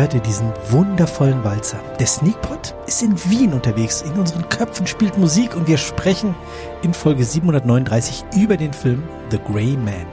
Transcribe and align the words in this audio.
hört 0.00 0.14
ihr 0.14 0.20
diesen 0.20 0.50
wundervollen 0.70 1.44
Walzer. 1.44 1.78
Der 1.98 2.06
Sneakpot 2.06 2.74
ist 2.86 3.02
in 3.02 3.18
Wien 3.30 3.52
unterwegs. 3.52 4.00
In 4.00 4.12
unseren 4.12 4.48
Köpfen 4.48 4.86
spielt 4.86 5.18
Musik 5.18 5.54
und 5.54 5.68
wir 5.68 5.76
sprechen 5.76 6.34
in 6.82 6.94
Folge 6.94 7.22
739 7.22 8.24
über 8.34 8.56
den 8.56 8.72
Film 8.72 9.02
The 9.30 9.38
Grey 9.38 9.76
Man. 9.76 10.06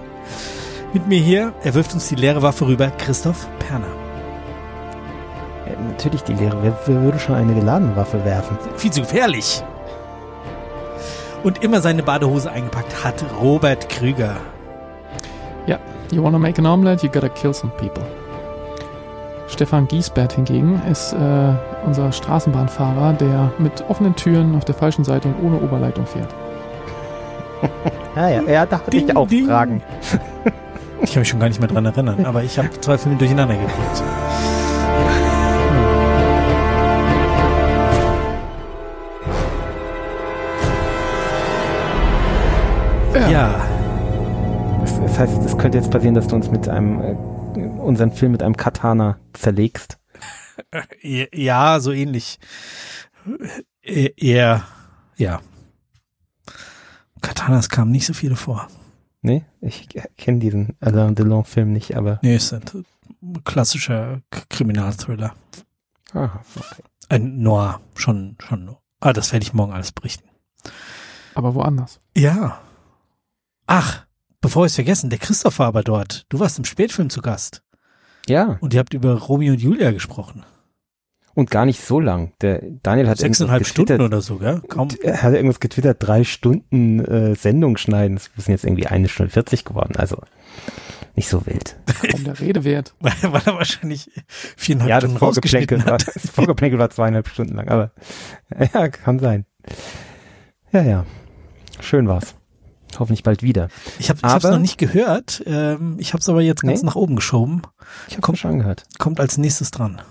Mit 0.91 1.07
mir 1.07 1.19
hier, 1.19 1.53
er 1.63 1.73
wirft 1.73 1.93
uns 1.93 2.09
die 2.09 2.15
leere 2.15 2.41
Waffe 2.41 2.67
rüber, 2.67 2.91
Christoph 2.97 3.47
Perner. 3.59 3.87
Ja, 5.65 5.79
natürlich 5.81 6.23
die 6.23 6.33
leere. 6.33 6.57
Wer, 6.61 6.77
wer 6.85 7.01
würde 7.03 7.19
schon 7.19 7.35
eine 7.35 7.53
geladene 7.53 7.95
Waffe 7.95 8.25
werfen? 8.25 8.57
Viel 8.75 8.91
zu 8.91 9.01
gefährlich. 9.01 9.63
Und 11.43 11.63
immer 11.63 11.79
seine 11.79 12.03
Badehose 12.03 12.51
eingepackt 12.51 13.05
hat 13.05 13.23
Robert 13.39 13.87
Krüger. 13.87 14.35
Ja, 15.65 15.79
you 16.11 16.21
wanna 16.21 16.39
make 16.39 16.59
an 16.59 16.65
omelette, 16.65 17.05
you 17.05 17.11
gotta 17.11 17.29
kill 17.29 17.53
some 17.53 17.71
people. 17.77 18.03
Stefan 19.47 19.87
Giesbert 19.87 20.33
hingegen 20.33 20.81
ist 20.89 21.13
äh, 21.13 21.17
unser 21.85 22.11
Straßenbahnfahrer, 22.11 23.13
der 23.13 23.51
mit 23.59 23.83
offenen 23.89 24.15
Türen 24.15 24.55
auf 24.55 24.65
der 24.65 24.75
falschen 24.75 25.03
Seite 25.03 25.29
und 25.29 25.35
ohne 25.43 25.61
Oberleitung 25.61 26.05
fährt. 26.05 26.33
Ja, 28.15 28.29
ja, 28.29 28.41
ja 28.43 28.65
da 28.65 28.79
hatte 28.79 28.91
Ding, 28.91 29.07
ich 29.07 29.15
auch 29.15 29.27
ding. 29.27 29.45
Fragen. 29.47 29.81
Ich 30.99 31.13
kann 31.13 31.21
mich 31.21 31.29
schon 31.29 31.39
gar 31.39 31.47
nicht 31.47 31.59
mehr 31.59 31.69
dran 31.69 31.85
erinnern, 31.85 32.25
aber 32.25 32.41
ich 32.43 32.57
habe 32.57 32.71
zwei 32.81 32.97
Filme 32.97 33.19
durcheinander 33.19 33.53
gebracht. 33.53 34.03
Ja, 43.31 43.55
Das, 44.81 44.99
das 45.01 45.19
heißt, 45.19 45.45
es 45.45 45.57
könnte 45.57 45.77
jetzt 45.77 45.91
passieren, 45.91 46.15
dass 46.15 46.27
du 46.27 46.35
uns 46.35 46.49
mit 46.49 46.67
einem, 46.69 47.01
äh, 47.01 47.15
unseren 47.65 48.11
Film 48.11 48.31
mit 48.33 48.43
einem 48.43 48.57
Katana 48.57 49.19
zerlegst. 49.33 49.97
ja, 51.01 51.79
so 51.79 51.91
ähnlich. 51.91 52.39
E- 53.83 54.13
Eher, 54.17 54.63
ja. 55.17 55.41
Katanas 57.21 57.69
kamen 57.69 57.91
nicht 57.91 58.05
so 58.05 58.13
viele 58.13 58.35
vor. 58.35 58.67
Nee, 59.21 59.43
ich 59.61 59.89
kenne 60.17 60.39
diesen 60.39 60.77
Alain 60.79 61.15
Delon 61.15 61.43
Film 61.45 61.73
nicht, 61.73 61.95
aber. 61.97 62.19
Nee, 62.21 62.35
ist 62.35 62.53
ein 62.53 62.61
klassischer 63.43 64.21
Kriminalthriller. 64.49 65.33
Aha, 66.13 66.41
okay. 66.55 66.83
Ein 67.09 67.39
Noir, 67.41 67.81
schon, 67.95 68.37
schon. 68.39 68.75
Ah, 68.99 69.13
das 69.13 69.31
werde 69.31 69.43
ich 69.43 69.53
morgen 69.53 69.73
alles 69.73 69.91
berichten. 69.91 70.29
Aber 71.35 71.55
woanders. 71.55 71.99
Ja. 72.15 72.59
Ach, 73.65 74.05
bevor 74.41 74.65
ich 74.65 74.71
es 74.71 74.75
vergessen, 74.75 75.09
der 75.09 75.19
Christoph 75.19 75.59
war 75.59 75.67
aber 75.67 75.83
dort. 75.83 76.25
Du 76.29 76.39
warst 76.39 76.57
im 76.59 76.65
Spätfilm 76.65 77.09
zu 77.09 77.21
Gast. 77.21 77.63
Ja, 78.27 78.57
Und 78.61 78.73
ihr 78.73 78.79
habt 78.79 78.93
über 78.93 79.13
Romeo 79.13 79.53
und 79.53 79.61
Julia 79.61 79.91
gesprochen. 79.91 80.43
und 81.33 81.49
gar 81.51 81.65
nicht 81.65 81.81
so 81.81 81.99
lang. 81.99 82.33
Der 82.41 82.61
Daniel 82.83 83.07
hat 83.07 83.19
Sechseinhalb 83.19 83.65
Stunden 83.65 84.01
oder 84.01 84.21
so, 84.21 84.37
gell? 84.37 84.61
Kaum. 84.67 84.89
Er 85.01 85.21
hat 85.23 85.33
irgendwas 85.33 85.59
getwittert, 85.61 85.97
drei 85.99 86.23
Stunden 86.25 86.99
äh, 87.05 87.35
Sendung 87.35 87.77
schneiden. 87.77 88.15
Das 88.35 88.45
sind 88.45 88.51
jetzt 88.53 88.65
irgendwie 88.65 88.87
eine 88.87 89.07
Stunde 89.07 89.31
40 89.31 89.63
geworden. 89.63 89.95
Also 89.95 90.17
nicht 91.15 91.29
so 91.29 91.45
wild. 91.45 91.75
Um 92.13 92.23
der 92.25 92.39
Rede 92.39 92.63
wert. 92.63 92.93
Weil, 92.99 93.13
weil 93.21 93.41
er 93.45 93.53
wahrscheinlich 93.55 94.09
viereinhalb 94.27 94.89
Ja, 94.89 94.99
Stunden 94.99 95.17
rausgeschnitten 95.17 95.85
war, 95.85 95.93
hat. 95.93 96.07
das 96.13 96.29
Vorgeplänkel 96.31 96.79
war 96.79 96.89
zweieinhalb 96.89 97.27
Stunden 97.29 97.55
lang, 97.55 97.69
aber 97.69 97.91
ja, 98.73 98.89
kann 98.89 99.19
sein. 99.19 99.45
Ja, 100.73 100.81
ja. 100.81 101.05
Schön 101.79 102.07
war's. 102.07 102.35
Hoffentlich 102.99 103.23
bald 103.23 103.43
wieder. 103.43 103.69
Ich 103.99 104.09
habe 104.09 104.19
es 104.25 104.43
noch 104.43 104.59
nicht 104.59 104.77
gehört. 104.77 105.43
Ähm, 105.45 105.97
ich 105.99 106.13
habe 106.13 106.21
es 106.21 106.29
aber 106.29 106.41
jetzt 106.41 106.61
ganz 106.61 106.81
Nee? 106.81 106.85
nach 106.85 106.95
oben 106.95 107.15
geschoben. 107.15 107.61
Ich 108.07 108.17
habe 108.17 108.35
schon 108.35 108.51
angehört. 108.51 108.83
Kommt 108.97 109.19
als 109.19 109.37
nächstes 109.37 109.71
dran. 109.71 110.01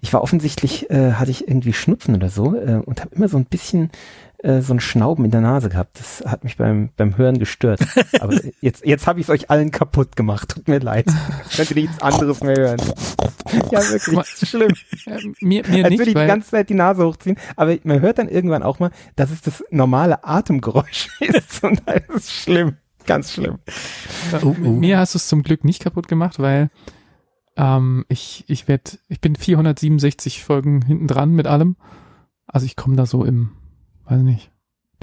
Ich 0.00 0.12
war 0.12 0.22
offensichtlich, 0.22 0.90
äh, 0.90 1.12
hatte 1.12 1.30
ich 1.30 1.46
irgendwie 1.46 1.72
Schnupfen 1.72 2.14
oder 2.16 2.30
so 2.30 2.56
äh, 2.56 2.80
und 2.84 3.00
habe 3.00 3.14
immer 3.14 3.28
so 3.28 3.36
ein 3.36 3.44
bisschen 3.44 3.90
äh, 4.38 4.60
so 4.60 4.72
ein 4.72 4.80
Schnauben 4.80 5.24
in 5.24 5.30
der 5.30 5.40
Nase 5.40 5.68
gehabt. 5.68 5.98
Das 5.98 6.22
hat 6.24 6.44
mich 6.44 6.56
beim, 6.56 6.90
beim 6.96 7.16
Hören 7.16 7.38
gestört. 7.38 7.80
Aber 8.20 8.38
jetzt, 8.60 8.86
jetzt 8.86 9.06
habe 9.06 9.20
ich 9.20 9.26
es 9.26 9.30
euch 9.30 9.50
allen 9.50 9.70
kaputt 9.70 10.14
gemacht. 10.16 10.50
Tut 10.50 10.68
mir 10.68 10.78
leid. 10.78 11.06
Könnt 11.54 11.70
ihr 11.70 11.82
nichts 11.82 12.00
anderes 12.00 12.42
mehr 12.42 12.56
hören. 12.56 12.80
Ja, 13.70 13.80
wirklich. 13.88 14.14
mal. 14.14 14.22
Das 14.30 14.42
ist 14.42 14.50
schlimm. 14.50 14.72
Äh, 15.06 15.20
mir 15.40 15.66
mir 15.66 15.86
Als 15.86 15.92
würde 15.96 16.10
ich 16.10 16.16
die 16.16 16.26
ganze 16.26 16.50
Zeit 16.50 16.68
die 16.68 16.74
Nase 16.74 17.02
hochziehen. 17.06 17.38
Aber 17.56 17.74
man 17.82 18.02
hört 18.02 18.18
dann 18.18 18.28
irgendwann 18.28 18.62
auch 18.62 18.78
mal, 18.78 18.90
dass 19.16 19.30
es 19.30 19.40
das 19.40 19.64
normale 19.70 20.22
Atemgeräusch 20.22 21.08
ist. 21.20 21.64
Und 21.64 21.80
das 21.86 22.02
ist 22.14 22.30
schlimm. 22.30 22.76
Ganz 23.06 23.32
schlimm. 23.32 23.58
Oh, 24.42 24.48
oh. 24.48 24.52
mir 24.52 24.98
hast 24.98 25.14
du 25.14 25.16
es 25.16 25.28
zum 25.28 25.42
Glück 25.42 25.64
nicht 25.64 25.82
kaputt 25.82 26.08
gemacht, 26.08 26.38
weil 26.40 26.68
ähm, 27.56 28.04
ich 28.08 28.44
ich 28.48 28.68
werd, 28.68 28.98
ich 29.08 29.22
bin 29.22 29.34
467 29.34 30.44
Folgen 30.44 30.82
hinten 30.82 31.06
dran 31.06 31.30
mit 31.30 31.46
allem. 31.46 31.76
Also 32.46 32.66
ich 32.66 32.76
komme 32.76 32.96
da 32.96 33.06
so 33.06 33.24
im, 33.24 33.52
weiß 34.08 34.22
nicht, 34.22 34.50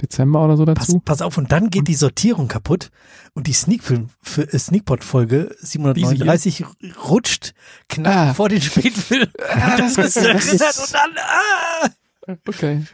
Dezember 0.02 0.44
oder 0.44 0.56
so 0.58 0.64
Pass, 0.66 0.88
dazu. 0.88 1.00
pass 1.00 1.22
auf, 1.22 1.38
und 1.38 1.52
dann 1.52 1.70
geht 1.70 1.88
die 1.88 1.94
Sortierung 1.94 2.48
kaputt 2.48 2.90
und 3.34 3.46
die 3.46 3.52
Sneakfilm 3.54 4.10
für 4.20 4.42
äh, 4.52 4.58
Sneakpot-Folge 4.58 5.54
739 5.60 6.64
rutscht 7.08 7.54
knapp 7.88 8.14
Ah. 8.30 8.34
vor 8.34 8.48
den 8.50 8.60
Spätfilm. 8.60 9.28
Ah, 9.50 9.76
das 9.78 9.96
ist- 9.96 10.16
das 10.16 10.52
ist- 10.52 10.78
und 10.80 10.94
dann, 10.94 11.10
ah! 11.18 11.88
Okay. 12.46 12.84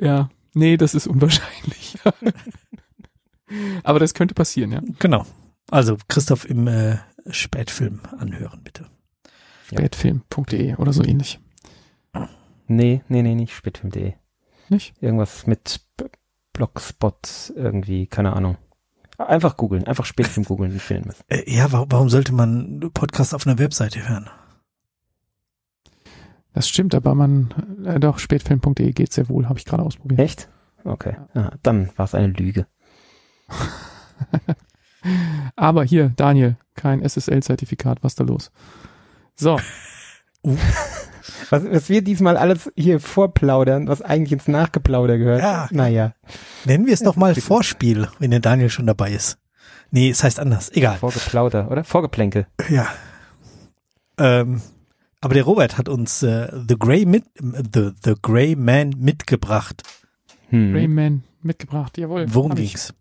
Ja, 0.00 0.28
nee, 0.54 0.76
das 0.76 0.94
ist 0.94 1.06
unwahrscheinlich. 1.06 1.96
Aber 3.82 3.98
das 3.98 4.12
könnte 4.14 4.34
passieren, 4.34 4.72
ja. 4.72 4.82
Genau. 4.98 5.24
Also 5.70 5.96
Christoph 6.08 6.44
im 6.48 6.66
äh, 6.66 6.98
Spätfilm 7.30 8.00
anhören, 8.18 8.60
bitte. 8.62 8.86
Spätfilm.de 9.68 10.76
oder 10.76 10.92
so 10.92 11.02
ähnlich. 11.04 11.40
Nee, 12.66 13.02
nee, 13.08 13.22
nee, 13.22 13.34
nicht 13.34 13.54
spätfilm.de. 13.54 14.14
Nicht? 14.68 14.94
Irgendwas 15.00 15.46
mit 15.46 15.80
Blogspot 16.52 17.52
irgendwie, 17.54 18.06
keine 18.06 18.34
Ahnung. 18.34 18.56
Einfach 19.16 19.56
googeln, 19.56 19.84
einfach 19.84 20.04
Spätfilm 20.04 20.44
googeln, 20.44 20.70
die 20.70 20.78
finden 20.78 21.10
es. 21.10 21.24
Äh, 21.28 21.50
ja, 21.52 21.72
warum, 21.72 22.08
sollte 22.08 22.32
man 22.32 22.90
Podcast 22.94 23.34
auf 23.34 23.46
einer 23.46 23.58
Webseite 23.58 24.08
hören? 24.08 24.30
Das 26.52 26.68
stimmt, 26.68 26.94
aber 26.94 27.14
man, 27.14 27.52
äh, 27.84 27.98
doch, 27.98 28.18
spätfilm.de 28.18 28.92
geht 28.92 29.12
sehr 29.12 29.28
wohl, 29.28 29.48
habe 29.48 29.58
ich 29.58 29.64
gerade 29.64 29.82
ausprobiert. 29.82 30.20
Echt? 30.20 30.48
Okay. 30.84 31.16
Ah, 31.34 31.52
dann 31.62 31.90
war 31.96 32.04
es 32.04 32.14
eine 32.14 32.28
Lüge. 32.28 32.66
Aber 35.56 35.84
hier, 35.84 36.12
Daniel, 36.16 36.56
kein 36.74 37.02
SSL-Zertifikat, 37.02 38.02
was 38.02 38.14
da 38.14 38.24
los? 38.24 38.50
So, 39.34 39.58
Was, 41.50 41.64
was 41.64 41.88
wir 41.88 42.02
diesmal 42.02 42.36
alles 42.36 42.70
hier 42.76 43.00
vorplaudern, 43.00 43.88
was 43.88 44.02
eigentlich 44.02 44.32
ins 44.32 44.48
Nachgeplauder 44.48 45.18
gehört. 45.18 45.42
Ja. 45.42 45.68
Naja, 45.70 46.14
Nennen 46.64 46.86
wir 46.86 46.94
es 46.94 47.00
doch 47.00 47.16
mal. 47.16 47.34
Vorspiel, 47.34 48.08
wenn 48.18 48.30
der 48.30 48.40
Daniel 48.40 48.70
schon 48.70 48.86
dabei 48.86 49.12
ist. 49.12 49.38
Nee, 49.90 50.10
es 50.10 50.22
heißt 50.22 50.38
anders. 50.40 50.70
Egal. 50.72 50.98
Vorgeplauder, 50.98 51.70
oder? 51.70 51.84
Vorgeplänkel. 51.84 52.46
Ja. 52.68 52.88
Ähm, 54.18 54.60
aber 55.20 55.34
der 55.34 55.44
Robert 55.44 55.78
hat 55.78 55.88
uns 55.88 56.22
äh, 56.22 56.50
The 56.68 56.76
Grey 56.78 57.06
mit 57.06 57.24
The 57.34 57.92
The 58.04 58.14
Grey 58.20 58.56
Man 58.56 58.90
mitgebracht. 58.98 59.82
Hm. 60.50 60.74
Rayman 60.74 61.24
mitgebracht, 61.42 61.98
jawohl. 61.98 62.26
Worum 62.28 62.54
ging's? 62.54 62.94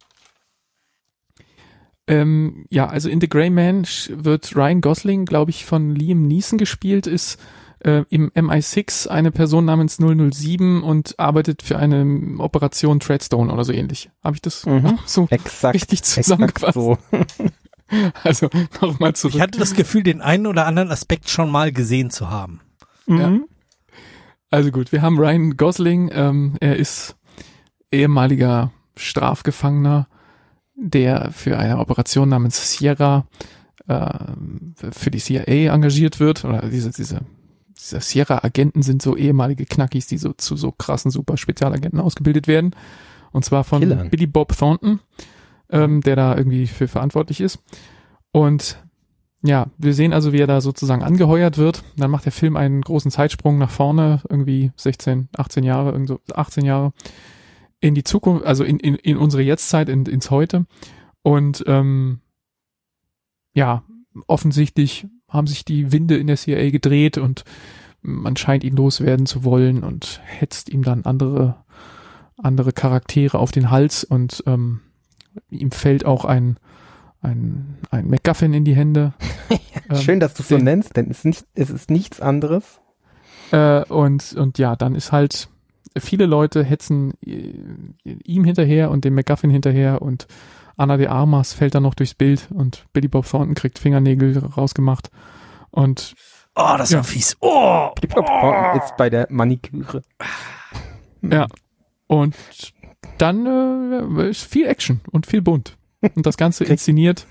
Ähm, 2.08 2.66
ja, 2.70 2.88
also 2.88 3.10
in 3.10 3.20
The 3.20 3.30
Grey 3.30 3.50
Man 3.50 3.86
wird 4.10 4.56
Ryan 4.56 4.82
Gosling, 4.82 5.26
glaube 5.26 5.52
ich, 5.52 5.66
von 5.66 5.94
Liam 5.94 6.28
Neeson 6.28 6.58
gespielt, 6.58 7.08
ist 7.08 7.40
äh, 7.80 8.04
im 8.10 8.30
MI6 8.32 9.08
eine 9.08 9.32
Person 9.32 9.66
namens 9.66 9.98
007 9.98 10.84
und 10.84 11.20
arbeitet 11.20 11.62
für 11.62 11.78
eine 11.78 12.36
Operation 12.40 13.00
Treadstone 13.00 13.52
oder 13.52 13.64
so 13.64 13.74
ähnlich. 13.74 14.10
Habe 14.24 14.36
ich 14.36 14.42
das 14.42 14.66
Mhm. 14.66 15.00
so 15.06 15.28
Exakt. 15.30 15.76
richtig 15.76 16.00
Exakt 16.00 16.26
zusammengefasst? 16.26 16.74
so. 16.74 16.98
Also 18.22 18.50
nochmal 18.82 19.16
zurück. 19.16 19.36
Ich 19.36 19.42
hatte 19.42 19.60
das 19.60 19.74
Gefühl, 19.74 20.04
den 20.04 20.20
einen 20.20 20.46
oder 20.46 20.66
anderen 20.66 20.92
Aspekt 20.92 21.30
schon 21.30 21.50
mal 21.50 21.72
gesehen 21.72 22.10
zu 22.10 22.30
haben. 22.30 22.60
Mhm. 23.06 23.46
Also 24.50 24.72
gut, 24.72 24.92
wir 24.92 25.02
haben 25.02 25.18
Ryan 25.18 25.56
Gosling, 25.56 26.10
ähm, 26.14 26.58
er 26.60 26.76
ist 26.76 27.16
ehemaliger 27.90 28.74
Strafgefangener, 28.98 30.08
der 30.76 31.32
für 31.32 31.58
eine 31.58 31.78
Operation 31.80 32.28
namens 32.28 32.72
Sierra 32.72 33.26
äh, 33.88 34.10
für 34.92 35.10
die 35.10 35.20
CIA 35.20 35.74
engagiert 35.74 36.20
wird. 36.20 36.44
Oder 36.44 36.70
diese, 36.70 36.92
diese, 36.92 37.22
diese 37.78 38.02
Sierra-Agenten 38.02 38.82
sind 38.82 39.02
so 39.02 39.16
ehemalige 39.16 39.66
Knackis, 39.66 40.08
die 40.08 40.18
so 40.18 40.34
zu 40.34 40.56
so 40.56 40.72
krassen 40.72 41.12
Super-Spezialagenten 41.12 42.00
ausgebildet 42.00 42.48
werden. 42.48 42.76
Und 43.32 43.46
zwar 43.46 43.64
von 43.64 43.82
Killern. 43.82 44.10
Billy 44.10 44.28
Bob 44.28 44.58
Thornton, 44.58 45.00
ähm, 45.70 46.02
der 46.02 46.16
da 46.16 46.36
irgendwie 46.36 46.68
für 46.68 46.88
verantwortlich 46.88 47.42
ist. 47.42 47.60
Und 48.32 48.84
ja, 49.44 49.68
wir 49.78 49.94
sehen 49.94 50.14
also, 50.14 50.34
wie 50.34 50.40
er 50.40 50.48
da 50.48 50.62
sozusagen 50.62 51.04
angeheuert 51.04 51.58
wird. 51.58 51.84
Dann 51.96 52.12
macht 52.12 52.26
der 52.26 52.32
Film 52.32 52.58
einen 52.58 52.82
großen 52.82 53.12
Zeitsprung 53.12 53.58
nach 53.58 53.70
vorne, 53.70 54.22
irgendwie 54.28 54.72
16, 54.76 55.30
18 55.38 55.64
Jahre, 55.64 55.92
irgend 55.92 56.08
so 56.08 56.20
18 56.34 56.66
Jahre 56.66 56.94
in 57.80 57.94
die 57.94 58.04
Zukunft, 58.04 58.46
also 58.46 58.64
in, 58.64 58.80
in, 58.80 58.96
in 58.96 59.18
unsere 59.18 59.44
Jetztzeit, 59.44 59.90
in, 59.90 60.06
ins 60.06 60.32
Heute. 60.32 60.66
Und 61.22 61.64
ähm, 61.68 62.22
ja, 63.54 63.84
offensichtlich 64.26 65.08
haben 65.30 65.48
sich 65.48 65.66
die 65.66 65.92
Winde 65.92 66.18
in 66.18 66.28
der 66.28 66.38
CIA 66.38 66.70
gedreht 66.70 67.18
und 67.18 67.44
man 68.02 68.38
scheint 68.38 68.64
ihn 68.64 68.76
loswerden 68.76 69.26
zu 69.26 69.44
wollen 69.44 69.84
und 69.84 70.22
hetzt 70.24 70.70
ihm 70.70 70.84
dann 70.84 71.04
andere, 71.04 71.56
andere 72.38 72.72
Charaktere 72.72 73.40
auf 73.40 73.52
den 73.52 73.70
Hals 73.70 74.04
und 74.04 74.44
ähm, 74.48 74.82
ihm 75.50 75.72
fällt 75.72 76.06
auch 76.06 76.24
ein, 76.24 76.58
ein, 77.22 77.78
ein 77.92 78.10
MacGuffin 78.10 78.54
in 78.54 78.66
die 78.66 78.76
Hände. 78.76 79.14
Ähm, 79.90 79.98
Schön, 79.98 80.20
dass 80.20 80.34
du 80.34 80.42
es 80.42 80.50
so 80.50 80.58
nennst, 80.58 80.98
denn 80.98 81.10
es 81.10 81.20
ist, 81.20 81.26
nicht, 81.26 81.46
es 81.54 81.70
ist 81.70 81.90
nichts 81.90 82.20
anderes. 82.20 82.82
Äh, 83.52 83.86
und, 83.86 84.34
und 84.34 84.58
ja, 84.58 84.76
dann 84.76 84.96
ist 84.96 85.14
halt, 85.14 85.48
viele 85.98 86.26
Leute 86.26 86.62
hetzen 86.62 87.14
äh, 87.26 87.54
ihm 88.04 88.44
hinterher 88.44 88.92
und 88.92 89.06
dem 89.06 89.16
MacGuffin 89.16 89.50
hinterher 89.50 90.02
und 90.02 90.28
Anna 90.78 90.98
de 90.98 91.08
Armas 91.08 91.54
fällt 91.54 91.76
dann 91.76 91.84
noch 91.84 91.96
durchs 91.96 92.14
Bild 92.14 92.48
und 92.52 92.86
Billy 92.94 93.08
Bob 93.08 93.28
Thornton 93.28 93.56
kriegt 93.56 93.80
Fingernägel 93.80 94.38
rausgemacht 94.38 95.10
und 95.72 96.16
Oh, 96.60 96.76
das 96.76 96.90
ja. 96.90 96.98
war 96.98 97.04
fies. 97.04 97.38
Oh, 97.40 97.92
Billy 98.00 98.12
Bob 98.14 98.26
Thornton 98.26 98.82
ist 98.82 98.98
bei 98.98 99.10
der 99.10 99.28
Maniküre. 99.30 100.02
Ja. 101.22 101.48
Und 102.08 102.36
dann 103.18 104.18
äh, 104.18 104.30
ist 104.30 104.44
viel 104.44 104.66
Action 104.66 105.02
und 105.12 105.28
viel 105.28 105.42
bunt. 105.42 105.78
Und 106.16 106.26
das 106.26 106.38
Ganze 106.38 106.64
inszeniert 106.64 107.28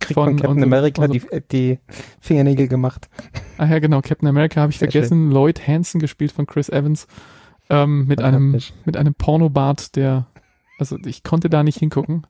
Kriegt 0.00 0.14
von, 0.14 0.24
von 0.24 0.36
Captain 0.36 0.50
unser, 0.50 0.66
America 0.66 1.02
unser, 1.02 1.40
die, 1.40 1.48
die, 1.50 1.78
Fingernägel 2.20 2.68
gemacht. 2.68 3.08
Ah 3.58 3.66
ja, 3.66 3.78
genau, 3.78 4.00
Captain 4.00 4.28
America 4.28 4.60
habe 4.60 4.70
ich 4.70 4.78
Sehr 4.78 4.90
vergessen. 4.90 5.26
Schön. 5.26 5.30
Lloyd 5.32 5.66
Hansen 5.66 6.00
gespielt 6.00 6.32
von 6.32 6.46
Chris 6.46 6.68
Evans 6.68 7.06
ähm, 7.70 8.06
mit 8.06 8.20
einem 8.22 8.60
mit 8.84 8.96
einem 8.96 9.14
Pornobart, 9.14 9.96
der 9.96 10.26
also 10.78 10.96
ich 11.04 11.22
konnte 11.22 11.48
da 11.48 11.62
nicht 11.62 11.78
hingucken. 11.78 12.26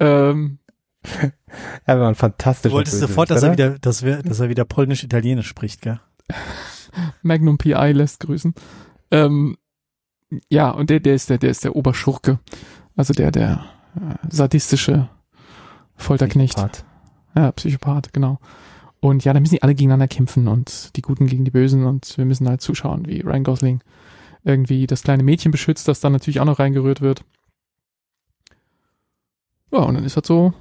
Ähm, 0.00 0.58
er 1.84 2.00
war 2.00 2.08
ein 2.08 2.14
fantastischer. 2.14 2.70
Du 2.70 2.74
wolltest 2.74 2.98
sofort, 2.98 3.30
dass 3.30 3.42
er 3.42 3.52
wieder, 3.52 3.78
dass, 3.78 4.02
wir, 4.02 4.22
dass 4.22 4.40
er 4.40 4.48
wieder 4.48 4.64
polnisch-italienisch 4.64 5.46
spricht, 5.46 5.82
gell? 5.82 6.00
Magnum 7.22 7.58
PI 7.58 7.92
lässt 7.92 8.20
grüßen. 8.20 8.54
Ähm, 9.10 9.56
ja, 10.48 10.70
und 10.70 10.90
der, 10.90 11.00
der 11.00 11.14
ist 11.14 11.30
der, 11.30 11.38
der 11.38 11.50
ist 11.50 11.64
der 11.64 11.76
Oberschurke. 11.76 12.38
Also 12.96 13.14
der, 13.14 13.30
der 13.30 13.64
äh, 13.96 14.14
sadistische 14.28 15.08
Folterknecht. 15.96 16.54
Psychopath. 16.54 16.84
Ja, 17.36 17.52
Psychopath, 17.52 18.12
genau. 18.12 18.38
Und 19.00 19.24
ja, 19.24 19.32
da 19.32 19.40
müssen 19.40 19.54
die 19.54 19.62
alle 19.62 19.74
gegeneinander 19.74 20.08
kämpfen 20.08 20.46
und 20.46 20.94
die 20.96 21.02
Guten 21.02 21.26
gegen 21.26 21.44
die 21.44 21.50
Bösen 21.50 21.86
und 21.86 22.16
wir 22.18 22.26
müssen 22.26 22.48
halt 22.48 22.60
zuschauen, 22.60 23.06
wie 23.06 23.20
Ryan 23.20 23.44
Gosling 23.44 23.80
irgendwie 24.44 24.86
das 24.86 25.02
kleine 25.02 25.22
Mädchen 25.22 25.52
beschützt, 25.52 25.88
das 25.88 26.00
dann 26.00 26.12
natürlich 26.12 26.40
auch 26.40 26.44
noch 26.44 26.58
reingerührt 26.58 27.00
wird. 27.00 27.24
Ja, 29.72 29.80
und 29.80 29.94
dann 29.94 30.04
ist 30.04 30.16
halt 30.16 30.26
so 30.26 30.52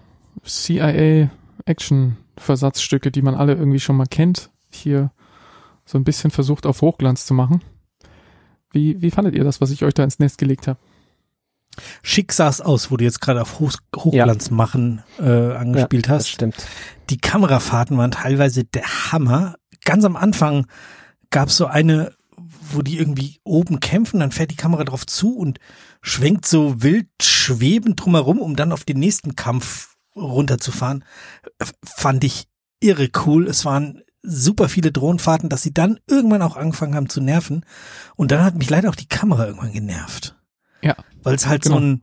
CIA-Action-Versatzstücke, 0.46 3.12
die 3.12 3.22
man 3.22 3.36
alle 3.36 3.54
irgendwie 3.54 3.80
schon 3.80 3.98
mal 3.98 4.06
kennt, 4.06 4.50
hier 4.72 5.12
so 5.86 5.98
ein 5.98 6.04
bisschen 6.04 6.32
versucht 6.32 6.66
auf 6.66 6.82
Hochglanz 6.82 7.26
zu 7.26 7.34
machen. 7.34 7.62
Wie, 8.72 9.02
wie 9.02 9.12
fandet 9.12 9.36
ihr 9.36 9.44
das, 9.44 9.60
was 9.62 9.72
ich 9.72 9.84
euch 9.84 9.96
da 9.96 10.04
ins 10.04 10.20
Nest 10.20 10.38
gelegt 10.38 10.68
habe? 10.68 10.78
Schick 12.04 12.34
sah's 12.34 12.62
aus, 12.62 12.92
wo 12.92 12.98
du 12.98 13.04
jetzt 13.04 13.22
gerade 13.22 13.42
auf 13.42 13.60
Hoch 13.60 13.74
Hochglanz 13.96 14.50
ja. 14.50 14.56
machen 14.56 15.02
äh, 15.20 15.54
angespielt 15.54 16.08
ja, 16.08 16.14
hast. 16.14 16.26
Das 16.26 16.30
stimmt. 16.30 16.56
Die 17.10 17.18
Kamerafahrten 17.18 17.98
waren 17.98 18.12
teilweise 18.12 18.64
der 18.64 19.12
Hammer. 19.12 19.56
Ganz 19.84 20.06
am 20.06 20.16
Anfang 20.16 20.68
gab's 21.32 21.58
so 21.58 21.66
eine, 21.66 22.14
wo 22.74 22.82
die 22.82 22.98
irgendwie 22.98 23.40
oben 23.44 23.80
kämpfen, 23.80 24.20
dann 24.20 24.32
fährt 24.32 24.52
die 24.52 24.56
Kamera 24.56 24.84
drauf 24.84 25.06
zu 25.06 25.36
und 25.36 25.60
schwenkt 26.02 26.46
so 26.46 26.82
wild 26.82 27.08
schwebend 27.22 28.04
drumherum, 28.04 28.40
um 28.40 28.56
dann 28.56 28.72
auf 28.72 28.84
den 28.84 29.00
nächsten 29.00 29.36
Kampf 29.36 29.96
runterzufahren. 30.16 31.04
Fand 31.84 32.24
ich 32.24 32.48
irre 32.80 33.10
cool. 33.26 33.48
Es 33.48 33.66
waren 33.66 34.04
super 34.22 34.70
viele 34.70 34.92
Drohnenfahrten, 34.92 35.50
dass 35.50 35.64
sie 35.64 35.74
dann 35.74 36.00
irgendwann 36.08 36.42
auch 36.42 36.58
angefangen 36.58 36.96
haben 36.96 37.10
zu 37.10 37.22
nerven. 37.22 37.66
Und 38.16 38.32
dann 38.32 38.44
hat 38.44 38.56
mich 38.56 38.70
leider 38.70 38.90
auch 38.90 38.96
die 38.96 39.08
Kamera 39.08 39.46
irgendwann 39.46 39.74
genervt. 39.74 40.36
Ja. 40.82 40.96
Weil 41.24 41.36
es 41.36 41.48
halt 41.48 41.64
genau. 41.64 41.76
so 41.76 41.82
ein, 41.82 42.02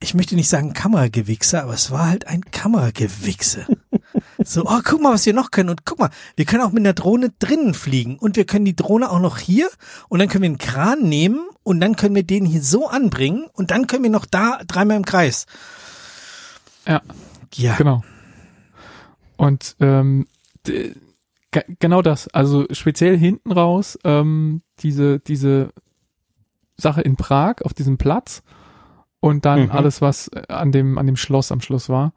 ich 0.00 0.14
möchte 0.14 0.34
nicht 0.34 0.48
sagen 0.48 0.74
Kameragewichse, 0.74 1.62
aber 1.62 1.74
es 1.74 1.90
war 1.90 2.08
halt 2.08 2.26
ein 2.26 2.42
Kameragewichse. 2.42 3.66
so, 4.44 4.64
oh, 4.66 4.80
guck 4.84 5.00
mal, 5.00 5.14
was 5.14 5.24
wir 5.26 5.32
noch 5.32 5.50
können. 5.50 5.70
Und 5.70 5.86
guck 5.86 5.98
mal, 5.98 6.10
wir 6.36 6.44
können 6.44 6.62
auch 6.62 6.72
mit 6.72 6.82
einer 6.82 6.92
Drohne 6.92 7.30
drinnen 7.38 7.74
fliegen. 7.74 8.18
Und 8.18 8.36
wir 8.36 8.44
können 8.44 8.64
die 8.64 8.76
Drohne 8.76 9.10
auch 9.10 9.20
noch 9.20 9.38
hier. 9.38 9.68
Und 10.08 10.18
dann 10.18 10.28
können 10.28 10.42
wir 10.42 10.50
einen 10.50 10.58
Kran 10.58 11.02
nehmen. 11.02 11.48
Und 11.62 11.80
dann 11.80 11.96
können 11.96 12.14
wir 12.14 12.24
den 12.24 12.44
hier 12.44 12.62
so 12.62 12.88
anbringen. 12.88 13.46
Und 13.54 13.70
dann 13.70 13.86
können 13.86 14.02
wir 14.02 14.10
noch 14.10 14.26
da 14.26 14.60
dreimal 14.66 14.98
im 14.98 15.04
Kreis. 15.04 15.46
Ja. 16.86 17.02
Ja. 17.54 17.76
Genau. 17.76 18.04
Und 19.36 19.76
ähm, 19.80 20.26
genau 21.78 22.02
das. 22.02 22.28
Also 22.28 22.66
speziell 22.70 23.16
hinten 23.16 23.52
raus 23.52 23.98
ähm, 24.04 24.62
diese 24.80 25.20
diese 25.20 25.70
Sache 26.76 27.00
in 27.00 27.16
Prag 27.16 27.62
auf 27.62 27.72
diesem 27.72 27.98
Platz 27.98 28.42
und 29.26 29.44
dann 29.44 29.64
mhm. 29.64 29.70
alles, 29.72 30.00
was 30.00 30.30
an 30.48 30.72
dem, 30.72 30.98
an 30.98 31.06
dem 31.06 31.16
Schloss 31.16 31.52
am 31.52 31.60
Schluss 31.60 31.88
war. 31.88 32.12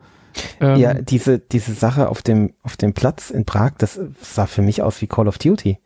Ähm, 0.62 0.78
ja, 0.78 0.94
diese, 0.94 1.40
diese 1.40 1.74
Sache 1.74 2.10
auf 2.10 2.22
dem, 2.22 2.54
auf 2.62 2.78
dem 2.78 2.94
Platz 2.94 3.30
in 3.32 3.46
Prag, 3.46 3.72
das 3.78 4.00
sah 4.22 4.46
für 4.46 4.62
mich 4.62 4.82
aus 4.82 5.02
wie 5.02 5.08
Call 5.08 5.28
of 5.28 5.38
Duty. 5.38 5.80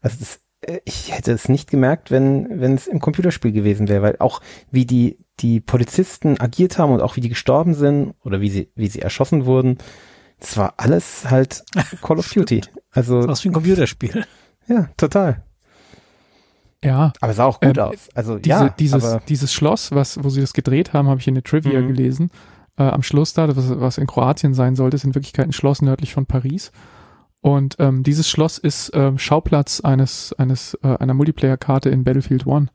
Also 0.00 0.16
das, 0.20 0.40
äh, 0.60 0.80
ich 0.84 1.16
hätte 1.16 1.32
es 1.32 1.48
nicht 1.48 1.70
gemerkt, 1.70 2.10
wenn, 2.10 2.60
wenn 2.60 2.74
es 2.74 2.86
im 2.86 3.00
Computerspiel 3.00 3.52
gewesen 3.52 3.88
wäre, 3.88 4.02
weil 4.02 4.16
auch 4.18 4.40
wie 4.70 4.84
die, 4.84 5.18
die 5.40 5.60
Polizisten 5.60 6.38
agiert 6.38 6.78
haben 6.78 6.92
und 6.92 7.00
auch 7.00 7.16
wie 7.16 7.20
die 7.20 7.28
gestorben 7.28 7.74
sind 7.74 8.14
oder 8.22 8.40
wie 8.40 8.50
sie, 8.50 8.70
wie 8.74 8.88
sie 8.88 9.00
erschossen 9.00 9.46
wurden, 9.46 9.78
das 10.38 10.56
war 10.56 10.74
alles 10.76 11.30
halt 11.30 11.64
Call 12.02 12.18
of 12.18 12.28
Duty. 12.28 12.62
Also. 12.90 13.22
Das 13.22 13.38
war 13.38 13.44
wie 13.44 13.48
ein 13.48 13.54
Computerspiel. 13.54 14.24
Ja, 14.66 14.90
total. 14.96 15.44
Ja. 16.84 17.12
Aber 17.20 17.32
sah 17.32 17.44
auch 17.44 17.60
gut 17.60 17.76
ähm, 17.76 17.84
aus. 17.84 18.08
Also 18.14 18.38
diese, 18.38 18.48
ja, 18.48 18.68
dieses, 18.68 19.18
dieses 19.28 19.52
Schloss, 19.52 19.92
was, 19.92 20.22
wo 20.22 20.28
sie 20.28 20.40
das 20.40 20.52
gedreht 20.52 20.92
haben, 20.92 21.08
habe 21.08 21.20
ich 21.20 21.28
in 21.28 21.34
der 21.34 21.44
Trivia 21.44 21.80
mhm. 21.80 21.88
gelesen. 21.88 22.30
Äh, 22.76 22.84
am 22.84 23.02
Schluss 23.02 23.32
da, 23.32 23.54
was, 23.56 23.80
was 23.80 23.98
in 23.98 24.06
Kroatien 24.06 24.54
sein 24.54 24.76
sollte, 24.76 24.96
ist 24.96 25.04
in 25.04 25.14
Wirklichkeit 25.14 25.46
ein 25.46 25.52
Schloss 25.52 25.82
nördlich 25.82 26.14
von 26.14 26.26
Paris. 26.26 26.70
Und 27.40 27.76
ähm, 27.78 28.02
dieses 28.02 28.28
Schloss 28.28 28.58
ist 28.58 28.90
ähm, 28.94 29.18
Schauplatz 29.18 29.80
eines, 29.80 30.32
eines 30.34 30.74
äh, 30.82 30.96
einer 30.98 31.14
Multiplayer-Karte 31.14 31.88
in 31.88 32.04
Battlefield 32.04 32.46
One. 32.46 32.68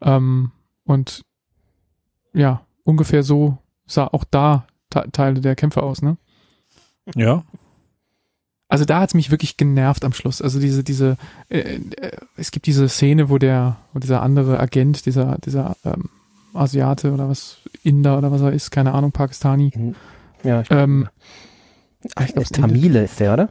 Ähm, 0.00 0.52
und 0.84 1.22
ja, 2.32 2.62
ungefähr 2.82 3.22
so 3.22 3.58
sah 3.86 4.06
auch 4.06 4.24
da 4.24 4.66
Teile 4.90 5.40
der 5.40 5.56
Kämpfe 5.56 5.82
aus, 5.82 6.02
ne? 6.02 6.16
Ja, 7.16 7.42
also 8.68 8.84
da 8.84 9.00
hat's 9.00 9.14
mich 9.14 9.30
wirklich 9.30 9.56
genervt 9.56 10.04
am 10.04 10.12
Schluss. 10.12 10.40
Also 10.40 10.58
diese, 10.58 10.84
diese, 10.84 11.16
äh, 11.48 11.58
äh, 11.58 12.16
es 12.36 12.50
gibt 12.50 12.66
diese 12.66 12.88
Szene, 12.88 13.28
wo 13.28 13.38
der, 13.38 13.76
wo 13.92 13.98
dieser 13.98 14.22
andere 14.22 14.58
Agent, 14.58 15.06
dieser, 15.06 15.38
dieser 15.44 15.76
ähm, 15.84 16.08
Asiate 16.54 17.12
oder 17.12 17.28
was, 17.28 17.58
Inder 17.82 18.16
oder 18.16 18.32
was 18.32 18.40
er 18.40 18.52
ist, 18.52 18.70
keine 18.70 18.92
Ahnung, 18.92 19.12
Pakistani. 19.12 19.94
Ja, 20.42 20.62
ich, 20.62 20.70
ähm, 20.70 21.08
ich 22.02 22.34
glaube, 22.34 22.44
Tamile 22.44 23.04
ist 23.04 23.20
der, 23.20 23.34
oder? 23.34 23.48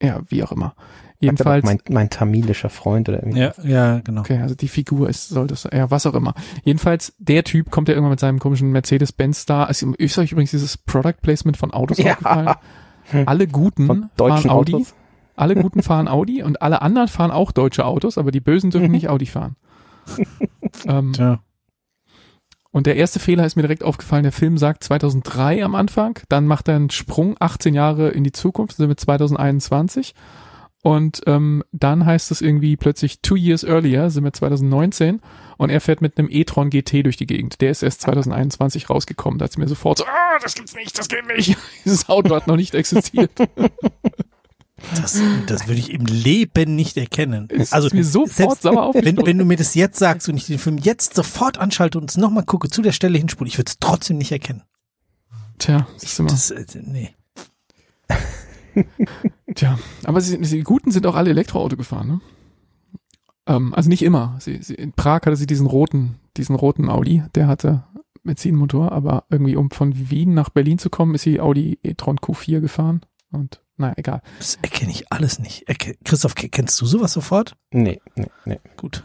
Ja, 0.00 0.20
wie 0.28 0.42
auch 0.42 0.52
immer. 0.52 0.74
Jedenfalls. 1.20 1.64
Mein, 1.64 1.78
mein 1.88 2.10
tamilischer 2.10 2.68
Freund 2.68 3.08
oder 3.08 3.22
irgendwie. 3.22 3.40
Ja, 3.40 3.54
ja, 3.62 4.00
genau. 4.00 4.22
Okay, 4.22 4.40
also 4.40 4.56
die 4.56 4.66
Figur 4.66 5.08
ist, 5.08 5.28
soll 5.28 5.46
das, 5.46 5.68
ja, 5.72 5.88
was 5.90 6.04
auch 6.04 6.14
immer. 6.14 6.34
Jedenfalls, 6.64 7.14
der 7.18 7.44
Typ 7.44 7.70
kommt 7.70 7.88
ja 7.88 7.94
irgendwann 7.94 8.10
mit 8.10 8.20
seinem 8.20 8.40
komischen 8.40 8.72
Mercedes-Benz 8.72 9.46
da. 9.46 9.64
Also, 9.64 9.92
ist 9.98 10.18
euch 10.18 10.32
übrigens 10.32 10.50
dieses 10.50 10.76
Product 10.76 11.14
Placement 11.22 11.56
von 11.56 11.72
Autos 11.72 11.98
ja. 11.98 12.12
aufgefallen? 12.12 12.54
Hm. 13.12 13.28
Alle 13.28 13.46
Guten 13.46 13.86
fahren 13.86 14.10
Audi. 14.50 14.74
Autos. 14.74 14.94
Alle 15.36 15.54
Guten 15.54 15.82
fahren 15.82 16.08
Audi 16.08 16.42
und 16.42 16.62
alle 16.62 16.82
anderen 16.82 17.08
fahren 17.08 17.30
auch 17.30 17.52
deutsche 17.52 17.84
Autos, 17.84 18.18
aber 18.18 18.30
die 18.30 18.40
Bösen 18.40 18.70
dürfen 18.70 18.86
mhm. 18.86 18.92
nicht 18.92 19.08
Audi 19.08 19.26
fahren. 19.26 19.56
ähm, 20.86 21.12
Tja. 21.12 21.40
Und 22.72 22.86
der 22.86 22.96
erste 22.96 23.20
Fehler 23.20 23.44
ist 23.44 23.54
mir 23.54 23.62
direkt 23.62 23.84
aufgefallen. 23.84 24.22
Der 24.22 24.32
Film 24.32 24.56
sagt 24.56 24.82
2003 24.82 25.62
am 25.62 25.74
Anfang, 25.74 26.18
dann 26.30 26.46
macht 26.46 26.68
er 26.68 26.76
einen 26.76 26.88
Sprung 26.88 27.36
18 27.38 27.74
Jahre 27.74 28.08
in 28.08 28.24
die 28.24 28.32
Zukunft, 28.32 28.76
sind 28.76 28.88
wir 28.88 28.96
2021. 28.96 30.14
Und 30.82 31.22
ähm, 31.26 31.62
dann 31.70 32.04
heißt 32.04 32.32
es 32.32 32.40
irgendwie 32.40 32.76
plötzlich 32.76 33.20
two 33.22 33.36
years 33.36 33.62
earlier, 33.62 34.10
sind 34.10 34.24
wir 34.24 34.32
2019 34.32 35.20
und 35.56 35.70
er 35.70 35.80
fährt 35.80 36.02
mit 36.02 36.18
einem 36.18 36.28
e-tron 36.28 36.70
GT 36.70 37.04
durch 37.04 37.16
die 37.16 37.26
Gegend. 37.26 37.60
Der 37.60 37.70
ist 37.70 37.84
erst 37.84 38.00
2021 38.00 38.90
rausgekommen. 38.90 39.38
Da 39.38 39.44
hat 39.44 39.56
mir 39.56 39.68
sofort 39.68 39.98
so, 39.98 40.04
ah, 40.04 40.38
das 40.42 40.56
gibt's 40.56 40.74
nicht, 40.74 40.98
das 40.98 41.08
geht 41.08 41.24
nicht. 41.26 41.56
Dieses 41.84 42.08
Auto 42.08 42.34
hat 42.34 42.48
noch 42.48 42.56
nicht 42.56 42.74
existiert. 42.74 43.30
Das, 44.96 45.20
das 45.46 45.68
würde 45.68 45.78
ich 45.78 45.92
im 45.92 46.06
Leben 46.06 46.74
nicht 46.74 46.96
erkennen. 46.96 47.48
Es 47.50 47.72
also 47.72 47.88
mir 47.92 48.04
sofort 48.04 48.62
sauer 48.62 48.92
wenn, 48.94 49.16
wenn 49.16 49.38
du 49.38 49.44
mir 49.44 49.56
das 49.56 49.76
jetzt 49.76 49.96
sagst 49.96 50.28
und 50.28 50.36
ich 50.36 50.46
den 50.46 50.58
Film 50.58 50.76
jetzt 50.76 51.14
sofort 51.14 51.56
anschalte 51.56 51.98
und 51.98 52.10
es 52.10 52.16
nochmal 52.16 52.44
gucke, 52.44 52.68
zu 52.68 52.82
der 52.82 52.90
Stelle 52.90 53.16
hinspule, 53.16 53.46
ich 53.46 53.58
würde 53.58 53.70
es 53.70 53.78
trotzdem 53.78 54.18
nicht 54.18 54.32
erkennen. 54.32 54.64
Tja, 55.58 55.86
siehst 55.98 56.18
du 56.18 56.24
mal. 56.24 56.30
Das, 56.30 56.50
äh, 56.50 56.64
nee. 56.82 57.14
Tja, 59.54 59.78
aber 60.04 60.20
sie, 60.20 60.40
die 60.40 60.62
Guten 60.62 60.90
sind 60.90 61.06
auch 61.06 61.14
alle 61.14 61.30
Elektroauto 61.30 61.76
gefahren, 61.76 62.08
ne? 62.08 62.20
Ähm, 63.46 63.74
also 63.74 63.88
nicht 63.88 64.02
immer. 64.02 64.36
Sie, 64.40 64.62
sie, 64.62 64.74
in 64.74 64.92
Prag 64.92 65.22
hatte 65.22 65.36
sie 65.36 65.46
diesen 65.46 65.66
roten, 65.66 66.16
diesen 66.36 66.54
roten 66.54 66.88
Audi, 66.88 67.22
der 67.34 67.48
hatte 67.48 67.84
Benzinmotor, 68.24 68.92
aber 68.92 69.24
irgendwie 69.30 69.56
um 69.56 69.70
von 69.70 70.10
Wien 70.10 70.34
nach 70.34 70.50
Berlin 70.50 70.78
zu 70.78 70.90
kommen, 70.90 71.14
ist 71.14 71.22
sie 71.22 71.40
Audi 71.40 71.78
e-tron 71.82 72.18
Q4 72.18 72.60
gefahren 72.60 73.00
Und 73.32 73.60
naja, 73.76 73.94
egal. 73.96 74.22
Das 74.38 74.58
erkenne 74.62 74.92
ich 74.92 75.10
alles 75.10 75.38
nicht. 75.38 75.68
Erke 75.68 75.96
Christoph, 76.04 76.34
kennst 76.34 76.80
du 76.80 76.86
sowas 76.86 77.12
sofort? 77.12 77.56
Nee, 77.72 78.00
nee, 78.14 78.30
nee. 78.44 78.60
Gut. 78.76 79.02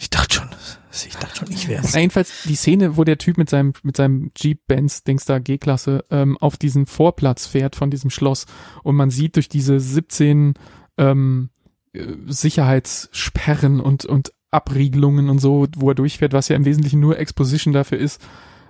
Ich 0.00 0.08
dachte 0.08 0.34
schon, 0.36 0.48
ich 0.90 1.14
dachte 1.14 1.36
schon, 1.36 1.52
ich 1.52 1.68
wär's. 1.68 1.94
Jedenfalls 1.94 2.44
die 2.44 2.54
Szene, 2.54 2.96
wo 2.96 3.04
der 3.04 3.18
Typ 3.18 3.36
mit 3.36 3.50
seinem 3.50 3.74
mit 3.82 3.98
seinem 3.98 4.30
Jeep 4.34 4.66
Benz 4.66 5.04
Dings 5.04 5.26
da 5.26 5.38
G-Klasse 5.38 6.04
ähm, 6.10 6.38
auf 6.38 6.56
diesen 6.56 6.86
Vorplatz 6.86 7.46
fährt 7.46 7.76
von 7.76 7.90
diesem 7.90 8.08
Schloss 8.08 8.46
und 8.82 8.96
man 8.96 9.10
sieht 9.10 9.36
durch 9.36 9.50
diese 9.50 9.78
17 9.78 10.54
ähm, 10.96 11.50
äh, 11.92 12.06
Sicherheitssperren 12.26 13.78
und 13.80 14.06
und 14.06 14.32
Abriegelungen 14.50 15.28
und 15.28 15.38
so, 15.38 15.66
wo 15.76 15.90
er 15.90 15.94
durchfährt, 15.94 16.32
was 16.32 16.48
ja 16.48 16.56
im 16.56 16.64
Wesentlichen 16.64 16.98
nur 16.98 17.18
Exposition 17.18 17.74
dafür 17.74 17.98
ist, 17.98 18.22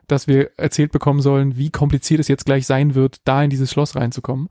dass 0.08 0.26
wir 0.26 0.50
erzählt 0.58 0.90
bekommen 0.90 1.20
sollen, 1.20 1.56
wie 1.56 1.70
kompliziert 1.70 2.20
es 2.20 2.28
jetzt 2.28 2.44
gleich 2.44 2.66
sein 2.66 2.96
wird, 2.96 3.18
da 3.24 3.42
in 3.42 3.50
dieses 3.50 3.70
Schloss 3.70 3.94
reinzukommen. 3.94 4.48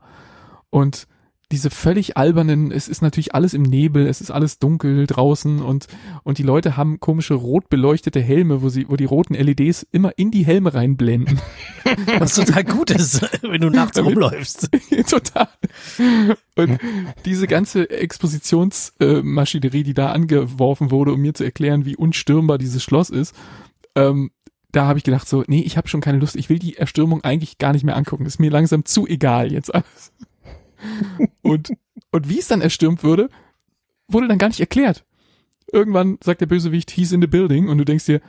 Und 0.70 1.06
diese 1.52 1.70
völlig 1.70 2.16
albernen, 2.16 2.70
es 2.70 2.86
ist 2.86 3.02
natürlich 3.02 3.34
alles 3.34 3.54
im 3.54 3.62
Nebel, 3.62 4.06
es 4.06 4.20
ist 4.20 4.30
alles 4.30 4.60
dunkel 4.60 5.06
draußen 5.06 5.60
und, 5.60 5.88
und 6.22 6.38
die 6.38 6.44
Leute 6.44 6.76
haben 6.76 7.00
komische 7.00 7.34
rot 7.34 7.68
beleuchtete 7.68 8.20
Helme, 8.20 8.62
wo 8.62 8.68
sie, 8.68 8.88
wo 8.88 8.96
die 8.96 9.04
roten 9.04 9.34
LEDs 9.34 9.84
immer 9.90 10.16
in 10.16 10.30
die 10.30 10.46
Helme 10.46 10.74
reinblenden. 10.74 11.40
Was 12.18 12.34
total 12.34 12.64
gut 12.64 12.90
ist, 12.90 13.22
wenn 13.42 13.60
du 13.60 13.70
nachts 13.70 13.98
rumläufst. 14.02 14.68
total. 15.08 15.48
Und 16.56 16.78
diese 17.24 17.48
ganze 17.48 17.90
Expositionsmaschinerie, 17.90 19.82
die 19.82 19.94
da 19.94 20.12
angeworfen 20.12 20.92
wurde, 20.92 21.12
um 21.12 21.20
mir 21.20 21.34
zu 21.34 21.42
erklären, 21.42 21.84
wie 21.84 21.96
unstürmbar 21.96 22.58
dieses 22.58 22.82
Schloss 22.82 23.10
ist, 23.10 23.34
ähm, 23.96 24.30
da 24.70 24.86
habe 24.86 24.98
ich 24.98 25.04
gedacht 25.04 25.28
so, 25.28 25.42
nee, 25.48 25.62
ich 25.62 25.76
habe 25.76 25.88
schon 25.88 26.00
keine 26.00 26.18
Lust, 26.18 26.36
ich 26.36 26.48
will 26.48 26.60
die 26.60 26.76
Erstürmung 26.76 27.24
eigentlich 27.24 27.58
gar 27.58 27.72
nicht 27.72 27.82
mehr 27.82 27.96
angucken. 27.96 28.24
ist 28.26 28.38
mir 28.38 28.50
langsam 28.50 28.84
zu 28.84 29.08
egal 29.08 29.52
jetzt 29.52 29.74
alles. 29.74 30.12
Und, 31.42 31.72
und 32.10 32.28
wie 32.28 32.38
es 32.38 32.48
dann 32.48 32.60
erstürmt 32.60 33.02
würde, 33.02 33.28
wurde 34.08 34.28
dann 34.28 34.38
gar 34.38 34.48
nicht 34.48 34.60
erklärt. 34.60 35.04
Irgendwann 35.72 36.18
sagt 36.22 36.40
der 36.40 36.46
Bösewicht, 36.46 36.90
he's 36.90 37.12
in 37.12 37.20
the 37.20 37.26
building 37.26 37.68
und 37.68 37.78
du 37.78 37.84
denkst 37.84 38.06
dir, 38.06 38.20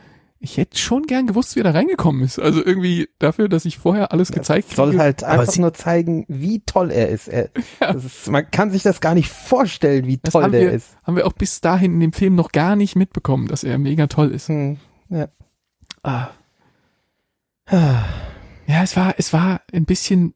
ich 0.44 0.58
hätte 0.58 0.78
schon 0.78 1.04
gern 1.04 1.28
gewusst, 1.28 1.56
wie 1.56 1.60
er 1.60 1.66
da 1.66 1.72
reingekommen 1.72 2.24
ist. 2.24 2.40
Also 2.40 2.66
irgendwie 2.66 3.08
dafür, 3.20 3.48
dass 3.48 3.64
ich 3.66 3.78
vorher 3.78 4.12
alles 4.12 4.32
gezeigt 4.32 4.70
habe. 4.70 4.76
Soll 4.76 4.98
halt 4.98 5.24
einfach 5.24 5.56
nur 5.58 5.74
zeigen, 5.74 6.26
wie 6.28 6.62
toll 6.62 6.90
er 6.90 7.10
ist. 7.10 7.28
Er, 7.28 7.50
ja. 7.80 7.92
ist. 7.92 8.28
Man 8.28 8.50
kann 8.50 8.72
sich 8.72 8.82
das 8.82 9.02
gar 9.02 9.14
nicht 9.14 9.30
vorstellen, 9.30 10.08
wie 10.08 10.18
toll 10.18 10.50
der 10.50 10.62
wir, 10.62 10.72
ist. 10.72 10.98
Haben 11.04 11.16
wir 11.16 11.28
auch 11.28 11.34
bis 11.34 11.62
dahin 11.62 11.94
in 11.94 12.00
dem 12.00 12.14
Film 12.14 12.34
noch 12.34 12.52
gar 12.52 12.76
nicht 12.76 12.96
mitbekommen, 12.96 13.48
dass 13.48 13.64
er 13.64 13.78
mega 13.78 14.08
toll 14.08 14.32
ist. 14.32 14.50
Hm, 14.50 14.78
ja. 15.10 15.28
Ah. 16.02 16.30
Ja, 17.72 18.84
es 18.84 18.98
war, 18.98 19.14
es 19.18 19.34
war 19.34 19.62
ein 19.72 19.86
bisschen 19.86 20.34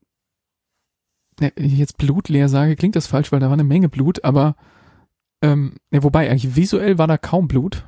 wenn 1.38 1.52
ich 1.56 1.78
jetzt 1.78 1.98
blutleer 1.98 2.50
sage, 2.50 2.76
klingt 2.76 2.96
das 2.96 3.08
falsch, 3.08 3.32
weil 3.32 3.40
da 3.40 3.48
war 3.48 3.54
eine 3.54 3.64
Menge 3.64 3.90
Blut, 3.90 4.24
aber 4.24 4.56
ähm, 5.42 5.74
ja, 5.92 6.04
wobei 6.04 6.30
eigentlich 6.30 6.56
visuell 6.56 6.98
war 6.98 7.08
da 7.08 7.18
kaum 7.18 7.48
Blut. 7.48 7.86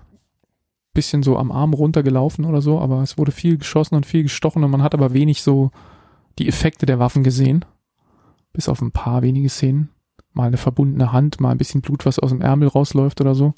Bisschen 0.94 1.24
so 1.24 1.38
am 1.38 1.52
Arm 1.52 1.74
runtergelaufen 1.74 2.46
oder 2.46 2.62
so, 2.62 2.80
aber 2.80 3.02
es 3.02 3.18
wurde 3.18 3.32
viel 3.32 3.58
geschossen 3.58 3.96
und 3.96 4.06
viel 4.06 4.24
gestochen 4.24 4.64
und 4.64 4.72
man 4.72 4.84
hat 4.84 4.94
aber 4.94 5.14
wenig 5.14 5.42
so 5.42 5.72
die 6.40 6.48
Effekte 6.48 6.86
der 6.86 7.00
Waffen 7.00 7.24
gesehen. 7.24 7.66
Bis 8.54 8.70
auf 8.70 8.82
ein 8.82 8.92
paar 8.92 9.22
wenige 9.22 9.50
Szenen. 9.50 9.90
Mal 10.34 10.48
eine 10.48 10.58
verbundene 10.58 11.12
Hand, 11.12 11.40
mal 11.40 11.52
ein 11.52 11.58
bisschen 11.58 11.82
Blut, 11.82 12.06
was 12.06 12.20
aus 12.20 12.32
dem 12.32 12.42
Ärmel 12.42 12.68
rausläuft 12.68 13.22
oder 13.22 13.36
so. 13.36 13.54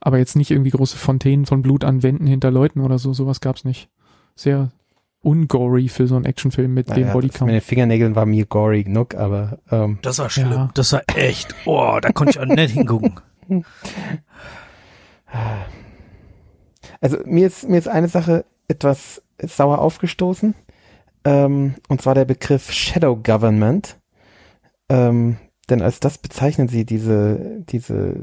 Aber 0.00 0.18
jetzt 0.18 0.36
nicht 0.36 0.50
irgendwie 0.50 0.70
große 0.70 0.96
Fontänen 0.96 1.46
von 1.46 1.62
Blut 1.62 1.84
an 1.84 2.02
Wänden 2.02 2.26
hinter 2.26 2.50
Leuten 2.50 2.80
oder 2.80 2.98
so, 2.98 3.12
sowas 3.12 3.40
gab's 3.40 3.64
nicht. 3.64 3.88
Sehr 4.34 4.70
ungory 5.22 5.88
für 5.88 6.06
so 6.06 6.16
einen 6.16 6.24
Actionfilm 6.24 6.72
mit 6.72 6.88
naja, 6.88 7.06
dem 7.06 7.12
Bodycount. 7.12 7.46
Mit 7.50 7.54
den 7.54 7.66
Fingernägeln 7.66 8.14
war 8.14 8.26
mir 8.26 8.46
gory 8.46 8.84
genug, 8.84 9.14
aber 9.14 9.58
ähm, 9.70 9.98
das 10.02 10.18
war 10.18 10.30
schlimm. 10.30 10.50
Ja. 10.50 10.70
Das 10.74 10.92
war 10.92 11.02
echt. 11.16 11.54
Oh, 11.64 11.98
da 12.00 12.10
konnte 12.12 12.30
ich 12.30 12.40
auch 12.40 12.44
nicht 12.44 12.72
hingucken. 12.72 13.14
Also 17.00 17.18
mir 17.24 17.46
ist 17.46 17.68
mir 17.68 17.78
ist 17.78 17.88
eine 17.88 18.08
Sache 18.08 18.44
etwas 18.66 19.22
sauer 19.40 19.78
aufgestoßen, 19.78 20.54
ähm, 21.24 21.74
und 21.88 22.02
zwar 22.02 22.14
der 22.14 22.24
Begriff 22.24 22.72
Shadow 22.72 23.16
Government. 23.16 23.98
Ähm, 24.88 25.36
denn 25.70 25.82
als 25.82 26.00
das 26.00 26.18
bezeichnen 26.18 26.68
sie 26.68 26.84
diese 26.84 27.62
diese 27.68 28.16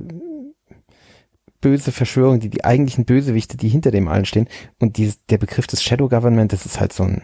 böse 1.66 1.92
Verschwörung, 1.92 2.40
die 2.40 2.52
die 2.52 2.64
eigentlichen 2.64 3.06
Bösewichte, 3.06 3.58
die 3.58 3.70
hinter 3.70 3.90
dem 3.90 4.08
allen 4.08 4.26
stehen. 4.26 4.48
Und 4.80 4.98
dieses, 4.98 5.26
der 5.26 5.40
Begriff 5.40 5.66
des 5.66 5.82
Shadow 5.82 6.08
Government, 6.08 6.54
das 6.54 6.68
ist 6.68 6.80
halt 6.80 6.94
so 6.94 7.02
ein 7.02 7.24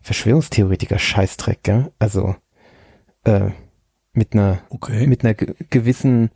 Verschwörungstheoretiker-Scheißdreck, 0.00 1.62
gell? 1.62 1.92
Also 2.00 2.34
äh, 3.22 3.50
mit 4.12 4.32
einer 4.32 4.58
okay. 4.70 5.06
mit 5.06 5.24
einer 5.24 5.34
gewissen 5.34 6.30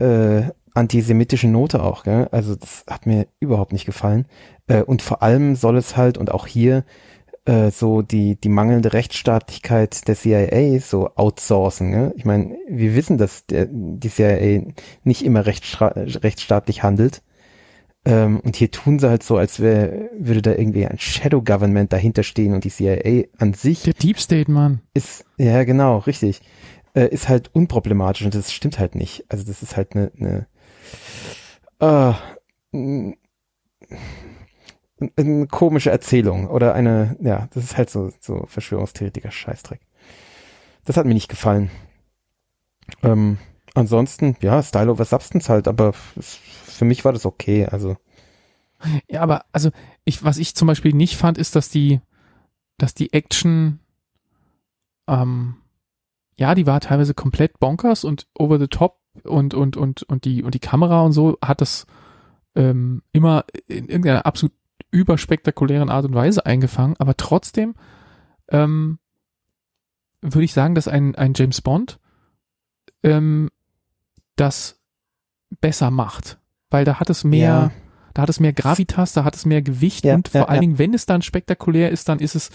äh, 0.00 0.42
antisemitischen 0.74 1.52
Note 1.52 1.84
auch, 1.84 2.02
gell? 2.02 2.26
Also 2.32 2.56
das 2.56 2.84
hat 2.88 3.06
mir 3.06 3.28
überhaupt 3.38 3.72
nicht 3.72 3.86
gefallen. 3.86 4.26
Äh, 4.66 4.82
und 4.82 5.02
vor 5.02 5.22
allem 5.22 5.54
soll 5.54 5.76
es 5.76 5.96
halt, 5.96 6.18
und 6.18 6.32
auch 6.32 6.48
hier 6.48 6.84
äh, 7.44 7.70
so 7.70 8.02
die, 8.02 8.36
die 8.36 8.48
mangelnde 8.48 8.92
Rechtsstaatlichkeit 8.92 10.06
der 10.06 10.16
CIA 10.16 10.80
so 10.80 11.10
outsourcen. 11.16 11.90
Ne? 11.90 12.12
Ich 12.16 12.24
meine, 12.24 12.56
wir 12.68 12.94
wissen, 12.94 13.18
dass 13.18 13.46
der, 13.46 13.66
die 13.70 14.10
CIA 14.10 14.72
nicht 15.04 15.24
immer 15.24 15.46
rechtsstaatlich 15.46 16.82
handelt. 16.82 17.22
Ähm, 18.04 18.40
und 18.40 18.56
hier 18.56 18.70
tun 18.70 18.98
sie 18.98 19.08
halt 19.08 19.22
so, 19.22 19.36
als 19.36 19.60
wär, 19.60 20.10
würde 20.18 20.42
da 20.42 20.52
irgendwie 20.52 20.86
ein 20.86 20.98
Shadow 20.98 21.42
Government 21.42 21.92
dahinter 21.92 22.22
stehen 22.22 22.54
und 22.54 22.64
die 22.64 22.70
CIA 22.70 23.24
an 23.38 23.52
sich. 23.52 23.82
Der 23.82 23.92
Deep 23.94 24.18
State, 24.18 24.50
Mann. 24.50 24.80
Ist, 24.94 25.26
ja 25.36 25.64
genau, 25.64 25.98
richtig. 25.98 26.40
Äh, 26.94 27.08
ist 27.08 27.28
halt 27.28 27.54
unproblematisch 27.54 28.24
und 28.24 28.34
das 28.34 28.52
stimmt 28.52 28.78
halt 28.78 28.94
nicht. 28.94 29.24
Also 29.28 29.44
das 29.44 29.62
ist 29.62 29.76
halt 29.76 29.94
eine, 29.94 30.10
eine 31.80 32.14
äh, 32.72 33.12
eine 35.16 35.46
komische 35.46 35.90
Erzählung 35.90 36.48
oder 36.48 36.74
eine, 36.74 37.16
ja, 37.20 37.48
das 37.54 37.64
ist 37.64 37.76
halt 37.76 37.90
so, 37.90 38.12
so 38.20 38.44
Verschwörungstheoretiker 38.46 39.30
Scheißdreck. 39.30 39.80
Das 40.84 40.96
hat 40.96 41.06
mir 41.06 41.14
nicht 41.14 41.28
gefallen. 41.28 41.70
Ähm, 43.02 43.38
ansonsten, 43.74 44.36
ja, 44.40 44.62
Style 44.62 44.90
over 44.90 45.04
Substance 45.04 45.48
halt, 45.48 45.68
aber 45.68 45.92
für 45.92 46.84
mich 46.84 47.04
war 47.04 47.12
das 47.12 47.26
okay, 47.26 47.66
also. 47.66 47.96
Ja, 49.08 49.20
aber, 49.22 49.44
also, 49.52 49.70
ich, 50.04 50.24
was 50.24 50.38
ich 50.38 50.54
zum 50.54 50.66
Beispiel 50.66 50.94
nicht 50.94 51.16
fand, 51.16 51.38
ist, 51.38 51.54
dass 51.54 51.68
die, 51.68 52.00
dass 52.78 52.94
die 52.94 53.12
Action, 53.12 53.80
ähm, 55.06 55.56
ja, 56.36 56.54
die 56.54 56.66
war 56.66 56.80
teilweise 56.80 57.14
komplett 57.14 57.60
bonkers 57.60 58.04
und 58.04 58.26
over 58.34 58.58
the 58.58 58.68
top 58.68 58.98
und, 59.24 59.52
und, 59.52 59.76
und, 59.76 60.02
und 60.04 60.24
die, 60.24 60.42
und 60.42 60.54
die 60.54 60.60
Kamera 60.60 61.02
und 61.02 61.12
so 61.12 61.36
hat 61.42 61.60
das, 61.60 61.86
ähm, 62.54 63.02
immer 63.12 63.44
in 63.66 63.88
irgendeiner 63.88 64.26
absolut 64.26 64.52
überspektakulären 64.90 65.90
Art 65.90 66.04
und 66.04 66.14
Weise 66.14 66.44
eingefangen, 66.46 66.96
aber 66.98 67.16
trotzdem 67.16 67.74
ähm, 68.48 68.98
würde 70.20 70.44
ich 70.44 70.52
sagen, 70.52 70.74
dass 70.74 70.88
ein, 70.88 71.14
ein 71.14 71.32
James 71.34 71.60
Bond 71.60 71.98
ähm, 73.02 73.50
das 74.36 74.78
besser 75.60 75.90
macht, 75.90 76.38
weil 76.70 76.84
da 76.84 77.00
hat 77.00 77.10
es 77.10 77.24
mehr, 77.24 77.48
ja. 77.48 77.70
da 78.14 78.22
hat 78.22 78.28
es 78.28 78.40
mehr 78.40 78.52
Gravitas, 78.52 79.12
da 79.12 79.24
hat 79.24 79.36
es 79.36 79.46
mehr 79.46 79.62
Gewicht 79.62 80.04
ja, 80.04 80.14
und 80.14 80.28
vor 80.28 80.42
ja, 80.42 80.48
allen 80.48 80.60
Dingen, 80.60 80.78
wenn 80.78 80.94
es 80.94 81.06
dann 81.06 81.22
spektakulär 81.22 81.90
ist, 81.90 82.08
dann 82.08 82.18
ist 82.18 82.34
es 82.34 82.50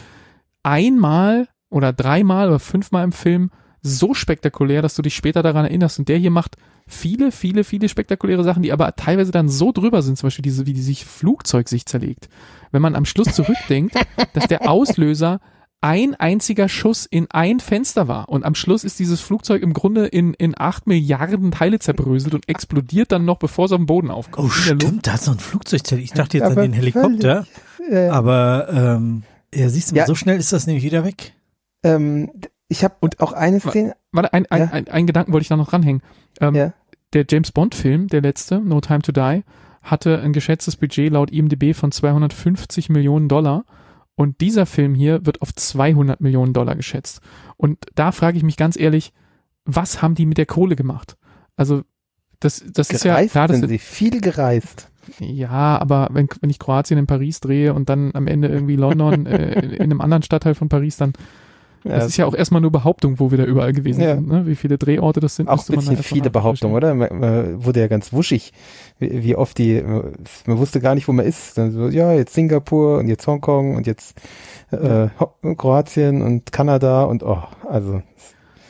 einmal 0.63 1.47
oder 1.69 1.93
dreimal 1.93 2.47
oder 2.47 2.59
fünfmal 2.59 3.03
im 3.03 3.11
Film 3.11 3.51
so 3.85 4.13
spektakulär, 4.13 4.81
dass 4.81 4.95
du 4.95 5.01
dich 5.01 5.15
später 5.15 5.43
daran 5.43 5.65
erinnerst. 5.65 5.99
Und 5.99 6.09
der 6.09 6.17
hier 6.17 6.31
macht 6.31 6.57
viele, 6.87 7.31
viele, 7.31 7.63
viele 7.63 7.89
spektakuläre 7.89 8.43
Sachen, 8.43 8.63
die 8.63 8.71
aber 8.71 8.95
teilweise 8.95 9.31
dann 9.31 9.49
so 9.49 9.71
drüber 9.71 10.01
sind, 10.01 10.17
zum 10.17 10.27
Beispiel 10.27 10.43
diese, 10.43 10.65
wie 10.65 10.73
die 10.73 10.81
sich 10.81 11.05
Flugzeug 11.05 11.69
sich 11.69 11.85
zerlegt. 11.85 12.29
Wenn 12.71 12.81
man 12.81 12.95
am 12.95 13.05
Schluss 13.05 13.33
zurückdenkt, 13.33 13.95
dass 14.33 14.47
der 14.47 14.69
Auslöser 14.69 15.39
ein 15.81 16.15
einziger 16.15 16.67
Schuss 16.67 17.05
in 17.05 17.27
ein 17.29 17.59
Fenster 17.59 18.07
war 18.07 18.29
und 18.29 18.43
am 18.43 18.55
Schluss 18.55 18.83
ist 18.83 18.97
dieses 18.97 19.21
Flugzeug 19.21 19.61
im 19.61 19.73
Grunde 19.73 20.07
in, 20.07 20.33
in 20.33 20.55
acht 20.57 20.87
Milliarden 20.87 21.51
Teile 21.51 21.77
zerbröselt 21.77 22.33
und 22.33 22.49
explodiert 22.49 23.11
dann 23.11 23.23
noch, 23.23 23.37
bevor 23.37 23.65
es 23.65 23.71
auf 23.71 23.77
dem 23.77 23.85
Boden 23.85 24.09
aufkommt. 24.09 24.47
Oh 24.47 24.51
stimmt, 24.51 25.05
da 25.05 25.13
hat 25.13 25.21
so 25.21 25.31
ein 25.31 25.37
Flugzeug 25.37 25.85
zerlegt. 25.85 26.09
Ich 26.09 26.13
dachte 26.13 26.37
jetzt 26.37 26.47
aber 26.47 26.61
an 26.61 26.71
den 26.71 26.73
Helikopter, 26.73 27.45
völlig, 27.77 27.93
äh, 27.93 28.07
aber 28.09 28.67
ähm, 28.71 29.23
ja, 29.53 29.69
siehst 29.69 29.91
du, 29.91 29.95
ja. 29.95 30.07
so 30.07 30.15
schnell 30.15 30.39
ist 30.39 30.51
das 30.51 30.65
nämlich 30.65 30.83
wieder 30.83 31.03
weg. 31.03 31.33
Ähm, 31.83 32.31
ich 32.67 32.83
habe 32.83 32.95
und 32.99 33.19
auch 33.19 33.33
eine 33.33 33.59
Szene. 33.59 33.95
Warte, 34.11 34.33
ein, 34.33 34.45
ein, 34.47 34.61
ja. 34.61 34.67
ein, 34.67 34.87
ein 34.87 35.07
Gedanken 35.07 35.33
wollte 35.33 35.43
ich 35.43 35.49
da 35.49 35.57
noch 35.57 35.69
dranhängen. 35.69 36.01
Ähm, 36.41 36.55
ja. 36.55 36.73
Der 37.13 37.25
James 37.29 37.51
Bond-Film, 37.51 38.07
der 38.07 38.21
letzte, 38.21 38.59
No 38.59 38.81
Time 38.81 39.01
to 39.01 39.11
Die, 39.11 39.43
hatte 39.81 40.19
ein 40.21 40.33
geschätztes 40.33 40.75
Budget 40.75 41.11
laut 41.11 41.31
IMDb 41.31 41.75
von 41.75 41.91
250 41.91 42.89
Millionen 42.89 43.29
Dollar. 43.29 43.65
Und 44.15 44.41
dieser 44.41 44.65
Film 44.65 44.95
hier 44.95 45.25
wird 45.25 45.41
auf 45.41 45.53
200 45.53 46.21
Millionen 46.21 46.53
Dollar 46.53 46.75
geschätzt. 46.75 47.21
Und 47.57 47.85
da 47.95 48.11
frage 48.11 48.37
ich 48.37 48.43
mich 48.43 48.57
ganz 48.57 48.77
ehrlich, 48.77 49.13
was 49.65 50.01
haben 50.01 50.15
die 50.15 50.25
mit 50.25 50.37
der 50.37 50.45
Kohle 50.45 50.75
gemacht? 50.75 51.17
Also, 51.55 51.83
das, 52.39 52.63
das 52.71 52.89
ist 52.89 53.03
ja 53.03 53.23
klar, 53.25 53.47
das 53.47 53.59
sind 53.59 53.69
sie 53.69 53.77
viel 53.77 54.21
gereist. 54.21 54.89
Ja, 55.19 55.77
aber 55.79 56.09
wenn, 56.11 56.27
wenn 56.41 56.49
ich 56.49 56.59
Kroatien 56.59 56.97
in 56.97 57.07
Paris 57.07 57.39
drehe 57.39 57.73
und 57.73 57.89
dann 57.89 58.11
am 58.15 58.27
Ende 58.27 58.47
irgendwie 58.47 58.75
London 58.75 59.25
äh, 59.25 59.59
in 59.75 59.83
einem 59.83 60.01
anderen 60.01 60.23
Stadtteil 60.23 60.55
von 60.55 60.69
Paris, 60.69 60.97
dann 60.97 61.13
Das 61.87 62.07
ist 62.07 62.17
ja 62.17 62.25
auch 62.25 62.33
erstmal 62.33 62.61
nur 62.61 62.71
Behauptung, 62.71 63.19
wo 63.19 63.29
wir 63.29 63.37
da 63.37 63.43
überall 63.45 63.71
gewesen 63.71 64.01
Ja. 64.01 64.15
sind. 64.15 64.27
Ne? 64.27 64.47
Wie 64.47 64.55
viele 64.55 64.77
Drehorte 64.77 65.19
das 65.19 65.35
sind. 65.35 65.47
Auch 65.47 65.69
ein 65.69 65.75
bisschen 65.75 65.97
viele 65.97 66.29
Behauptungen, 66.31 66.75
oder? 66.75 66.95
Man, 66.95 67.19
man 67.19 67.63
wurde 67.63 67.79
ja 67.79 67.87
ganz 67.87 68.11
wuschig, 68.11 68.53
wie, 68.97 69.23
wie 69.23 69.35
oft 69.35 69.57
die, 69.57 69.81
man 69.81 70.57
wusste 70.57 70.79
gar 70.79 70.95
nicht, 70.95 71.07
wo 71.07 71.13
man 71.13 71.25
ist. 71.25 71.57
Dann 71.57 71.71
so, 71.71 71.87
ja, 71.87 72.11
jetzt 72.13 72.33
Singapur 72.33 72.97
und 72.97 73.07
jetzt 73.07 73.27
Hongkong 73.27 73.75
und 73.75 73.85
jetzt 73.85 74.17
äh, 74.71 75.07
Kroatien 75.55 76.21
und 76.23 76.51
Kanada 76.51 77.03
und 77.03 77.21
oh, 77.23 77.43
also 77.69 78.01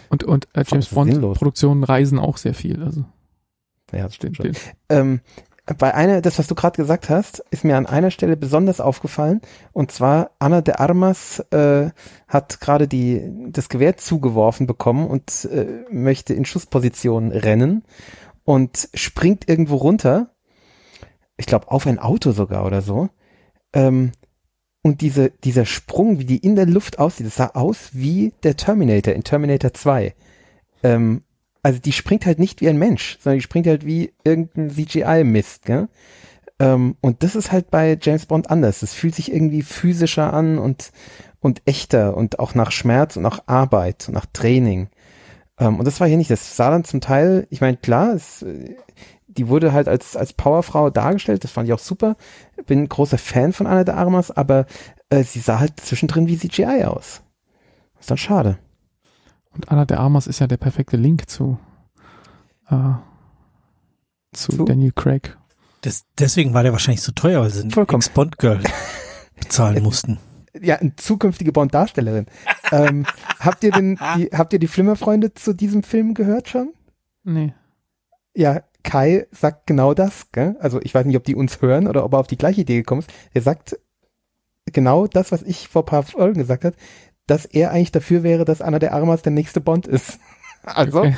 Und, 0.10 0.24
und 0.26 0.48
äh, 0.54 0.64
James 0.68 0.88
ist 0.88 0.94
Bond 0.94 1.14
sinnlos. 1.14 1.38
Produktionen 1.38 1.84
reisen 1.84 2.20
auch 2.20 2.38
sehr 2.38 2.54
viel. 2.54 2.84
Also 2.84 3.06
ja, 3.94 4.04
das 4.04 4.16
stimmt 4.16 4.36
schon. 4.38 4.52
Ähm, 4.90 5.22
bei 5.74 5.96
einer, 5.96 6.22
das, 6.22 6.38
was 6.38 6.48
du 6.48 6.54
gerade 6.54 6.78
gesagt 6.78 7.10
hast, 7.10 7.44
ist 7.50 7.64
mir 7.64 7.76
an 7.76 7.88
einer 7.88 8.12
Stelle 8.12 8.38
besonders 8.38 8.80
aufgefallen. 8.80 9.42
Und 9.74 9.92
zwar 9.92 10.32
Anna 10.38 10.62
de 10.62 10.76
Armas 10.76 11.40
äh, 11.52 11.90
hat 12.28 12.62
gerade 12.62 12.88
die 12.88 13.24
das 13.50 13.70
Gewehr 13.70 13.98
zugeworfen 13.98 14.68
bekommen 14.68 15.08
und 15.08 15.46
äh, 15.46 15.86
möchte 15.90 16.36
in 16.36 16.46
Schussposition 16.46 17.32
rennen 17.32 17.84
und 18.44 18.90
springt 18.94 19.50
irgendwo 19.50 19.78
runter. 19.78 20.30
Ich 21.36 21.48
glaube 21.48 21.72
auf 21.72 21.88
ein 21.88 22.00
Auto 22.00 22.32
sogar 22.32 22.66
oder 22.66 22.82
so. 22.82 23.10
Ähm, 23.74 24.12
und 24.84 25.02
diese, 25.02 25.32
dieser 25.32 25.66
Sprung, 25.66 26.20
wie 26.20 26.26
die 26.26 26.38
in 26.38 26.56
der 26.56 26.68
Luft 26.68 27.00
aussieht, 27.00 27.26
das 27.26 27.38
sah 27.38 27.52
aus 27.56 27.90
wie 27.94 28.34
der 28.44 28.56
Terminator 28.56 29.16
in 29.16 29.24
Terminator 29.24 29.74
2. 29.74 30.14
Ähm, 30.84 31.24
also 31.66 31.80
die 31.80 31.94
springt 31.94 32.28
halt 32.28 32.38
nicht 32.38 32.62
wie 32.62 32.70
ein 32.70 32.78
Mensch, 32.78 33.18
sondern 33.20 33.40
die 33.40 33.42
springt 33.42 33.66
halt 33.66 33.88
wie 33.88 34.14
irgendein 34.24 34.70
CGI-Mist, 34.70 35.66
gell? 35.66 35.88
Ähm, 36.60 36.96
und 37.02 37.24
das 37.24 37.36
ist 37.36 37.52
halt 37.52 37.72
bei 37.72 37.98
James 38.00 38.28
Bond 38.28 38.52
anders. 38.52 38.82
Das 38.82 38.94
fühlt 38.94 39.16
sich 39.16 39.34
irgendwie 39.34 39.64
physischer 39.64 40.32
an 40.32 40.60
und, 40.60 40.92
und 41.40 41.64
echter 41.66 42.16
und 42.16 42.38
auch 42.38 42.54
nach 42.54 42.70
Schmerz 42.70 43.18
und 43.18 43.24
nach 43.24 43.40
Arbeit 43.48 44.08
und 44.08 44.14
nach 44.14 44.28
Training. 44.32 44.90
Ähm, 45.58 45.80
und 45.80 45.86
das 45.86 46.00
war 46.00 46.08
hier 46.08 46.18
nicht. 46.18 46.30
Das 46.30 46.56
sah 46.56 46.70
dann 46.70 46.84
zum 46.84 47.02
Teil, 47.02 47.48
ich 47.50 47.62
meine, 47.62 47.78
klar, 47.78 48.14
es, 48.14 48.46
die 49.26 49.48
wurde 49.48 49.74
halt 49.74 49.88
als, 49.88 50.16
als 50.16 50.34
Powerfrau 50.34 50.92
dargestellt, 50.92 51.44
das 51.44 51.50
fand 51.50 51.68
ich 51.68 51.74
auch 51.74 51.80
super. 51.80 52.16
Bin 52.68 52.84
ein 52.84 52.90
großer 52.90 53.18
Fan 53.18 53.54
von 53.54 53.66
Anna 53.66 53.86
de 53.86 53.96
Armas, 53.96 54.30
aber 54.30 54.68
äh, 55.10 55.24
sie 55.24 55.40
sah 55.40 55.60
halt 55.60 55.80
zwischendrin 55.80 56.28
wie 56.28 56.38
CGI 56.38 56.84
aus. 56.84 57.24
Ist 58.00 58.12
dann 58.12 58.20
schade. 58.20 58.60
Und 59.56 59.70
Anna 59.70 59.86
de 59.86 59.98
Armas 59.98 60.28
ist 60.28 60.40
ja 60.40 60.48
der 60.48 60.58
perfekte 60.58 60.98
Link 60.98 61.30
zu, 61.30 61.58
äh, 62.70 62.94
zu, 64.34 64.52
Zu? 64.52 64.66
Daniel 64.66 64.92
Craig. 64.94 65.38
Das, 65.82 66.06
deswegen 66.18 66.54
war 66.54 66.64
der 66.64 66.72
wahrscheinlich 66.72 67.02
so 67.02 67.12
teuer, 67.12 67.42
weil 67.42 67.50
sie 67.52 67.62
ein 67.62 67.72
Vollkommen. 67.72 68.02
Ex-Bond-Girl 68.02 68.62
bezahlen 69.40 69.84
mussten. 69.84 70.20
ja, 70.60 70.76
eine 70.78 70.96
zukünftige 70.96 71.52
Bond-Darstellerin. 71.52 72.26
ähm, 72.72 73.06
habt 73.40 73.64
ihr 73.64 73.72
denn 73.72 74.00
die, 74.18 74.30
habt 74.34 74.52
ihr 74.54 74.60
die 74.60 74.68
Flimmerfreunde 74.68 75.34
zu 75.34 75.54
diesem 75.54 75.84
Film 75.84 76.14
gehört 76.14 76.50
schon? 76.50 76.74
Nee. 77.24 77.54
Ja, 78.36 78.62
Kai 78.84 79.28
sagt 79.32 79.68
genau 79.68 79.94
das, 79.94 80.32
gell? 80.32 80.56
Also 80.60 80.80
ich 80.82 80.94
weiß 80.94 81.06
nicht, 81.06 81.18
ob 81.18 81.24
die 81.24 81.36
uns 81.36 81.62
hören 81.62 81.88
oder 81.88 82.04
ob 82.04 82.14
er 82.14 82.20
auf 82.20 82.28
die 82.28 82.38
gleiche 82.38 82.62
Idee 82.62 82.78
gekommen 82.78 83.02
ist. 83.02 83.12
Er 83.34 83.42
sagt 83.42 83.80
genau 84.72 85.08
das, 85.08 85.32
was 85.32 85.42
ich 85.44 85.68
vor 85.68 85.84
ein 85.84 85.88
paar 85.88 86.04
Folgen 86.04 86.40
gesagt 86.40 86.66
habe, 86.66 86.76
dass 87.28 87.46
er 87.46 87.72
eigentlich 87.72 87.92
dafür 87.92 88.24
wäre, 88.24 88.46
dass 88.46 88.62
Anna 88.62 88.80
der 88.80 88.94
Armas 88.94 89.22
der 89.22 89.32
nächste 89.32 89.62
Bond 89.62 89.88
ist. 89.88 90.20
Also, 90.68 91.02
Okay. 91.02 91.16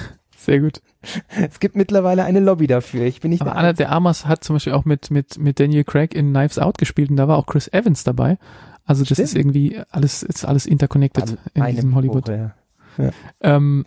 Sehr 0.47 0.59
gut. 0.59 0.81
es 1.49 1.59
gibt 1.59 1.75
mittlerweile 1.75 2.23
eine 2.23 2.39
Lobby 2.39 2.67
dafür. 2.67 3.05
Ich 3.05 3.21
bin 3.21 3.31
nicht 3.31 3.41
Aber 3.41 3.51
der 3.51 3.59
Anna 3.59 3.73
de 3.73 3.85
Armas 3.87 4.25
hat 4.27 4.43
zum 4.43 4.55
Beispiel 4.55 4.73
auch 4.73 4.85
mit, 4.85 5.09
mit, 5.09 5.37
mit 5.37 5.59
Daniel 5.59 5.83
Craig 5.83 6.13
in 6.13 6.29
Knives 6.29 6.59
Out 6.59 6.77
gespielt 6.77 7.09
und 7.09 7.17
da 7.17 7.27
war 7.27 7.37
auch 7.37 7.45
Chris 7.45 7.67
Evans 7.67 8.03
dabei. 8.03 8.37
Also 8.85 9.03
das 9.03 9.17
Stimmt. 9.17 9.27
ist 9.27 9.35
irgendwie 9.35 9.81
alles, 9.89 10.23
ist 10.23 10.45
alles 10.45 10.65
interconnected 10.65 11.37
in 11.53 11.61
eine 11.61 11.73
diesem 11.75 11.95
Hollywood. 11.95 12.27
Woche, 12.27 12.53
ja. 12.97 13.11
Ähm, 13.41 13.85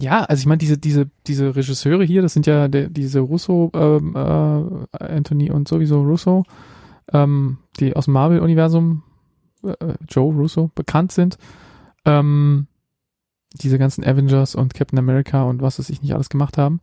ja, 0.00 0.24
also 0.24 0.40
ich 0.40 0.46
meine, 0.46 0.58
diese, 0.58 0.78
diese, 0.78 1.08
diese 1.26 1.56
Regisseure 1.56 2.04
hier, 2.04 2.22
das 2.22 2.34
sind 2.34 2.46
ja 2.46 2.68
der, 2.68 2.88
diese 2.88 3.20
Russo, 3.20 3.70
ähm, 3.74 4.14
äh, 4.14 5.04
Anthony 5.04 5.50
und 5.50 5.68
sowieso 5.68 6.02
Russo, 6.02 6.44
ähm, 7.12 7.58
die 7.80 7.96
aus 7.96 8.04
dem 8.04 8.14
Marvel-Universum, 8.14 9.02
äh, 9.64 9.94
Joe 10.08 10.32
Russo, 10.34 10.70
bekannt 10.74 11.12
sind. 11.12 11.38
Ähm, 12.04 12.66
diese 13.54 13.78
ganzen 13.78 14.04
Avengers 14.04 14.54
und 14.54 14.74
Captain 14.74 14.98
America 14.98 15.42
und 15.44 15.62
was 15.62 15.78
es 15.78 15.88
ich 15.90 16.02
nicht 16.02 16.12
alles 16.14 16.28
gemacht 16.28 16.58
haben. 16.58 16.80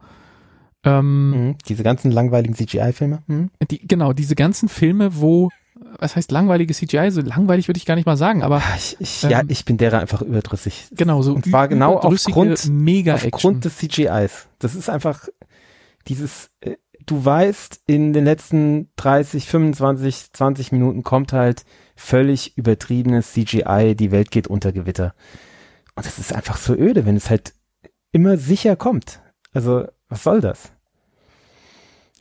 Ähm, 0.84 1.30
Mhm. 1.32 1.56
Diese 1.68 1.84
ganzen 1.84 2.12
langweiligen 2.12 2.56
CGI-Filme. 2.56 3.24
Mhm. 3.28 3.50
die, 3.70 3.86
genau, 3.88 4.14
diese 4.14 4.36
ganzen 4.36 4.70
Filme, 4.70 5.20
wo, 5.20 5.50
was 6.00 6.16
heißt 6.16 6.32
langweilige 6.32 6.74
CGI? 6.74 7.10
So 7.12 7.22
langweilig 7.22 7.68
würde 7.68 7.78
ich 7.80 7.86
gar 7.86 7.96
nicht 7.96 8.06
mal 8.06 8.18
sagen, 8.18 8.44
aber 8.44 8.62
Ich, 8.78 8.96
ich, 9.00 9.24
ja, 9.24 9.42
Ähm, 9.42 9.48
ich 9.50 9.66
bin 9.66 9.78
derer 9.78 10.00
einfach 10.00 10.22
überdrüssig. 10.22 10.88
genau, 10.92 11.22
so 11.22 11.34
Und 11.34 11.46
zwar 11.46 11.68
genau 11.68 11.98
aufgrund- 11.98 12.70
Mega-Action. 12.70 13.32
Aufgrund 13.34 13.66
des 13.66 13.78
CGIs. 13.78 14.48
Das 14.60 14.76
ist 14.76 14.90
einfach 14.90 15.28
dieses, 16.08 16.50
äh, 16.62 16.76
du 17.06 17.24
weißt, 17.26 17.82
in 17.88 18.14
den 18.14 18.26
letzten 18.26 18.90
30, 18.96 19.48
25, 19.48 20.34
20 20.34 20.72
Minuten 20.72 21.04
kommt 21.04 21.34
halt 21.34 21.64
völlig 21.96 22.58
übertriebenes 22.58 23.34
CGI, 23.34 23.96
die 23.96 24.12
Welt 24.12 24.32
geht 24.32 24.48
unter 24.48 24.72
Gewitter. 24.72 25.14
Und 25.96 26.06
das 26.06 26.20
ist 26.20 26.34
einfach 26.34 26.58
so 26.58 26.74
öde, 26.76 27.06
wenn 27.06 27.16
es 27.16 27.30
halt 27.30 27.54
immer 28.12 28.38
sicher 28.38 28.76
kommt. 28.76 29.22
Also, 29.54 29.86
was 30.10 30.24
soll 30.24 30.42
das? 30.42 30.72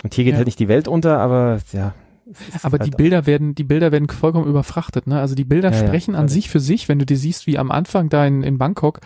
Und 0.02 0.14
hier 0.14 0.24
geht 0.24 0.32
Ja. 0.32 0.38
halt 0.38 0.46
nicht 0.46 0.58
die 0.58 0.68
Welt 0.68 0.86
unter, 0.88 1.18
aber 1.18 1.58
ja. 1.72 1.94
Aber 2.62 2.78
halt 2.78 2.86
die 2.86 2.90
Bilder 2.96 3.26
werden, 3.26 3.54
die 3.54 3.64
Bilder 3.64 3.92
werden 3.92 4.08
vollkommen 4.08 4.46
überfrachtet, 4.46 5.06
ne? 5.06 5.20
Also 5.20 5.34
die 5.34 5.44
Bilder 5.44 5.70
Ja, 5.72 5.80
ja, 5.80 5.86
sprechen 5.86 6.14
an 6.14 6.28
völlig. 6.28 6.32
sich 6.44 6.50
für 6.50 6.60
sich, 6.60 6.88
wenn 6.88 6.98
du 6.98 7.06
dir 7.06 7.16
siehst, 7.16 7.46
wie 7.46 7.58
am 7.58 7.70
Anfang 7.70 8.08
da 8.08 8.26
in, 8.26 8.42
in 8.42 8.58
Bangkok 8.58 9.00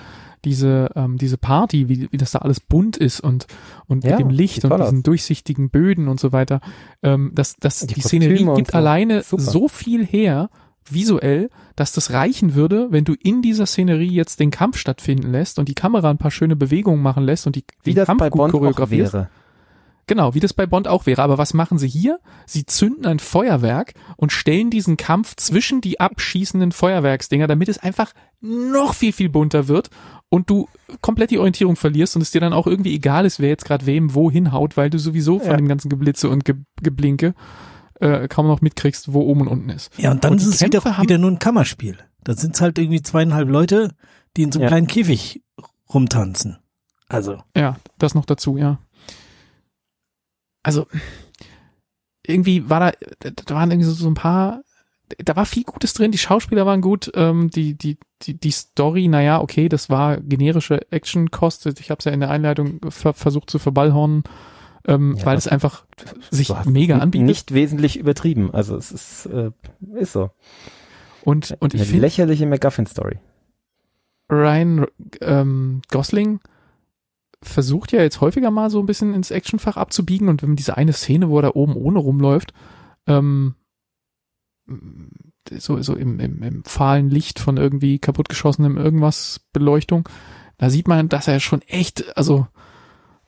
diese, 0.45 0.91
ähm, 0.95 1.17
diese 1.19 1.37
Party, 1.37 1.89
wie, 1.89 2.09
wie 2.13 2.17
das 2.17 2.31
da 2.31 2.39
alles 2.39 2.61
bunt 2.61 2.97
ist 2.97 3.21
und, 3.21 3.47
und 3.87 4.05
Ja, 4.05 4.13
mit 4.13 4.21
dem 4.21 4.31
Licht 4.31 4.65
und 4.65 4.71
diesen 4.79 4.99
aus. 4.99 5.03
durchsichtigen 5.03 5.69
Böden 5.71 6.07
und 6.07 6.21
so 6.21 6.31
weiter, 6.33 6.61
ähm, 7.03 7.33
dass, 7.35 7.57
dass 7.57 7.81
Die 7.81 7.95
die, 7.95 8.01
Szenerie 8.03 8.45
gibt 8.55 8.71
so. 8.71 8.79
alleine 8.79 9.23
Super. 9.23 9.43
so 9.43 9.67
viel 9.69 10.07
her, 10.07 10.49
visuell, 10.91 11.51
dass 11.77 11.93
das 11.93 12.13
reichen 12.13 12.55
würde, 12.55 12.87
wenn 12.91 13.05
du 13.05 13.15
in 13.15 13.43
dieser 13.43 13.67
Szenerie 13.67 14.09
jetzt 14.11 14.41
den 14.41 14.51
Kampf 14.51 14.79
stattfinden 14.79 15.31
lässt 15.31 15.59
und 15.59 15.69
die 15.69 15.75
Kamera 15.75 16.09
ein 16.09 16.19
paar 16.19 16.31
schöne 16.31 16.57
Bewegungen 16.57 17.03
machen 17.03 17.25
lässt 17.25 17.47
und 17.47 17.57
die, 17.57 17.65
das 17.95 18.07
Kampf 18.07 18.21
gut 18.31 18.39
Bond 18.39 18.53
choreografierst. 18.53 19.13
wäre. 19.15 19.29
Genau, 20.09 20.35
wie 20.35 20.41
das 20.41 20.53
bei 20.55 20.67
Bond 20.67 20.89
auch 20.89 21.07
wäre. 21.07 21.23
Aber 21.23 21.39
was 21.39 21.55
machen 21.55 21.79
sie 21.79 21.87
hier? 21.87 22.19
Sie 22.47 22.67
zünden 22.67 23.07
ein 23.07 23.21
Feuerwerk 23.21 23.95
und 24.17 24.33
stellen 24.33 24.71
diesen 24.71 24.97
Kampf 24.97 25.37
zwischen 25.37 25.81
die 25.81 26.01
abschießenden 26.01 26.73
Feuerwerksdinger, 26.73 27.47
damit 27.47 27.69
es 27.69 27.79
einfach 27.79 28.13
noch 28.41 28.95
viel, 28.95 29.13
viel 29.13 29.29
bunter 29.29 29.69
wird 29.69 29.91
und 30.31 30.51
du 30.51 30.69
komplett 31.01 31.31
die 31.31 31.39
Orientierung 31.39 31.77
verlierst 31.77 32.17
und 32.17 32.23
es 32.23 32.31
dir 32.33 32.41
dann 32.41 32.53
auch 32.53 32.67
irgendwie 32.67 32.95
egal 32.95 33.25
ist, 33.27 33.39
wer 33.39 33.49
jetzt 33.51 33.65
gerade 33.65 33.87
wem 33.87 34.15
wo 34.15 34.31
hinhaut, 34.31 34.77
weil 34.77 34.91
du 34.91 34.99
sowieso 34.99 35.39
von 35.39 35.51
Ja. 35.53 35.57
dem 35.57 35.69
ganzen 35.69 35.89
Geblitze 35.89 36.29
und 36.29 36.45
Ge 36.45 36.57
Geblinke 36.83 37.35
äh, 38.01 38.29
kaum 38.29 38.47
noch 38.47 38.61
mitkriegst, 38.61 39.13
wo 39.13 39.21
oben 39.23 39.43
und 39.43 39.49
unten 39.49 39.71
ist. 39.71 39.91
Ja, 39.99 40.11
und 40.13 40.23
dann 40.25 40.33
Und 40.33 40.39
ist 40.39 40.47
es 40.47 40.61
wieder, 40.63 40.81
Kämpfe 40.81 41.03
wieder 41.03 41.19
nur 41.19 41.31
ein 41.31 41.39
Kammerspiel. 41.39 41.99
Da 42.25 42.35
sind 42.35 42.55
es 42.55 42.61
halt 42.61 42.79
irgendwie 42.79 43.03
zweieinhalb 43.03 43.49
Leute, 43.49 43.95
die 44.37 44.43
in 44.43 44.53
so 44.53 44.59
einem 44.59 44.65
Ja. 44.65 44.69
kleinen 44.69 44.87
Käfig 44.87 45.43
rumtanzen. 45.93 46.59
Also, 47.09 47.39
Ja, 47.57 47.77
das 47.99 48.15
noch 48.15 48.27
dazu, 48.27 48.57
ja. 48.59 48.79
Also, 50.69 50.87
irgendwie 52.27 52.69
war 52.69 52.93
da, 53.21 53.31
da 53.31 53.55
waren 53.55 53.71
irgendwie 53.71 53.89
so, 53.89 53.93
so 53.93 54.09
ein 54.09 54.15
paar, 54.15 54.63
da 55.19 55.35
war 55.35 55.47
viel 55.47 55.65
Gutes 55.65 55.95
drin, 55.95 56.13
die 56.13 56.19
Schauspieler 56.19 56.67
waren 56.67 56.81
gut, 56.81 57.11
ähm, 57.15 57.51
die, 57.51 57.75
die, 57.75 57.99
die, 58.23 58.39
die 58.39 58.51
Story, 58.51 59.09
naja, 59.09 59.41
okay, 59.41 59.69
das 59.69 59.89
war 59.89 60.19
generische 60.19 60.91
Action 60.93 61.31
kostet. 61.31 61.81
Ich 61.81 61.91
habe 61.91 61.99
es 61.99 62.05
ja 62.05 62.13
in 62.13 62.21
der 62.21 62.31
Einleitung 62.31 62.81
ver 62.91 63.15
versucht 63.15 63.51
zu 63.51 63.59
verballhornen, 63.59 64.25
ähm, 64.87 65.17
Ja, 65.17 65.27
weil 65.27 65.39
es 65.39 65.49
einfach 65.49 65.87
sich 66.31 66.53
mega 66.67 66.99
anbietet. 66.99 67.27
Nicht 67.27 67.55
wesentlich 67.55 67.99
übertrieben. 67.99 68.53
Also 68.53 68.77
es 68.77 68.93
ist, 68.93 69.27
äh, 69.27 69.51
ist 69.95 70.13
so. 70.13 70.31
und, 71.25 71.57
und 71.61 71.75
ich 71.75 71.81
Eine 71.81 71.87
finde, 71.89 72.03
lächerliche 72.03 72.47
MacGuffin-Story. 72.47 73.19
Ryan 74.31 74.87
ähm, 75.23 75.81
Gosling 75.91 76.41
versucht 77.43 77.93
ja 77.93 78.03
jetzt 78.03 78.21
häufiger 78.21 78.51
mal 78.51 78.71
so 78.71 78.81
ein 78.81 78.87
bisschen 78.87 79.15
ins 79.15 79.31
Actionfach 79.31 79.77
abzubiegen 79.77 80.29
und 80.29 80.43
wenn 80.43 80.57
diese 80.57 80.77
eine 80.77 80.93
Szene, 80.93 81.29
wo 81.29 81.39
er 81.39 81.43
da 81.43 81.51
oben 81.55 81.77
ohne 81.77 81.99
rumläuft, 81.99 82.53
ähm, 83.07 83.55
so, 85.51 85.81
so 85.83 85.95
im, 85.95 86.21
im, 86.21 86.43
im 86.43 86.65
fahlen 86.65 87.11
Licht 87.11 87.39
von 87.39 87.57
irgendwie 87.57 87.99
kaputtgeschossenem 87.99 88.77
irgendwas 88.77 89.41
Beleuchtung, 89.53 90.09
da 90.59 90.71
sieht 90.71 90.89
man, 90.89 91.09
dass 91.09 91.29
er 91.29 91.41
schon 91.41 91.63
echt, 91.63 92.17
also 92.17 92.47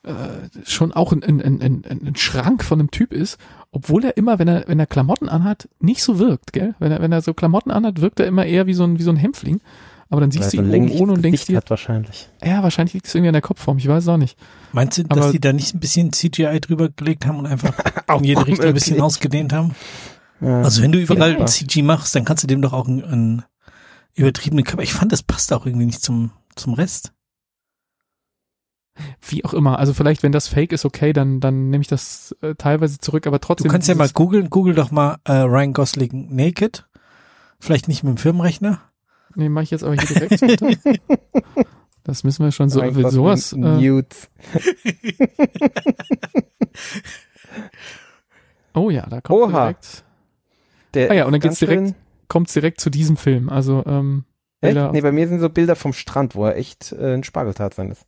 äh, 0.02 0.48
schon 0.64 0.92
auch 0.92 1.12
ein, 1.12 1.22
ein, 1.22 1.40
ein, 1.40 1.60
ein, 1.62 2.06
ein 2.06 2.16
Schrank 2.16 2.64
von 2.64 2.80
einem 2.80 2.90
Typ 2.90 3.12
ist, 3.12 3.38
obwohl 3.70 4.04
er 4.04 4.16
immer, 4.16 4.38
wenn 4.38 4.48
er, 4.48 4.64
wenn 4.66 4.80
er 4.80 4.86
Klamotten 4.86 5.28
anhat, 5.28 5.68
nicht 5.78 6.02
so 6.02 6.18
wirkt, 6.18 6.52
gell? 6.52 6.74
Wenn 6.78 6.90
er, 6.90 7.00
wenn 7.00 7.12
er 7.12 7.22
so 7.22 7.34
Klamotten 7.34 7.70
anhat, 7.70 8.00
wirkt 8.00 8.18
er 8.18 8.26
immer 8.26 8.46
eher 8.46 8.66
wie 8.66 8.74
so 8.74 8.84
ein, 8.84 8.98
wie 8.98 9.02
so 9.02 9.10
ein 9.10 9.16
Hämpfling. 9.16 9.60
Aber 10.12 10.20
dann 10.20 10.30
siehst 10.32 10.56
Weil 10.56 10.64
du 10.64 10.76
ihn 10.76 10.84
ein 10.84 10.90
oben 10.90 11.00
ohne 11.00 11.12
und 11.12 11.22
denkst 11.22 11.46
dir, 11.46 11.56
hat 11.56 11.70
wahrscheinlich. 11.70 12.28
ja, 12.44 12.62
wahrscheinlich 12.64 12.94
liegt 12.94 13.06
es 13.06 13.14
irgendwie 13.14 13.28
an 13.28 13.32
der 13.34 13.42
Kopfform, 13.42 13.78
ich 13.78 13.86
weiß 13.86 14.02
es 14.02 14.08
auch 14.08 14.16
nicht. 14.16 14.36
meinst 14.72 14.98
du, 14.98 15.04
dass 15.04 15.18
Aber- 15.18 15.32
die 15.32 15.38
da 15.40 15.52
nicht 15.52 15.74
ein 15.74 15.80
bisschen 15.80 16.12
CGI 16.12 16.60
drüber 16.60 16.88
gelegt 16.88 17.26
haben 17.26 17.38
und 17.38 17.46
einfach 17.46 17.72
in 18.18 18.24
jede 18.24 18.44
Richtung 18.46 18.66
ein 18.66 18.74
bisschen 18.74 19.00
ausgedehnt 19.00 19.52
haben? 19.52 19.74
Ja. 20.40 20.62
Also 20.62 20.82
wenn 20.82 20.90
du 20.92 20.98
überall 20.98 21.34
Vielleicht. 21.34 21.48
CG 21.50 21.82
machst, 21.82 22.14
dann 22.14 22.24
kannst 22.24 22.42
du 22.42 22.48
dem 22.48 22.60
doch 22.60 22.72
auch 22.72 22.88
ein, 22.88 23.04
ein 23.04 23.44
übertriebene 24.14 24.62
Körper. 24.64 24.82
Ich 24.82 24.92
fand, 24.94 25.12
das 25.12 25.22
passt 25.22 25.52
auch 25.52 25.64
irgendwie 25.64 25.86
nicht 25.86 26.02
zum, 26.02 26.32
zum 26.56 26.74
Rest. 26.74 27.12
Wie 29.22 29.44
auch 29.44 29.54
immer. 29.54 29.78
Also 29.78 29.94
vielleicht, 29.94 30.22
wenn 30.22 30.32
das 30.32 30.48
Fake 30.48 30.72
ist, 30.72 30.84
okay, 30.84 31.12
dann, 31.12 31.40
dann 31.40 31.70
nehme 31.70 31.82
ich 31.82 31.88
das 31.88 32.34
äh, 32.42 32.54
teilweise 32.56 32.98
zurück, 32.98 33.26
aber 33.26 33.40
trotzdem. 33.40 33.68
Du 33.68 33.72
kannst 33.72 33.88
ja 33.88 33.94
mal 33.94 34.08
googeln, 34.10 34.50
google 34.50 34.74
doch 34.74 34.90
mal 34.90 35.18
äh, 35.24 35.32
Ryan 35.32 35.72
Gosling 35.72 36.34
Naked. 36.34 36.86
Vielleicht 37.60 37.86
nicht 37.88 38.02
mit 38.02 38.14
dem 38.14 38.16
Firmenrechner. 38.18 38.80
Nee, 39.34 39.48
mache 39.48 39.64
ich 39.64 39.70
jetzt 39.70 39.84
aber 39.84 39.94
hier 39.94 40.06
direkt. 40.28 40.40
Bitte. 40.40 40.76
Das 42.02 42.24
müssen 42.24 42.42
wir 42.44 42.50
schon 42.50 42.70
so, 42.70 42.80
für 42.80 43.02
Gott, 43.02 43.12
sowas. 43.12 43.52
Äh, 43.52 43.56
Nudes. 43.58 44.30
oh 48.74 48.90
ja, 48.90 49.06
da 49.06 49.20
kommt 49.20 49.38
Oha. 49.40 49.60
direkt, 49.64 50.04
Der 50.94 51.10
Ah 51.10 51.14
ja, 51.14 51.24
und 51.26 51.32
dann 51.32 51.40
geht's 51.42 51.58
direkt- 51.58 51.94
kommt's 52.28 52.52
direkt 52.54 52.80
zu 52.80 52.88
diesem 52.90 53.16
Film. 53.18 53.48
Also, 53.50 53.84
ähm, 53.86 54.24
Echt? 54.60 54.74
Bilder- 54.74 54.92
Nee, 54.92 55.00
bei 55.02 55.12
mir 55.12 55.28
sind 55.28 55.40
so 55.40 55.50
Bilder 55.50 55.76
vom 55.76 55.92
Strand, 55.92 56.34
wo 56.34 56.46
er 56.46 56.56
echt 56.56 56.92
äh, 56.92 57.14
ein 57.14 57.22
Spargeltarzan 57.24 57.90
ist. 57.90 58.06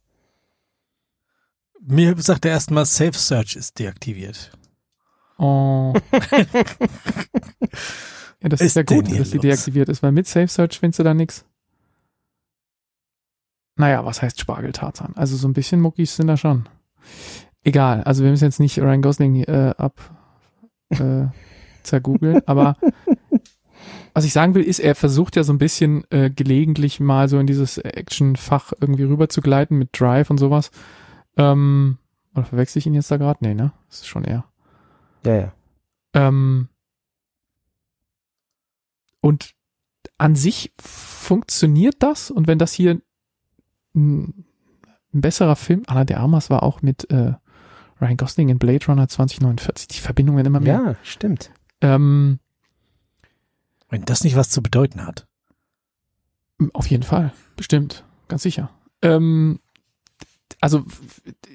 Mir 1.80 2.14
sagt 2.18 2.44
er 2.44 2.52
erstmal, 2.52 2.86
Safe 2.86 3.12
Search 3.18 3.56
ist 3.56 3.78
deaktiviert. 3.78 4.52
oh. 5.38 5.92
ja, 8.42 8.48
das 8.48 8.60
Ist 8.60 8.68
ist 8.68 8.76
ja 8.76 8.82
gut, 8.82 9.18
dass 9.18 9.30
die 9.30 9.38
deaktiviert 9.38 9.88
ist, 9.88 10.02
weil 10.02 10.12
mit 10.12 10.26
Safe 10.26 10.48
Search 10.48 10.78
findest 10.78 10.98
du 10.98 11.04
da 11.04 11.14
nix. 11.14 11.44
Naja, 13.76 14.04
was 14.04 14.20
heißt 14.20 14.40
Spargeltarzan? 14.40 15.12
Also 15.16 15.36
so 15.36 15.48
ein 15.48 15.54
bisschen 15.54 15.80
Muckis 15.80 16.16
sind 16.16 16.26
da 16.26 16.36
schon. 16.36 16.68
Egal, 17.64 18.02
also 18.02 18.24
wir 18.24 18.30
müssen 18.30 18.44
jetzt 18.44 18.60
nicht 18.60 18.78
Ryan 18.78 19.02
Gosling 19.02 19.44
äh, 19.44 19.74
ab 19.76 20.00
äh, 20.90 21.26
zergoogeln, 21.82 22.42
aber 22.46 22.76
was 24.14 24.24
ich 24.24 24.32
sagen 24.32 24.54
will, 24.54 24.62
ist, 24.62 24.80
er 24.80 24.94
versucht 24.94 25.36
ja 25.36 25.44
so 25.44 25.52
ein 25.52 25.58
bisschen 25.58 26.04
äh, 26.10 26.28
gelegentlich 26.30 27.00
mal 27.00 27.28
so 27.28 27.38
in 27.38 27.46
dieses 27.46 27.78
Action-Fach 27.78 28.72
irgendwie 28.80 29.04
rüber 29.04 29.28
zu 29.28 29.40
gleiten 29.40 29.78
mit 29.78 29.98
Drive 29.98 30.30
und 30.30 30.38
sowas. 30.38 30.70
Ähm, 31.36 31.98
oder 32.34 32.44
verwechsel 32.44 32.78
ich 32.80 32.86
ihn 32.86 32.94
jetzt 32.94 33.10
da 33.10 33.16
gerade? 33.16 33.38
Nee, 33.40 33.54
ne? 33.54 33.72
Das 33.88 34.00
ist 34.00 34.08
schon 34.08 34.24
er. 34.24 34.44
Ja, 35.24 35.34
ja. 35.34 35.52
Ähm, 36.14 36.68
und 39.22 39.54
an 40.18 40.36
sich 40.36 40.72
funktioniert 40.78 41.96
das 42.00 42.30
und 42.30 42.46
wenn 42.46 42.58
das 42.58 42.72
hier 42.72 43.00
ein, 43.94 44.44
ein 45.14 45.20
besserer 45.20 45.56
Film, 45.56 45.84
Anna 45.86 46.04
de 46.04 46.16
Armas 46.16 46.50
war 46.50 46.62
auch 46.62 46.82
mit 46.82 47.10
äh, 47.10 47.32
Ryan 48.00 48.16
Gosling 48.16 48.48
in 48.50 48.58
Blade 48.58 48.84
Runner 48.86 49.08
2049, 49.08 49.88
die 49.88 50.00
Verbindungen 50.00 50.36
werden 50.36 50.48
immer 50.48 50.60
mehr. 50.60 50.82
Ja, 50.84 50.96
stimmt. 51.02 51.50
Ähm, 51.80 52.40
Wenn 53.88 54.04
das 54.04 54.24
nicht 54.24 54.36
was 54.36 54.50
zu 54.50 54.62
bedeuten 54.62 55.06
hat. 55.06 55.26
Auf 56.72 56.88
jeden 56.88 57.04
Fall, 57.04 57.32
bestimmt, 57.56 58.04
ganz 58.28 58.42
sicher. 58.42 58.70
Ähm, 59.02 59.60
also 60.60 60.84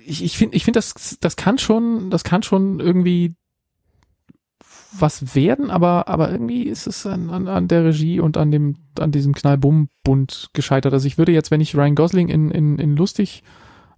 ich, 0.06 0.24
ich 0.24 0.38
finde, 0.38 0.56
ich 0.56 0.64
finde, 0.64 0.78
das, 0.78 1.18
das 1.20 1.36
kann 1.36 1.58
schon, 1.58 2.10
das 2.10 2.24
kann 2.24 2.44
schon 2.44 2.80
irgendwie 2.80 3.36
was 4.92 5.36
werden, 5.36 5.70
aber, 5.70 6.08
aber 6.08 6.32
irgendwie 6.32 6.64
ist 6.64 6.88
es 6.88 7.06
an, 7.06 7.30
an, 7.30 7.48
an 7.48 7.68
der 7.68 7.86
Regie 7.86 8.20
und 8.20 8.38
an 8.38 8.52
dem, 8.52 8.76
an 9.00 9.12
diesem 9.12 9.34
Knallbumm-Bund 9.34 10.50
gescheitert. 10.54 10.94
Also 10.94 11.08
ich 11.08 11.18
würde 11.18 11.32
jetzt, 11.32 11.52
wenn 11.52 11.62
ich 11.62 11.76
Ryan 11.76 11.96
Gosling 11.96 12.30
in, 12.30 12.52
in, 12.52 12.80
in 12.80 12.96
lustig 12.96 13.44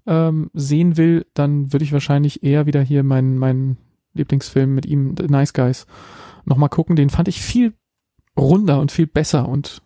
ähm, 0.07 0.49
sehen 0.53 0.97
will, 0.97 1.25
dann 1.33 1.71
würde 1.71 1.85
ich 1.85 1.93
wahrscheinlich 1.93 2.43
eher 2.43 2.65
wieder 2.65 2.81
hier 2.81 3.03
meinen, 3.03 3.37
meinen 3.37 3.77
Lieblingsfilm 4.13 4.73
mit 4.73 4.85
ihm, 4.85 5.15
The 5.17 5.27
Nice 5.27 5.53
Guys, 5.53 5.85
nochmal 6.45 6.69
gucken. 6.69 6.95
Den 6.95 7.09
fand 7.09 7.27
ich 7.27 7.41
viel 7.41 7.73
runder 8.37 8.79
und 8.79 8.91
viel 8.91 9.07
besser 9.07 9.47
und 9.47 9.81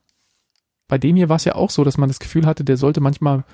bei 0.88 0.98
dem 0.98 1.16
hier 1.16 1.30
war 1.30 1.38
es 1.38 1.46
ja 1.46 1.56
auch 1.56 1.70
so, 1.70 1.84
dass 1.84 1.98
man 1.98 2.10
das 2.10 2.20
Gefühl 2.20 2.46
hatte, 2.46 2.64
der 2.64 2.78
sollte 2.78 3.02
manchmal 3.02 3.46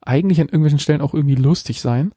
eigentlich 0.00 0.40
an 0.40 0.48
irgendwelchen 0.48 0.78
Stellen 0.78 1.00
auch 1.00 1.14
irgendwie 1.14 1.36
lustig 1.36 1.80
sein. 1.80 2.12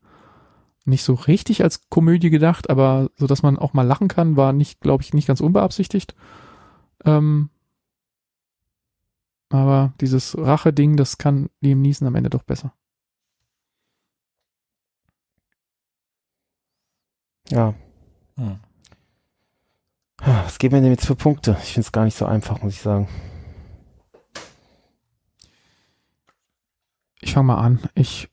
Nicht 0.86 1.04
so 1.04 1.14
richtig 1.14 1.64
als 1.64 1.90
Komödie 1.90 2.32
gedacht, 2.32 2.70
aber 2.70 3.12
so, 3.16 3.28
dass 3.28 3.44
man 3.44 3.60
auch 3.60 3.74
mal 3.74 3.84
lachen 3.86 4.08
kann, 4.08 4.36
war 4.36 4.52
nicht, 4.52 4.82
glaube 4.82 5.04
ich, 5.04 5.14
nicht 5.14 5.28
ganz 5.28 5.40
unbeabsichtigt. 5.40 6.16
Ähm, 7.06 7.50
aber 9.50 9.94
dieses 10.02 10.38
Rache-Ding, 10.38 10.98
das 10.98 11.18
kann 11.18 11.50
Liam 11.60 11.82
Neeson 11.82 12.08
am 12.08 12.16
Ende 12.16 12.30
doch 12.30 12.44
besser. 12.44 12.74
Ja. 17.50 17.74
Hm. 18.38 18.60
Ah, 20.22 20.44
Was 20.46 20.58
geben 20.58 20.76
wir 20.76 20.82
denn 20.82 20.92
jetzt 20.92 21.06
für 21.06 21.16
Punkte? 21.16 21.58
Ich 21.64 21.74
finde 21.74 21.86
es 21.86 21.92
gar 21.92 22.06
nicht 22.06 22.16
so 22.16 22.26
einfach, 22.26 22.62
muss 22.62 22.74
ich 22.74 22.82
sagen. 22.82 23.08
Ich 27.20 27.34
fange 27.34 27.48
mal 27.48 27.58
an. 27.58 27.80
Ich 27.94 28.30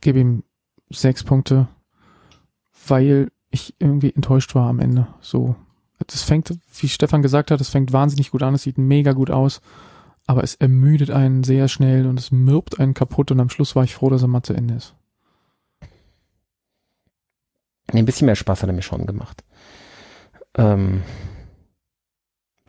gebe 0.00 0.20
ihm 0.20 0.44
sechs 0.90 1.24
Punkte, 1.24 1.68
weil 2.86 3.30
ich 3.50 3.74
irgendwie 3.78 4.12
enttäuscht 4.12 4.54
war 4.54 4.68
am 4.68 4.80
Ende. 4.80 5.06
So, 5.20 5.56
das 6.06 6.22
fängt, 6.22 6.52
wie 6.78 6.88
Stefan 6.88 7.22
gesagt 7.22 7.50
hat, 7.50 7.60
es 7.60 7.68
fängt 7.68 7.92
wahnsinnig 7.92 8.30
gut 8.30 8.42
an, 8.42 8.54
es 8.54 8.62
sieht 8.62 8.78
mega 8.78 9.12
gut 9.12 9.30
aus, 9.30 9.60
aber 10.26 10.42
es 10.42 10.54
ermüdet 10.54 11.10
einen 11.10 11.44
sehr 11.44 11.68
schnell 11.68 12.06
und 12.06 12.18
es 12.18 12.30
mürbt 12.30 12.80
einen 12.80 12.94
kaputt 12.94 13.30
und 13.30 13.40
am 13.40 13.50
Schluss 13.50 13.76
war 13.76 13.84
ich 13.84 13.94
froh, 13.94 14.10
dass 14.10 14.22
er 14.22 14.28
mal 14.28 14.42
zu 14.42 14.54
Ende 14.54 14.74
ist. 14.74 14.94
Nee, 17.92 17.98
ein 17.98 18.06
bisschen 18.06 18.26
mehr 18.26 18.36
Spaß 18.36 18.62
hat 18.62 18.70
er 18.70 18.74
mir 18.74 18.82
schon 18.82 19.06
gemacht. 19.06 19.44
Ähm, 20.56 21.02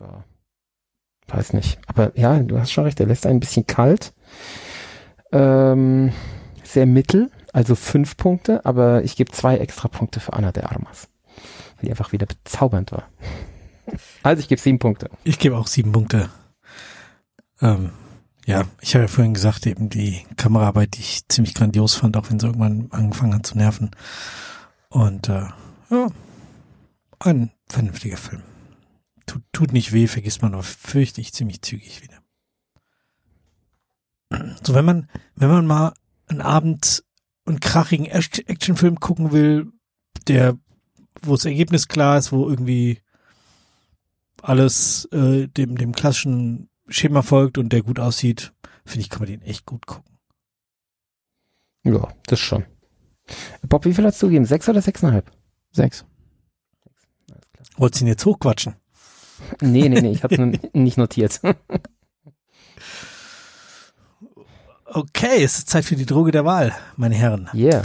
ja, 0.00 0.24
weiß 1.28 1.54
nicht. 1.54 1.78
Aber 1.86 2.16
ja, 2.18 2.38
du 2.40 2.58
hast 2.58 2.72
schon 2.72 2.84
recht, 2.84 3.00
er 3.00 3.06
lässt 3.06 3.26
einen 3.26 3.38
ein 3.38 3.40
bisschen 3.40 3.66
kalt. 3.66 4.12
Ähm, 5.32 6.12
sehr 6.62 6.86
mittel, 6.86 7.30
also 7.54 7.76
fünf 7.76 8.16
Punkte, 8.16 8.66
aber 8.66 9.04
ich 9.04 9.14
gebe 9.14 9.30
zwei 9.30 9.58
extra 9.58 9.86
Punkte 9.86 10.18
für 10.18 10.32
Anna 10.32 10.50
de 10.50 10.64
Armas. 10.64 11.08
Weil 11.76 11.84
die 11.84 11.90
einfach 11.90 12.10
wieder 12.12 12.26
bezaubernd 12.26 12.92
war. 12.92 13.08
Also 14.22 14.40
ich 14.40 14.48
gebe 14.48 14.58
sieben 14.58 14.78
Punkte. 14.78 15.10
Ich 15.24 15.38
gebe 15.38 15.58
auch 15.58 15.66
sieben 15.66 15.92
Punkte. 15.92 16.30
Ähm, 17.60 17.90
ja, 18.46 18.64
ich 18.80 18.94
habe 18.94 19.04
ja 19.04 19.08
vorhin 19.08 19.34
gesagt, 19.34 19.66
eben 19.66 19.90
die 19.90 20.24
Kameraarbeit, 20.38 20.96
die 20.96 21.00
ich 21.00 21.28
ziemlich 21.28 21.52
grandios 21.52 21.94
fand, 21.94 22.16
auch 22.16 22.30
wenn 22.30 22.40
sie 22.40 22.46
irgendwann 22.46 22.88
angefangen 22.92 23.34
hat 23.34 23.46
zu 23.46 23.58
nerven. 23.58 23.90
Und 24.88 25.28
äh, 25.28 25.48
ja, 25.90 26.08
ein 27.20 27.52
vernünftiger 27.68 28.16
Film. 28.16 28.42
Tut, 29.26 29.42
tut 29.52 29.72
nicht 29.74 29.92
weh, 29.92 30.06
vergisst 30.06 30.40
man 30.40 30.54
aber 30.54 30.62
fürchte 30.62 31.20
ich 31.20 31.34
ziemlich 31.34 31.60
zügig 31.60 32.00
wieder. 32.02 32.16
So, 34.62 34.74
wenn 34.74 34.86
man, 34.86 35.10
wenn 35.36 35.50
man 35.50 35.66
mal 35.66 35.92
einen 36.28 36.40
Abend 36.40 37.04
einen 37.46 37.60
krachigen 37.60 38.06
Act- 38.06 38.48
Actionfilm 38.48 39.00
gucken 39.00 39.32
will, 39.32 39.70
der, 40.28 40.56
wo 41.22 41.32
das 41.34 41.44
Ergebnis 41.44 41.88
klar 41.88 42.18
ist, 42.18 42.32
wo 42.32 42.48
irgendwie 42.48 43.00
alles 44.42 45.06
äh, 45.12 45.46
dem, 45.48 45.76
dem 45.76 45.92
klassischen 45.92 46.68
Schema 46.88 47.22
folgt 47.22 47.58
und 47.58 47.70
der 47.72 47.82
gut 47.82 47.98
aussieht, 47.98 48.52
finde 48.84 49.00
ich, 49.00 49.10
kann 49.10 49.20
man 49.20 49.28
den 49.28 49.42
echt 49.42 49.64
gut 49.66 49.86
gucken. 49.86 50.18
Ja, 51.84 52.08
das 52.26 52.40
schon. 52.40 52.64
Bob, 53.68 53.84
wie 53.84 53.94
viel 53.94 54.04
hast 54.04 54.22
du 54.22 54.26
gegeben? 54.26 54.44
Sechs 54.44 54.68
oder 54.68 54.82
sechseinhalb? 54.82 55.30
Sechs. 55.70 56.04
Wolltest 57.76 58.00
du 58.00 58.04
ihn 58.04 58.08
jetzt 58.08 58.24
hochquatschen? 58.26 58.76
Nee, 59.60 59.88
nee, 59.88 60.00
nee, 60.00 60.12
ich 60.12 60.22
habe 60.22 60.36
nicht 60.72 60.96
notiert. 60.98 61.40
Okay, 64.94 65.42
es 65.42 65.58
ist 65.58 65.70
Zeit 65.70 65.84
für 65.84 65.96
die 65.96 66.06
Droge 66.06 66.30
der 66.30 66.44
Wahl, 66.44 66.72
meine 66.94 67.16
Herren. 67.16 67.50
Yeah. 67.52 67.82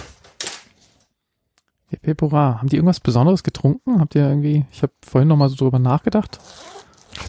Der 1.92 1.98
Pepora. 1.98 2.60
Haben 2.60 2.70
die 2.70 2.76
irgendwas 2.76 3.00
Besonderes 3.00 3.42
getrunken? 3.42 4.00
Habt 4.00 4.14
ihr 4.14 4.22
irgendwie, 4.30 4.68
ich 4.72 4.84
habe 4.84 4.94
vorhin 5.04 5.28
noch 5.28 5.36
mal 5.36 5.50
so 5.50 5.56
drüber 5.56 5.80
nachgedacht. 5.80 6.40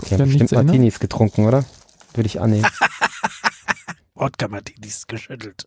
Die 0.07 0.15
haben 0.15 0.25
bestimmt? 0.25 0.53
Martinis 0.53 1.01
getrunken, 1.01 1.47
oder? 1.47 1.65
Würde 2.13 2.27
ich 2.27 2.43
annehmen. 2.43 2.67
Wodka 4.15 4.49
Martinis 4.49 5.07
geschüttelt. 5.07 5.67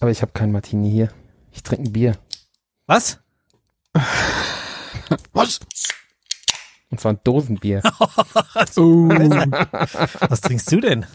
Aber 0.00 0.10
ich 0.10 0.20
habe 0.20 0.32
kein 0.32 0.52
Martini 0.52 0.90
hier. 0.90 1.08
Ich 1.52 1.62
trinke 1.62 1.84
ein 1.84 1.92
Bier. 1.92 2.18
Was? 2.86 3.18
Was? 5.32 5.60
Und 6.92 7.00
zwar 7.00 7.14
ein 7.14 7.20
Dosenbier. 7.24 7.80
Oh. 7.98 8.06
Was 10.28 10.40
trinkst 10.42 10.70
du 10.70 10.78
denn? 10.80 11.06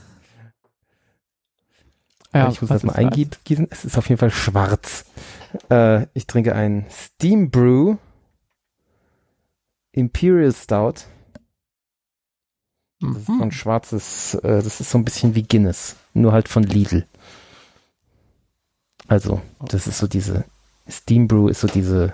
Ja, 2.34 2.50
ich 2.50 2.60
muss 2.62 2.70
das 2.70 2.84
mal 2.84 2.94
eingießen. 2.96 3.68
Es 3.70 3.86
ist 3.86 3.98
auf 3.98 4.10
jeden 4.10 4.20
Fall 4.20 4.32
schwarz. 4.32 5.06
Äh, 5.70 6.08
ich 6.14 6.28
trinke 6.28 6.54
ein 6.56 6.86
Steam 6.90 7.50
Brew 7.52 7.96
Imperial 9.92 10.52
Stout. 10.54 11.06
Das 13.00 13.16
ist 13.18 13.26
so 13.28 13.34
ein 13.34 13.40
Mhm. 13.40 13.52
schwarzes, 13.52 14.34
äh, 14.34 14.64
das 14.64 14.82
ist 14.82 14.90
so 14.90 14.98
ein 14.98 15.06
bisschen 15.06 15.36
wie 15.36 15.44
Guinness. 15.44 15.96
Nur 16.14 16.34
halt 16.34 16.50
von 16.50 16.64
Lidl. 16.64 17.06
Also, 19.08 19.42
das 19.60 19.86
ist 19.88 20.00
so 20.00 20.08
diese, 20.08 20.44
Steam 20.90 21.28
Brew 21.28 21.48
ist 21.48 21.62
so 21.62 21.68
diese, 21.68 22.14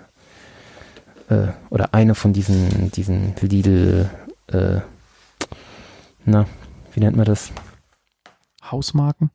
äh, 1.30 1.48
oder 1.70 1.94
eine 1.94 2.16
von 2.16 2.34
diesen, 2.34 2.92
diesen 2.92 3.36
Lidl 3.42 4.10
äh, 4.48 4.82
na, 6.26 6.46
wie 6.94 7.00
nennt 7.02 7.18
man 7.18 7.26
das? 7.26 7.52
Hausmarken? 8.64 9.30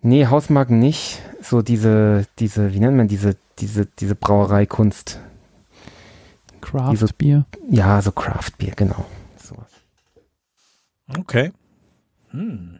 Nee, 0.00 0.26
Hausmarken 0.26 0.78
nicht. 0.78 1.20
So 1.42 1.62
diese, 1.62 2.26
diese, 2.38 2.72
wie 2.74 2.80
nennt 2.80 2.96
man 2.96 3.08
diese, 3.08 3.36
diese, 3.58 3.86
diese 3.86 4.14
Brauereikunst? 4.14 5.20
Craft 6.60 6.92
Diese- 6.92 7.12
Bier. 7.14 7.44
Ja, 7.68 8.00
so 8.02 8.12
Craft 8.12 8.52
Beer, 8.58 8.74
genau. 8.76 9.04
Sowas. 9.36 9.70
Okay. 11.18 11.52
Hm. 12.30 12.78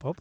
Bob? 0.00 0.16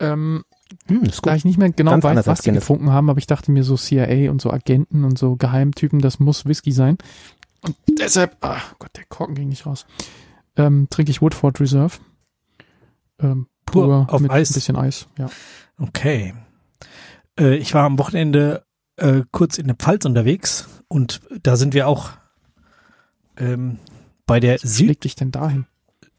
Ähm, 0.00 0.44
Hm, 0.86 1.02
ist 1.04 1.24
da 1.24 1.34
ich 1.34 1.44
nicht 1.44 1.58
mehr 1.58 1.70
genau 1.70 1.92
Ganz 1.92 2.04
weiß, 2.04 2.26
was 2.26 2.40
die 2.40 2.44
Guinness. 2.50 2.64
getrunken 2.64 2.90
haben, 2.90 3.08
aber 3.08 3.18
ich 3.18 3.26
dachte 3.26 3.50
mir 3.50 3.64
so 3.64 3.76
CIA 3.76 4.30
und 4.30 4.42
so 4.42 4.50
Agenten 4.50 5.04
und 5.04 5.18
so 5.18 5.36
Geheimtypen, 5.36 6.00
das 6.00 6.20
muss 6.20 6.44
Whisky 6.46 6.72
sein. 6.72 6.98
Und 7.62 7.76
deshalb, 7.98 8.36
ah 8.42 8.60
Gott, 8.78 8.90
der 8.96 9.04
Korken 9.06 9.34
ging 9.34 9.48
nicht 9.48 9.64
raus. 9.64 9.86
Ähm, 10.56 10.88
trinke 10.90 11.10
ich 11.10 11.22
Woodford 11.22 11.58
Reserve. 11.60 11.98
Ähm, 13.18 13.46
Pur 13.64 13.84
pur 13.86 14.06
auf 14.14 14.20
mit 14.20 14.30
Eis. 14.30 14.50
ein 14.50 14.54
bisschen 14.54 14.76
Eis. 14.76 15.08
Ja. 15.18 15.30
Okay. 15.78 16.34
Äh, 17.40 17.56
ich 17.56 17.72
war 17.72 17.84
am 17.84 17.98
Wochenende 17.98 18.64
äh, 18.96 19.22
kurz 19.32 19.56
in 19.56 19.66
der 19.66 19.76
Pfalz 19.76 20.04
unterwegs 20.04 20.68
und 20.88 21.22
da 21.42 21.56
sind 21.56 21.72
wir 21.72 21.88
auch 21.88 22.10
ähm, 23.38 23.78
bei 24.26 24.38
der 24.38 24.54
Was 24.56 24.62
Süd, 24.62 24.86
schlägt 24.86 25.04
dich 25.04 25.14
denn 25.16 25.30
dahin? 25.32 25.66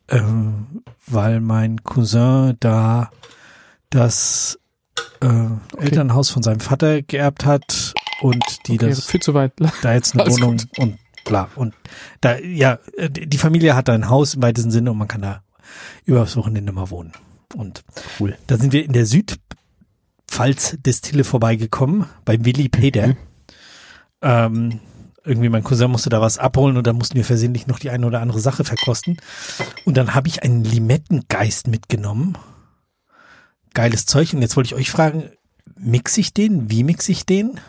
ähm, 0.09 0.83
weil 1.07 1.39
mein 1.39 1.83
Cousin 1.83 2.57
da 2.59 3.11
das 3.95 4.59
äh, 5.21 5.27
Elternhaus 5.77 6.29
von 6.29 6.43
seinem 6.43 6.59
Vater 6.59 7.01
geerbt 7.01 7.45
hat 7.45 7.93
und 8.21 8.43
die 8.67 8.73
Okay, 8.75 8.89
das 8.89 9.05
viel 9.05 9.21
zu 9.21 9.33
weit. 9.33 9.53
da 9.81 9.93
jetzt 9.93 10.13
eine 10.19 10.29
Wohnung 10.31 10.57
gut. 10.57 10.79
und 10.79 10.97
bla 11.23 11.49
und 11.55 11.73
da 12.21 12.37
ja 12.37 12.79
die 13.09 13.37
Familie 13.37 13.75
hat 13.75 13.87
da 13.87 13.93
ein 13.93 14.09
Haus 14.09 14.35
im 14.35 14.43
weitesten 14.43 14.71
Sinne 14.71 14.91
und 14.91 14.97
man 14.97 15.07
kann 15.07 15.21
da 15.21 15.41
übers 16.05 16.35
Wochenende 16.37 16.71
mal 16.71 16.89
wohnen 16.91 17.13
und 17.55 17.83
Cool. 18.19 18.37
da 18.47 18.57
sind 18.57 18.73
wir 18.73 18.85
in 18.85 18.93
der 18.93 19.05
Südpfalz 19.05 20.77
Destille 20.85 21.23
vorbeigekommen 21.23 22.05
bei 22.25 22.43
Willi 22.45 22.69
Peter. 22.69 23.07
Mhm. 23.07 23.17
Ähm, 24.21 24.79
irgendwie 25.23 25.49
mein 25.49 25.63
Cousin 25.63 25.89
musste 25.89 26.09
da 26.09 26.21
was 26.21 26.37
abholen 26.37 26.77
und 26.77 26.85
dann 26.85 26.97
mussten 26.97 27.15
wir 27.15 27.25
versehentlich 27.25 27.65
noch 27.67 27.79
die 27.79 27.89
eine 27.89 28.05
oder 28.05 28.21
andere 28.21 28.39
Sache 28.39 28.63
verkosten. 28.63 29.17
Und 29.83 29.97
dann 29.97 30.13
habe 30.13 30.27
ich 30.27 30.43
einen 30.43 30.63
Limettengeist 30.63 31.67
mitgenommen. 31.67 32.37
Geiles 33.75 34.07
Zeug. 34.07 34.33
Und 34.33 34.41
jetzt 34.41 34.55
wollte 34.57 34.67
ich 34.67 34.75
euch 34.75 34.89
fragen, 34.89 35.29
mix 35.77 36.17
ich 36.17 36.33
den? 36.33 36.71
Wie 36.71 36.83
mix 36.83 37.07
ich 37.09 37.25
den? 37.27 37.59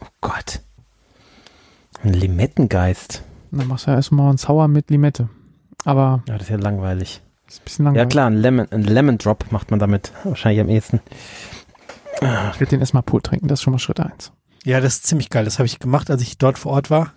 Oh 0.00 0.06
Gott. 0.20 0.60
Ein 2.02 2.12
Limettengeist. 2.12 3.22
Dann 3.50 3.66
machst 3.66 3.86
du 3.86 3.90
ja 3.90 3.96
erstmal 3.96 4.28
einen 4.28 4.38
Sauer 4.38 4.68
mit 4.68 4.90
Limette. 4.90 5.28
Aber 5.84 6.22
Ja, 6.28 6.34
das 6.34 6.42
ist 6.42 6.50
ja 6.50 6.56
langweilig. 6.56 7.22
ist 7.48 7.60
ein 7.60 7.64
bisschen 7.64 7.84
Ja 7.86 7.90
langweilig. 7.92 8.10
klar, 8.10 8.26
ein 8.28 8.36
Lemon, 8.36 8.66
ein 8.70 8.82
Lemon 8.84 9.18
Drop 9.18 9.50
macht 9.50 9.70
man 9.70 9.80
damit 9.80 10.12
wahrscheinlich 10.24 10.60
am 10.60 10.68
ehesten. 10.68 11.00
Ah, 12.20 12.50
Ich 12.52 12.60
werde 12.60 12.70
den 12.70 12.80
erstmal 12.80 13.02
pur 13.02 13.22
trinken, 13.22 13.48
das 13.48 13.60
ist 13.60 13.62
schon 13.64 13.72
mal 13.72 13.78
Schritt 13.78 14.00
eins. 14.00 14.32
Ja, 14.64 14.80
das 14.80 14.96
ist 14.96 15.06
ziemlich 15.06 15.30
geil. 15.30 15.44
Das 15.46 15.58
habe 15.58 15.66
ich 15.66 15.78
gemacht, 15.78 16.10
als 16.10 16.20
ich 16.20 16.36
dort 16.36 16.58
vor 16.58 16.72
Ort 16.72 16.90
war. 16.90 17.14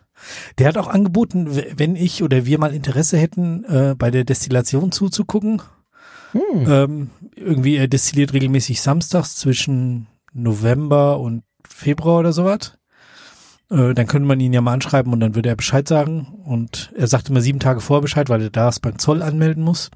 Der 0.58 0.68
hat 0.70 0.78
auch 0.78 0.88
angeboten, 0.88 1.48
wenn 1.78 1.96
ich 1.98 2.24
oder 2.24 2.46
wir 2.46 2.58
mal 2.58 2.74
Interesse 2.74 3.18
hätten, 3.18 3.66
äh, 3.66 3.96
bei 3.98 4.12
der 4.12 4.24
Destillation 4.24 4.92
zuzugucken. 4.94 5.62
Hm. 6.34 6.66
Ähm, 6.68 7.10
irgendwie, 7.36 7.78
er 7.78 7.88
destilliert 7.88 8.34
regelmäßig 8.34 8.82
samstags 8.82 9.36
zwischen 9.36 10.08
November 10.34 11.20
und 11.20 11.44
Februar 11.68 12.20
oder 12.20 12.34
sowas. 12.34 12.78
Äh, 13.70 13.94
dann 13.94 14.08
könnte 14.08 14.28
man 14.28 14.40
ihn 14.40 14.54
ja 14.54 14.62
mal 14.62 14.74
anschreiben 14.74 15.14
und 15.14 15.20
dann 15.20 15.36
würde 15.36 15.50
er 15.50 15.56
Bescheid 15.56 15.88
sagen. 15.88 16.28
Und 16.46 16.92
er 16.98 17.08
sagt 17.08 17.30
immer 17.30 17.42
sieben 17.42 17.60
Tage 17.60 17.82
vor 17.82 18.02
Bescheid, 18.02 18.30
weil 18.30 18.42
er 18.42 18.50
da 18.50 18.70
es 18.70 18.80
beim 18.80 19.00
Zoll 19.00 19.22
anmelden 19.22 19.64
muss. 19.64 19.90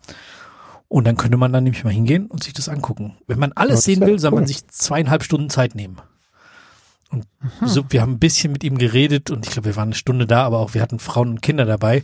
Und 0.87 1.05
dann 1.05 1.17
könnte 1.17 1.37
man 1.37 1.51
dann 1.51 1.65
nämlich 1.65 1.83
mal 1.83 1.93
hingehen 1.93 2.27
und 2.27 2.43
sich 2.43 2.53
das 2.53 2.69
angucken. 2.69 3.17
Wenn 3.27 3.39
man 3.39 3.51
alles 3.53 3.77
das 3.77 3.83
sehen 3.85 4.01
will, 4.01 4.19
soll 4.19 4.31
man 4.31 4.47
sich 4.47 4.67
zweieinhalb 4.67 5.23
Stunden 5.23 5.49
Zeit 5.49 5.75
nehmen. 5.75 5.97
Und 7.09 7.25
so, 7.61 7.83
wir 7.89 8.01
haben 8.01 8.13
ein 8.13 8.19
bisschen 8.19 8.51
mit 8.51 8.63
ihm 8.63 8.77
geredet 8.77 9.31
und 9.31 9.45
ich 9.45 9.53
glaube, 9.53 9.67
wir 9.67 9.75
waren 9.75 9.89
eine 9.89 9.95
Stunde 9.95 10.27
da, 10.27 10.43
aber 10.43 10.59
auch 10.59 10.73
wir 10.73 10.81
hatten 10.81 10.99
Frauen 10.99 11.29
und 11.29 11.41
Kinder 11.41 11.65
dabei. 11.65 12.03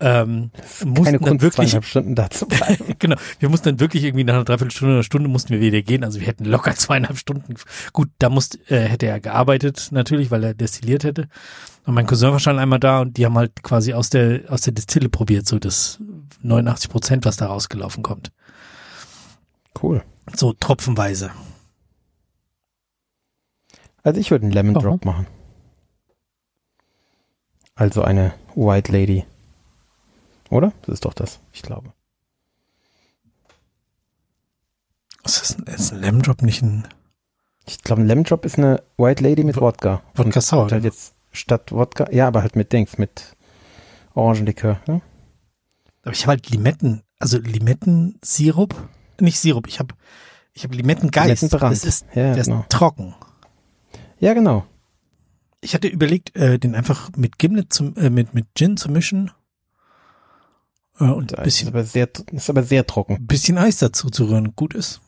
Ähm, 0.00 0.50
mussten 0.84 1.04
Keine 1.04 1.18
dann 1.18 1.28
Kunst, 1.28 1.42
wirklich 1.42 1.70
zweieinhalb 1.70 1.84
Stunden 1.84 2.14
da 2.16 2.28
zu 2.28 2.46
bleiben. 2.46 2.94
genau. 2.98 3.16
Wir 3.38 3.48
mussten 3.48 3.68
dann 3.68 3.80
wirklich 3.80 4.02
irgendwie 4.02 4.24
nach 4.24 4.34
einer 4.34 4.44
Dreiviertelstunde 4.44 4.94
oder 4.94 5.02
Stunde 5.04 5.28
mussten 5.28 5.50
wir 5.50 5.60
wieder 5.60 5.82
gehen. 5.82 6.02
Also 6.02 6.18
wir 6.20 6.26
hätten 6.26 6.44
locker 6.44 6.74
zweieinhalb 6.76 7.16
Stunden. 7.16 7.54
Gut, 7.92 8.10
da 8.18 8.28
musste, 8.28 8.58
äh, 8.68 8.88
hätte 8.88 9.06
er 9.06 9.20
gearbeitet 9.20 9.88
natürlich, 9.92 10.30
weil 10.30 10.42
er 10.42 10.54
destilliert 10.54 11.04
hätte. 11.04 11.28
Und 11.86 11.94
mein 11.94 12.06
Cousin 12.06 12.32
war 12.32 12.40
schon 12.40 12.58
einmal 12.58 12.80
da 12.80 13.00
und 13.00 13.16
die 13.16 13.24
haben 13.24 13.36
halt 13.36 13.62
quasi 13.62 13.94
aus 13.94 14.10
der, 14.10 14.42
aus 14.48 14.62
der 14.62 14.72
Destille 14.72 15.08
probiert, 15.08 15.46
so 15.46 15.58
das 15.58 16.00
89 16.42 16.90
Prozent, 16.90 17.24
was 17.24 17.36
da 17.36 17.46
rausgelaufen 17.46 18.02
kommt. 18.02 18.32
Cool. 19.80 20.02
So 20.34 20.54
tropfenweise. 20.54 21.30
Also 24.02 24.20
ich 24.20 24.30
würde 24.30 24.44
einen 24.44 24.52
Lemon? 24.52 24.74
Drop 24.74 25.04
machen. 25.04 25.26
Also 27.74 28.02
eine 28.02 28.34
White 28.54 28.92
Lady. 28.92 29.24
Oder? 30.54 30.72
Das 30.82 30.94
ist 30.94 31.04
doch 31.04 31.14
das, 31.14 31.40
ich 31.52 31.62
glaube. 31.62 31.92
Ist, 35.24 35.58
ein- 35.58 35.66
ist 35.74 35.92
ein 35.92 36.00
Lemon 36.00 36.22
Drop 36.22 36.42
nicht 36.42 36.62
ein 36.62 36.86
Ich 37.66 37.82
glaube, 37.82 38.02
ein 38.02 38.06
Lemon 38.06 38.24
Drop 38.24 38.44
ist 38.44 38.58
eine 38.58 38.82
White 38.98 39.22
Lady 39.22 39.42
mit 39.42 39.56
Wo- 39.56 39.62
Wodka. 39.62 40.02
Wodka 40.14 40.40
Sour? 40.40 40.70
Halt 40.70 40.84
jetzt 40.84 41.14
statt 41.32 41.72
Wodka, 41.72 42.10
ja, 42.12 42.28
aber 42.28 42.42
halt 42.42 42.56
mit 42.56 42.72
Dings, 42.72 42.98
mit 42.98 43.34
Orangenlikör. 44.14 44.80
Ne? 44.86 45.00
Aber 46.02 46.12
ich 46.12 46.22
habe 46.22 46.32
halt 46.36 46.50
Limetten, 46.50 47.02
also 47.18 47.38
Limettensirup, 47.38 48.74
nicht 49.20 49.38
Sirup, 49.40 49.66
ich 49.66 49.78
habe 49.80 49.94
ich 50.52 50.62
habe 50.62 50.76
Limettengeist. 50.76 51.42
Limettenbrand. 51.42 51.72
Das 51.74 51.84
ist, 51.84 52.06
Ja, 52.14 52.32
der 52.34 52.36
ist 52.38 52.46
genau. 52.46 52.64
trocken. 52.68 53.14
Ja, 54.20 54.34
genau. 54.34 54.64
Ich 55.60 55.74
hatte 55.74 55.88
überlegt, 55.88 56.36
äh, 56.36 56.58
den 56.60 56.76
einfach 56.76 57.10
mit 57.16 57.38
Gimlet 57.38 57.72
zum, 57.72 57.96
äh, 57.96 58.08
mit, 58.10 58.34
mit 58.34 58.46
Gin 58.54 58.76
zu 58.76 58.88
mischen. 58.90 59.32
Äh, 60.98 61.04
und 61.04 61.36
ein 61.36 61.36
Das 61.36 61.38
ist 61.38 61.44
bisschen, 61.44 61.68
aber 61.68 61.84
sehr, 61.84 62.08
ist 62.32 62.50
aber 62.50 62.62
sehr 62.62 62.86
trocken. 62.86 63.26
bisschen 63.26 63.58
Eis 63.58 63.78
dazu 63.78 64.10
zu 64.10 64.26
rühren. 64.26 64.54
Gut 64.56 64.74
ist. 64.74 65.00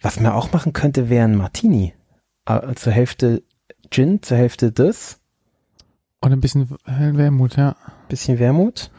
Was 0.00 0.20
man 0.20 0.32
auch 0.32 0.52
machen 0.52 0.72
könnte, 0.72 1.08
wäre 1.10 1.24
ein 1.24 1.36
Martini. 1.36 1.94
Äh, 2.46 2.74
Zur 2.74 2.92
Hälfte 2.92 3.42
Gin, 3.90 4.22
zur 4.22 4.36
Hälfte 4.36 4.70
das. 4.70 5.18
Und 6.20 6.32
ein 6.32 6.40
bisschen 6.40 6.68
Wermut, 6.84 7.56
ja. 7.56 7.76
Bisschen 8.08 8.38
Wermut. 8.38 8.90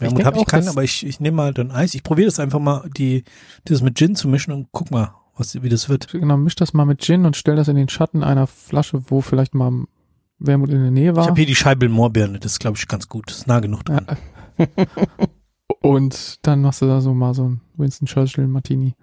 Denk 0.00 0.24
habe 0.24 0.36
ich 0.36 0.42
auch, 0.42 0.46
keinen, 0.46 0.68
aber 0.68 0.82
ich, 0.82 1.06
ich 1.06 1.20
nehme 1.20 1.36
mal 1.36 1.54
dann 1.54 1.70
Eis. 1.70 1.94
Ich 1.94 2.02
probiere 2.02 2.26
das 2.26 2.40
einfach 2.40 2.58
mal, 2.58 2.88
die, 2.96 3.24
das 3.64 3.80
mit 3.80 3.96
Gin 3.96 4.16
zu 4.16 4.28
mischen 4.28 4.52
und 4.52 4.68
guck 4.72 4.90
mal, 4.90 5.14
was, 5.36 5.60
wie 5.62 5.68
das 5.68 5.88
wird. 5.88 6.08
Genau, 6.08 6.36
misch 6.36 6.56
das 6.56 6.74
mal 6.74 6.84
mit 6.84 7.00
Gin 7.00 7.26
und 7.26 7.36
stell 7.36 7.56
das 7.56 7.68
in 7.68 7.76
den 7.76 7.88
Schatten 7.88 8.22
einer 8.24 8.46
Flasche, 8.46 9.02
wo 9.10 9.20
vielleicht 9.20 9.54
mal 9.54 9.84
Wermut 10.38 10.70
in 10.70 10.82
der 10.82 10.90
Nähe 10.90 11.10
Ich 11.12 11.16
war. 11.16 11.26
habe 11.26 11.36
hier 11.36 11.46
die 11.46 11.54
Scheibel 11.54 11.88
Moorbirne, 11.88 12.38
das 12.40 12.52
ist, 12.52 12.58
glaube 12.58 12.76
ich, 12.76 12.86
ganz 12.88 13.08
gut. 13.08 13.30
Das 13.30 13.38
ist 13.38 13.46
nah 13.46 13.60
genug 13.60 13.84
dran. 13.84 14.06
Ja. 14.08 14.16
Und 15.80 16.46
dann 16.46 16.62
machst 16.62 16.82
du 16.82 16.86
da 16.86 17.00
so 17.00 17.14
mal 17.14 17.34
so 17.34 17.48
ein 17.48 17.60
Winston 17.76 18.06
Churchill 18.06 18.46
Martini. 18.46 18.94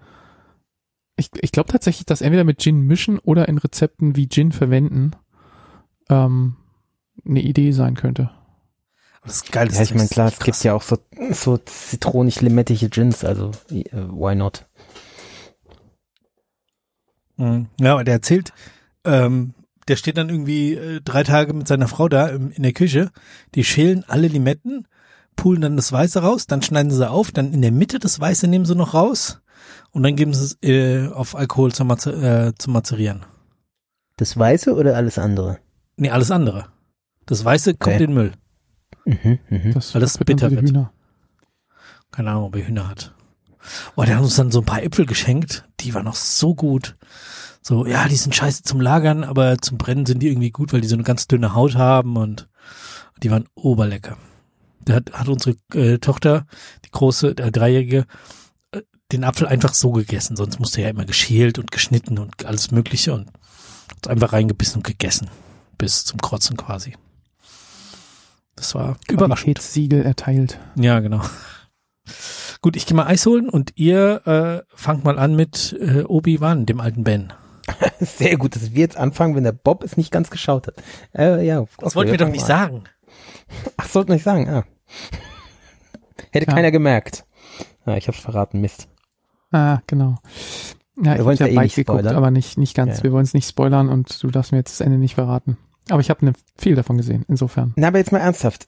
Ich, 1.15 1.29
ich 1.39 1.51
glaube 1.51 1.71
tatsächlich, 1.71 2.05
dass 2.05 2.21
entweder 2.21 2.43
mit 2.43 2.59
Gin 2.59 2.81
mischen 2.81 3.19
oder 3.19 3.47
in 3.47 3.57
Rezepten 3.57 4.15
wie 4.15 4.27
Gin 4.29 4.51
verwenden 4.51 5.11
ähm, 6.09 6.55
eine 7.25 7.41
Idee 7.41 7.71
sein 7.71 7.95
könnte. 7.95 8.31
Das 9.23 9.35
ist 9.35 9.51
geil. 9.51 9.67
das 9.67 9.77
Ja, 9.77 9.83
ich 9.83 9.93
meine, 9.93 10.09
klar, 10.09 10.27
es 10.27 10.35
krass. 10.37 10.45
gibt 10.45 10.63
ja 10.63 10.73
auch 10.73 10.81
so, 10.81 10.97
so 11.31 11.57
zitronig-limettige 11.57 12.89
Gins, 12.89 13.23
also 13.23 13.51
äh, 13.69 13.83
why 13.93 14.35
not? 14.35 14.65
Mhm. 17.37 17.67
Ja, 17.79 17.93
aber 17.93 18.03
der 18.03 18.15
erzählt, 18.15 18.53
ähm, 19.03 19.53
der 19.87 19.95
steht 19.95 20.17
dann 20.17 20.29
irgendwie 20.29 20.73
äh, 20.73 21.01
drei 21.01 21.23
Tage 21.23 21.53
mit 21.53 21.67
seiner 21.67 21.87
Frau 21.87 22.07
da 22.09 22.27
im, 22.29 22.51
in 22.51 22.63
der 22.63 22.73
Küche. 22.73 23.11
Die 23.55 23.63
schälen 23.63 24.03
alle 24.07 24.27
Limetten, 24.27 24.87
pulen 25.41 25.61
dann 25.61 25.75
das 25.75 25.91
Weiße 25.91 26.21
raus, 26.21 26.45
dann 26.45 26.61
schneiden 26.61 26.91
sie 26.91 27.09
auf, 27.09 27.31
dann 27.31 27.51
in 27.51 27.63
der 27.63 27.71
Mitte 27.71 27.97
das 27.97 28.19
Weiße 28.19 28.47
nehmen 28.47 28.65
sie 28.65 28.75
noch 28.75 28.93
raus 28.93 29.41
und 29.89 30.03
dann 30.03 30.15
geben 30.15 30.35
sie 30.35 30.43
es 30.45 30.57
äh, 30.61 31.07
auf 31.07 31.35
Alkohol 31.35 31.71
zum, 31.71 31.89
äh, 31.89 32.53
zum 32.59 32.73
Mazerieren. 32.73 33.25
Das 34.17 34.37
Weiße 34.37 34.75
oder 34.75 34.95
alles 34.95 35.17
andere? 35.17 35.57
Nee, 35.97 36.11
alles 36.11 36.29
andere. 36.29 36.67
Das 37.25 37.43
Weiße 37.43 37.73
kommt 37.73 37.95
Okay. 37.95 38.03
in 38.03 38.09
den 38.11 38.13
Müll. 38.13 38.31
Mhm, 39.05 39.39
mhm. 39.49 39.73
Das 39.73 39.95
Weil 39.95 40.01
das 40.01 40.19
bitter 40.19 40.51
wird. 40.51 40.61
Hühner. 40.61 40.93
Keine 42.11 42.29
Ahnung, 42.29 42.43
ob 42.43 42.55
er 42.55 42.67
Hühner 42.67 42.87
hat. 42.87 43.15
Oh, 43.95 44.03
der 44.03 44.17
hat 44.17 44.23
uns 44.23 44.35
dann 44.35 44.51
so 44.51 44.59
ein 44.59 44.65
paar 44.65 44.83
Äpfel 44.83 45.07
geschenkt. 45.07 45.67
Die 45.79 45.95
waren 45.95 46.05
noch 46.05 46.13
so 46.13 46.53
gut. 46.53 46.97
So, 47.63 47.87
ja, 47.87 48.07
die 48.07 48.15
sind 48.15 48.35
scheiße 48.35 48.61
zum 48.61 48.79
Lagern, 48.79 49.23
aber 49.23 49.57
zum 49.57 49.79
Brennen 49.79 50.05
sind 50.05 50.19
die 50.19 50.27
irgendwie 50.27 50.51
gut, 50.51 50.71
weil 50.71 50.81
die 50.81 50.87
so 50.87 50.95
eine 50.95 51.03
ganz 51.03 51.27
dünne 51.27 51.55
Haut 51.55 51.73
haben 51.75 52.15
und 52.15 52.47
die 53.23 53.31
waren 53.31 53.45
oberlecker. 53.55 54.17
Der 54.87 54.95
hat, 54.95 55.11
hat 55.13 55.27
unsere 55.27 55.55
äh, 55.73 55.97
Tochter, 55.99 56.45
die 56.85 56.91
große, 56.91 57.35
der 57.35 57.51
Dreijährige, 57.51 58.05
äh, 58.71 58.81
den 59.11 59.23
Apfel 59.23 59.47
einfach 59.47 59.73
so 59.73 59.91
gegessen. 59.91 60.35
Sonst 60.35 60.59
musste 60.59 60.81
er 60.81 60.85
ja 60.85 60.89
immer 60.91 61.05
geschält 61.05 61.59
und 61.59 61.71
geschnitten 61.71 62.17
und 62.17 62.45
alles 62.45 62.71
Mögliche 62.71 63.13
und 63.13 63.27
hat 63.91 64.07
einfach 64.07 64.33
reingebissen 64.33 64.77
und 64.77 64.83
gegessen. 64.87 65.29
Bis 65.77 66.05
zum 66.05 66.19
Krotzen 66.21 66.57
quasi. 66.57 66.95
Das 68.55 68.75
war 68.75 68.97
überraschend. 69.09 69.55
Qualitätssiegel 69.57 70.03
erteilt. 70.03 70.59
Ja, 70.75 70.99
genau. 70.99 71.21
Gut, 72.61 72.75
ich 72.75 72.85
gehe 72.85 72.95
mal 72.95 73.07
Eis 73.07 73.25
holen 73.25 73.49
und 73.49 73.71
ihr 73.75 74.21
äh, 74.27 74.75
fangt 74.75 75.03
mal 75.03 75.17
an 75.17 75.35
mit 75.35 75.75
äh, 75.79 76.03
Obi-Wan, 76.03 76.65
dem 76.65 76.79
alten 76.79 77.03
Ben. 77.03 77.33
Sehr 77.99 78.37
gut, 78.37 78.55
dass 78.55 78.73
wir 78.73 78.79
jetzt 78.81 78.97
anfangen, 78.97 79.35
wenn 79.35 79.43
der 79.43 79.51
Bob 79.51 79.83
es 79.83 79.97
nicht 79.97 80.11
ganz 80.11 80.29
geschaut 80.29 80.67
hat. 80.67 80.75
Äh, 81.15 81.45
ja, 81.45 81.61
Das 81.61 81.71
okay, 81.87 81.95
wollten 81.95 82.11
wir 82.11 82.17
doch 82.17 82.27
nicht 82.27 82.47
mal 82.47 82.53
an. 82.53 82.59
sagen. 82.69 82.83
Ach, 83.77 83.87
sollten 83.87 84.11
nicht 84.13 84.23
sagen, 84.23 84.49
ah. 84.49 84.63
Hätte 86.31 86.47
Ja. 86.47 86.53
keiner 86.53 86.71
gemerkt. 86.71 87.25
Ah, 87.85 87.95
ich 87.97 88.07
hab's 88.07 88.19
verraten, 88.19 88.61
Mist. 88.61 88.87
Ah, 89.51 89.79
genau. 89.87 90.17
Ja, 91.01 91.15
ich 91.15 91.23
wollen's 91.25 91.41
habe 91.41 91.51
ja 91.51 91.61
ja 91.61 91.63
eh 91.63 91.67
geguckt, 91.67 91.99
spoilern. 91.99 92.15
aber 92.15 92.31
nicht, 92.31 92.57
nicht 92.57 92.75
ganz. 92.75 92.97
Ja. 92.99 93.03
Wir 93.05 93.11
wollen 93.11 93.23
es 93.23 93.33
nicht 93.33 93.47
spoilern 93.49 93.89
und 93.89 94.21
du 94.23 94.27
darfst 94.29 94.51
mir 94.51 94.59
jetzt 94.59 94.71
das 94.79 94.85
Ende 94.85 94.97
nicht 94.97 95.15
verraten. 95.15 95.57
Aber 95.89 95.99
ich 95.99 96.09
habe 96.09 96.23
ne, 96.25 96.33
viel 96.57 96.75
davon 96.75 96.97
gesehen, 96.97 97.25
insofern. 97.27 97.73
Na, 97.75 97.87
aber 97.87 97.97
jetzt 97.97 98.11
mal 98.11 98.19
ernsthaft. 98.19 98.67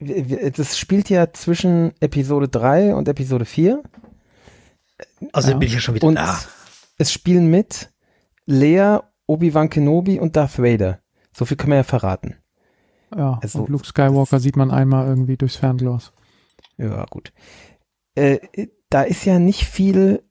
Das 0.00 0.78
spielt 0.78 1.10
ja 1.10 1.32
zwischen 1.32 1.92
Episode 2.00 2.48
3 2.48 2.94
und 2.94 3.08
Episode 3.08 3.44
4 3.44 3.82
Also 5.32 5.50
Ja. 5.50 5.56
bin 5.58 5.68
ich 5.68 5.74
ja 5.74 5.80
schon 5.80 5.94
wieder 5.94 6.06
und 6.06 6.14
da. 6.16 6.38
es 6.98 7.12
spielen 7.12 7.48
mit 7.48 7.90
Lea, 8.46 8.98
Obi-Wan 9.26 9.68
Kenobi 9.70 10.18
und 10.18 10.34
Darth 10.36 10.58
Vader. 10.58 11.00
So 11.32 11.44
viel 11.44 11.56
können 11.56 11.72
wir 11.72 11.76
ja 11.78 11.82
verraten. 11.84 12.36
Ja, 13.14 13.38
Also, 13.42 13.60
und 13.60 13.68
Luke 13.68 13.86
Skywalker 13.86 14.40
sieht 14.40 14.56
man 14.56 14.70
einmal 14.70 15.06
irgendwie 15.06 15.36
durchs 15.36 15.56
Fernglas. 15.56 16.12
Ja, 16.76 17.04
gut. 17.06 17.32
Äh, 18.14 18.38
da 18.90 19.02
ist 19.02 19.24
ja 19.24 19.38
nicht 19.38 19.64
viel 19.64 20.22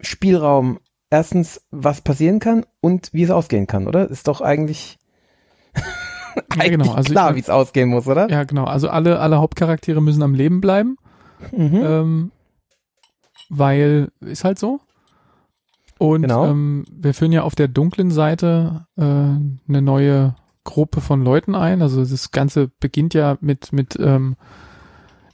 Spielraum. 0.00 0.80
Erstens, 1.10 1.66
was 1.70 2.00
passieren 2.02 2.38
kann 2.38 2.64
und 2.80 3.12
wie 3.12 3.24
es 3.24 3.30
ausgehen 3.30 3.66
kann, 3.66 3.88
oder? 3.88 4.08
Ist 4.08 4.28
doch 4.28 4.40
eigentlich, 4.40 4.98
Ja, 5.74 5.82
eigentlich 6.50 6.70
genau, 6.70 6.92
also 6.92 7.12
klar, 7.12 7.34
wie 7.34 7.40
es 7.40 7.50
ausgehen 7.50 7.88
muss, 7.88 8.06
oder? 8.06 8.30
Ja, 8.30 8.44
genau. 8.44 8.64
Also 8.64 8.88
alle, 8.88 9.18
alle 9.18 9.38
Hauptcharaktere 9.38 10.00
müssen 10.00 10.22
am 10.22 10.34
Leben 10.34 10.60
bleiben, 10.60 10.96
Mhm. 11.52 11.80
ähm, 11.82 12.32
weil 13.48 14.10
ist 14.20 14.44
halt 14.44 14.58
so. 14.58 14.80
Und 15.98 16.22
Genau. 16.22 16.46
ähm, 16.46 16.84
wir 16.90 17.12
führen 17.14 17.32
ja 17.32 17.42
auf 17.42 17.54
der 17.56 17.68
dunklen 17.68 18.10
Seite 18.10 18.86
äh, 18.96 19.02
eine 19.02 19.82
neue 19.82 20.34
Gruppe 20.64 21.00
von 21.00 21.22
Leuten 21.22 21.54
ein. 21.54 21.82
Also 21.82 22.04
das 22.04 22.30
Ganze 22.30 22.70
beginnt 22.80 23.14
ja 23.14 23.38
mit 23.40 23.72
mit 23.72 23.98
ähm, 24.00 24.36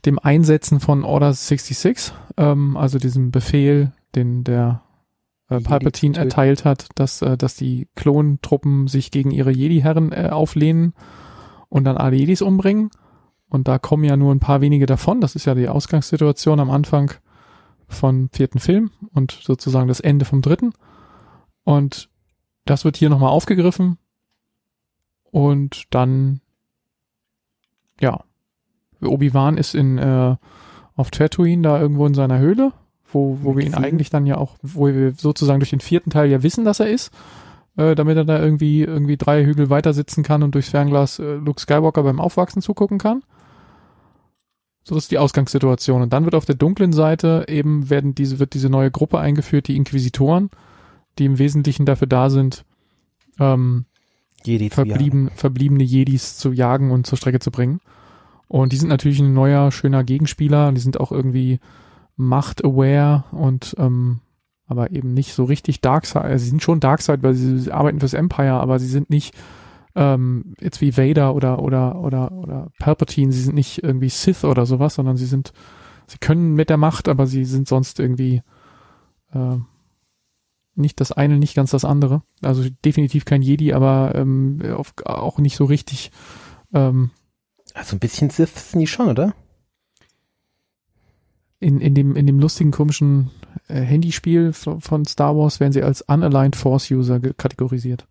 dem 0.05 0.19
Einsetzen 0.19 0.81
von 0.81 1.05
Order 1.05 1.33
66, 1.33 2.13
ähm, 2.37 2.77
also 2.77 2.99
diesem 2.99 3.33
Befehl, 3.33 3.93
den 4.15 4.45
der 4.45 4.83
äh, 5.49 5.61
Palpatine 5.61 6.17
erteilt 6.17 6.65
hat, 6.65 6.89
dass 6.95 7.23
äh, 7.23 7.37
dass 7.37 7.57
die 7.57 7.89
Klontruppen 7.97 8.87
sich 8.89 9.11
gegen 9.11 9.31
ihre 9.31 9.51
Jedi-Herren 9.51 10.13
äh, 10.13 10.29
auflehnen 10.31 10.95
und 11.69 11.85
dann 11.85 11.97
alle 11.97 12.17
Jedis 12.17 12.43
umbringen. 12.43 12.91
Und 13.49 13.69
da 13.69 13.79
kommen 13.79 14.05
ja 14.05 14.17
nur 14.17 14.35
ein 14.35 14.41
paar 14.41 14.61
wenige 14.61 14.87
davon. 14.87 15.21
Das 15.21 15.37
ist 15.37 15.45
ja 15.45 15.55
die 15.55 15.69
Ausgangssituation 15.69 16.59
am 16.59 16.71
Anfang 16.71 17.13
vom 17.89 18.29
vierten 18.33 18.59
Film 18.59 18.91
und 19.13 19.31
sozusagen 19.31 19.89
das 19.89 20.01
Ende 20.01 20.25
vom 20.25 20.43
dritten. 20.43 20.73
Und 21.63 22.11
das 22.65 22.85
wird 22.85 22.97
hier 22.97 23.09
nochmal 23.09 23.31
aufgegriffen. 23.31 23.99
Und 25.37 25.85
dann, 25.91 26.41
ja, 28.01 28.25
Obi-Wan 29.03 29.59
ist 29.59 29.75
in, 29.75 29.99
äh, 29.99 30.35
auf 30.95 31.11
Tatooine 31.11 31.61
da 31.61 31.79
irgendwo 31.79 32.07
in 32.07 32.15
seiner 32.15 32.39
Höhle, 32.39 32.73
wo, 33.13 33.41
wo 33.43 33.55
wir 33.55 33.63
ihn 33.63 33.73
sieben. 33.73 33.85
eigentlich 33.85 34.09
dann 34.09 34.25
ja 34.25 34.39
auch, 34.39 34.57
wo 34.63 34.87
wir 34.87 35.13
sozusagen 35.13 35.61
durch 35.61 35.69
den 35.69 35.81
vierten 35.81 36.09
Teil 36.09 36.31
ja 36.31 36.43
wissen, 36.43 36.65
dass 36.65 36.81
er 36.81 36.89
ist, 36.89 37.13
äh, 37.77 37.95
damit 37.95 38.17
er 38.17 38.25
da 38.25 38.43
irgendwie, 38.43 38.81
irgendwie 38.81 39.19
drei 39.19 39.45
Hügel 39.45 39.69
weiter 39.69 39.93
sitzen 39.93 40.23
kann 40.23 40.43
und 40.43 40.55
durchs 40.55 40.71
Fernglas 40.71 41.19
äh, 41.19 41.35
Luke 41.35 41.61
Skywalker 41.61 42.03
beim 42.03 42.19
Aufwachsen 42.19 42.63
zugucken 42.63 42.97
kann. 42.97 43.23
So 44.85 44.95
das 44.95 45.05
ist 45.05 45.11
die 45.11 45.19
Ausgangssituation. 45.19 46.01
Und 46.01 46.15
dann 46.15 46.25
wird 46.25 46.35
auf 46.35 46.47
der 46.47 46.55
dunklen 46.55 46.95
Seite 46.95 47.45
eben 47.47 47.91
werden 47.91 48.15
diese, 48.15 48.39
wird 48.39 48.55
diese 48.55 48.71
neue 48.71 48.91
Gruppe 48.91 49.19
eingeführt, 49.19 49.69
die 49.69 49.77
Inquisitoren, 49.77 50.49
die 51.19 51.27
im 51.27 51.39
Wesentlichen 51.39 51.85
dafür 51.85 52.07
da 52.07 52.31
sind, 52.31 52.65
ähm, 53.39 53.85
Jedi 54.47 54.71
verblieben, 54.71 55.31
verbliebene 55.35 55.85
Jedis 55.85 56.39
zu 56.39 56.53
jagen 56.53 56.91
und 56.91 57.07
zur 57.07 57.19
Strecke 57.19 57.41
zu 57.41 57.51
bringen. 57.51 57.81
Und 58.49 58.73
die 58.73 58.77
sind 58.77 58.89
natürlich 58.89 59.21
ein 59.21 59.35
neuer, 59.35 59.73
schöner 59.73 60.05
Gegenspieler 60.05 60.73
die 60.73 60.81
sind 60.81 61.01
auch 61.01 61.13
irgendwie 61.13 61.59
macht-aware 62.17 63.25
und 63.33 63.75
ähm, 63.79 64.21
aber 64.67 64.91
eben 64.91 65.15
nicht 65.15 65.35
so 65.35 65.45
richtig 65.45 65.81
Darkseid. 65.81 66.25
Also 66.25 66.45
sie 66.45 66.51
sind 66.51 66.63
schon 66.63 66.81
Darkseid, 66.81 67.23
weil 67.23 67.35
sie, 67.35 67.59
sie 67.59 67.73
arbeiten 67.73 68.01
fürs 68.01 68.15
Empire, 68.15 68.55
aber 68.55 68.79
sie 68.79 68.89
sind 68.89 69.11
nicht 69.11 69.35
ähm, 69.95 70.55
jetzt 70.61 70.81
wie 70.81 70.97
Vader 70.97 71.35
oder 71.35 71.63
oder 71.63 71.97
oder 71.97 72.33
oder 72.33 72.71
Palpatine. 72.79 73.33
Sie 73.33 73.43
sind 73.43 73.55
nicht 73.55 73.83
irgendwie 73.83 74.09
Sith 74.09 74.45
oder 74.45 74.67
sowas, 74.67 74.95
sondern 74.95 75.17
sie 75.17 75.27
sind, 75.27 75.53
sie 76.07 76.19
können 76.19 76.55
mit 76.55 76.69
der 76.69 76.77
Macht, 76.77 77.09
aber 77.09 77.27
sie 77.27 77.45
sind 77.45 77.69
sonst 77.69 78.01
irgendwie 78.01 78.43
äh, 79.33 79.57
nicht 80.77 81.01
das 81.01 81.13
eine, 81.13 81.39
nicht 81.39 81.55
ganz 81.55 81.71
das 81.71 81.85
andere. 81.85 82.23
Also 82.43 82.65
definitiv 82.85 83.25
kein 83.25 83.43
Jedi, 83.43 83.73
aber 83.73 84.13
ähm, 84.15 84.61
auf, 84.77 84.95
auch 85.05 85.39
nicht 85.39 85.57
so 85.57 85.65
richtig. 85.65 86.11
Ähm, 86.73 87.11
Also 87.75 87.97
ein 87.97 88.01
bisschen 88.01 88.31
Sith 88.31 88.71
sind 88.71 88.81
die 88.81 88.87
schon, 88.87 89.09
oder? 89.09 89.35
in, 91.59 91.81
in, 91.81 91.95
dem, 91.95 92.17
in 92.17 92.27
dem 92.27 92.39
lustigen, 92.39 92.71
komischen 92.71 93.31
äh, 93.69 93.81
Handyspiel 93.81 94.53
von, 94.53 95.05
Star 95.05 95.37
Wars 95.37 95.61
werden 95.61 95.73
sie 95.73 95.83
als 95.83 96.03
Unaligned 96.03 96.57
Force 96.57 96.91
User 96.91 97.21
kategorisiert. 97.21 98.07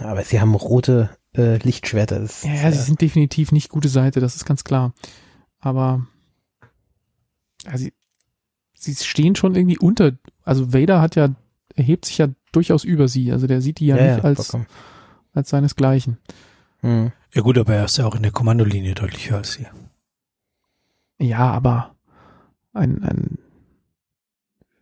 Aber 0.00 0.22
sie 0.24 0.40
haben 0.40 0.54
rote 0.54 1.10
äh, 1.36 1.56
Lichtschwerter. 1.58 2.18
Das 2.20 2.42
Ja, 2.42 2.54
ja, 2.54 2.72
sie 2.72 2.82
sind 2.82 3.00
definitiv 3.00 3.52
nicht 3.52 3.70
gute 3.70 3.88
Seite, 3.88 4.20
das 4.20 4.34
ist 4.34 4.44
ganz 4.44 4.64
klar. 4.64 4.92
Aber 5.60 6.06
ja, 7.64 7.78
sie, 7.78 7.92
sie 8.74 8.94
stehen 8.96 9.36
schon 9.36 9.54
irgendwie 9.54 9.78
unter. 9.78 10.12
Also 10.44 10.72
Vader 10.72 11.00
hat 11.00 11.14
ja, 11.14 11.28
erhebt 11.74 12.04
sich 12.04 12.18
ja 12.18 12.28
durchaus 12.52 12.84
über 12.84 13.08
sie. 13.08 13.32
Also 13.32 13.46
der 13.46 13.60
sieht 13.60 13.80
die 13.80 13.86
ja, 13.86 13.96
nicht 13.96 14.24
als, 14.24 14.46
vollkommen. 14.46 14.66
als 15.32 15.50
seinesgleichen. 15.50 16.18
Hm. 16.80 17.12
Ja 17.32 17.42
gut, 17.42 17.58
aber 17.58 17.74
er 17.74 17.84
ist 17.84 17.98
ja 17.98 18.06
auch 18.06 18.14
in 18.14 18.22
der 18.22 18.32
Kommandolinie 18.32 18.94
deutlich 18.94 19.30
höher 19.30 19.38
als 19.38 19.54
sie. 19.54 19.66
Ja, 21.18 21.50
aber 21.50 21.94
ein, 22.72 23.02
ein 23.02 23.38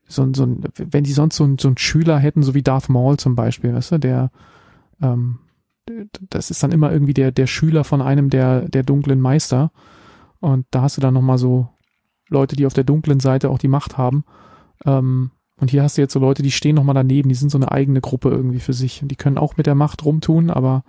so 0.06 0.22
ein, 0.22 0.34
so 0.34 0.44
ein, 0.44 0.62
wenn 0.76 1.04
die 1.04 1.12
sonst 1.12 1.36
so 1.36 1.44
ein, 1.44 1.58
so 1.58 1.68
ein 1.68 1.78
Schüler 1.78 2.18
hätten, 2.18 2.42
so 2.42 2.54
wie 2.54 2.62
Darth 2.62 2.88
Maul 2.88 3.16
zum 3.16 3.34
Beispiel, 3.34 3.74
weißt 3.74 3.92
du, 3.92 3.98
der, 3.98 4.30
ähm, 5.00 5.38
das 6.30 6.50
ist 6.50 6.62
dann 6.62 6.72
immer 6.72 6.92
irgendwie 6.92 7.14
der, 7.14 7.32
der 7.32 7.46
Schüler 7.46 7.84
von 7.84 8.02
einem 8.02 8.30
der, 8.30 8.68
der 8.68 8.82
dunklen 8.82 9.20
Meister. 9.20 9.72
Und 10.40 10.66
da 10.70 10.82
hast 10.82 10.96
du 10.96 11.00
dann 11.00 11.14
nochmal 11.14 11.38
so 11.38 11.68
Leute, 12.28 12.56
die 12.56 12.66
auf 12.66 12.74
der 12.74 12.84
dunklen 12.84 13.20
Seite 13.20 13.50
auch 13.50 13.58
die 13.58 13.68
Macht 13.68 13.98
haben. 13.98 14.24
Ähm, 14.84 15.30
und 15.60 15.70
hier 15.70 15.82
hast 15.82 15.96
du 15.96 16.02
jetzt 16.02 16.12
so 16.12 16.18
Leute, 16.18 16.42
die 16.42 16.50
stehen 16.50 16.74
nochmal 16.74 16.94
daneben, 16.94 17.28
die 17.28 17.34
sind 17.34 17.50
so 17.50 17.58
eine 17.58 17.70
eigene 17.70 18.00
Gruppe 18.00 18.30
irgendwie 18.30 18.60
für 18.60 18.72
sich. 18.72 19.02
Und 19.02 19.08
die 19.08 19.16
können 19.16 19.38
auch 19.38 19.56
mit 19.56 19.66
der 19.66 19.74
Macht 19.74 20.04
rumtun, 20.04 20.50
aber 20.50 20.82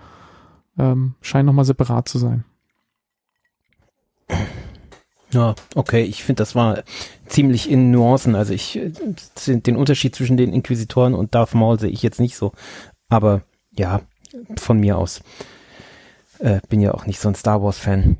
ähm, 0.77 1.15
scheinen 1.21 1.45
nochmal 1.45 1.65
separat 1.65 2.07
zu 2.07 2.17
sein. 2.17 2.43
Ja, 5.31 5.55
okay, 5.75 6.03
ich 6.03 6.23
finde, 6.23 6.41
das 6.41 6.55
war 6.55 6.83
ziemlich 7.25 7.69
in 7.69 7.91
Nuancen. 7.91 8.35
Also 8.35 8.53
ich 8.53 8.77
äh, 8.77 8.91
den 9.47 9.75
Unterschied 9.75 10.15
zwischen 10.15 10.37
den 10.37 10.53
Inquisitoren 10.53 11.13
und 11.13 11.35
Darth 11.35 11.55
Maul 11.55 11.79
sehe 11.79 11.89
ich 11.89 12.03
jetzt 12.03 12.19
nicht 12.19 12.35
so. 12.35 12.51
Aber 13.09 13.41
ja, 13.71 14.01
von 14.57 14.79
mir 14.79 14.97
aus. 14.97 15.21
Äh, 16.39 16.61
bin 16.69 16.81
ja 16.81 16.93
auch 16.93 17.05
nicht 17.05 17.19
so 17.19 17.29
ein 17.29 17.35
Star 17.35 17.61
Wars 17.61 17.77
Fan. 17.77 18.17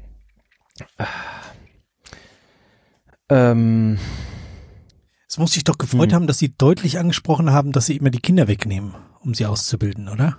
Ähm, 3.29 3.97
Es 5.33 5.39
muss 5.39 5.53
sich 5.53 5.63
doch 5.63 5.79
gefreut 5.79 6.11
Hm. 6.11 6.13
haben, 6.15 6.27
dass 6.27 6.37
sie 6.37 6.55
deutlich 6.55 6.99
angesprochen 6.99 7.49
haben, 7.49 7.71
dass 7.71 7.87
sie 7.87 7.97
immer 7.97 8.11
die 8.11 8.19
Kinder 8.19 8.47
wegnehmen, 8.47 8.93
um 9.19 9.33
sie 9.33 9.47
auszubilden, 9.47 10.07
oder? 10.07 10.37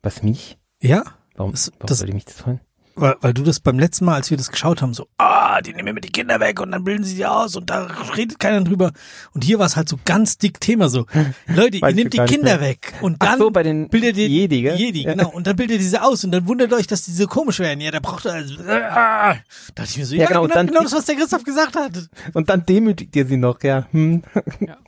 was 0.00 0.22
mich? 0.22 0.56
Ja, 0.80 1.02
Warum, 1.34 1.52
Das- 1.52 1.70
warum 1.74 1.86
das- 1.86 1.98
sollte 1.98 2.10
ich 2.12 2.14
mich 2.14 2.24
das 2.24 2.36
freuen? 2.36 2.60
Weil, 3.00 3.16
weil 3.20 3.34
du 3.34 3.42
das 3.42 3.60
beim 3.60 3.78
letzten 3.78 4.04
Mal, 4.04 4.14
als 4.16 4.30
wir 4.30 4.36
das 4.36 4.50
geschaut 4.50 4.82
haben, 4.82 4.94
so, 4.94 5.06
ah, 5.18 5.60
die 5.62 5.72
nehmen 5.72 5.88
immer 5.88 6.00
die 6.00 6.10
Kinder 6.10 6.38
weg 6.40 6.60
und 6.60 6.70
dann 6.72 6.84
bilden 6.84 7.04
sie 7.04 7.16
sie 7.16 7.26
aus 7.26 7.56
und 7.56 7.70
da 7.70 7.86
redet 8.16 8.38
keiner 8.38 8.60
drüber. 8.62 8.92
Und 9.32 9.44
hier 9.44 9.58
war 9.58 9.66
es 9.66 9.76
halt 9.76 9.88
so 9.88 9.98
ganz 10.04 10.38
dick 10.38 10.60
Thema 10.60 10.88
so, 10.88 11.06
Leute, 11.46 11.78
ihr 11.78 11.92
nehmt 11.94 12.12
die 12.12 12.18
Kinder 12.18 12.58
mehr. 12.58 12.60
weg 12.60 12.92
und 13.00 13.16
Ach 13.20 13.26
dann 13.26 13.38
so, 13.38 13.50
bei 13.50 13.62
den 13.62 13.88
bildet 13.88 14.16
ihr 14.16 14.28
Jedi, 14.28 14.62
gell? 14.62 14.76
Jedi, 14.76 15.02
Ja. 15.04 15.12
genau. 15.14 15.30
Und 15.30 15.46
dann 15.46 15.56
bildet 15.56 15.80
ihr 15.80 15.88
sie 15.88 15.98
aus 16.02 16.24
und 16.24 16.30
dann 16.32 16.46
wundert 16.48 16.72
euch, 16.72 16.86
dass 16.86 17.02
die 17.04 17.12
so 17.12 17.26
komisch 17.26 17.58
werden. 17.58 17.80
Ja, 17.80 17.90
da 17.90 18.00
braucht 18.00 18.26
er, 18.26 18.34
also, 18.34 18.54
ah, 18.68 19.34
dachte 19.74 19.90
ich 19.90 19.98
mir 19.98 20.06
so, 20.06 20.14
ja, 20.14 20.22
Ja, 20.22 20.28
genau, 20.28 20.42
genau, 20.42 20.44
und 20.44 20.54
dann- 20.56 20.66
genau 20.66 20.82
das, 20.82 20.92
was 20.92 21.04
der 21.06 21.16
Christoph 21.16 21.44
gesagt 21.44 21.76
hat. 21.76 22.08
Und 22.34 22.48
dann 22.50 22.64
demütigt 22.66 23.14
ihr 23.16 23.26
sie 23.26 23.36
noch, 23.36 23.62
ja. 23.62 23.86
Hm. 23.92 24.22
Ja. 24.60 24.76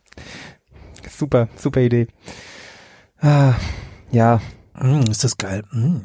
Super, 1.16 1.48
super 1.56 1.80
Idee. 1.80 2.06
Ah, 3.20 3.54
ja, 4.11 4.40
Mm, 4.74 5.11
ist 5.11 5.24
das 5.24 5.36
geil. 5.36 5.62
Mm. 5.72 5.96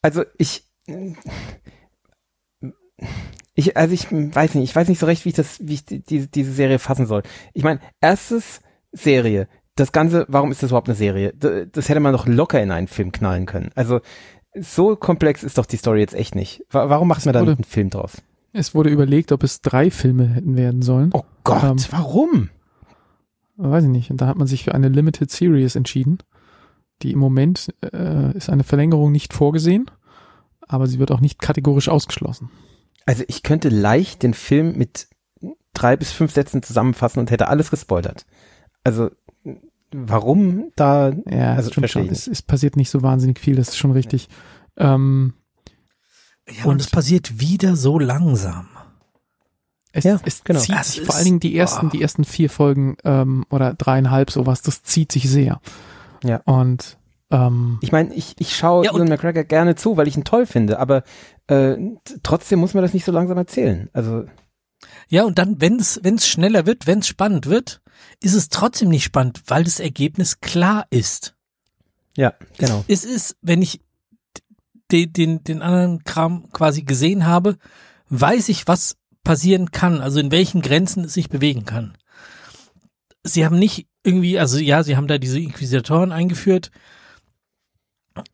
also 0.00 0.24
ich, 0.36 0.64
ich, 3.54 3.76
also 3.76 3.92
ich 3.94 4.10
weiß 4.10 4.54
nicht, 4.54 4.64
ich 4.64 4.76
weiß 4.76 4.88
nicht 4.88 4.98
so 4.98 5.06
recht, 5.06 5.24
wie 5.24 5.30
ich 5.30 5.34
das, 5.34 5.58
wie 5.60 5.74
ich 5.74 5.84
die, 5.84 6.00
diese, 6.02 6.28
diese 6.28 6.52
Serie 6.52 6.78
fassen 6.78 7.06
soll. 7.06 7.22
Ich 7.52 7.64
meine, 7.64 7.80
erstes 8.00 8.60
Serie, 8.92 9.48
das 9.74 9.92
Ganze, 9.92 10.26
warum 10.28 10.50
ist 10.52 10.62
das 10.62 10.70
überhaupt 10.70 10.88
eine 10.88 10.96
Serie? 10.96 11.32
Das 11.34 11.88
hätte 11.88 12.00
man 12.00 12.12
doch 12.12 12.26
locker 12.26 12.62
in 12.62 12.70
einen 12.70 12.88
Film 12.88 13.12
knallen 13.12 13.46
können. 13.46 13.70
Also 13.74 14.00
so 14.58 14.96
komplex 14.96 15.42
ist 15.42 15.58
doch 15.58 15.66
die 15.66 15.76
Story 15.78 16.00
jetzt 16.00 16.14
echt 16.14 16.34
nicht. 16.34 16.64
Wa- 16.70 16.88
Warum 16.88 17.08
macht 17.08 17.24
man 17.24 17.32
da 17.32 17.40
einen 17.40 17.64
Film 17.64 17.90
draus? 17.90 18.20
Es 18.52 18.74
wurde 18.74 18.90
überlegt, 18.90 19.32
ob 19.32 19.42
es 19.44 19.62
drei 19.62 19.90
Filme 19.90 20.28
hätten 20.28 20.56
werden 20.56 20.82
sollen. 20.82 21.10
Oh 21.14 21.24
Gott, 21.42 21.62
Ähm, 21.64 21.76
warum? 21.90 22.50
Weiß 23.56 23.84
ich 23.84 23.90
nicht. 23.90 24.10
Und 24.10 24.20
da 24.20 24.26
hat 24.26 24.36
man 24.36 24.46
sich 24.46 24.64
für 24.64 24.74
eine 24.74 24.88
Limited 24.88 25.30
Series 25.30 25.74
entschieden. 25.74 26.18
Die 27.00 27.12
im 27.12 27.18
Moment 27.18 27.74
äh, 27.82 28.36
ist 28.36 28.50
eine 28.50 28.62
Verlängerung 28.64 29.10
nicht 29.10 29.32
vorgesehen, 29.32 29.86
aber 30.68 30.86
sie 30.86 30.98
wird 30.98 31.10
auch 31.10 31.20
nicht 31.20 31.40
kategorisch 31.40 31.88
ausgeschlossen. 31.88 32.50
Also 33.06 33.24
ich 33.28 33.42
könnte 33.42 33.68
leicht 33.68 34.22
den 34.22 34.34
Film 34.34 34.76
mit 34.78 35.08
drei 35.74 35.96
bis 35.96 36.12
fünf 36.12 36.32
Sätzen 36.32 36.62
zusammenfassen 36.62 37.18
und 37.20 37.30
hätte 37.30 37.48
alles 37.48 37.70
gespoilert. 37.70 38.26
Also 38.84 39.10
warum 39.92 40.70
da? 40.76 41.12
Ja, 41.26 41.54
Also, 41.54 41.70
stimmt 41.70 41.90
schon. 41.90 42.08
Es, 42.08 42.26
es 42.26 42.42
passiert 42.42 42.76
nicht 42.76 42.90
so 42.90 43.02
wahnsinnig 43.02 43.38
viel, 43.38 43.56
das 43.56 43.68
ist 43.70 43.78
schon 43.78 43.92
richtig. 43.92 44.28
Ähm, 44.76 45.34
Ja, 46.48 46.64
und, 46.64 46.70
Und- 46.72 46.80
es 46.80 46.90
passiert 46.90 47.40
wieder 47.40 47.76
so 47.76 47.98
langsam. 47.98 48.68
es, 49.92 50.04
Ja, 50.04 50.18
es 50.24 50.42
genau. 50.44 50.60
zieht 50.60 50.84
sich 50.84 50.98
ist- 50.98 51.06
vor 51.06 51.14
allen 51.14 51.24
Dingen 51.24 51.40
die 51.40 51.56
ersten, 51.56 51.86
oh. 51.86 51.90
die 51.90 52.00
ersten 52.02 52.24
vier 52.24 52.50
Folgen 52.50 52.96
ähm, 53.04 53.44
oder 53.50 53.74
dreieinhalb 53.74 54.30
sowas, 54.30 54.62
das 54.62 54.82
zieht 54.82 55.12
sich 55.12 55.28
sehr. 55.28 55.60
Ja. 56.24 56.36
Und 56.44 56.98
ähm, 57.32 57.78
Ich 57.80 57.90
meine, 57.90 58.14
ich, 58.14 58.34
ich 58.38 58.54
schaue 58.54 58.84
Ja, 58.84 58.92
Ewan 58.92 59.08
McGregor 59.08 59.44
gerne 59.44 59.74
zu, 59.74 59.96
weil 59.96 60.06
ich 60.06 60.16
ihn 60.16 60.24
toll 60.24 60.46
finde, 60.46 60.78
aber 60.78 61.02
äh, 61.48 61.76
trotzdem 62.22 62.60
muss 62.60 62.74
man 62.74 62.82
das 62.82 62.94
nicht 62.94 63.04
so 63.04 63.12
langsam 63.12 63.38
erzählen. 63.38 63.88
Also 63.92 64.24
Ja, 65.08 65.24
und 65.24 65.38
dann, 65.38 65.60
wenn 65.60 65.76
es 65.76 66.00
wenn 66.02 66.14
es 66.14 66.28
schneller 66.28 66.66
wird, 66.66 66.86
wenn 66.86 67.00
es 67.00 67.08
spannend 67.08 67.46
wird, 67.46 67.80
ist 68.20 68.34
es 68.34 68.48
trotzdem 68.48 68.88
nicht 68.90 69.04
spannend, 69.04 69.42
weil 69.46 69.64
das 69.64 69.80
Ergebnis 69.80 70.40
klar 70.40 70.86
ist. 70.90 71.34
ja, 72.16 72.34
genau. 72.58 72.84
Es 72.86 73.04
ist, 73.04 73.36
wenn 73.42 73.62
ich 73.62 73.80
den, 74.92 75.12
den, 75.12 75.44
den 75.44 75.62
anderen 75.62 76.04
Kram 76.04 76.50
quasi 76.52 76.82
gesehen 76.82 77.26
habe, 77.26 77.56
weiß 78.10 78.50
ich, 78.50 78.68
was 78.68 78.96
passieren 79.24 79.70
kann, 79.70 80.00
also 80.00 80.20
in 80.20 80.30
welchen 80.30 80.60
Grenzen 80.60 81.04
es 81.04 81.14
sich 81.14 81.28
bewegen 81.28 81.64
kann. 81.64 81.96
Sie 83.24 83.44
haben 83.44 83.58
nicht 83.58 83.86
irgendwie, 84.04 84.38
also 84.38 84.58
ja, 84.58 84.82
sie 84.82 84.96
haben 84.96 85.06
da 85.06 85.18
diese 85.18 85.38
Inquisitoren 85.38 86.12
eingeführt. 86.12 86.70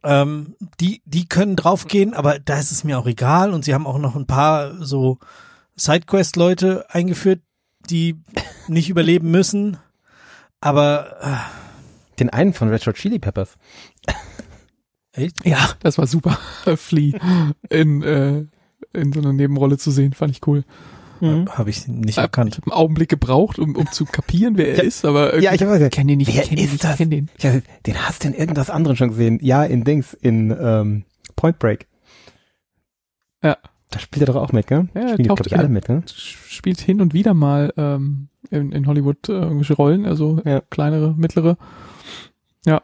Ähm, 0.03 0.57
die, 0.81 1.03
die 1.05 1.29
können 1.29 1.57
draufgehen, 1.57 2.15
aber 2.15 2.39
da 2.39 2.59
ist 2.59 2.73
es 2.73 2.85
mir 2.85 2.99
auch 2.99 3.07
egal. 3.07 3.53
Und 3.53 3.65
sie 3.65 3.75
haben 3.75 3.87
auch 3.87 3.99
noch 3.99 4.17
ein 4.17 4.27
paar 4.27 4.85
so 4.85 5.19
Sidequest-Leute 5.77 6.87
eingeführt, 6.89 7.41
die 7.89 8.17
nicht 8.69 8.91
überleben 8.91 9.31
müssen. 9.31 9.77
Aber 10.61 11.41
Den 12.19 12.31
einen 12.31 12.53
von 12.53 12.69
Red 12.69 12.87
Hot 12.87 12.97
Chili 12.97 13.19
Peppers. 13.19 13.57
äh, 15.13 15.25
echt? 15.27 15.45
ja, 15.47 15.71
das 15.81 15.99
war 15.99 16.07
super, 16.07 16.39
Flea 16.77 17.13
in, 17.71 18.03
äh, 18.03 18.45
in 18.93 19.13
so 19.13 19.21
einer 19.21 19.33
Nebenrolle 19.33 19.79
zu 19.79 19.91
sehen, 19.91 20.13
fand 20.13 20.33
ich 20.33 20.47
cool. 20.47 20.65
Habe 21.21 21.71
ich 21.71 21.87
nicht 21.89 22.11
Ich 22.11 22.19
erkannt. 22.19 22.57
habe 22.57 22.67
einen 22.71 22.73
Augenblick 22.81 23.09
gebraucht, 23.09 23.59
um, 23.59 23.75
um 23.77 23.91
zu 23.91 24.05
kapieren, 24.05 24.57
wer 24.57 24.77
er 24.77 24.85
ist, 24.85 25.05
aber 25.05 25.39
Ja, 25.41 25.53
ich 25.53 25.63
habe 25.63 25.73
gesagt, 25.73 25.95
kenne 25.95 26.13
den 26.13 26.19
nicht, 26.19 26.35
wer 26.35 26.43
ich 26.43 26.49
den 26.49 26.59
ist 26.59 26.73
nicht, 26.73 26.85
das? 26.85 26.93
ich 26.93 26.97
kenne 26.99 27.11
den. 27.11 27.31
ich 27.37 27.45
hab, 27.47 27.83
den 27.85 27.97
hast 28.07 28.25
du 28.25 28.29
in 28.29 28.35
irgendwas 28.35 28.71
anderem 28.71 28.97
schon 28.97 29.09
gesehen. 29.11 29.39
Ja, 29.43 29.65
in 29.65 29.85
Dings, 29.85 30.15
in 30.15 30.55
ähm, 30.61 31.05
Point 31.37 31.59
Break. 31.59 31.87
Ja. 33.43 33.57
Da 33.91 33.99
spielt 34.01 34.23
er 34.23 34.27
doch 34.35 34.37
auch 34.43 34.53
mit, 34.53 34.67
gell? 34.67 34.89
Ja, 34.95 35.01
er 35.01 35.09
Spielen, 35.15 35.29
taucht 35.29 35.47
ich, 35.47 35.57
alle 35.59 35.69
mit, 35.71 35.89
ne? 35.89 36.03
Spielt 36.07 36.79
hin 36.81 37.01
und 37.01 37.15
wieder 37.15 37.33
mal 37.33 37.73
ähm, 37.79 38.29
in, 38.51 38.71
in 38.73 38.87
Hollywood 38.87 39.29
äh, 39.31 39.33
irgendwelche 39.33 39.75
Rollen, 39.75 40.05
also 40.05 40.41
Ja. 40.45 40.61
kleinere, 40.69 41.15
mittlere. 41.17 41.57
Ja. 42.67 42.83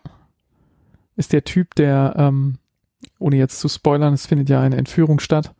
Ist 1.16 1.32
der 1.34 1.44
Typ, 1.44 1.74
der, 1.74 2.14
ähm, 2.16 2.56
ohne 3.18 3.36
jetzt 3.36 3.60
zu 3.60 3.68
spoilern, 3.68 4.14
es 4.14 4.26
findet 4.26 4.48
ja 4.48 4.60
eine 4.60 4.76
Entführung 4.76 5.20
statt. 5.20 5.52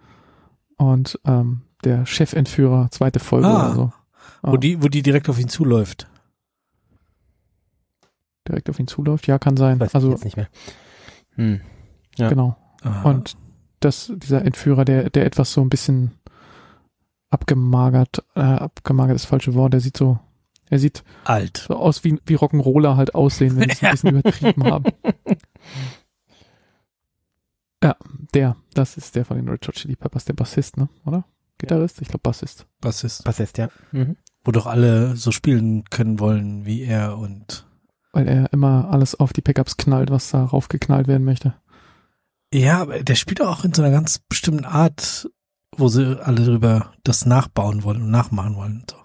Und 0.76 1.20
ähm, 1.26 1.60
der 1.84 2.06
Chefentführer, 2.06 2.90
zweite 2.90 3.20
Folge 3.20 3.46
Ah. 3.46 3.66
oder 3.66 3.74
so. 3.74 3.92
Wo 4.42 4.54
Ah, 4.54 4.56
die, 4.56 4.82
wo 4.82 4.88
die 4.88 5.02
direkt 5.02 5.28
auf 5.28 5.38
ihn 5.38 5.48
zuläuft. 5.48 6.06
direkt 8.46 8.68
auf 8.68 8.78
ihn 8.78 8.86
zuläuft. 8.86 9.26
Ja, 9.26 9.38
kann 9.38 9.56
sein. 9.56 9.80
Weiß 9.80 9.88
ich 9.90 9.94
also 9.94 10.10
jetzt 10.10 10.24
nicht 10.24 10.36
mehr. 10.36 10.48
Hm. 11.36 11.60
Ja. 12.18 12.28
genau. 12.28 12.56
Aha. 12.82 13.08
Und 13.08 13.36
das, 13.80 14.12
dieser 14.16 14.44
Entführer, 14.44 14.84
der, 14.84 15.08
der 15.10 15.24
etwas 15.24 15.52
so 15.52 15.62
ein 15.62 15.70
bisschen 15.70 16.12
abgemagert, 17.30 18.22
äh, 18.36 18.40
abgemagert 18.40 19.16
ist 19.16 19.22
das 19.24 19.30
falsche 19.30 19.54
Wort, 19.54 19.72
der 19.72 19.80
sieht 19.80 19.96
so, 19.96 20.18
er 20.70 20.78
sieht 20.78 21.02
alt. 21.24 21.64
so 21.68 21.76
aus 21.76 22.04
wie, 22.04 22.20
wie 22.26 22.36
Rock'n'Roller 22.36 22.96
halt 22.96 23.14
aussehen, 23.14 23.56
wenn 23.56 23.70
sie 23.70 23.76
es 23.76 23.82
ein 23.82 23.92
bisschen 23.92 24.18
übertrieben 24.18 24.64
haben. 24.64 24.84
Ja, 27.82 27.96
der, 28.34 28.56
das 28.74 28.96
ist 28.96 29.14
der 29.16 29.24
von 29.24 29.36
den 29.36 29.48
Red 29.48 29.66
Hot 29.66 29.74
Chili 29.74 29.96
Peppers, 29.96 30.24
der 30.24 30.32
Bassist, 30.34 30.76
ne? 30.76 30.88
Oder? 31.04 31.24
Gitarrist? 31.58 32.00
Ich 32.02 32.08
glaube 32.08 32.22
Bassist. 32.22 32.66
Was 32.80 33.04
ist? 33.04 33.24
Was 33.26 33.40
ist, 33.40 33.58
ja. 33.58 33.68
Mhm. 33.92 34.16
Wo 34.44 34.50
doch 34.52 34.66
alle 34.66 35.16
so 35.16 35.30
spielen 35.32 35.84
können 35.90 36.18
wollen 36.20 36.66
wie 36.66 36.82
er 36.82 37.16
und 37.18 37.66
Weil 38.12 38.28
er 38.28 38.52
immer 38.52 38.88
alles 38.90 39.14
auf 39.18 39.32
die 39.32 39.40
Pickups 39.40 39.76
knallt, 39.76 40.10
was 40.10 40.30
da 40.30 40.44
raufgeknallt 40.44 41.06
werden 41.08 41.24
möchte. 41.24 41.54
ja, 42.52 42.80
aber 42.82 43.02
der 43.02 43.14
spielt 43.14 43.40
auch 43.42 43.64
in 43.64 43.72
so 43.72 43.82
einer 43.82 43.90
ganz 43.90 44.18
bestimmten 44.18 44.64
Art, 44.64 45.28
wo 45.76 45.88
sie 45.88 46.20
alle 46.22 46.44
drüber 46.44 46.92
das 47.02 47.26
nachbauen 47.26 47.82
wollen 47.82 48.02
und 48.02 48.10
nachmachen 48.10 48.56
wollen. 48.56 48.80
und 48.82 48.90
So. 48.90 48.96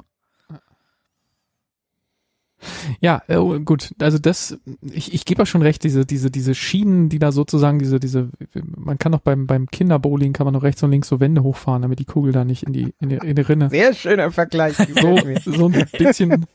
Ja, 2.99 3.21
äh, 3.27 3.37
gut, 3.59 3.93
also 3.99 4.17
das, 4.17 4.57
ich, 4.81 5.13
ich 5.13 5.25
gebe 5.25 5.43
auch 5.43 5.47
schon 5.47 5.61
recht, 5.61 5.83
diese, 5.83 6.05
diese, 6.05 6.29
diese 6.29 6.55
Schienen, 6.55 7.09
die 7.09 7.19
da 7.19 7.31
sozusagen, 7.31 7.79
diese, 7.79 7.99
diese, 7.99 8.29
man 8.75 8.97
kann 8.97 9.11
doch 9.11 9.21
beim, 9.21 9.47
beim 9.47 9.67
Kinderbowling 9.67 10.33
kann 10.33 10.45
man 10.45 10.53
noch 10.53 10.63
rechts 10.63 10.83
und 10.83 10.91
links 10.91 11.07
so 11.07 11.19
Wände 11.19 11.43
hochfahren, 11.43 11.81
damit 11.81 11.99
die 11.99 12.05
Kugel 12.05 12.31
da 12.31 12.43
nicht 12.43 12.63
in 12.63 12.73
die, 12.73 12.93
in 12.99 13.09
die, 13.09 13.15
in 13.17 13.35
die 13.35 13.41
Rinne. 13.41 13.69
Sehr 13.69 13.93
schöner 13.93 14.31
Vergleich. 14.31 14.77
So, 14.99 15.15
so 15.45 15.67
ein 15.67 15.87
bisschen, 15.97 16.45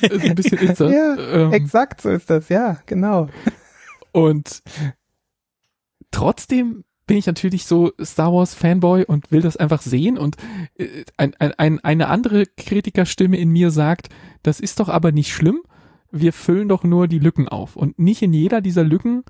so 0.00 0.18
ein 0.18 0.34
bisschen 0.34 0.58
ist 0.58 0.80
das. 0.80 0.92
Ja, 0.92 1.16
ähm, 1.16 1.52
Exakt 1.52 2.02
so 2.02 2.10
ist 2.10 2.30
das, 2.30 2.48
ja, 2.48 2.78
genau. 2.86 3.28
Und 4.12 4.62
trotzdem 6.10 6.84
bin 7.10 7.18
ich 7.18 7.26
natürlich 7.26 7.64
so 7.64 7.90
Star 8.00 8.32
Wars 8.32 8.54
Fanboy 8.54 9.04
und 9.04 9.32
will 9.32 9.42
das 9.42 9.56
einfach 9.56 9.82
sehen 9.82 10.16
und 10.16 10.36
äh, 10.78 10.86
ein, 11.16 11.34
ein, 11.40 11.52
ein, 11.54 11.80
eine 11.80 12.06
andere 12.06 12.46
Kritikerstimme 12.46 13.36
in 13.36 13.50
mir 13.50 13.72
sagt, 13.72 14.10
das 14.44 14.60
ist 14.60 14.78
doch 14.78 14.88
aber 14.88 15.10
nicht 15.10 15.32
schlimm, 15.32 15.58
wir 16.12 16.32
füllen 16.32 16.68
doch 16.68 16.84
nur 16.84 17.08
die 17.08 17.18
Lücken 17.18 17.48
auf 17.48 17.74
und 17.74 17.98
nicht 17.98 18.22
in 18.22 18.32
jeder 18.32 18.60
dieser 18.60 18.84
Lücken 18.84 19.24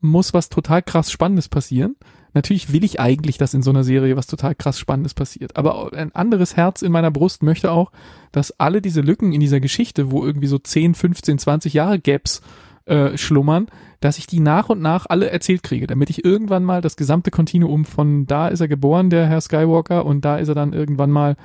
muss 0.00 0.32
was 0.32 0.48
total 0.48 0.82
krass 0.82 1.10
Spannendes 1.10 1.50
passieren. 1.50 1.96
Natürlich 2.32 2.72
will 2.72 2.84
ich 2.84 3.00
eigentlich, 3.00 3.36
dass 3.36 3.52
in 3.52 3.60
so 3.62 3.68
einer 3.68 3.84
Serie 3.84 4.16
was 4.16 4.28
total 4.28 4.54
krass 4.54 4.78
Spannendes 4.78 5.12
passiert, 5.12 5.58
aber 5.58 5.92
ein 5.92 6.14
anderes 6.14 6.56
Herz 6.56 6.80
in 6.80 6.90
meiner 6.90 7.10
Brust 7.10 7.42
möchte 7.42 7.70
auch, 7.70 7.92
dass 8.32 8.58
alle 8.58 8.80
diese 8.80 9.02
Lücken 9.02 9.34
in 9.34 9.40
dieser 9.40 9.60
Geschichte, 9.60 10.10
wo 10.10 10.24
irgendwie 10.24 10.46
so 10.46 10.58
10, 10.58 10.94
15, 10.94 11.38
20 11.38 11.74
Jahre 11.74 11.98
Gaps 11.98 12.40
äh, 12.86 13.18
schlummern, 13.18 13.66
dass 14.00 14.18
ich 14.18 14.26
die 14.26 14.40
nach 14.40 14.68
und 14.68 14.80
nach 14.80 15.06
alle 15.08 15.30
erzählt 15.30 15.62
kriege, 15.62 15.86
damit 15.86 16.10
ich 16.10 16.24
irgendwann 16.24 16.64
mal 16.64 16.80
das 16.80 16.96
gesamte 16.96 17.30
Kontinuum 17.30 17.84
von 17.84 18.26
da 18.26 18.48
ist 18.48 18.60
er 18.60 18.68
geboren, 18.68 19.10
der 19.10 19.26
Herr 19.26 19.40
Skywalker, 19.40 20.06
und 20.06 20.24
da 20.24 20.38
ist 20.38 20.48
er 20.48 20.54
dann 20.54 20.72
irgendwann 20.72 21.10
mal 21.10 21.36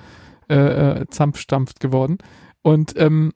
äh, 0.50 1.02
äh, 1.02 1.06
zampfstampft 1.10 1.80
geworden. 1.80 2.18
Und 2.62 2.94
ähm, 2.98 3.32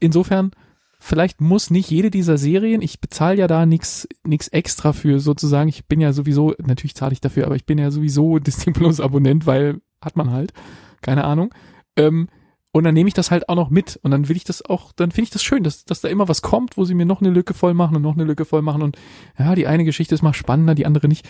insofern, 0.00 0.52
vielleicht 1.00 1.40
muss 1.40 1.70
nicht 1.70 1.90
jede 1.90 2.10
dieser 2.10 2.38
Serien, 2.38 2.80
ich 2.80 3.00
bezahle 3.00 3.36
ja 3.36 3.46
da 3.46 3.66
nichts 3.66 4.08
nix 4.24 4.48
extra 4.48 4.92
für 4.92 5.20
sozusagen, 5.20 5.68
ich 5.68 5.86
bin 5.86 6.00
ja 6.00 6.12
sowieso, 6.12 6.54
natürlich 6.64 6.94
zahle 6.94 7.12
ich 7.12 7.20
dafür, 7.20 7.46
aber 7.46 7.56
ich 7.56 7.66
bin 7.66 7.78
ja 7.78 7.90
sowieso 7.90 8.38
Disney 8.40 8.72
Plus 8.72 9.00
Abonnent, 9.00 9.46
weil 9.46 9.80
hat 10.00 10.16
man 10.16 10.30
halt, 10.30 10.52
keine 11.02 11.24
Ahnung. 11.24 11.52
Ähm, 11.96 12.28
und 12.74 12.82
dann 12.82 12.94
nehme 12.94 13.06
ich 13.06 13.14
das 13.14 13.30
halt 13.30 13.48
auch 13.48 13.54
noch 13.54 13.70
mit 13.70 14.00
und 14.02 14.10
dann 14.10 14.28
will 14.28 14.36
ich 14.36 14.42
das 14.42 14.60
auch, 14.68 14.90
dann 14.90 15.12
finde 15.12 15.26
ich 15.26 15.30
das 15.30 15.44
schön, 15.44 15.62
dass, 15.62 15.84
dass 15.84 16.00
da 16.00 16.08
immer 16.08 16.26
was 16.26 16.42
kommt, 16.42 16.76
wo 16.76 16.84
sie 16.84 16.94
mir 16.94 17.06
noch 17.06 17.20
eine 17.20 17.30
Lücke 17.30 17.54
voll 17.54 17.72
machen 17.72 17.94
und 17.94 18.02
noch 18.02 18.14
eine 18.14 18.24
Lücke 18.24 18.44
voll 18.44 18.62
machen 18.62 18.82
und 18.82 18.98
ja, 19.38 19.54
die 19.54 19.68
eine 19.68 19.84
Geschichte 19.84 20.12
ist 20.12 20.22
mal 20.22 20.34
spannender, 20.34 20.74
die 20.74 20.84
andere 20.84 21.06
nicht. 21.06 21.24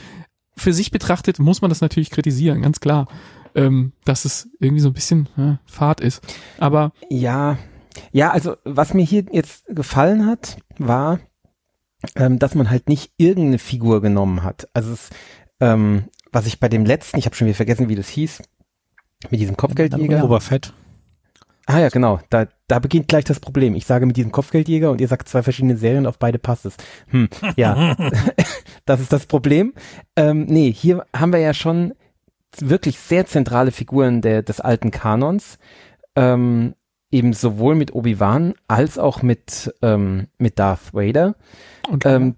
Für 0.56 0.72
sich 0.72 0.90
betrachtet 0.90 1.38
muss 1.38 1.60
man 1.60 1.68
das 1.68 1.82
natürlich 1.82 2.10
kritisieren, 2.10 2.62
ganz 2.62 2.80
klar, 2.80 3.08
ähm, 3.54 3.92
dass 4.06 4.24
es 4.24 4.48
irgendwie 4.58 4.80
so 4.80 4.88
ein 4.88 4.94
bisschen 4.94 5.28
ja, 5.36 5.58
Fahrt 5.66 6.00
ist. 6.00 6.22
Aber 6.56 6.92
Ja, 7.10 7.58
ja, 8.10 8.30
also 8.30 8.56
was 8.64 8.94
mir 8.94 9.04
hier 9.04 9.26
jetzt 9.30 9.66
gefallen 9.66 10.24
hat, 10.24 10.56
war, 10.78 11.20
ähm, 12.16 12.38
dass 12.38 12.54
man 12.54 12.70
halt 12.70 12.88
nicht 12.88 13.12
irgendeine 13.18 13.58
Figur 13.58 14.00
genommen 14.00 14.44
hat. 14.44 14.66
Also 14.72 14.94
es, 14.94 15.10
ähm, 15.60 16.04
was 16.32 16.46
ich 16.46 16.58
bei 16.58 16.70
dem 16.70 16.86
letzten, 16.86 17.18
ich 17.18 17.26
habe 17.26 17.36
schon 17.36 17.48
wieder 17.48 17.56
vergessen, 17.56 17.90
wie 17.90 17.96
das 17.96 18.08
hieß, 18.08 18.40
mit 19.30 19.40
diesem 19.40 19.58
Kopfgeldjäger. 19.58 20.24
Oberfett. 20.24 20.72
Ah 21.66 21.78
ja, 21.78 21.88
genau. 21.88 22.20
Da, 22.28 22.46
da 22.66 22.78
beginnt 22.78 23.08
gleich 23.08 23.24
das 23.24 23.40
Problem. 23.40 23.74
Ich 23.74 23.86
sage 23.86 24.04
mit 24.04 24.16
diesem 24.16 24.32
Kopfgeldjäger 24.32 24.90
und 24.90 25.00
ihr 25.00 25.08
sagt 25.08 25.28
zwei 25.28 25.42
verschiedene 25.42 25.76
Serien, 25.76 26.06
auf 26.06 26.18
beide 26.18 26.38
passt 26.38 26.66
es. 26.66 26.76
Hm, 27.08 27.28
ja, 27.56 27.96
das 28.84 29.00
ist 29.00 29.12
das 29.12 29.26
Problem. 29.26 29.72
Ähm, 30.16 30.44
nee, 30.44 30.70
hier 30.72 31.06
haben 31.16 31.32
wir 31.32 31.40
ja 31.40 31.54
schon 31.54 31.94
wirklich 32.58 32.98
sehr 32.98 33.26
zentrale 33.26 33.72
Figuren 33.72 34.20
der, 34.20 34.42
des 34.42 34.60
alten 34.60 34.90
Kanons. 34.90 35.58
Ähm, 36.16 36.74
eben 37.10 37.32
sowohl 37.32 37.76
mit 37.76 37.94
Obi-Wan 37.94 38.54
als 38.68 38.98
auch 38.98 39.22
mit, 39.22 39.72
ähm, 39.82 40.26
mit 40.36 40.58
Darth 40.58 40.92
Vader. 40.92 41.34
und 41.88 42.04
Ähm, 42.04 42.36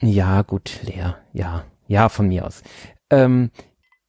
Ja, 0.00 0.42
gut, 0.42 0.80
Lea. 0.82 1.14
Ja, 1.32 1.64
ja, 1.86 2.08
von 2.08 2.26
mir 2.26 2.46
aus. 2.46 2.62
Ähm, 3.10 3.50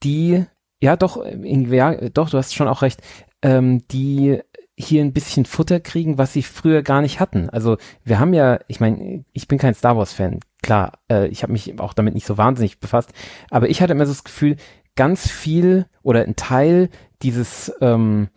die, 0.03 0.45
ja, 0.81 0.95
doch, 0.95 1.17
irgendwie, 1.17 1.75
ja, 1.75 1.93
doch, 2.09 2.29
du 2.29 2.37
hast 2.37 2.55
schon 2.55 2.67
auch 2.67 2.81
recht. 2.81 3.01
Ähm, 3.43 3.87
die 3.89 4.39
hier 4.75 5.03
ein 5.03 5.13
bisschen 5.13 5.45
Futter 5.45 5.79
kriegen, 5.79 6.17
was 6.17 6.33
sie 6.33 6.41
früher 6.41 6.81
gar 6.81 7.01
nicht 7.01 7.19
hatten. 7.19 7.49
Also 7.49 7.77
wir 8.03 8.19
haben 8.19 8.33
ja, 8.33 8.59
ich 8.67 8.79
meine, 8.79 9.23
ich 9.31 9.47
bin 9.47 9.59
kein 9.59 9.75
Star 9.75 9.95
Wars 9.97 10.13
Fan, 10.13 10.39
klar, 10.63 10.93
äh, 11.11 11.27
ich 11.27 11.43
habe 11.43 11.53
mich 11.53 11.79
auch 11.79 11.93
damit 11.93 12.15
nicht 12.15 12.25
so 12.25 12.37
wahnsinnig 12.39 12.79
befasst, 12.79 13.11
aber 13.51 13.69
ich 13.69 13.81
hatte 13.81 13.93
immer 13.93 14.07
so 14.07 14.11
das 14.11 14.23
Gefühl, 14.23 14.55
ganz 14.95 15.29
viel 15.29 15.85
oder 16.01 16.23
ein 16.23 16.35
Teil 16.35 16.89
dieses 17.21 17.71
ähm, 17.81 18.29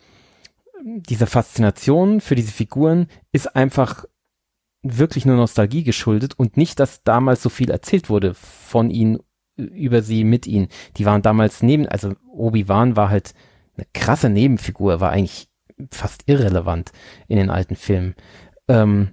dieser 0.85 1.27
Faszination 1.27 2.21
für 2.21 2.35
diese 2.35 2.53
Figuren 2.53 3.09
ist 3.33 3.57
einfach 3.57 4.05
wirklich 4.83 5.27
nur 5.27 5.37
Nostalgie 5.37 5.83
geschuldet 5.83 6.35
und 6.37 6.57
nicht, 6.57 6.79
dass 6.79 7.03
damals 7.03 7.43
so 7.43 7.49
viel 7.49 7.71
erzählt 7.71 8.09
wurde 8.09 8.35
von 8.35 8.91
ihnen, 8.91 9.19
über 9.57 10.03
sie, 10.03 10.23
mit 10.23 10.47
ihnen. 10.47 10.69
Die 10.97 11.07
waren 11.07 11.23
damals 11.23 11.63
neben, 11.63 11.89
also 11.89 12.13
Obi-Wan 12.31 12.95
war 12.95 13.09
halt 13.11 13.35
eine 13.77 13.87
krasse 13.95 14.31
Nebenfigur, 14.31 15.01
war 15.01 15.11
eigentlich 15.11 15.49
fast 15.91 16.23
irrelevant 16.27 16.93
in 17.29 17.37
den 17.37 17.51
alten 17.51 17.77
Filmen. 17.77 18.15
Ähm, 18.69 19.11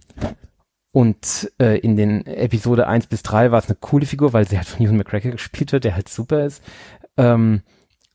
und 0.91 1.51
äh, 1.59 1.80
in 1.80 1.95
den 1.95 2.26
Episode 2.28 2.88
1 2.88 3.07
bis 3.07 3.24
3 3.24 3.51
war 3.51 3.59
es 3.59 3.68
eine 3.68 3.78
coole 3.80 4.05
Figur, 4.05 4.32
weil 4.32 4.47
sie 4.47 4.57
halt 4.57 4.68
von 4.68 4.86
Ewan 4.86 4.97
McGregor 4.97 5.32
gespielt 5.32 5.72
wird, 5.72 5.84
der 5.86 5.95
halt 5.95 6.07
super 6.07 6.45
ist. 6.45 6.64
Ähm, 7.18 7.64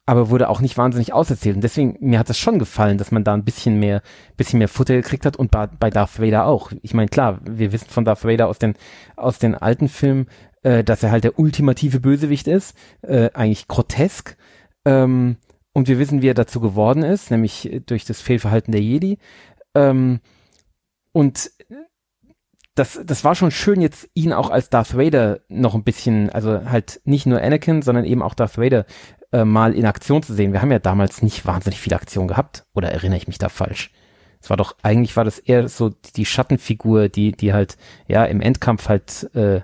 aber 0.06 0.30
wurde 0.30 0.48
auch 0.48 0.60
nicht 0.60 0.78
wahnsinnig 0.78 1.12
auserzählt. 1.12 1.56
Und 1.56 1.62
deswegen, 1.62 1.98
mir 2.00 2.18
hat 2.18 2.30
das 2.30 2.38
schon 2.38 2.58
gefallen, 2.58 2.96
dass 2.96 3.10
man 3.10 3.24
da 3.24 3.34
ein 3.34 3.44
bisschen 3.44 3.78
mehr, 3.78 4.00
bisschen 4.38 4.58
mehr 4.58 4.68
Futter 4.68 4.94
gekriegt 4.94 5.26
hat 5.26 5.36
und 5.36 5.50
bei, 5.50 5.90
Darth 5.90 6.18
Vader 6.18 6.46
auch. 6.46 6.72
Ich 6.82 6.94
meine, 6.94 7.08
klar, 7.08 7.40
wir 7.44 7.72
wissen 7.72 7.90
von 7.90 8.06
Darth 8.06 8.24
Vader 8.24 8.46
aus 8.48 8.58
den, 8.58 8.74
aus 9.16 9.38
den 9.38 9.54
alten 9.54 9.88
Filmen, 9.88 10.26
äh, 10.62 10.82
dass 10.82 11.02
er 11.02 11.10
halt 11.10 11.24
der 11.24 11.38
ultimative 11.38 12.00
Bösewicht 12.00 12.46
ist, 12.46 12.74
äh, 13.02 13.28
eigentlich 13.34 13.68
grotesk. 13.68 14.36
Ähm, 14.86 15.36
und 15.78 15.86
wir 15.86 15.98
wissen, 16.00 16.22
wie 16.22 16.28
er 16.28 16.34
dazu 16.34 16.60
geworden 16.60 17.04
ist, 17.04 17.30
nämlich 17.30 17.82
durch 17.86 18.04
das 18.04 18.20
Fehlverhalten 18.20 18.72
der 18.72 18.82
Jedi. 18.82 19.18
Ähm, 19.76 20.20
und 21.12 21.52
das, 22.74 23.00
das 23.04 23.22
war 23.22 23.36
schon 23.36 23.52
schön, 23.52 23.80
jetzt 23.80 24.08
ihn 24.14 24.32
auch 24.32 24.50
als 24.50 24.70
Darth 24.70 24.96
Vader 24.96 25.40
noch 25.48 25.76
ein 25.76 25.84
bisschen, 25.84 26.30
also 26.30 26.68
halt 26.68 27.00
nicht 27.04 27.26
nur 27.26 27.40
Anakin, 27.40 27.82
sondern 27.82 28.04
eben 28.04 28.22
auch 28.22 28.34
Darth 28.34 28.58
Vader 28.58 28.86
äh, 29.32 29.44
mal 29.44 29.72
in 29.72 29.86
Aktion 29.86 30.22
zu 30.22 30.34
sehen. 30.34 30.52
Wir 30.52 30.62
haben 30.62 30.72
ja 30.72 30.80
damals 30.80 31.22
nicht 31.22 31.46
wahnsinnig 31.46 31.80
viele 31.80 31.94
Aktionen 31.96 32.26
gehabt. 32.26 32.66
Oder 32.74 32.90
erinnere 32.90 33.18
ich 33.18 33.28
mich 33.28 33.38
da 33.38 33.48
falsch? 33.48 33.92
Es 34.40 34.50
war 34.50 34.56
doch, 34.56 34.76
eigentlich 34.82 35.16
war 35.16 35.24
das 35.24 35.38
eher 35.38 35.68
so 35.68 35.90
die 36.16 36.24
Schattenfigur, 36.24 37.08
die, 37.08 37.32
die 37.32 37.52
halt, 37.52 37.76
ja, 38.08 38.24
im 38.24 38.40
Endkampf 38.40 38.88
halt 38.88 39.30
äh, 39.34 39.60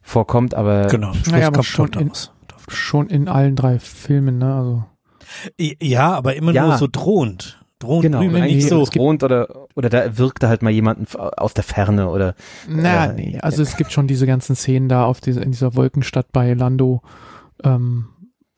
vorkommt, 0.00 0.54
aber. 0.54 0.88
Genau, 0.88 1.12
naja, 1.30 1.46
aber 1.46 1.62
schon 1.62 1.92
in, 1.92 2.10
schon 2.68 3.10
in 3.10 3.28
allen 3.28 3.54
drei 3.54 3.78
Filmen, 3.78 4.38
ne? 4.38 4.54
Also. 4.54 4.84
Ja, 5.58 6.12
aber 6.12 6.36
immer 6.36 6.52
ja. 6.52 6.66
nur 6.66 6.78
so 6.78 6.88
drohend. 6.90 7.58
Drohend 7.78 8.02
genau, 8.02 8.20
drüben, 8.20 8.40
nicht 8.42 8.68
so 8.68 8.84
drohend 8.84 9.24
oder 9.24 9.66
oder 9.74 9.88
da 9.88 10.16
wirkte 10.16 10.48
halt 10.48 10.62
mal 10.62 10.70
jemanden 10.70 11.06
aus 11.16 11.52
der 11.52 11.64
Ferne 11.64 12.10
oder. 12.10 12.36
Na, 12.68 13.06
äh, 13.06 13.14
nee, 13.14 13.38
also 13.40 13.62
es 13.62 13.76
gibt 13.76 13.90
schon 13.90 14.06
diese 14.06 14.26
ganzen 14.26 14.54
Szenen 14.54 14.88
da 14.88 15.04
auf 15.04 15.20
diese, 15.20 15.40
in 15.40 15.50
dieser 15.50 15.74
Wolkenstadt 15.74 16.30
bei 16.32 16.54
Lando, 16.54 17.02
ähm, 17.64 18.06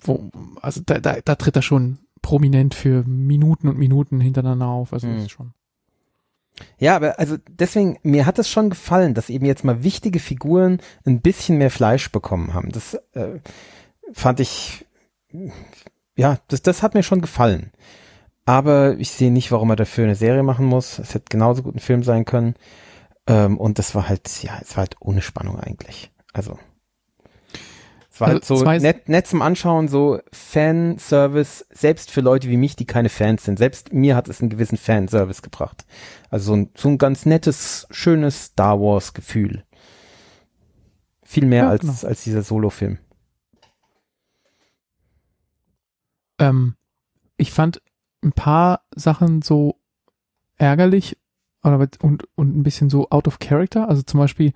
wo, 0.02 0.30
also 0.60 0.82
da, 0.84 0.98
da, 0.98 1.16
da 1.24 1.36
tritt 1.36 1.56
er 1.56 1.62
schon 1.62 2.00
prominent 2.20 2.74
für 2.74 3.02
Minuten 3.04 3.68
und 3.68 3.78
Minuten 3.78 4.20
hintereinander 4.20 4.66
auf. 4.66 4.92
Also 4.92 5.06
mhm. 5.06 5.14
das 5.14 5.22
ist 5.24 5.30
schon. 5.30 5.52
Ja, 6.78 6.96
aber 6.96 7.18
also 7.18 7.36
deswegen, 7.48 7.98
mir 8.02 8.26
hat 8.26 8.38
es 8.38 8.48
schon 8.48 8.70
gefallen, 8.70 9.14
dass 9.14 9.28
eben 9.28 9.44
jetzt 9.46 9.64
mal 9.64 9.82
wichtige 9.82 10.20
Figuren 10.20 10.80
ein 11.04 11.20
bisschen 11.20 11.58
mehr 11.58 11.70
Fleisch 11.70 12.12
bekommen 12.12 12.54
haben. 12.54 12.70
Das 12.70 12.94
äh, 13.12 13.40
fand 14.12 14.40
ich, 14.40 14.86
ja, 16.16 16.38
das, 16.48 16.62
das 16.62 16.82
hat 16.82 16.94
mir 16.94 17.02
schon 17.02 17.20
gefallen. 17.20 17.72
Aber 18.46 18.98
ich 18.98 19.10
sehe 19.10 19.32
nicht, 19.32 19.50
warum 19.50 19.70
er 19.70 19.76
dafür 19.76 20.04
eine 20.04 20.14
Serie 20.14 20.42
machen 20.42 20.66
muss. 20.66 20.98
Es 20.98 21.14
hätte 21.14 21.26
genauso 21.30 21.62
gut 21.62 21.76
ein 21.76 21.80
Film 21.80 22.02
sein 22.02 22.24
können. 22.24 22.54
Ähm, 23.26 23.58
und 23.58 23.78
das 23.78 23.94
war 23.94 24.08
halt, 24.08 24.42
ja, 24.42 24.58
es 24.60 24.72
war 24.72 24.82
halt 24.82 24.96
ohne 25.00 25.22
Spannung 25.22 25.58
eigentlich. 25.58 26.12
Also. 26.32 26.58
Es 28.10 28.20
war 28.20 28.28
also 28.28 28.64
halt 28.64 28.80
so 28.80 28.86
nett, 28.86 29.08
nett 29.08 29.26
zum 29.26 29.42
Anschauen, 29.42 29.88
so 29.88 30.20
Fanservice, 30.30 31.66
selbst 31.70 32.12
für 32.12 32.20
Leute 32.20 32.48
wie 32.48 32.56
mich, 32.56 32.76
die 32.76 32.86
keine 32.86 33.08
Fans 33.08 33.44
sind. 33.44 33.58
Selbst 33.58 33.92
mir 33.92 34.14
hat 34.14 34.28
es 34.28 34.40
einen 34.40 34.50
gewissen 34.50 34.76
Fanservice 34.76 35.42
gebracht. 35.42 35.84
Also 36.30 36.52
so 36.52 36.56
ein, 36.56 36.70
so 36.76 36.88
ein 36.90 36.98
ganz 36.98 37.26
nettes, 37.26 37.88
schönes 37.90 38.44
Star 38.44 38.78
Wars 38.78 39.14
Gefühl. 39.14 39.64
Viel 41.24 41.46
mehr 41.46 41.64
ja, 41.64 41.70
als, 41.70 41.80
genau. 41.80 41.94
als 42.04 42.22
dieser 42.22 42.42
Solo-Film. 42.42 42.98
Ähm, 46.39 46.74
ich 47.37 47.53
fand 47.53 47.82
ein 48.22 48.32
paar 48.32 48.82
Sachen 48.95 49.43
so 49.43 49.78
ärgerlich 50.57 51.16
oder 51.62 51.89
und, 52.03 52.24
und 52.35 52.57
ein 52.57 52.62
bisschen 52.62 52.91
so 52.91 53.09
out 53.11 53.26
of 53.26 53.39
character. 53.39 53.89
Also 53.89 54.03
zum 54.03 54.20
Beispiel 54.20 54.53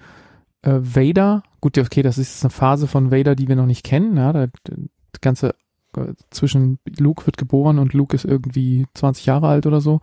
äh, 0.63 0.79
Vader, 0.81 1.43
gut, 1.61 1.79
okay, 1.79 2.03
das 2.03 2.19
ist 2.19 2.45
eine 2.45 2.51
Phase 2.51 2.87
von 2.87 3.11
Vader, 3.11 3.35
die 3.35 3.49
wir 3.49 3.57
noch 3.57 3.67
nicht 3.67 3.85
kennen. 3.85 4.17
Ja, 4.17 4.33
das 4.33 5.21
ganze 5.21 5.55
äh, 5.97 6.15
zwischen 6.31 6.79
Luke 6.99 7.27
wird 7.27 7.37
geboren 7.37 7.79
und 7.79 7.95
Luke 7.95 8.15
ist 8.15 8.25
irgendwie 8.25 8.87
20 8.95 9.27
Jahre 9.27 9.49
alt 9.49 9.67
oder 9.67 9.81
so. 9.81 10.01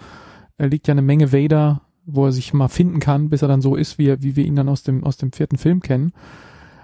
Er 0.58 0.68
liegt 0.68 0.88
ja 0.88 0.94
eine 0.94 1.02
Menge 1.02 1.32
Vader, 1.32 1.82
wo 2.06 2.26
er 2.26 2.32
sich 2.32 2.54
mal 2.54 2.68
finden 2.68 3.00
kann, 3.00 3.30
bis 3.30 3.42
er 3.42 3.48
dann 3.48 3.62
so 3.62 3.76
ist, 3.76 3.98
wie, 3.98 4.22
wie 4.22 4.36
wir 4.36 4.46
ihn 4.46 4.56
dann 4.56 4.70
aus 4.70 4.84
dem, 4.84 5.04
aus 5.04 5.18
dem 5.18 5.32
vierten 5.32 5.58
Film 5.58 5.82
kennen. 5.82 6.14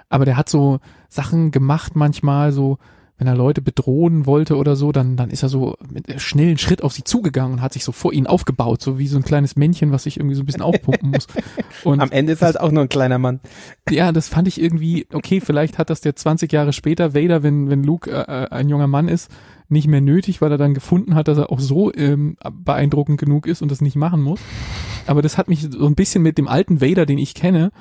Aber 0.10 0.26
der 0.26 0.36
hat 0.36 0.50
so 0.50 0.80
Sachen 1.08 1.52
gemacht 1.52 1.96
manchmal, 1.96 2.52
so 2.52 2.80
wenn 3.22 3.28
er 3.28 3.36
Leute 3.36 3.62
bedrohen 3.62 4.26
wollte 4.26 4.58
oder 4.58 4.76
so, 4.76 4.92
dann, 4.92 5.16
dann 5.16 5.30
ist 5.30 5.44
er 5.44 5.50
so 5.50 5.76
mit 5.88 6.20
schnellen 6.20 6.58
Schritt 6.58 6.82
auf 6.82 6.92
sie 6.92 7.04
zugegangen 7.04 7.54
und 7.54 7.62
hat 7.62 7.72
sich 7.72 7.84
so 7.84 7.92
vor 7.92 8.14
ihnen 8.14 8.26
aufgebaut, 8.26 8.82
so 8.82 8.98
wie 8.98 9.06
so 9.06 9.16
ein 9.16 9.24
kleines 9.24 9.56
Männchen, 9.56 9.92
was 9.92 10.06
sich 10.06 10.18
irgendwie 10.18 10.34
so 10.34 10.42
ein 10.42 10.48
bisschen 10.48 10.64
aufpumpen 10.64 11.12
muss. 11.12 11.28
Und 11.84 12.00
Am 12.00 12.10
Ende 12.10 12.34
ist 12.34 12.42
er 12.42 12.48
halt 12.48 12.60
auch 12.60 12.72
nur 12.72 12.82
ein 12.82 12.90
kleiner 12.90 13.20
Mann. 13.20 13.40
Ja, 13.92 14.12
das 14.12 14.28
fand 14.28 14.48
ich 14.48 14.60
irgendwie, 14.60 15.06
okay, 15.14 15.40
vielleicht 15.40 15.78
hat 15.78 15.92
das 15.92 16.02
der 16.02 16.16
20 16.16 16.52
Jahre 16.52 16.74
später 16.74 17.14
Vader, 17.14 17.44
wenn, 17.44 17.70
wenn 17.70 17.84
Luke 17.84 18.10
äh, 18.10 18.46
äh, 18.46 18.50
ein 18.50 18.70
junger 18.70 18.88
Mann 18.88 19.08
ist, 19.08 19.30
nicht 19.70 19.88
mehr 19.88 20.02
nötig, 20.02 20.42
weil 20.42 20.52
er 20.52 20.58
dann 20.58 20.74
gefunden 20.74 21.14
hat, 21.14 21.28
dass 21.28 21.38
er 21.38 21.52
auch 21.52 21.60
so 21.60 21.94
ähm, 21.94 22.38
beeindruckend 22.52 23.20
genug 23.20 23.46
ist 23.46 23.62
und 23.62 23.70
das 23.70 23.82
nicht 23.82 23.96
machen 23.96 24.24
muss. 24.24 24.40
Aber 25.06 25.22
das 25.22 25.38
hat 25.38 25.48
mich 25.48 25.68
so 25.70 25.86
ein 25.86 25.94
bisschen 25.94 26.24
mit 26.24 26.40
dem 26.40 26.48
alten 26.48 26.82
Vader, 26.82 27.06
den 27.06 27.20
ich 27.20 27.36
kenne, 27.36 27.72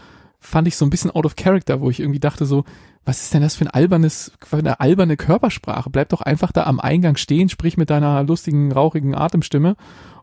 fand 0.40 0.66
ich 0.66 0.76
so 0.76 0.84
ein 0.84 0.90
bisschen 0.90 1.10
out 1.10 1.26
of 1.26 1.36
character, 1.36 1.80
wo 1.80 1.90
ich 1.90 2.00
irgendwie 2.00 2.20
dachte 2.20 2.46
so, 2.46 2.64
was 3.04 3.22
ist 3.22 3.34
denn 3.34 3.42
das 3.42 3.56
für 3.56 3.64
ein 3.64 3.70
albernes, 3.70 4.32
für 4.44 4.56
eine 4.56 4.80
alberne 4.80 5.16
Körpersprache? 5.16 5.90
Bleib 5.90 6.08
doch 6.10 6.20
einfach 6.22 6.52
da 6.52 6.64
am 6.64 6.80
Eingang 6.80 7.16
stehen, 7.16 7.48
sprich 7.48 7.76
mit 7.76 7.90
deiner 7.90 8.22
lustigen, 8.24 8.72
rauchigen 8.72 9.14
Atemstimme 9.14 9.76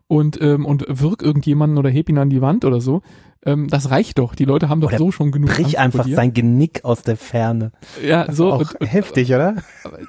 und, 0.06 0.40
ähm, 0.40 0.66
und 0.66 0.84
wirk 0.88 1.22
irgendjemanden 1.22 1.78
oder 1.78 1.90
heb 1.90 2.08
ihn 2.08 2.18
an 2.18 2.30
die 2.30 2.40
Wand 2.40 2.64
oder 2.64 2.80
so. 2.80 3.02
Ähm, 3.44 3.68
das 3.68 3.90
reicht 3.90 4.18
doch. 4.18 4.34
Die 4.34 4.44
Leute 4.44 4.68
haben 4.68 4.80
doch 4.80 4.88
oder 4.88 4.98
so 4.98 5.12
schon 5.12 5.30
genug. 5.30 5.50
Brich 5.50 5.78
einfach 5.78 6.06
sein 6.06 6.34
Genick 6.34 6.84
aus 6.84 7.02
der 7.02 7.16
Ferne. 7.16 7.72
Ja, 8.02 8.30
so. 8.32 8.52
Auch 8.52 8.74
und, 8.80 8.90
heftig, 8.90 9.32
oder? 9.32 9.56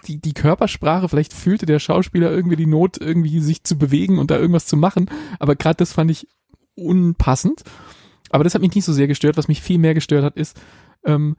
Die, 0.07 0.19
die 0.19 0.33
Körpersprache, 0.33 1.09
vielleicht 1.09 1.33
fühlte 1.33 1.65
der 1.65 1.79
Schauspieler 1.79 2.31
irgendwie 2.31 2.55
die 2.55 2.65
Not, 2.65 2.97
irgendwie 2.99 3.39
sich 3.39 3.63
zu 3.63 3.77
bewegen 3.77 4.17
und 4.17 4.31
da 4.31 4.37
irgendwas 4.37 4.65
zu 4.65 4.77
machen. 4.77 5.09
Aber 5.37 5.55
gerade 5.55 5.77
das 5.77 5.93
fand 5.93 6.09
ich 6.09 6.27
unpassend. 6.75 7.63
Aber 8.29 8.43
das 8.43 8.55
hat 8.55 8.61
mich 8.61 8.75
nicht 8.75 8.85
so 8.85 8.93
sehr 8.93 9.07
gestört. 9.07 9.37
Was 9.37 9.47
mich 9.47 9.61
viel 9.61 9.77
mehr 9.77 9.93
gestört 9.93 10.23
hat, 10.23 10.35
ist, 10.35 10.59
ähm, 11.05 11.35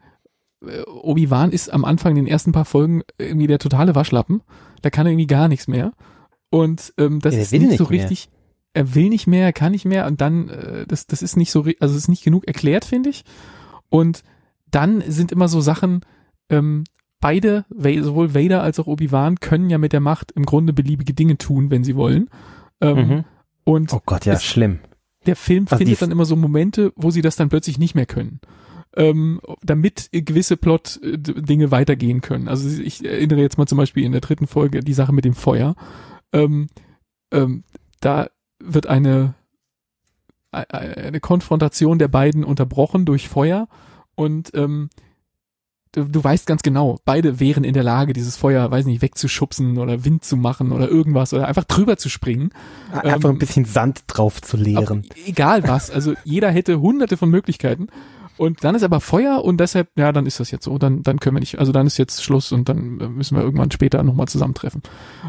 äh, 0.65 0.83
Obi-Wan 0.83 1.53
ist 1.53 1.73
am 1.73 1.85
Anfang 1.85 2.13
in 2.13 2.25
den 2.25 2.27
ersten 2.27 2.53
paar 2.53 2.65
Folgen 2.65 3.03
irgendwie 3.19 3.47
der 3.47 3.59
totale 3.59 3.95
Waschlappen. 3.95 4.43
Da 4.83 4.91
kann 4.91 5.07
er 5.07 5.13
irgendwie 5.13 5.27
gar 5.27 5.49
nichts 5.49 5.69
mehr. 5.69 5.93
Und 6.51 6.93
ähm, 6.99 7.21
das 7.21 7.35
ja, 7.35 7.43
ist 7.43 7.53
nicht, 7.53 7.63
nicht 7.63 7.79
so 7.79 7.85
mehr. 7.85 7.93
richtig. 7.93 8.29
Er 8.73 8.95
will 8.95 9.09
nicht 9.09 9.27
mehr, 9.27 9.47
er 9.47 9.53
kann 9.53 9.73
nicht 9.73 9.85
mehr 9.85 10.07
und 10.07 10.21
dann, 10.21 10.49
äh, 10.49 10.87
das, 10.87 11.07
das 11.07 11.23
ist 11.23 11.37
nicht 11.37 11.51
so, 11.51 11.65
also 11.81 11.95
es 11.95 12.03
ist 12.03 12.09
nicht 12.09 12.23
genug 12.23 12.47
erklärt, 12.47 12.85
finde 12.85 13.11
ich. 13.11 13.25
Und 13.89 14.23
dann 14.71 15.03
sind 15.07 15.33
immer 15.33 15.49
so 15.49 15.61
Sachen, 15.61 16.03
ähm, 16.49 16.85
beide, 17.21 17.65
sowohl 17.69 18.35
Vader 18.35 18.63
als 18.63 18.79
auch 18.79 18.87
Obi-Wan, 18.87 19.41
können 19.41 19.71
ja 19.71 19.79
mit 19.79 19.93
der 19.93 20.01
Macht 20.01 20.33
im 20.33 20.47
Grunde 20.47 20.73
beliebige 20.73 21.15
Dinge 21.15 21.37
tun, 21.37 21.71
wenn 21.71 21.85
sie 21.85 21.97
wollen. 21.97 22.31
Ähm, 22.81 22.97
mhm. 22.97 23.25
Und 23.65 23.93
oh 23.93 24.01
Gott, 24.07 24.25
ja, 24.25 24.35
es, 24.35 24.45
schlimm. 24.45 24.79
Der 25.27 25.37
Film 25.37 25.67
also 25.67 25.77
findet 25.77 26.01
dann 26.01 26.11
immer 26.11 26.25
so 26.25 26.37
Momente, 26.37 26.93
wo 26.97 27.11
sie 27.11 27.23
das 27.23 27.37
dann 27.37 27.49
plötzlich 27.49 27.79
nicht 27.79 27.95
mehr 27.95 28.07
können 28.07 28.41
ähm, 28.97 29.41
damit 29.63 30.09
gewisse 30.13 30.57
Plot-Dinge 30.57 31.71
weitergehen 31.71 32.21
können. 32.21 32.49
Also 32.49 32.81
ich 32.81 33.05
erinnere 33.05 33.41
jetzt 33.41 33.59
mal 33.59 33.67
zum 33.67 33.79
Beispiel 33.79 34.05
in 34.05 34.13
der 34.13 34.21
dritten 34.21 34.47
Folge 34.47 34.81
die 34.81 34.95
Sache 34.95 35.13
mit 35.13 35.25
dem 35.25 35.35
Feuer. 35.35 35.77
Ähm, 36.33 36.69
ähm, 37.33 37.65
da 38.01 38.31
wird 38.59 38.87
eine 38.87 39.35
eine 40.53 41.21
Konfrontation 41.21 42.01
der 42.01 42.09
beiden 42.09 42.43
unterbrochen 42.43 43.05
durch 43.05 43.29
Feuer 43.29 43.69
und 44.17 44.51
ähm, 44.55 44.91
du, 45.93 46.05
du 46.05 46.23
weißt 46.23 46.47
ganz 46.47 46.63
genau, 46.63 46.99
beide 47.05 47.41
wären 47.41 47.65
in 47.65 47.75
der 47.75 47.83
Lage, 47.83 48.13
dieses 48.13 48.37
Feuer, 48.37 48.71
weiß 48.71 48.87
nicht, 48.87 49.03
wegzuschubsen 49.03 49.79
oder 49.79 50.05
Wind 50.05 50.25
zu 50.25 50.37
machen 50.37 50.73
oder 50.73 50.89
irgendwas 50.89 51.33
oder 51.33 51.49
einfach 51.49 51.65
drüber 51.65 51.97
zu 51.97 52.09
springen. 52.09 52.51
Einfach 52.93 53.31
ähm, 53.31 53.37
ein 53.37 53.39
bisschen 53.39 53.65
Sand 53.65 54.05
drauf 54.07 54.41
zu 54.41 54.57
leeren. 54.57 55.07
Egal 55.27 55.67
was, 55.67 55.91
also 55.91 56.15
jeder 56.25 56.51
hätte 56.51 56.81
hunderte 56.81 57.17
von 57.17 57.31
Möglichkeiten 57.31 57.89
Und 58.41 58.65
dann 58.65 58.75
ist 58.75 58.85
aber 58.85 59.01
Feuer 59.01 59.45
und 59.45 59.59
deshalb, 59.61 59.89
ja, 59.97 60.13
dann 60.13 60.25
ist 60.25 60.41
das 60.41 60.51
jetzt 60.51 60.65
so. 60.65 60.79
Dann, 60.79 61.03
dann 61.03 61.21
können 61.21 61.37
wir 61.37 61.41
nicht, 61.41 61.59
also 61.59 61.73
dann 61.73 61.87
ist 61.87 61.99
jetzt 61.99 62.25
Schluss 62.25 62.53
und 62.53 62.71
dann 62.71 62.99
äh, 62.99 63.09
müssen 63.09 63.37
wir 63.37 63.43
irgendwann 63.43 63.71
später 63.71 64.03
nochmal 64.03 64.29
zusammentreffen. 64.29 64.83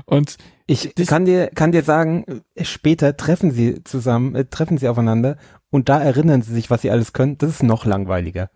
Und 0.05 0.37
Ich 0.65 0.93
kann 1.07 1.25
dir, 1.25 1.47
kann 1.47 1.73
dir 1.73 1.83
sagen, 1.83 2.23
äh, 2.55 2.63
später 2.63 3.17
treffen 3.17 3.51
sie 3.51 3.83
zusammen, 3.83 4.33
äh, 4.35 4.45
treffen 4.45 4.77
sie 4.77 4.87
aufeinander 4.87 5.35
und 5.69 5.89
da 5.89 5.99
erinnern 5.99 6.41
sie 6.41 6.53
sich, 6.53 6.69
was 6.69 6.83
sie 6.83 6.91
alles 6.91 7.11
können. 7.11 7.37
Das 7.37 7.49
ist 7.49 7.63
noch 7.63 7.83
langweiliger. 7.85 8.49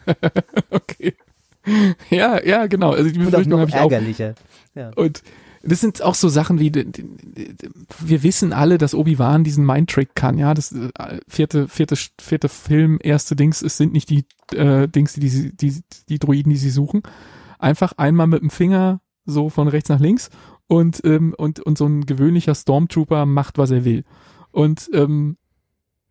okay. 0.70 1.14
Ja, 2.10 2.44
ja, 2.44 2.66
genau. 2.66 2.90
Also 2.90 3.10
die 3.10 3.20
auch 3.20 3.24
Befürchtung 3.24 3.60
habe 3.60 3.70
ich 3.70 3.76
auch. 3.76 3.90
ärgerlicher. 3.90 4.34
Ja. 4.74 4.90
Und 4.96 5.22
das 5.66 5.80
sind 5.80 6.02
auch 6.02 6.14
so 6.14 6.28
Sachen 6.28 6.60
wie, 6.60 6.72
wir 6.74 8.22
wissen 8.22 8.52
alle, 8.52 8.76
dass 8.76 8.94
Obi-Wan 8.94 9.44
diesen 9.44 9.64
Mind-Trick 9.64 10.14
kann, 10.14 10.36
ja, 10.36 10.52
das 10.52 10.72
äh, 10.72 10.90
vierte, 11.26 11.68
vierte, 11.68 11.96
vierte 12.20 12.48
Film, 12.48 12.98
erste 13.02 13.34
Dings, 13.34 13.62
es 13.62 13.78
sind 13.78 13.92
nicht 13.92 14.10
die 14.10 14.26
äh, 14.54 14.88
Dings, 14.88 15.14
die, 15.14 15.20
die, 15.20 15.52
die, 15.52 15.82
die 16.08 16.18
Droiden, 16.18 16.50
die 16.50 16.58
sie 16.58 16.70
suchen. 16.70 17.02
Einfach 17.58 17.92
einmal 17.96 18.26
mit 18.26 18.42
dem 18.42 18.50
Finger 18.50 19.00
so 19.24 19.48
von 19.48 19.68
rechts 19.68 19.88
nach 19.88 20.00
links 20.00 20.28
und, 20.66 21.00
ähm, 21.04 21.34
und, 21.36 21.60
und 21.60 21.78
so 21.78 21.86
ein 21.86 22.04
gewöhnlicher 22.04 22.54
Stormtrooper 22.54 23.24
macht, 23.24 23.56
was 23.56 23.70
er 23.70 23.84
will. 23.86 24.04
Und 24.50 24.90
ähm, 24.92 25.38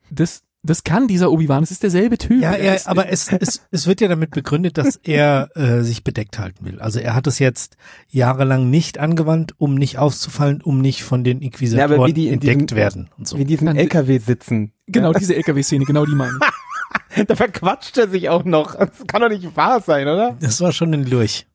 das, 0.10 0.44
das 0.64 0.84
kann 0.84 1.08
dieser 1.08 1.30
Obi-Wan, 1.32 1.62
es 1.64 1.72
ist 1.72 1.84
derselbe 1.84 2.18
Typ. 2.18 2.42
Ja, 2.42 2.54
Er 2.54 2.64
ja, 2.66 2.74
ist- 2.74 2.88
aber 2.88 3.10
es, 3.10 3.32
es, 3.32 3.62
es 3.72 3.86
wird 3.88 4.02
ja 4.02 4.08
damit 4.08 4.32
begründet, 4.32 4.78
dass 4.78 4.98
er 5.04 5.50
äh, 5.56 5.82
sich 5.84 6.04
bedeckt 6.04 6.40
halten 6.40 6.66
will. 6.66 6.80
Also 6.80 7.00
er 7.00 7.16
hat 7.16 7.28
es 7.28 7.40
jetzt 7.40 7.76
jahrelang 8.10 8.70
nicht 8.70 8.98
angewandt, 8.98 9.54
um 9.58 9.76
nicht 9.76 9.98
aufzufallen, 9.98 10.62
um 10.62 10.80
nicht 10.80 11.04
von 11.04 11.24
den 11.24 11.40
Ja, 11.42 11.46
Inquisitoren 11.48 12.06
wie 12.08 12.14
die 12.14 12.28
in 12.28 12.36
entdeckt 12.36 12.72
diesem- 12.72 12.78
werden 12.78 13.10
und 13.18 13.28
so. 13.28 13.38
Wie 13.38 13.46
diesen 13.46 13.68
Dann- 13.68 13.78
LKW 13.78 14.18
sitzen. 14.20 14.72
Genau, 14.88 15.14
diese 15.14 15.36
LKW-Szene, 15.36 15.86
genau 15.86 16.06
die 16.06 16.16
meine 16.16 16.32
ich. 16.42 16.48
Da 17.28 17.36
verquatscht 17.36 17.96
er 18.00 18.10
sich 18.10 18.30
auch 18.30 18.44
noch. 18.44 18.74
Das 18.76 18.90
kann 19.08 19.22
doch 19.22 19.30
nicht 19.30 19.56
wahr 19.56 19.82
sein, 19.82 20.08
oder? 20.08 20.36
Das 20.40 20.60
war 20.62 20.72
schon 20.72 20.94
ein 20.96 21.06
Lurch. 21.06 21.46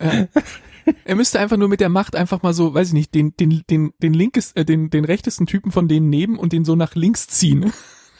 Ja. 0.00 0.26
Er 1.04 1.14
müsste 1.16 1.40
einfach 1.40 1.56
nur 1.56 1.68
mit 1.68 1.80
der 1.80 1.88
Macht 1.88 2.14
einfach 2.14 2.42
mal 2.42 2.54
so, 2.54 2.74
weiß 2.74 2.88
ich 2.88 2.92
nicht, 2.94 3.14
den, 3.14 3.34
den, 3.36 3.62
den, 3.68 3.90
den 4.02 4.14
linkes, 4.14 4.52
äh, 4.52 4.64
den, 4.64 4.88
den 4.90 5.04
rechtesten 5.04 5.46
Typen 5.46 5.72
von 5.72 5.88
denen 5.88 6.10
nehmen 6.10 6.38
und 6.38 6.52
den 6.52 6.64
so 6.64 6.76
nach 6.76 6.94
links 6.94 7.26
ziehen. 7.26 7.72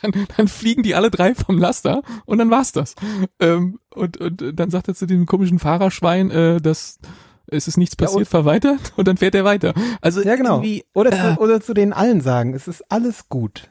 Dann, 0.03 0.13
dann 0.37 0.49
fliegen 0.49 0.83
die 0.83 0.95
alle 0.95 1.11
drei 1.11 1.35
vom 1.35 1.59
Laster 1.59 2.03
und 2.27 2.39
dann 2.39 2.51
war's 2.51 2.73
das. 2.73 2.95
Ähm, 3.39 3.79
und, 3.95 4.17
und 4.19 4.59
dann 4.59 4.71
sagt 4.71 4.89
er 4.89 4.95
zu 4.95 5.07
dem 5.07 5.27
komischen 5.27 5.59
Fahrerschwein, 5.59 6.31
äh, 6.31 6.61
dass 6.61 6.99
es 7.47 7.67
ist 7.69 7.77
nichts 7.77 7.97
Ja, 7.99 8.07
passiert, 8.07 8.21
und- 8.21 8.29
fahr 8.29 8.45
weiter 8.45 8.77
und 8.97 9.09
dann 9.09 9.17
fährt 9.17 9.35
er 9.35 9.45
weiter. 9.45 9.75
Also 10.01 10.23
Ja, 10.23 10.37
genau. 10.37 10.63
Oder, 10.95 11.13
äh, 11.13 11.35
zu, 11.35 11.41
oder 11.43 11.61
zu 11.61 11.75
denen 11.75 11.93
allen 11.93 12.21
sagen, 12.21 12.55
es 12.55 12.69
ist 12.69 12.85
alles 12.91 13.29
gut. 13.29 13.69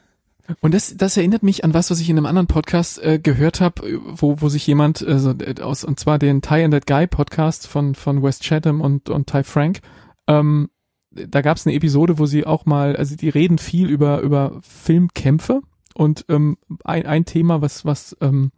Und 0.60 0.74
das, 0.74 0.96
das 0.96 1.16
erinnert 1.16 1.42
mich 1.44 1.62
an 1.64 1.74
was, 1.74 1.90
was 1.92 2.00
ich 2.00 2.10
in 2.10 2.16
einem 2.16 2.26
anderen 2.26 2.48
Podcast 2.48 3.00
äh, 3.02 3.18
gehört 3.20 3.60
habe, 3.60 4.00
wo, 4.16 4.40
wo 4.40 4.48
sich 4.48 4.66
jemand 4.66 5.00
äh, 5.00 5.18
so, 5.18 5.30
äh, 5.30 5.54
aus, 5.62 5.84
und 5.84 6.00
zwar 6.00 6.18
den 6.18 6.42
Ty 6.42 6.64
and 6.64 6.74
That 6.74 6.86
Guy 6.88 7.06
Podcast 7.06 7.68
von, 7.68 7.94
von 7.94 8.20
West 8.22 8.42
Chatham 8.42 8.80
und, 8.80 9.08
und 9.08 9.28
Ty 9.28 9.44
Frank. 9.44 9.78
Ähm, 10.26 10.68
da 11.12 11.40
gab 11.40 11.56
es 11.56 11.66
eine 11.66 11.74
Episode, 11.76 12.18
wo 12.18 12.26
sie 12.26 12.46
auch 12.46 12.66
mal, 12.66 12.96
also 12.96 13.16
die 13.16 13.28
reden 13.28 13.58
viel 13.58 13.88
über, 13.88 14.20
über 14.20 14.60
Filmkämpfe 14.62 15.60
und 15.94 16.24
ähm, 16.28 16.56
ein, 16.84 17.06
ein 17.06 17.24
Thema, 17.24 17.62
was, 17.62 17.84
was 17.84 18.16
ähm, 18.20 18.52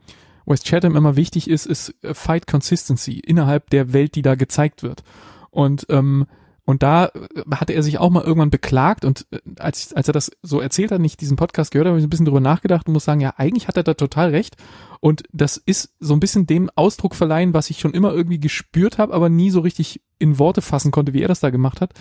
West 0.46 0.66
Chatham 0.66 0.96
immer 0.96 1.16
wichtig 1.16 1.48
ist, 1.48 1.66
ist 1.66 1.94
äh, 2.02 2.14
Fight 2.14 2.46
Consistency 2.46 3.18
innerhalb 3.18 3.70
der 3.70 3.92
Welt, 3.92 4.14
die 4.14 4.22
da 4.22 4.34
gezeigt 4.34 4.82
wird. 4.82 5.02
Und 5.50 5.86
ähm, 5.88 6.26
und 6.64 6.82
da 6.82 7.06
äh, 7.06 7.10
hatte 7.56 7.72
er 7.72 7.82
sich 7.82 7.98
auch 7.98 8.10
mal 8.10 8.22
irgendwann 8.22 8.50
beklagt 8.50 9.04
und 9.04 9.26
äh, 9.30 9.40
als, 9.58 9.92
als 9.92 10.08
er 10.08 10.14
das 10.14 10.30
so 10.42 10.60
erzählt 10.60 10.92
hat, 10.92 11.00
nicht 11.00 11.20
diesen 11.20 11.36
Podcast 11.36 11.72
gehört, 11.72 11.88
habe 11.88 11.98
ich 11.98 12.04
ein 12.04 12.10
bisschen 12.10 12.26
drüber 12.26 12.40
nachgedacht 12.40 12.86
und 12.86 12.92
muss 12.92 13.04
sagen, 13.04 13.20
ja, 13.20 13.34
eigentlich 13.36 13.68
hat 13.68 13.76
er 13.76 13.82
da 13.82 13.94
total 13.94 14.30
recht. 14.30 14.56
Und 15.00 15.24
das 15.32 15.56
ist 15.56 15.94
so 15.98 16.14
ein 16.14 16.20
bisschen 16.20 16.46
dem 16.46 16.70
Ausdruck 16.76 17.16
verleihen, 17.16 17.54
was 17.54 17.70
ich 17.70 17.80
schon 17.80 17.94
immer 17.94 18.12
irgendwie 18.12 18.38
gespürt 18.38 18.98
habe, 18.98 19.12
aber 19.12 19.28
nie 19.28 19.50
so 19.50 19.60
richtig 19.60 20.00
in 20.18 20.38
Worte 20.38 20.62
fassen 20.62 20.92
konnte, 20.92 21.12
wie 21.12 21.22
er 21.22 21.28
das 21.28 21.40
da 21.40 21.50
gemacht 21.50 21.80
hat. 21.80 21.94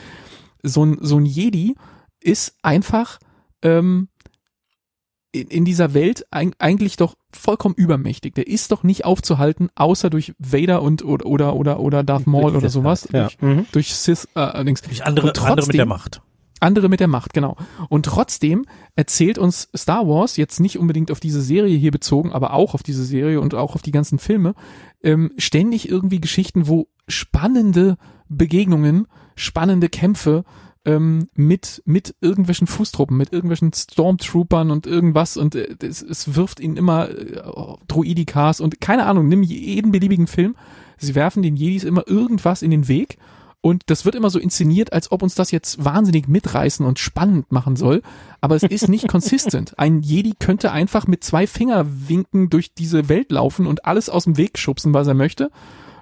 So 0.61 0.85
ein, 0.85 0.99
so 1.01 1.17
ein 1.17 1.25
Jedi 1.25 1.75
ist 2.19 2.55
einfach 2.61 3.19
ähm, 3.63 4.09
in, 5.33 5.47
in 5.47 5.65
dieser 5.65 5.93
Welt 5.93 6.25
eig- 6.31 6.53
eigentlich 6.59 6.97
doch 6.97 7.15
vollkommen 7.31 7.75
übermächtig. 7.75 8.35
Der 8.35 8.47
ist 8.47 8.71
doch 8.71 8.83
nicht 8.83 9.05
aufzuhalten, 9.05 9.69
außer 9.75 10.09
durch 10.09 10.33
Vader 10.39 10.81
und 10.81 11.03
oder 11.05 11.25
oder 11.25 11.55
oder, 11.55 11.79
oder 11.79 12.03
Darth 12.03 12.27
Maul 12.27 12.55
oder 12.55 12.69
sowas. 12.69 13.07
Ja. 13.13 13.23
Durch, 13.23 13.41
Mhm. 13.41 13.65
durch 13.71 13.95
Sith 13.95 14.27
äh, 14.35 14.39
allerdings 14.39 14.81
Durch 14.81 15.05
andere, 15.05 15.33
andere 15.45 15.67
mit 15.67 15.75
der 15.77 15.85
Macht. 15.85 16.21
andere 16.59 16.89
mit 16.89 16.99
der 16.99 17.07
Macht, 17.07 17.33
genau. 17.33 17.55
Und 17.89 18.05
trotzdem 18.05 18.65
erzählt 18.95 19.37
uns 19.37 19.69
Star 19.75 20.07
Wars 20.07 20.37
jetzt 20.37 20.59
nicht 20.59 20.77
unbedingt 20.77 21.09
auf 21.11 21.19
diese 21.19 21.41
Serie 21.41 21.75
hier 21.77 21.91
bezogen, 21.91 22.31
aber 22.33 22.53
auch 22.53 22.73
auf 22.75 22.83
diese 22.83 23.03
Serie 23.05 23.39
und 23.41 23.55
auch 23.55 23.73
auf 23.75 23.81
die 23.81 23.91
ganzen 23.91 24.19
Filme, 24.19 24.53
ähm, 25.01 25.31
ständig 25.37 25.89
irgendwie 25.89 26.19
Geschichten, 26.21 26.67
wo 26.67 26.87
spannende 27.07 27.97
Begegnungen, 28.29 29.07
spannende 29.35 29.89
Kämpfe 29.89 30.43
ähm, 30.85 31.29
mit 31.33 31.81
mit 31.85 32.15
irgendwelchen 32.21 32.67
Fußtruppen, 32.67 33.15
mit 33.15 33.31
irgendwelchen 33.31 33.71
Stormtroopern 33.73 34.71
und 34.71 34.87
irgendwas 34.87 35.37
und 35.37 35.55
äh, 35.55 35.75
es, 35.81 36.01
es 36.01 36.35
wirft 36.35 36.59
ihnen 36.59 36.77
immer 36.77 37.09
äh, 37.09 37.41
Droidikas 37.87 38.61
und 38.61 38.81
keine 38.81 39.05
Ahnung, 39.05 39.27
nimm 39.27 39.43
jeden 39.43 39.91
beliebigen 39.91 40.27
Film, 40.27 40.55
sie 40.97 41.15
werfen 41.15 41.43
den 41.43 41.55
Jedis 41.55 41.83
immer 41.83 42.07
irgendwas 42.07 42.61
in 42.61 42.71
den 42.71 42.87
Weg 42.87 43.17
und 43.61 43.83
das 43.85 44.05
wird 44.05 44.15
immer 44.15 44.31
so 44.31 44.39
inszeniert, 44.39 44.91
als 44.91 45.11
ob 45.11 45.21
uns 45.21 45.35
das 45.35 45.51
jetzt 45.51 45.85
wahnsinnig 45.85 46.27
mitreißen 46.27 46.83
und 46.83 46.97
spannend 46.97 47.51
machen 47.51 47.75
soll. 47.75 48.01
Aber 48.41 48.55
es 48.55 48.63
ist 48.63 48.89
nicht 48.89 49.07
consistent. 49.07 49.77
Ein 49.77 50.01
Jedi 50.01 50.33
könnte 50.37 50.71
einfach 50.71 51.05
mit 51.05 51.23
zwei 51.23 51.45
Fingerwinken 51.45 52.49
durch 52.49 52.73
diese 52.73 53.07
Welt 53.07 53.31
laufen 53.31 53.67
und 53.67 53.85
alles 53.85 54.09
aus 54.09 54.23
dem 54.23 54.37
Weg 54.37 54.57
schubsen, 54.57 54.95
was 54.95 55.05
er 55.05 55.13
möchte. 55.13 55.51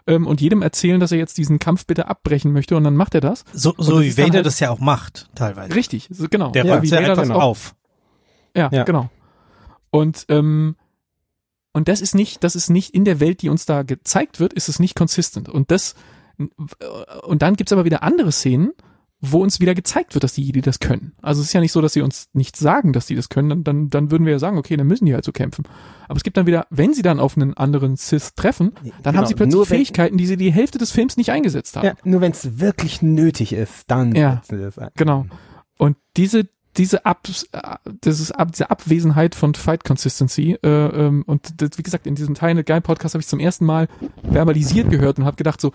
Ähm, 0.08 0.26
und 0.28 0.42
jedem 0.42 0.62
erzählen, 0.62 1.00
dass 1.00 1.12
er 1.12 1.18
jetzt 1.18 1.38
diesen 1.38 1.60
Kampf 1.60 1.86
bitte 1.86 2.08
abbrechen 2.08 2.52
möchte. 2.52 2.76
Und 2.78 2.84
dann 2.84 2.96
macht 2.96 3.16
er 3.16 3.22
das. 3.22 3.44
So, 3.54 3.74
so 3.78 3.98
das 3.98 4.04
wie 4.04 4.18
Vader 4.18 4.34
halt- 4.36 4.46
das 4.46 4.60
ja 4.60 4.70
auch 4.72 4.80
macht, 4.80 5.30
teilweise. 5.36 5.76
Richtig, 5.76 6.08
so, 6.12 6.28
genau. 6.30 6.52
Der 6.52 6.66
Ja, 6.66 6.76
räumt 6.76 6.88
ja 6.88 6.98
einfach 7.00 7.16
das 7.16 7.30
auch- 7.30 7.42
auf. 7.42 7.76
Ja, 8.56 8.70
Ja. 8.72 8.84
genau. 8.84 9.10
Und 9.92 10.26
ähm, 10.30 10.76
und 11.72 11.88
das 11.88 12.02
ist 12.02 12.16
nicht, 12.16 12.44
das 12.44 12.56
ist 12.56 12.70
nicht 12.70 12.96
in 12.96 13.06
der 13.06 13.20
Welt, 13.20 13.42
die 13.44 13.50
uns 13.50 13.66
da 13.66 13.84
gezeigt 13.84 14.40
wird, 14.40 14.54
ist 14.54 14.70
es 14.70 14.80
nicht 14.80 14.96
consistent. 14.96 15.50
Und 15.50 15.70
das 15.72 15.96
und 17.24 17.42
dann 17.42 17.56
gibt's 17.56 17.72
aber 17.74 17.86
wieder 17.86 18.02
andere 18.04 18.32
Szenen, 18.32 18.72
wo 19.22 19.44
uns 19.44 19.60
wieder 19.60 19.76
gezeigt 19.76 20.16
wird, 20.16 20.24
dass 20.24 20.34
die 20.34 20.44
Jedi 20.44 20.62
das 20.62 20.80
können. 20.80 21.12
Also 21.22 21.42
es 21.42 21.48
ist 21.48 21.54
ja 21.54 21.60
nicht 21.60 21.74
so, 21.74 21.82
dass 21.82 21.94
sie 21.94 22.02
uns 22.02 22.30
nicht 22.34 22.56
sagen, 22.56 22.94
dass 22.94 23.06
die 23.06 23.16
das 23.16 23.28
können, 23.30 23.50
dann, 23.50 23.64
dann, 23.64 23.90
dann 23.90 24.12
würden 24.12 24.26
wir 24.26 24.32
ja 24.32 24.40
sagen, 24.40 24.58
okay, 24.58 24.78
dann 24.78 24.88
müssen 24.88 25.06
die 25.06 25.14
halt 25.14 25.26
so 25.26 25.32
kämpfen. 25.32 25.66
Aber 26.08 26.16
es 26.18 26.24
gibt 26.24 26.38
dann 26.38 26.48
wieder, 26.48 26.68
wenn 26.70 26.94
sie 26.94 27.02
dann 27.02 27.20
auf 27.20 27.36
einen 27.36 27.54
anderen 27.56 27.98
Sith 27.98 28.36
treffen, 28.36 28.72
dann 28.82 29.14
Genau, 29.14 29.18
haben 29.18 29.26
sie 29.26 29.36
plötzlich 29.36 29.68
Fähigkeiten, 29.68 30.18
die 30.18 30.26
sie 30.26 30.38
die 30.38 30.52
Hälfte 30.54 30.78
des 30.78 30.92
Films 30.92 31.18
nicht 31.18 31.32
eingesetzt 31.32 31.76
haben. 31.76 31.86
Ja, 31.86 31.94
nur 32.04 32.22
wenn 32.22 32.32
es 32.32 32.60
wirklich 32.60 33.02
nötig 33.02 33.52
ist, 33.54 33.84
dann 33.88 34.16
Ja. 34.16 34.36
setzen 34.36 34.58
sie 34.58 34.64
das 34.64 34.80
ein. 34.80 34.90
Genau. 34.96 35.26
Und 35.78 35.98
diese 36.16 36.48
diese 36.78 37.06
Ab, 37.06 37.24
das 37.24 38.20
ist 38.20 38.32
ab, 38.32 38.52
diese 38.52 38.70
Abwesenheit 38.70 39.36
von 39.36 39.54
Fight 39.56 39.84
Consistency 39.84 40.58
äh, 40.64 40.68
ähm, 40.68 41.24
und 41.26 41.62
das, 41.62 41.72
wie 41.78 41.84
gesagt 41.84 42.08
in 42.08 42.16
diesem 42.16 42.36
Teil 42.36 42.64
Guy 42.64 42.80
Podcast 42.80 43.16
habe 43.16 43.22
ich 43.22 43.28
zum 43.28 43.40
ersten 43.40 43.66
Mal 43.66 43.88
verbalisiert 44.24 44.90
gehört 44.90 45.18
und 45.20 45.26
habe 45.26 45.36
gedacht 45.36 45.60
so 45.60 45.72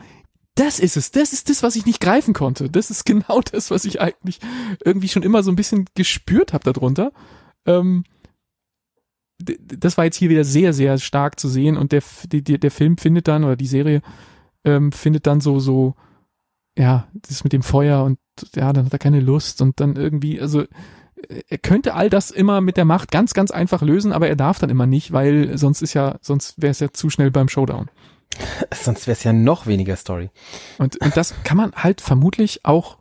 das 0.55 0.78
ist 0.78 0.96
es, 0.96 1.11
das 1.11 1.32
ist 1.32 1.50
das, 1.50 1.62
was 1.62 1.76
ich 1.76 1.86
nicht 1.86 2.00
greifen 2.00 2.34
konnte. 2.34 2.70
Das 2.70 2.90
ist 2.90 3.05
genau 3.05 3.40
das, 3.52 3.70
was 3.70 3.84
ich 3.84 4.00
eigentlich 4.00 4.40
irgendwie 4.84 5.09
schon 5.09 5.22
immer 5.22 5.42
so 5.42 5.50
ein 5.50 5.57
bisschen 5.57 5.86
gespürt 5.94 6.52
habe 6.52 6.72
darunter. 6.72 7.12
Ähm, 7.66 8.05
das 9.38 9.98
war 9.98 10.05
jetzt 10.05 10.16
hier 10.16 10.30
wieder 10.30 10.44
sehr, 10.44 10.72
sehr 10.72 10.98
stark 10.98 11.40
zu 11.40 11.48
sehen 11.48 11.76
und 11.76 11.92
der, 11.92 12.02
die, 12.26 12.42
der 12.42 12.70
Film 12.70 12.96
findet 12.96 13.26
dann 13.26 13.44
oder 13.44 13.57
die 13.57 13.66
Serie 13.66 14.00
ähm, 14.64 14.92
findet 14.92 15.26
dann 15.26 15.40
so, 15.40 15.59
so, 15.59 15.94
ja, 16.78 17.09
das 17.14 17.42
mit 17.42 17.52
dem 17.52 17.62
Feuer 17.62 18.05
und 18.05 18.18
ja, 18.55 18.72
dann 18.72 18.86
hat 18.86 18.92
er 18.92 18.98
keine 18.98 19.20
Lust 19.20 19.61
und 19.61 19.80
dann 19.80 19.96
irgendwie, 19.96 20.40
also 20.40 20.64
er 21.48 21.59
könnte 21.59 21.94
all 21.94 22.11
das 22.11 22.30
immer 22.30 22.61
mit 22.61 22.76
der 22.76 22.84
Macht 22.84 23.11
ganz, 23.11 23.34
ganz 23.34 23.50
einfach 23.50 23.82
lösen, 23.82 24.12
aber 24.12 24.28
er 24.28 24.36
darf 24.36 24.59
dann 24.59 24.70
immer 24.70 24.86
nicht, 24.86 25.12
weil 25.12 25.57
sonst 25.59 25.82
ist 25.82 25.94
ja, 25.94 26.16
sonst 26.20 26.61
wäre 26.61 26.70
es 26.70 26.80
ja 26.80 26.92
zu 26.92 27.11
schnell 27.11 27.30
beim 27.30 27.48
Showdown. 27.48 27.90
Sonst 28.74 29.07
wäre 29.07 29.16
es 29.16 29.24
ja 29.24 29.32
noch 29.32 29.66
weniger 29.66 29.97
Story. 29.97 30.30
Und, 30.78 31.01
und 31.01 31.16
das 31.16 31.35
kann 31.45 31.57
man 31.57 31.72
halt 31.72 32.01
vermutlich 32.01 32.64
auch, 32.64 32.99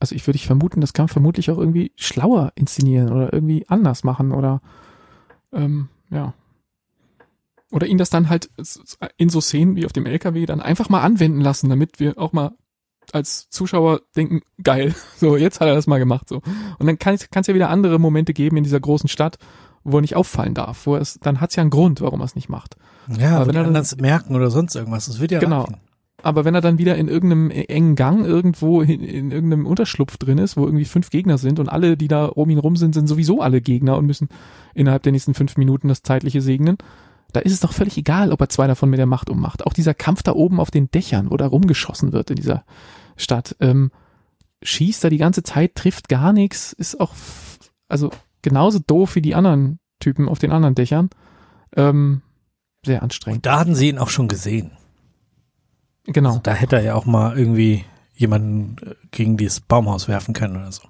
also 0.00 0.14
ich 0.14 0.26
würde 0.26 0.36
ich 0.36 0.46
vermuten, 0.46 0.80
das 0.80 0.92
kann 0.92 1.04
man 1.04 1.08
vermutlich 1.12 1.50
auch 1.50 1.58
irgendwie 1.58 1.92
schlauer 1.96 2.52
inszenieren 2.54 3.12
oder 3.12 3.32
irgendwie 3.32 3.66
anders 3.68 4.04
machen 4.04 4.32
oder 4.32 4.60
ähm, 5.52 5.88
ja. 6.10 6.34
Oder 7.70 7.86
ihn 7.86 7.98
das 7.98 8.10
dann 8.10 8.30
halt 8.30 8.50
in 9.16 9.28
so 9.28 9.40
Szenen 9.40 9.76
wie 9.76 9.84
auf 9.84 9.92
dem 9.92 10.06
LKW 10.06 10.46
dann 10.46 10.60
einfach 10.60 10.88
mal 10.88 11.02
anwenden 11.02 11.40
lassen, 11.40 11.68
damit 11.68 12.00
wir 12.00 12.18
auch 12.18 12.32
mal 12.32 12.52
als 13.12 13.48
Zuschauer 13.50 14.00
denken, 14.16 14.42
geil, 14.62 14.94
so, 15.16 15.36
jetzt 15.36 15.60
hat 15.60 15.68
er 15.68 15.74
das 15.74 15.86
mal 15.86 15.98
gemacht, 15.98 16.28
so. 16.28 16.40
Und 16.78 16.86
dann 16.86 16.98
kann 16.98 17.14
es 17.14 17.46
ja 17.46 17.54
wieder 17.54 17.70
andere 17.70 17.98
Momente 17.98 18.32
geben 18.32 18.56
in 18.56 18.64
dieser 18.64 18.80
großen 18.80 19.08
Stadt, 19.08 19.38
wo 19.92 19.98
er 19.98 20.02
nicht 20.02 20.16
auffallen 20.16 20.54
darf, 20.54 20.86
wo 20.86 20.96
es, 20.96 21.18
dann 21.20 21.40
hat 21.40 21.50
es 21.50 21.56
ja 21.56 21.62
einen 21.62 21.70
Grund, 21.70 22.00
warum 22.00 22.20
er 22.20 22.24
es 22.24 22.34
nicht 22.34 22.48
macht. 22.48 22.76
Ja, 23.18 23.36
Aber 23.36 23.46
wenn 23.48 23.56
er 23.56 23.64
anderen 23.66 23.86
merken 24.00 24.34
oder 24.36 24.50
sonst 24.50 24.74
irgendwas, 24.74 25.06
das 25.06 25.20
wird 25.20 25.30
ja 25.32 25.38
Genau. 25.38 25.62
reichen. 25.62 25.76
aber 26.22 26.44
wenn 26.44 26.54
er 26.54 26.60
dann 26.60 26.78
wieder 26.78 26.96
in 26.96 27.08
irgendeinem 27.08 27.50
engen 27.50 27.94
Gang 27.96 28.24
irgendwo 28.24 28.82
in, 28.82 29.00
in 29.02 29.30
irgendeinem 29.30 29.66
Unterschlupf 29.66 30.16
drin 30.18 30.38
ist, 30.38 30.56
wo 30.56 30.64
irgendwie 30.64 30.84
fünf 30.84 31.10
Gegner 31.10 31.38
sind 31.38 31.58
und 31.60 31.68
alle, 31.68 31.96
die 31.96 32.08
da 32.08 32.26
um 32.26 32.50
ihn 32.50 32.58
rum 32.58 32.76
sind, 32.76 32.92
sind 32.94 33.06
sowieso 33.06 33.40
alle 33.40 33.60
Gegner 33.60 33.96
und 33.96 34.06
müssen 34.06 34.28
innerhalb 34.74 35.02
der 35.04 35.12
nächsten 35.12 35.34
fünf 35.34 35.56
Minuten 35.56 35.88
das 35.88 36.02
Zeitliche 36.02 36.40
segnen, 36.42 36.76
da 37.32 37.40
ist 37.40 37.52
es 37.52 37.60
doch 37.60 37.72
völlig 37.72 37.96
egal, 37.98 38.32
ob 38.32 38.40
er 38.40 38.48
zwei 38.48 38.66
davon 38.66 38.90
mit 38.90 38.98
der 38.98 39.06
Macht 39.06 39.30
ummacht. 39.30 39.66
Auch 39.66 39.72
dieser 39.74 39.94
Kampf 39.94 40.22
da 40.22 40.32
oben 40.32 40.60
auf 40.60 40.70
den 40.70 40.90
Dächern, 40.90 41.30
wo 41.30 41.36
da 41.36 41.46
rumgeschossen 41.46 42.12
wird 42.12 42.30
in 42.30 42.36
dieser 42.36 42.64
Stadt, 43.16 43.54
ähm, 43.60 43.90
schießt 44.62 45.04
da 45.04 45.10
die 45.10 45.18
ganze 45.18 45.42
Zeit, 45.42 45.74
trifft 45.74 46.08
gar 46.08 46.32
nichts, 46.32 46.72
ist 46.72 46.98
auch 47.00 47.12
also 47.88 48.10
genauso 48.42 48.78
doof 48.78 49.14
wie 49.14 49.22
die 49.22 49.34
anderen 49.34 49.78
Typen 50.00 50.28
auf 50.28 50.38
den 50.38 50.52
anderen 50.52 50.74
Dächern. 50.74 51.10
Ähm, 51.76 52.22
sehr 52.84 53.02
anstrengend. 53.02 53.38
Und 53.38 53.46
da 53.46 53.58
hatten 53.58 53.74
sie 53.74 53.88
ihn 53.88 53.98
auch 53.98 54.10
schon 54.10 54.28
gesehen. 54.28 54.72
Genau. 56.04 56.30
Also 56.30 56.40
da 56.40 56.52
hätte 56.52 56.76
er 56.76 56.82
ja 56.82 56.94
auch 56.94 57.06
mal 57.06 57.38
irgendwie 57.38 57.84
jemanden 58.14 58.76
äh, 58.86 58.94
gegen 59.10 59.36
dieses 59.36 59.60
Baumhaus 59.60 60.08
werfen 60.08 60.34
können 60.34 60.56
oder 60.56 60.72
so. 60.72 60.82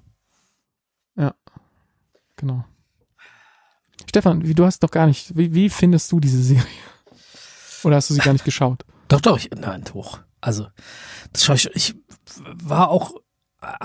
Genau. 2.39 2.63
Stefan, 4.07 4.47
wie, 4.47 4.53
du 4.53 4.65
hast 4.65 4.81
doch 4.81 4.91
gar 4.91 5.07
nicht, 5.07 5.35
wie, 5.35 5.53
wie 5.53 5.69
findest 5.69 6.11
du 6.11 6.21
diese 6.21 6.41
Serie? 6.41 6.63
Oder 7.83 7.97
hast 7.97 8.09
du 8.09 8.13
sie 8.13 8.21
gar 8.21 8.31
nicht 8.31 8.45
geschaut? 8.45 8.85
Doch, 9.09 9.19
doch, 9.19 9.37
ich, 9.37 9.49
nein, 9.51 9.83
hoch. 9.93 10.19
Also, 10.39 10.67
das 11.33 11.43
schaue 11.43 11.57
ich, 11.57 11.69
ich 11.75 11.95
war 12.37 12.89
auch 12.89 13.11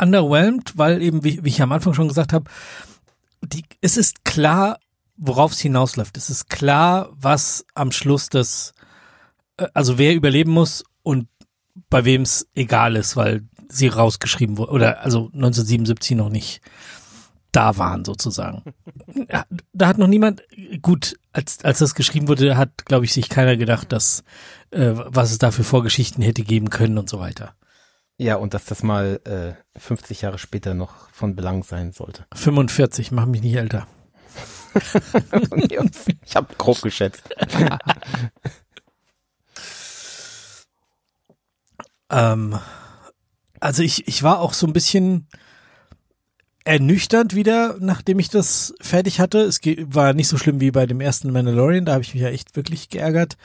underwhelmed, 0.00 0.78
weil 0.78 1.02
eben, 1.02 1.24
wie, 1.24 1.42
wie 1.42 1.48
ich 1.48 1.60
am 1.60 1.72
Anfang 1.72 1.94
schon 1.94 2.06
gesagt 2.06 2.32
habe, 2.32 2.48
die, 3.44 3.64
es 3.80 3.96
ist 3.96 4.24
klar, 4.24 4.78
worauf 5.16 5.52
es 5.52 5.60
hinausläuft. 5.60 6.16
Es 6.16 6.30
ist 6.30 6.48
klar, 6.48 7.10
was 7.12 7.64
am 7.74 7.92
Schluss 7.92 8.28
das, 8.28 8.74
äh, 9.56 9.66
also 9.74 9.98
wer 9.98 10.14
überleben 10.14 10.52
muss 10.52 10.84
und 11.02 11.28
bei 11.90 12.04
wem 12.04 12.22
es 12.22 12.48
egal 12.54 12.96
ist, 12.96 13.16
weil 13.16 13.42
sie 13.68 13.88
rausgeschrieben 13.88 14.58
wurde, 14.58 14.72
oder 14.72 15.00
also 15.02 15.26
1977 15.32 16.16
noch 16.16 16.28
nicht 16.28 16.60
da 17.54 17.76
waren 17.78 18.04
sozusagen. 18.04 18.62
Da 19.72 19.86
hat 19.88 19.98
noch 19.98 20.08
niemand, 20.08 20.42
gut, 20.82 21.16
als, 21.32 21.64
als 21.64 21.78
das 21.78 21.94
geschrieben 21.94 22.28
wurde, 22.28 22.56
hat, 22.56 22.84
glaube 22.84 23.04
ich, 23.04 23.12
sich 23.12 23.28
keiner 23.28 23.56
gedacht, 23.56 23.92
dass, 23.92 24.24
äh, 24.70 24.92
was 24.94 25.30
es 25.30 25.38
da 25.38 25.50
für 25.50 25.64
Vorgeschichten 25.64 26.22
hätte 26.22 26.42
geben 26.42 26.70
können 26.70 26.98
und 26.98 27.08
so 27.08 27.20
weiter. 27.20 27.54
Ja, 28.16 28.36
und 28.36 28.54
dass 28.54 28.64
das 28.64 28.82
mal 28.82 29.20
äh, 29.24 29.78
50 29.78 30.22
Jahre 30.22 30.38
später 30.38 30.74
noch 30.74 31.10
von 31.10 31.34
Belang 31.34 31.64
sein 31.64 31.92
sollte. 31.92 32.26
45, 32.34 33.10
mach 33.10 33.26
mich 33.26 33.42
nicht 33.42 33.56
älter. 33.56 33.86
ich 36.24 36.36
habe 36.36 36.54
grob 36.56 36.80
geschätzt. 36.82 37.28
Ähm, 42.10 42.58
also 43.60 43.82
ich, 43.82 44.06
ich 44.06 44.22
war 44.22 44.40
auch 44.40 44.52
so 44.52 44.66
ein 44.66 44.72
bisschen 44.72 45.26
ernüchternd 46.64 47.34
wieder, 47.34 47.76
nachdem 47.80 48.18
ich 48.18 48.30
das 48.30 48.74
fertig 48.80 49.20
hatte. 49.20 49.40
Es 49.40 49.60
war 49.86 50.14
nicht 50.14 50.28
so 50.28 50.38
schlimm 50.38 50.60
wie 50.60 50.70
bei 50.70 50.86
dem 50.86 51.00
ersten 51.00 51.32
Mandalorian, 51.32 51.84
da 51.84 51.94
habe 51.94 52.02
ich 52.02 52.14
mich 52.14 52.22
ja 52.22 52.30
echt 52.30 52.56
wirklich 52.56 52.88
geärgert. 52.88 53.36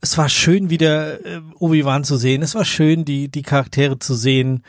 Es 0.00 0.16
war 0.16 0.28
schön 0.28 0.70
wieder 0.70 1.24
äh, 1.26 1.40
Obi-Wan 1.58 2.04
zu 2.04 2.16
sehen. 2.16 2.42
Es 2.42 2.54
war 2.54 2.64
schön, 2.64 3.04
die, 3.04 3.28
die 3.28 3.42
Charaktere 3.42 3.98
zu 3.98 4.14
sehen. 4.14 4.62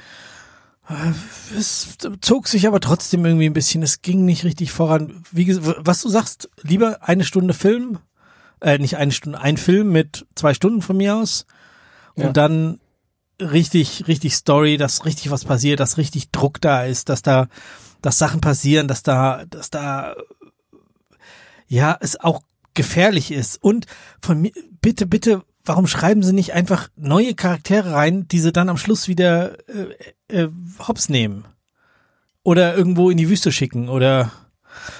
Äh, 0.89 1.11
Es 1.57 1.97
zog 2.21 2.47
sich 2.47 2.67
aber 2.67 2.79
trotzdem 2.79 3.25
irgendwie 3.25 3.45
ein 3.47 3.53
bisschen. 3.53 3.83
Es 3.83 4.01
ging 4.01 4.25
nicht 4.25 4.43
richtig 4.43 4.71
voran. 4.71 5.23
Wie, 5.31 5.45
ges- 5.45 5.75
was 5.77 6.01
du 6.01 6.09
sagst, 6.09 6.49
lieber 6.63 7.07
eine 7.07 7.23
Stunde 7.23 7.53
Film, 7.53 7.99
äh, 8.61 8.77
nicht 8.79 8.97
eine 8.97 9.11
Stunde, 9.11 9.39
ein 9.39 9.57
Film 9.57 9.91
mit 9.91 10.25
zwei 10.35 10.53
Stunden 10.53 10.81
von 10.81 10.97
mir 10.97 11.15
aus. 11.15 11.45
Und 12.15 12.23
Ja. 12.23 12.31
dann 12.33 12.79
richtig, 13.39 14.07
richtig 14.07 14.35
Story, 14.35 14.77
dass 14.77 15.05
richtig 15.05 15.29
was 15.31 15.45
passiert, 15.45 15.79
dass 15.79 15.97
richtig 15.97 16.31
Druck 16.31 16.59
da 16.59 16.83
ist, 16.85 17.07
dass 17.07 17.21
da, 17.21 17.47
dass 18.01 18.17
Sachen 18.17 18.41
passieren, 18.41 18.87
dass 18.87 19.03
da, 19.03 19.45
dass 19.49 19.69
da, 19.69 20.15
ja, 21.67 21.95
es 22.01 22.19
auch 22.19 22.41
gefährlich 22.79 23.29
ist. 23.31 23.61
Und 23.61 23.87
von 24.21 24.39
mir, 24.39 24.51
bitte, 24.81 25.05
bitte, 25.05 25.43
warum 25.65 25.85
schreiben 25.85 26.23
sie 26.23 26.31
nicht 26.31 26.53
einfach 26.53 26.87
neue 26.95 27.35
Charaktere 27.35 27.91
rein, 27.91 28.25
die 28.29 28.39
sie 28.39 28.53
dann 28.53 28.69
am 28.69 28.77
Schluss 28.77 29.09
wieder 29.09 29.57
äh, 29.67 30.43
äh, 30.43 30.47
hops 30.87 31.09
nehmen? 31.09 31.43
Oder 32.41 32.77
irgendwo 32.77 33.09
in 33.09 33.17
die 33.17 33.27
Wüste 33.27 33.51
schicken 33.51 33.89
oder 33.89 34.31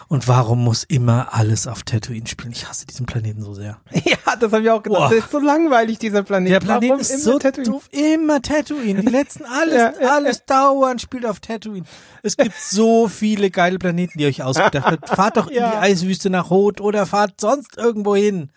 und 0.07 0.27
warum 0.27 0.63
muss 0.63 0.83
immer 0.83 1.33
alles 1.33 1.67
auf 1.67 1.83
Tatooine 1.83 2.27
spielen? 2.27 2.51
Ich 2.51 2.67
hasse 2.67 2.85
diesen 2.85 3.05
Planeten 3.05 3.41
so 3.41 3.53
sehr. 3.53 3.79
ja, 3.93 4.35
das 4.39 4.51
habe 4.51 4.63
ich 4.63 4.69
auch 4.69 4.83
gedacht. 4.83 4.99
Boah. 4.99 5.09
Das 5.09 5.25
ist 5.25 5.31
so 5.31 5.39
langweilig, 5.39 5.99
dieser 5.99 6.23
Planet. 6.23 6.51
Der 6.51 6.59
Planet 6.59 6.89
Warum 6.89 7.01
ist 7.01 7.23
so 7.23 7.39
Tatooine? 7.39 7.71
doof. 7.71 7.89
Immer 7.91 8.41
Tatooine. 8.41 9.01
Die 9.01 9.07
letzten, 9.07 9.45
alles, 9.61 9.75
Ja, 9.75 9.93
ja, 10.01 10.15
alles 10.15 10.45
dauernd 10.45 11.01
spielt 11.01 11.25
auf 11.25 11.39
Tatooine. 11.39 11.85
Es 12.23 12.37
gibt 12.37 12.55
so 12.55 13.07
viele 13.07 13.49
geile 13.51 13.79
Planeten, 13.79 14.17
die 14.17 14.23
ihr 14.23 14.29
euch 14.29 14.43
ausgedacht 14.43 14.85
habt. 14.85 15.09
Fahrt 15.15 15.37
doch 15.37 15.47
in 15.47 15.55
die 15.55 15.59
Eiswüste 15.61 16.29
nach 16.29 16.49
Hoth 16.49 16.81
oder 16.81 17.05
fahrt 17.05 17.39
sonst 17.39 17.77
irgendwo 17.77 18.15
hin. 18.15 18.51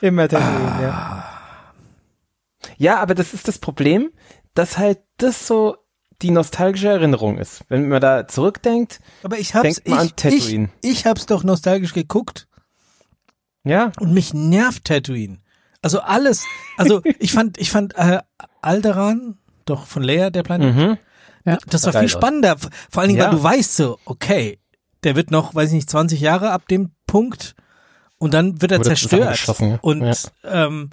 Immer 0.00 0.28
Tatooine, 0.28 0.82
ja. 0.82 1.24
Ja, 2.78 2.98
aber 2.98 3.14
das 3.14 3.32
ist 3.32 3.48
das 3.48 3.58
Problem, 3.58 4.10
dass 4.54 4.78
halt 4.78 4.98
das 5.18 5.46
so 5.46 5.76
die 6.22 6.30
nostalgische 6.30 6.88
Erinnerung 6.88 7.38
ist. 7.38 7.62
Wenn 7.68 7.88
man 7.88 8.00
da 8.00 8.26
zurückdenkt, 8.26 9.00
Aber 9.22 9.38
ich 9.38 9.54
hab's, 9.54 9.62
Denkt 9.62 9.88
mal 9.88 9.98
an 9.98 10.06
ich, 10.06 10.10
ich, 10.12 10.16
Tatooine. 10.42 10.68
ich 10.82 11.06
hab's 11.06 11.26
doch 11.26 11.44
nostalgisch 11.44 11.92
geguckt 11.92 12.48
ja, 13.64 13.90
und 13.98 14.12
mich 14.14 14.32
nervt 14.32 14.84
Tatooine. 14.84 15.38
Also 15.82 16.00
alles, 16.00 16.44
also 16.76 17.02
ich 17.18 17.32
fand, 17.32 17.58
ich 17.58 17.70
fand 17.70 17.96
äh, 17.96 18.20
Alderan, 18.62 19.38
doch 19.64 19.86
von 19.86 20.02
Leia, 20.02 20.30
der 20.30 20.42
Planet, 20.42 20.74
mhm. 20.74 20.98
Ja. 21.44 21.58
Das 21.68 21.84
war 21.86 21.92
viel 21.92 22.08
spannender. 22.08 22.56
Vor 22.90 23.00
allen 23.02 23.08
Dingen, 23.08 23.20
Ja. 23.20 23.26
weil 23.26 23.36
du 23.36 23.42
weißt 23.42 23.76
so, 23.76 23.98
okay, 24.04 24.58
der 25.04 25.14
wird 25.14 25.30
noch, 25.30 25.54
weiß 25.54 25.68
ich 25.68 25.74
nicht, 25.74 25.88
20 25.90 26.20
Jahre 26.20 26.50
ab 26.50 26.66
dem 26.66 26.90
Punkt 27.06 27.54
und 28.18 28.34
dann 28.34 28.60
wird 28.60 28.72
er 28.72 28.78
Wurde 28.78 28.88
zerstört. 28.88 29.48
Und 29.80 30.02
Ja. 30.02 30.14
ähm, 30.66 30.90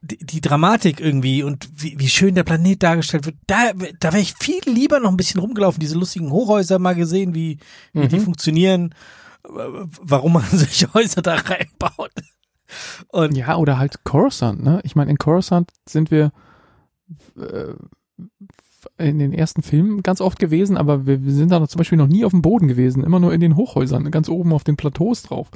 die, 0.00 0.18
die 0.18 0.40
Dramatik 0.40 1.00
irgendwie 1.00 1.42
und 1.42 1.68
wie, 1.74 1.98
wie 1.98 2.08
schön 2.08 2.34
der 2.34 2.44
Planet 2.44 2.82
dargestellt 2.82 3.26
wird, 3.26 3.36
da, 3.46 3.72
da 4.00 4.12
wäre 4.12 4.22
ich 4.22 4.34
viel 4.38 4.60
lieber 4.66 5.00
noch 5.00 5.10
ein 5.10 5.16
bisschen 5.16 5.40
rumgelaufen, 5.40 5.80
diese 5.80 5.98
lustigen 5.98 6.30
Hochhäuser 6.30 6.78
mal 6.78 6.94
gesehen, 6.94 7.34
wie, 7.34 7.58
wie 7.92 8.00
Mhm. 8.00 8.08
die 8.08 8.20
funktionieren, 8.20 8.94
warum 9.42 10.34
man 10.34 10.44
solche 10.52 10.92
Häuser 10.94 11.22
da 11.22 11.34
reinbaut. 11.34 12.10
Und 13.08 13.36
Ja, 13.36 13.56
oder 13.56 13.78
halt 13.78 14.04
Coruscant, 14.04 14.62
ne? 14.62 14.80
Ich 14.84 14.94
meine, 14.94 15.10
in 15.10 15.18
Coruscant 15.18 15.70
sind 15.88 16.10
wir 16.10 16.32
äh, 17.36 17.72
in 18.98 19.18
den 19.18 19.32
ersten 19.32 19.62
Filmen 19.62 20.02
ganz 20.02 20.20
oft 20.20 20.38
gewesen, 20.38 20.76
aber 20.76 21.06
wir, 21.06 21.24
wir 21.24 21.32
sind 21.32 21.50
da 21.50 21.66
zum 21.66 21.78
Beispiel 21.78 21.98
noch 21.98 22.06
nie 22.06 22.24
auf 22.24 22.32
dem 22.32 22.42
Boden 22.42 22.68
gewesen, 22.68 23.02
immer 23.02 23.18
nur 23.20 23.32
in 23.32 23.40
den 23.40 23.56
Hochhäusern, 23.56 24.10
ganz 24.10 24.28
oben 24.28 24.52
auf 24.52 24.64
den 24.64 24.76
Plateaus 24.76 25.22
drauf. 25.22 25.48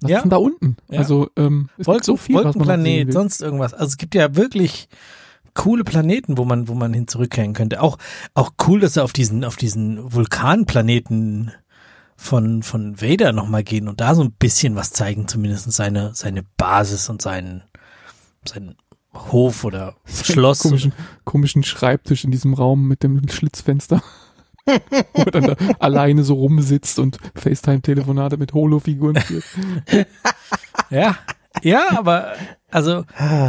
Was 0.00 0.10
Ja. 0.10 0.16
ist 0.18 0.22
denn 0.24 0.30
da 0.30 0.36
unten? 0.36 0.76
Ja. 0.90 0.98
Also 1.00 1.28
ähm, 1.36 1.68
es 1.78 1.86
Wolken, 1.86 1.98
gibt 1.98 2.04
so 2.06 2.16
viel, 2.16 2.34
Wolkenplanet, 2.36 3.12
sonst 3.12 3.42
irgendwas. 3.42 3.74
Also 3.74 3.86
es 3.86 3.96
gibt 3.96 4.14
ja 4.14 4.36
wirklich 4.36 4.88
coole 5.54 5.82
Planeten, 5.84 6.38
wo 6.38 6.44
man, 6.44 6.68
wo 6.68 6.74
man 6.74 6.94
hin 6.94 7.08
zurückkehren 7.08 7.52
könnte. 7.52 7.82
Auch, 7.82 7.98
auch 8.34 8.52
cool, 8.66 8.78
dass 8.80 8.94
sie 8.94 9.02
auf 9.02 9.12
diesen, 9.12 9.44
auf 9.44 9.56
diesen 9.56 10.12
Vulkanplaneten 10.12 11.50
von, 12.16 12.62
von 12.62 13.00
Vader 13.00 13.32
nochmal 13.32 13.64
gehen 13.64 13.88
und 13.88 14.00
da 14.00 14.14
so 14.14 14.22
ein 14.22 14.32
bisschen 14.32 14.76
was 14.76 14.90
zeigen, 14.92 15.26
zumindest 15.28 15.70
seine, 15.72 16.12
seine 16.14 16.42
Basis 16.56 17.08
und 17.08 17.22
seinen, 17.22 17.62
seinen 18.44 18.76
Hof 19.14 19.64
oder 19.64 19.96
Schloss. 20.04 20.60
komischen, 20.60 20.92
komischen 21.24 21.64
Schreibtisch 21.64 22.24
in 22.24 22.30
diesem 22.30 22.54
Raum 22.54 22.86
mit 22.86 23.02
dem 23.02 23.28
Schlitzfenster. 23.28 24.02
Wo 25.14 25.22
er 25.22 25.30
dann 25.30 25.42
da 25.44 25.56
alleine 25.78 26.22
so 26.24 26.34
rumsitzt 26.34 26.98
und 26.98 27.18
FaceTime-Telefonate 27.34 28.36
mit 28.36 28.52
Holo-Figuren 28.54 29.16
führt. 29.16 29.44
Ja, 30.90 31.16
ja, 31.62 31.82
aber 31.98 32.32
also 32.70 33.04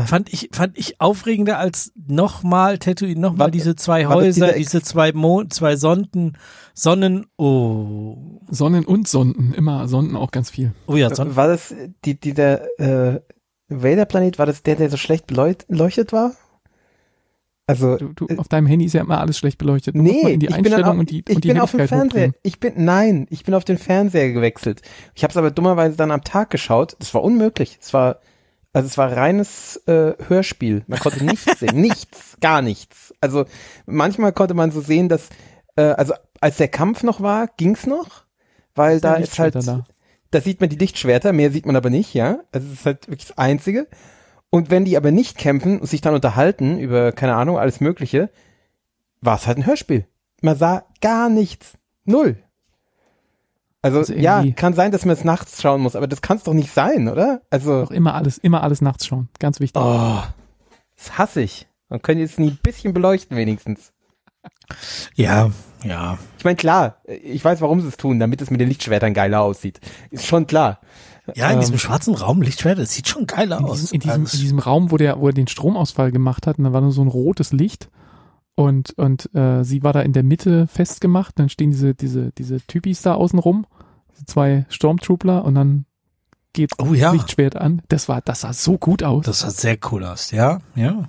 fand 0.06 0.34
ich 0.34 0.50
fand 0.52 0.78
ich 0.78 1.00
aufregender 1.00 1.58
als 1.58 1.94
nochmal 2.08 2.78
Tatooine, 2.80 3.20
nochmal 3.20 3.46
War- 3.48 3.52
diese 3.52 3.76
zwei 3.76 4.08
Häuser, 4.08 4.54
diese 4.54 4.82
zwei 4.82 5.14
Mo 5.14 5.44
zwei 5.46 5.76
Sonden, 5.78 6.38
Sonnen. 6.74 7.28
Oh, 7.38 8.42
Sonnen 8.50 8.86
und 8.86 9.08
Sonden, 9.08 9.54
immer 9.54 9.88
Sonden 9.88 10.16
auch 10.18 10.32
ganz 10.32 10.50
viel. 10.50 10.74
oh 10.88 10.96
ja, 10.96 11.14
Sonnen. 11.14 11.36
war 11.36 11.48
das 11.48 11.74
die, 12.04 12.20
die 12.20 12.34
der 12.34 12.68
äh, 12.80 13.22
Vader-Planet, 13.70 14.40
war 14.40 14.46
das 14.48 14.64
der, 14.64 14.76
der 14.76 14.90
so 14.90 14.98
schlecht 14.98 15.28
beleucht- 15.28 15.68
beleuchtet 15.68 16.12
war? 16.12 16.32
Also, 17.70 17.98
Du, 17.98 18.14
du, 18.14 18.28
auf 18.40 18.48
deinem 18.48 18.66
Handy 18.66 18.86
ist 18.86 18.94
ja 18.94 19.02
immer 19.02 19.22
alles 19.22 19.38
schlecht 19.38 19.60
beleuchtet. 19.60 19.96
Du 19.96 20.02
nee, 20.02 20.34
in 20.34 20.40
die 20.40 20.48
ich 20.48 20.60
bin, 20.60 20.74
auf, 20.74 20.98
und 20.98 21.12
die, 21.12 21.24
ich 21.28 21.36
und 21.36 21.44
die 21.44 21.50
bin 21.50 21.60
auf 21.60 21.70
dem 21.70 21.88
Fernseher. 21.88 22.32
Ich 22.42 22.60
bin, 22.60 22.74
nein, 22.78 23.28
ich 23.30 23.44
bin 23.44 23.54
auf 23.54 23.64
den 23.64 23.78
Fernseher 23.78 24.32
gewechselt. 24.32 24.82
Ich 25.14 25.22
habe 25.22 25.30
es 25.30 25.38
aber 25.38 25.52
dummerweise 25.52 25.96
dann 25.96 26.10
am 26.10 26.24
Tag 26.24 26.50
geschaut. 26.50 26.96
Das 26.98 27.14
war 27.14 27.24
unmöglich. 27.24 27.78
Es 27.80 27.94
war, 27.94 28.22
also 28.74 28.88
es 28.88 28.98
war 28.98 29.16
reines 29.16 29.78
äh, 29.86 30.14
Hörspiel. 30.28 30.84
Man 30.88 30.98
konnte 30.98 31.24
nichts 31.24 31.46
sehen. 31.60 31.80
Nichts, 31.80 32.38
gar 32.42 32.64
nichts. 32.64 33.14
Also 33.22 33.46
manchmal 33.86 34.34
konnte 34.34 34.56
man 34.56 34.72
so 34.72 34.82
sehen, 34.82 35.08
dass, 35.08 35.30
äh, 35.76 35.84
also 35.84 36.16
als 36.42 36.58
der 36.58 36.70
Kampf 36.70 37.04
noch 37.04 37.22
war, 37.22 37.50
ging's 37.58 37.86
noch, 37.86 38.24
weil 38.74 39.00
da 39.00 39.14
Sind 39.14 39.26
ist 39.26 39.38
halt, 39.38 39.54
Lichtschwerter 39.54 39.86
da. 40.32 40.42
sieht 40.42 40.60
man 40.60 40.70
die 40.70 40.78
Lichtschwerter, 40.78 41.34
mehr 41.34 41.52
sieht 41.52 41.68
man 41.68 41.76
aber 41.76 41.92
nicht, 41.92 42.16
ja. 42.16 42.40
Also 42.52 42.66
es 42.66 42.80
ist 42.80 42.86
halt 42.88 43.08
wirklich 43.10 43.28
das 43.28 43.38
Einzige. 43.38 43.86
Und 44.50 44.72
wenn 44.72 44.86
die 44.86 44.98
aber 44.98 45.12
nicht 45.12 45.38
kämpfen 45.38 45.80
und 45.80 45.88
sich 45.88 46.02
dann 46.02 46.16
unterhalten 46.16 46.80
über, 46.80 47.12
keine 47.12 47.36
Ahnung, 47.36 47.58
alles 47.60 47.82
Mögliche, 47.82 48.30
war 49.22 49.36
es 49.36 49.46
halt 49.48 49.58
ein 49.58 49.66
Hörspiel. 49.66 50.06
Man 50.42 50.58
sah 50.58 50.84
gar 51.02 51.30
nichts. 51.30 51.74
Null. 52.06 52.38
Also, 53.82 54.00
Also 54.00 54.14
ja, 54.14 54.44
kann 54.56 54.74
sein, 54.74 54.92
dass 54.92 55.06
man 55.06 55.14
es 55.14 55.24
nachts 55.24 55.62
schauen 55.62 55.82
muss, 55.82 55.96
aber 55.96 56.08
das 56.08 56.22
kann 56.22 56.38
es 56.38 56.44
doch 56.44 56.54
nicht 56.54 56.72
sein, 56.74 57.08
oder? 57.08 57.42
Also, 57.50 57.84
Auch 57.84 57.92
immer 57.92 58.14
alles, 58.16 58.38
immer 58.38 58.64
alles 58.64 58.82
nachts 58.82 59.06
schauen. 59.06 59.30
Ganz 59.40 59.60
wichtig. 59.60 59.82
oh, 59.82 60.22
das 60.98 61.18
hasse 61.18 61.42
ich. 61.42 61.68
Man 61.88 62.02
könnte 62.02 62.22
jetzt 62.22 62.40
nie 62.40 62.50
ein 62.52 62.60
bisschen 62.62 62.94
beleuchten 62.94 63.38
wenigstens. 63.38 63.94
Ja, 65.16 65.50
ja. 65.84 66.18
Ich 66.38 66.44
meine, 66.44 66.56
klar, 66.58 66.98
ich 67.06 67.44
weiß, 67.44 67.62
warum 67.62 67.82
sie 67.82 67.88
es 67.88 67.98
tun, 67.98 68.20
damit 68.20 68.42
es 68.42 68.52
mit 68.52 68.60
den 68.60 68.68
Lichtschwertern 68.68 69.14
geiler 69.14 69.42
aussieht. 69.42 69.80
Ist 70.12 70.28
schon 70.28 70.46
klar. 70.46 70.80
Ja, 71.36 71.48
in 71.50 71.56
Ähm, 71.56 71.60
diesem 71.62 71.78
schwarzen 71.78 72.16
Raum, 72.16 72.42
Lichtschwert, 72.42 72.80
das 72.80 72.94
sieht 72.94 73.08
schon 73.08 73.28
geil 73.28 73.52
in 73.52 73.54
aus. 73.54 73.80
diesem, 73.82 73.94
in, 73.96 74.00
diesem, 74.02 74.22
Also, 74.22 74.38
in 74.38 74.42
diesem 74.42 74.60
Raum, 74.60 74.92
wo 74.92 74.98
der, 74.98 75.20
wo 75.20 75.28
er 75.28 75.34
den 75.34 75.48
Stromausfall 75.48 76.12
gemacht 76.12 76.48
hat, 76.48 76.58
und 76.58 76.66
da 76.66 76.74
war 76.74 76.82
nur 76.82 76.92
so 76.92 77.02
ein 77.02 77.08
rotes 77.08 77.52
Licht 77.54 77.90
und 78.56 78.92
und 78.98 79.34
äh, 79.34 79.64
sie 79.64 79.84
war 79.84 79.94
da 79.94 80.02
in 80.02 80.14
der 80.14 80.24
Mitte 80.24 80.68
festgemacht. 80.68 81.40
Dann 81.40 81.50
stehen 81.50 81.72
diese 81.72 81.94
diese 81.96 82.32
diese 82.38 82.60
Typis 82.62 83.02
da 83.02 83.14
außen 83.14 83.40
rum, 83.40 83.66
diese 84.14 84.26
zwei 84.26 84.66
Stormtroopler 84.70 85.46
und 85.46 85.56
dann 85.56 85.86
geht 86.54 86.72
oh 86.80 86.94
ja, 86.94 87.12
das 87.12 87.14
Lichtschwert 87.14 87.56
an. 87.56 87.82
Das 87.88 88.10
war 88.10 88.22
das 88.22 88.42
sah 88.42 88.54
so 88.54 88.78
gut 88.78 89.04
aus. 89.04 89.26
das 89.26 89.40
sah 89.42 89.50
sehr 89.52 89.78
cool 89.92 90.04
aus, 90.04 90.32
ja, 90.32 90.60
ja. 90.76 91.08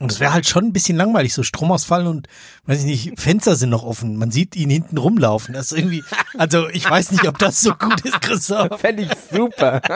Und 0.00 0.12
es 0.12 0.20
wäre 0.20 0.32
halt 0.34 0.46
schon 0.46 0.66
ein 0.66 0.72
bisschen 0.74 0.96
langweilig, 0.96 1.32
so 1.32 1.42
Stromausfall 1.42 2.06
und, 2.06 2.28
weiß 2.66 2.80
ich 2.80 2.84
nicht, 2.84 3.18
Fenster 3.20 3.56
sind 3.56 3.70
noch 3.70 3.82
offen. 3.82 4.16
Man 4.16 4.30
sieht 4.30 4.54
ihn 4.54 4.68
hinten 4.68 4.98
rumlaufen. 4.98 5.54
Das 5.54 5.72
ist 5.72 5.78
irgendwie, 5.78 6.04
also 6.38 6.68
ich 6.68 6.88
weiß 6.88 7.12
nicht, 7.12 7.26
ob 7.26 7.38
das 7.38 7.62
so 7.62 7.74
gut 7.74 8.02
ist, 8.02 8.20
Christoph. 8.20 8.78
Fände 8.80 9.04
ich 9.04 9.10
super. 9.32 9.80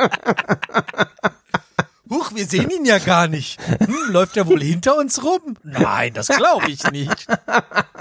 Huch, 2.10 2.32
wir 2.34 2.46
sehen 2.46 2.70
ihn 2.70 2.84
ja 2.86 2.98
gar 2.98 3.28
nicht. 3.28 3.60
Hm, 3.78 3.94
läuft 4.10 4.36
er 4.36 4.46
wohl 4.48 4.60
hinter 4.62 4.96
uns 4.96 5.22
rum? 5.22 5.56
Nein, 5.62 6.12
das 6.14 6.26
glaube 6.28 6.68
ich 6.70 6.82
nicht. 6.90 7.28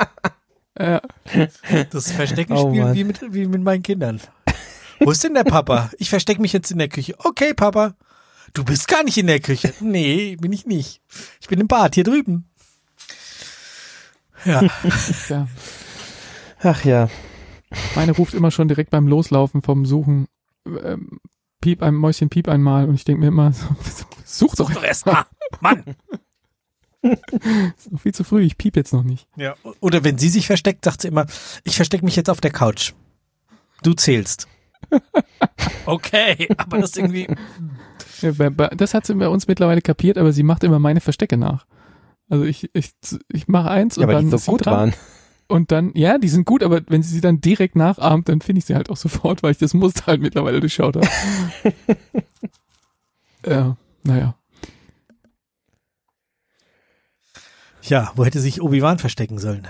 äh, 0.76 1.00
Das 1.92 2.12
Verstecken 2.12 2.54
Oh, 2.54 2.72
wie 2.74 3.04
mit, 3.04 3.22
wie 3.34 3.46
mit 3.46 3.62
meinen 3.62 3.84
Kindern. 3.84 4.20
Wo 5.00 5.12
ist 5.12 5.24
denn 5.24 5.34
der 5.36 5.44
Papa? 5.44 5.92
Ich 6.00 6.10
verstecke 6.10 6.42
mich 6.42 6.54
jetzt 6.54 6.72
in 6.72 6.80
der 6.80 6.90
Küche. 6.90 7.14
Okay, 7.20 7.54
Papa. 7.54 7.94
Du 8.54 8.64
bist 8.64 8.88
gar 8.88 9.04
nicht 9.04 9.18
in 9.18 9.28
der 9.28 9.40
Küche. 9.40 9.74
Nee, 9.80 10.36
bin 10.38 10.52
ich 10.52 10.66
nicht. 10.66 11.02
Ich 11.42 11.48
bin 11.48 11.60
im 11.60 11.68
Bad 11.68 11.96
hier 11.96 12.04
drüben. 12.04 12.50
Ja, 14.46 14.62
ja. 15.30 15.48
Ach 16.62 16.84
ja. 16.86 17.10
Meine 17.96 18.14
ruft 18.14 18.34
immer 18.34 18.52
schon 18.52 18.68
direkt 18.68 18.90
beim 18.90 19.08
Loslaufen 19.08 19.62
vom 19.62 19.86
Suchen 19.86 20.28
ähm, 20.66 21.20
Piep 21.62 21.82
ein 21.82 21.96
Mäuschen 21.96 22.30
Piep 22.30 22.48
einmal 22.48 22.88
und 22.88 22.96
ich 22.96 23.04
denke 23.04 23.22
mir 23.22 23.28
immer, 23.28 23.52
such 24.26 24.56
doch, 24.56 24.72
doch 24.72 24.84
erst 24.84 25.06
mal. 25.06 25.26
Mann. 25.60 25.84
ist 27.02 27.92
noch 27.92 28.02
viel 28.02 28.14
zu 28.14 28.24
früh, 28.24 28.44
ich 28.44 28.58
piep 28.58 28.76
jetzt 28.76 28.94
noch 28.94 29.04
nicht. 29.04 29.28
Ja. 29.36 29.56
Oder 29.80 30.04
wenn 30.04 30.18
sie 30.18 30.30
sich 30.30 30.48
versteckt, 30.48 30.86
sagt 30.86 31.02
sie 31.02 31.10
immer, 31.10 31.26
ich 31.64 31.76
verstecke 31.76 32.06
mich 32.06 32.16
jetzt 32.16 32.30
auf 32.30 32.42
der 32.42 32.52
Couch. 32.52 32.94
Du 33.84 33.94
zählst. 33.94 34.48
Okay, 35.86 36.48
aber 36.58 36.80
das 36.80 36.96
irgendwie. 36.98 37.28
Ja, 38.22 38.32
bei, 38.50 38.68
das 38.70 38.94
hat 38.94 39.06
sie 39.06 39.16
bei 39.16 39.28
uns 39.30 39.48
mittlerweile 39.48 39.82
kapiert, 39.82 40.18
aber 40.18 40.32
sie 40.34 40.44
macht 40.44 40.64
immer 40.64 40.80
meine 40.80 41.02
Verstecke 41.02 41.38
nach. 41.38 41.66
Also 42.30 42.46
ich, 42.46 42.70
ich, 42.74 42.92
ich 43.32 43.48
mache 43.48 43.70
eins 43.72 43.96
Ja, 43.96 44.04
und 44.04 44.08
weil 44.10 44.16
dann 44.16 44.26
die 44.26 44.32
so 44.32 44.38
sie 44.38 44.52
gut 44.52 44.66
dran. 44.66 44.74
waren. 44.74 44.94
Und 45.48 45.72
dann, 45.72 45.92
ja, 45.96 46.20
die 46.20 46.28
sind 46.30 46.46
gut, 46.46 46.62
aber 46.62 46.82
wenn 46.90 47.02
sie 47.02 47.12
sie 47.14 47.22
dann 47.22 47.42
direkt 47.42 47.76
nachahmt, 47.76 48.30
dann 48.30 48.40
finde 48.42 48.60
ich 48.60 48.66
sie 48.66 48.76
halt 48.76 48.92
auch 48.92 48.98
sofort, 48.98 49.42
weil 49.42 49.52
ich 49.52 49.58
das 49.58 49.74
Muster 49.74 50.06
halt 50.06 50.22
mittlerweile 50.22 50.60
durchschaut 50.60 50.96
habe. 50.96 51.08
ja, 53.46 53.76
naja. 54.04 54.36
Ja, 57.82 58.12
wo 58.16 58.26
hätte 58.26 58.40
sich 58.40 58.62
Obi-Wan 58.62 59.00
verstecken 59.00 59.40
sollen? 59.40 59.68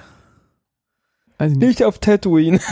Nicht. 1.40 1.58
Nicht 1.58 1.84
auf 1.86 2.00
Tatooine. 2.00 2.60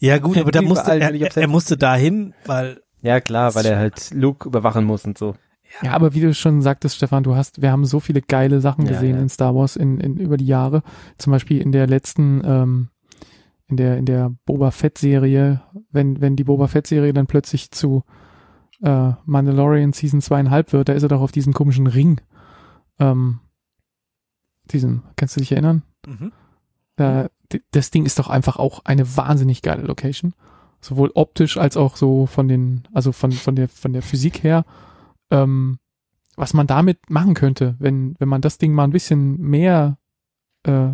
Ja, 0.00 0.18
gut, 0.18 0.36
aber 0.38 0.50
da 0.50 0.62
musste, 0.62 0.92
er, 0.98 1.36
er 1.36 1.48
musste 1.48 1.76
dahin, 1.76 2.32
weil 2.46 2.80
Ja, 3.02 3.20
klar, 3.20 3.54
weil 3.54 3.66
er 3.66 3.78
halt 3.78 4.10
Luke 4.12 4.48
überwachen 4.48 4.84
muss 4.84 5.04
und 5.04 5.18
so. 5.18 5.34
Ja, 5.82 5.92
aber 5.92 6.14
wie 6.14 6.20
du 6.20 6.32
schon 6.34 6.62
sagtest, 6.62 6.96
Stefan, 6.96 7.22
du 7.22 7.36
hast, 7.36 7.60
wir 7.60 7.70
haben 7.70 7.84
so 7.84 8.00
viele 8.00 8.22
geile 8.22 8.60
Sachen 8.60 8.86
Ja, 8.86 8.92
gesehen 8.92 9.16
ja. 9.16 9.22
in 9.22 9.28
Star 9.28 9.54
Wars 9.54 9.76
in, 9.76 10.00
in 10.00 10.16
über 10.16 10.36
die 10.36 10.46
Jahre. 10.46 10.82
Zum 11.18 11.30
Beispiel 11.30 11.60
in 11.60 11.72
der 11.72 11.86
letzten, 11.86 12.42
ähm, 12.44 12.88
in 13.66 13.76
der 13.76 13.98
in 13.98 14.06
der 14.06 14.32
Boba 14.46 14.70
Fett 14.70 14.96
Serie, 14.98 15.60
wenn 15.90 16.20
wenn 16.20 16.36
die 16.36 16.44
Boba 16.44 16.68
Fett 16.68 16.86
Serie 16.86 17.12
dann 17.12 17.26
plötzlich 17.26 17.70
zu 17.70 18.02
äh, 18.82 19.12
Mandalorian 19.26 19.92
Season 19.92 20.22
zweieinhalb 20.22 20.72
wird, 20.72 20.88
da 20.88 20.94
ist 20.94 21.02
er 21.02 21.08
doch 21.10 21.20
auf 21.20 21.32
diesem 21.32 21.52
komischen 21.52 21.86
Ring. 21.86 22.20
Ähm, 22.98 23.40
diesen, 24.70 25.02
kannst 25.16 25.36
du 25.36 25.40
dich 25.40 25.52
erinnern? 25.52 25.82
mhm. 26.06 26.32
Da, 26.96 27.28
das 27.70 27.92
Ding 27.92 28.06
ist 28.06 28.18
doch 28.18 28.28
einfach 28.28 28.56
auch 28.56 28.84
eine 28.84 29.16
wahnsinnig 29.16 29.62
geile 29.62 29.82
Location. 29.82 30.34
Sowohl 30.80 31.10
optisch 31.14 31.56
als 31.56 31.76
auch 31.76 31.96
so 31.96 32.26
von 32.26 32.48
den, 32.48 32.82
also 32.92 33.12
von, 33.12 33.32
von 33.32 33.56
der, 33.56 33.68
von 33.68 33.92
der 33.92 34.02
Physik 34.02 34.42
her, 34.42 34.64
ähm, 35.30 35.78
was 36.36 36.54
man 36.54 36.66
damit 36.66 37.10
machen 37.10 37.34
könnte, 37.34 37.74
wenn, 37.78 38.14
wenn 38.18 38.28
man 38.28 38.40
das 38.40 38.58
Ding 38.58 38.72
mal 38.72 38.84
ein 38.84 38.92
bisschen 38.92 39.40
mehr 39.40 39.98
äh, 40.62 40.90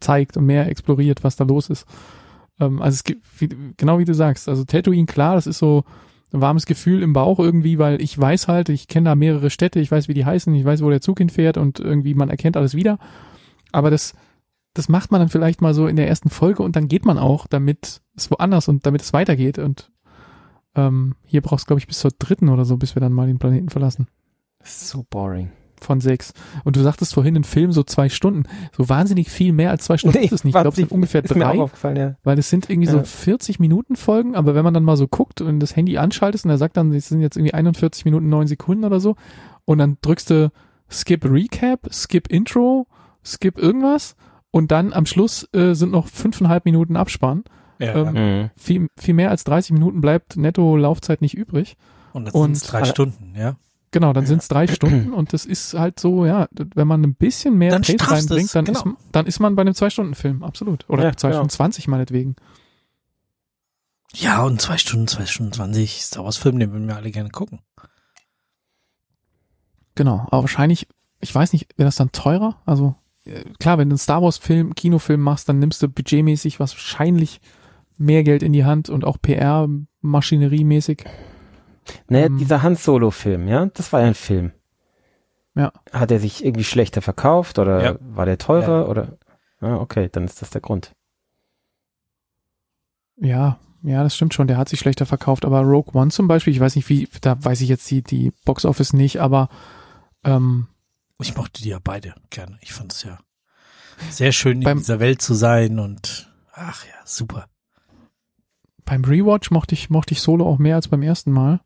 zeigt 0.00 0.36
und 0.36 0.46
mehr 0.46 0.68
exploriert, 0.68 1.22
was 1.22 1.36
da 1.36 1.44
los 1.44 1.68
ist. 1.68 1.86
Ähm, 2.60 2.80
also 2.80 2.94
es 2.94 3.04
gibt, 3.04 3.22
wie, 3.40 3.48
genau 3.76 3.98
wie 3.98 4.04
du 4.04 4.14
sagst, 4.14 4.48
also 4.48 4.64
Tatooine, 4.64 5.06
klar, 5.06 5.34
das 5.34 5.46
ist 5.46 5.58
so 5.58 5.84
ein 6.32 6.40
warmes 6.40 6.66
Gefühl 6.66 7.02
im 7.02 7.12
Bauch 7.12 7.38
irgendwie, 7.38 7.78
weil 7.78 8.00
ich 8.02 8.18
weiß 8.18 8.48
halt, 8.48 8.68
ich 8.68 8.88
kenne 8.88 9.10
da 9.10 9.14
mehrere 9.14 9.50
Städte, 9.50 9.80
ich 9.80 9.90
weiß, 9.90 10.08
wie 10.08 10.14
die 10.14 10.24
heißen, 10.24 10.54
ich 10.54 10.64
weiß, 10.64 10.82
wo 10.82 10.90
der 10.90 11.00
Zug 11.00 11.18
hinfährt 11.18 11.56
und 11.56 11.78
irgendwie 11.78 12.14
man 12.14 12.30
erkennt 12.30 12.56
alles 12.56 12.74
wieder. 12.74 12.98
Aber 13.72 13.90
das, 13.90 14.14
das 14.74 14.88
macht 14.88 15.12
man 15.12 15.20
dann 15.20 15.28
vielleicht 15.28 15.62
mal 15.62 15.72
so 15.72 15.86
in 15.86 15.96
der 15.96 16.08
ersten 16.08 16.30
Folge 16.30 16.62
und 16.62 16.76
dann 16.76 16.88
geht 16.88 17.06
man 17.06 17.16
auch, 17.16 17.46
damit 17.46 18.02
es 18.16 18.30
woanders 18.30 18.68
und 18.68 18.84
damit 18.86 19.02
es 19.02 19.12
weitergeht. 19.12 19.58
Und 19.58 19.90
ähm, 20.74 21.14
hier 21.24 21.40
brauchst 21.40 21.64
du, 21.64 21.68
glaube 21.68 21.78
ich, 21.78 21.86
bis 21.86 22.00
zur 22.00 22.10
dritten 22.18 22.48
oder 22.48 22.64
so, 22.64 22.76
bis 22.76 22.96
wir 22.96 23.00
dann 23.00 23.12
mal 23.12 23.28
den 23.28 23.38
Planeten 23.38 23.70
verlassen. 23.70 24.08
So 24.64 25.06
boring. 25.08 25.50
Von 25.80 26.00
sechs. 26.00 26.32
Und 26.64 26.76
du 26.76 26.80
sagtest 26.80 27.14
vorhin, 27.14 27.36
ein 27.36 27.44
Film 27.44 27.70
so 27.70 27.82
zwei 27.82 28.08
Stunden. 28.08 28.44
So 28.76 28.88
wahnsinnig 28.88 29.30
viel 29.30 29.52
mehr 29.52 29.70
als 29.70 29.84
zwei 29.84 29.96
Stunden 29.96 30.18
ist 30.18 30.32
es 30.32 30.42
nicht. 30.44 30.54
Ich 30.56 30.60
glaube, 30.60 30.70
es 30.70 30.76
sind 30.76 30.90
ungefähr 30.90 31.22
ist 31.22 31.34
mir 31.36 31.46
auch 31.46 31.52
drei, 31.52 31.60
aufgefallen, 31.60 31.96
ja. 31.96 32.16
weil 32.24 32.38
es 32.38 32.50
sind 32.50 32.68
irgendwie 32.68 32.88
so 32.88 32.98
Ja. 32.98 33.04
40 33.04 33.60
Minuten 33.60 33.94
Folgen, 33.94 34.34
aber 34.34 34.54
wenn 34.54 34.64
man 34.64 34.74
dann 34.74 34.84
mal 34.84 34.96
so 34.96 35.06
guckt 35.06 35.40
und 35.40 35.60
das 35.60 35.76
Handy 35.76 35.98
anschaltest 35.98 36.44
und 36.46 36.50
er 36.50 36.58
sagt 36.58 36.76
dann, 36.76 36.92
es 36.92 37.08
sind 37.08 37.20
jetzt 37.20 37.36
irgendwie 37.36 37.54
41 37.54 38.04
Minuten, 38.06 38.28
9 38.28 38.46
Sekunden 38.48 38.84
oder 38.84 38.98
so, 38.98 39.14
und 39.66 39.78
dann 39.78 39.98
drückst 40.00 40.30
du 40.30 40.52
Skip 40.90 41.24
Recap, 41.24 41.92
Skip 41.92 42.28
Intro, 42.28 42.86
Skip 43.22 43.58
irgendwas 43.58 44.16
und 44.54 44.70
dann 44.70 44.92
am 44.92 45.04
Schluss 45.04 45.48
äh, 45.52 45.74
sind 45.74 45.90
noch 45.90 46.06
fünfeinhalb 46.06 46.64
Minuten 46.64 46.94
Abspann. 46.96 47.42
Ja, 47.80 47.92
Ähm, 47.96 48.14
ja. 48.14 48.22
Mhm. 48.44 48.50
Viel, 48.54 48.86
viel 48.96 49.14
mehr 49.14 49.30
als 49.30 49.42
30 49.42 49.72
Minuten 49.72 50.00
bleibt 50.00 50.36
netto 50.36 50.76
Laufzeit 50.76 51.22
nicht 51.22 51.34
übrig. 51.34 51.76
Und 52.12 52.26
das 52.26 52.34
sind 52.34 52.72
drei 52.72 52.84
Stunden, 52.84 53.34
ja. 53.36 53.56
Genau, 53.90 54.12
dann 54.12 54.26
sind 54.26 54.42
es 54.42 54.46
drei 54.46 54.68
Stunden 54.68 55.12
und 55.12 55.32
das 55.32 55.44
ist 55.44 55.74
halt 55.74 55.98
so, 55.98 56.24
ja, 56.24 56.46
wenn 56.52 56.86
man 56.86 57.02
ein 57.02 57.16
bisschen 57.16 57.58
mehr 57.58 57.72
Dann 57.72 57.82
Pace 57.82 58.08
reinbringt, 58.08 58.54
dann, 58.54 58.64
genau. 58.64 58.78
ist, 58.78 58.86
dann 59.10 59.26
ist 59.26 59.40
man 59.40 59.56
bei 59.56 59.62
einem 59.62 59.74
Zwei-Stunden-Film, 59.74 60.44
absolut. 60.44 60.88
Oder 60.88 61.02
Ja, 61.02 61.16
zwei 61.16 61.30
genau. 61.30 61.40
Stunden 61.40 61.50
20 61.50 61.88
meinetwegen. 61.88 62.36
Ja, 64.14 64.44
und 64.44 64.60
zwei 64.60 64.78
Stunden, 64.78 65.08
zwei 65.08 65.26
Stunden 65.26 65.52
zwanzig 65.52 66.00
Star 66.00 66.22
Wars 66.22 66.36
Film, 66.36 66.60
den 66.60 66.70
würden 66.70 66.86
wir 66.86 66.94
alle 66.94 67.10
gerne 67.10 67.30
gucken. 67.30 67.58
Genau, 69.96 70.28
aber 70.30 70.42
wahrscheinlich, 70.42 70.86
ich 71.18 71.34
weiß 71.34 71.52
nicht, 71.52 71.76
wäre 71.76 71.88
das 71.88 71.96
dann 71.96 72.12
teurer? 72.12 72.62
Also 72.66 72.94
klar, 73.58 73.78
wenn 73.78 73.88
du 73.88 73.94
einen 73.94 73.98
Star 73.98 74.22
Wars 74.22 74.38
Film, 74.38 74.74
Kinofilm 74.74 75.20
machst, 75.20 75.48
dann 75.48 75.58
nimmst 75.58 75.82
du 75.82 75.88
budgetmäßig 75.88 76.60
wahrscheinlich 76.60 77.40
mehr 77.96 78.24
Geld 78.24 78.42
in 78.42 78.52
die 78.52 78.64
Hand 78.64 78.88
und 78.90 79.04
auch 79.04 79.18
PR 79.20 79.68
maschineriemäßig. 80.00 81.04
Naja, 82.08 82.26
Ähm. 82.26 82.38
dieser 82.38 82.62
Han 82.62 82.76
Solo 82.76 83.10
Film, 83.10 83.48
ja, 83.48 83.66
das 83.66 83.92
war 83.92 84.00
ja 84.00 84.06
ein 84.08 84.14
Film. 84.14 84.52
Ja. 85.54 85.72
Hat 85.92 86.10
er 86.10 86.18
sich 86.18 86.44
irgendwie 86.44 86.64
schlechter 86.64 87.00
verkauft 87.02 87.58
oder 87.58 87.82
Ja. 87.84 87.96
war 88.00 88.26
der 88.26 88.38
teurer 88.38 88.82
Ja. 88.82 88.86
oder? 88.88 89.18
Ah, 89.60 89.76
okay, 89.76 90.08
dann 90.10 90.24
ist 90.24 90.42
das 90.42 90.50
der 90.50 90.60
Grund. 90.60 90.92
Ja, 93.16 93.58
ja, 93.82 94.02
das 94.02 94.16
stimmt 94.16 94.34
schon, 94.34 94.48
der 94.48 94.56
hat 94.56 94.68
sich 94.68 94.80
schlechter 94.80 95.06
verkauft, 95.06 95.44
aber 95.44 95.60
Rogue 95.60 95.94
One 95.94 96.10
zum 96.10 96.26
Beispiel, 96.26 96.52
ich 96.52 96.60
weiß 96.60 96.74
nicht 96.76 96.88
wie, 96.88 97.08
da 97.20 97.42
weiß 97.42 97.60
ich 97.60 97.68
jetzt 97.68 97.90
die, 97.90 98.02
die 98.02 98.32
Box 98.44 98.64
Office 98.64 98.92
nicht, 98.92 99.20
aber 99.20 99.48
ähm, 100.24 100.66
Ich 101.20 101.36
mochte 101.36 101.62
die 101.62 101.68
ja 101.70 101.78
beide 101.82 102.14
gerne. 102.30 102.58
Ich 102.60 102.72
fand 102.72 102.92
es 102.92 103.02
ja 103.04 103.18
sehr 104.10 104.32
schön, 104.32 104.58
in 104.58 104.64
Beim- 104.64 104.78
dieser 104.78 105.00
Welt 105.00 105.22
zu 105.22 105.34
sein 105.34 105.78
und 105.78 106.30
ach 106.52 106.84
ja, 106.86 106.94
super. 107.04 107.48
beim 108.84 109.04
Rewatch 109.04 109.50
mochte 109.50 109.74
ich, 109.74 109.88
mochte 109.90 110.12
ich 110.12 110.20
Solo 110.20 110.46
auch 110.48 110.58
mehr 110.58 110.76
als 110.76 110.88
beim 110.88 111.02
ersten 111.02 111.30
Mal. 111.32 111.60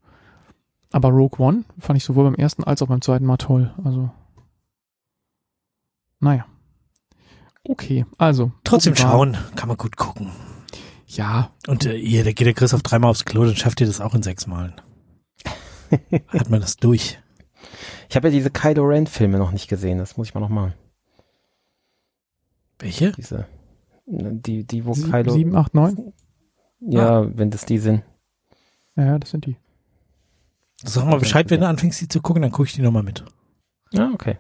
Aber 0.93 1.09
Rogue 1.11 1.39
One 1.45 1.65
fand 1.79 1.97
ich 1.99 2.05
sowohl 2.05 2.25
beim 2.25 2.35
ersten 2.35 2.65
als 2.65 2.81
auch 2.83 2.87
beim 2.89 3.03
zweiten 3.03 3.27
Mal 3.27 3.37
toll. 3.39 3.75
Also, 3.85 4.11
naja. 6.21 6.47
Okay, 7.65 8.07
also. 8.17 8.53
Trotzdem 8.65 8.93
Obi-Wan. 8.95 9.11
schauen, 9.11 9.39
kann 9.57 9.69
man 9.69 9.77
gut 9.77 9.97
gucken. 9.97 10.31
Ja, 11.07 11.51
Und 11.67 11.87
äh, 11.87 11.97
ihr, 11.97 12.23
da 12.25 12.33
geht 12.33 12.47
der 12.47 12.55
Chris 12.55 12.75
auf 12.75 12.83
dreimal 12.83 13.11
aufs 13.11 13.25
Klo, 13.25 13.45
dann 13.45 13.57
schafft 13.57 13.81
ihr 13.81 13.87
das 13.87 14.01
auch 14.01 14.15
in 14.15 14.23
sechs 14.23 14.47
Malen. 14.47 14.75
hat 16.29 16.51
man 16.51 16.61
das 16.61 16.77
durch. 16.77 17.19
Ich 18.09 18.17
habe 18.17 18.29
ja 18.29 18.33
diese 18.33 18.51
Kylo 18.51 18.85
Ren 18.85 19.07
Filme 19.07 19.39
noch 19.39 19.53
nicht 19.53 19.69
gesehen, 19.69 19.99
das 19.99 20.17
muss 20.17 20.29
ich 20.29 20.35
mal 20.35 20.41
noch 20.41 20.49
machen. 20.49 20.75
Welche? 22.79 23.13
Diese, 23.13 23.47
die, 24.07 24.65
die, 24.65 24.85
wo 24.87 24.95
Sie- 24.95 25.11
Kylo. 25.11 25.33
Sieben, 25.33 25.57
acht, 25.57 25.75
neun? 25.75 26.13
Ja, 26.81 27.37
wenn 27.37 27.51
das 27.51 27.67
die 27.67 27.79
sind. 27.79 28.03
Ja, 28.97 29.19
das 29.19 29.31
sind 29.31 29.47
die. 29.47 29.57
Sag 30.85 31.07
mal 31.07 31.19
Bescheid, 31.19 31.51
wenn 31.51 31.61
du 31.61 31.67
anfängst, 31.67 32.01
die 32.01 32.09
zu 32.09 32.21
gucken, 32.23 32.43
dann 32.43 32.53
gucke 32.53 32.69
ich 32.69 32.75
die 32.75 32.83
nochmal 32.83 33.03
mit. 33.03 33.25
Ja, 33.91 34.11
okay. 34.13 34.39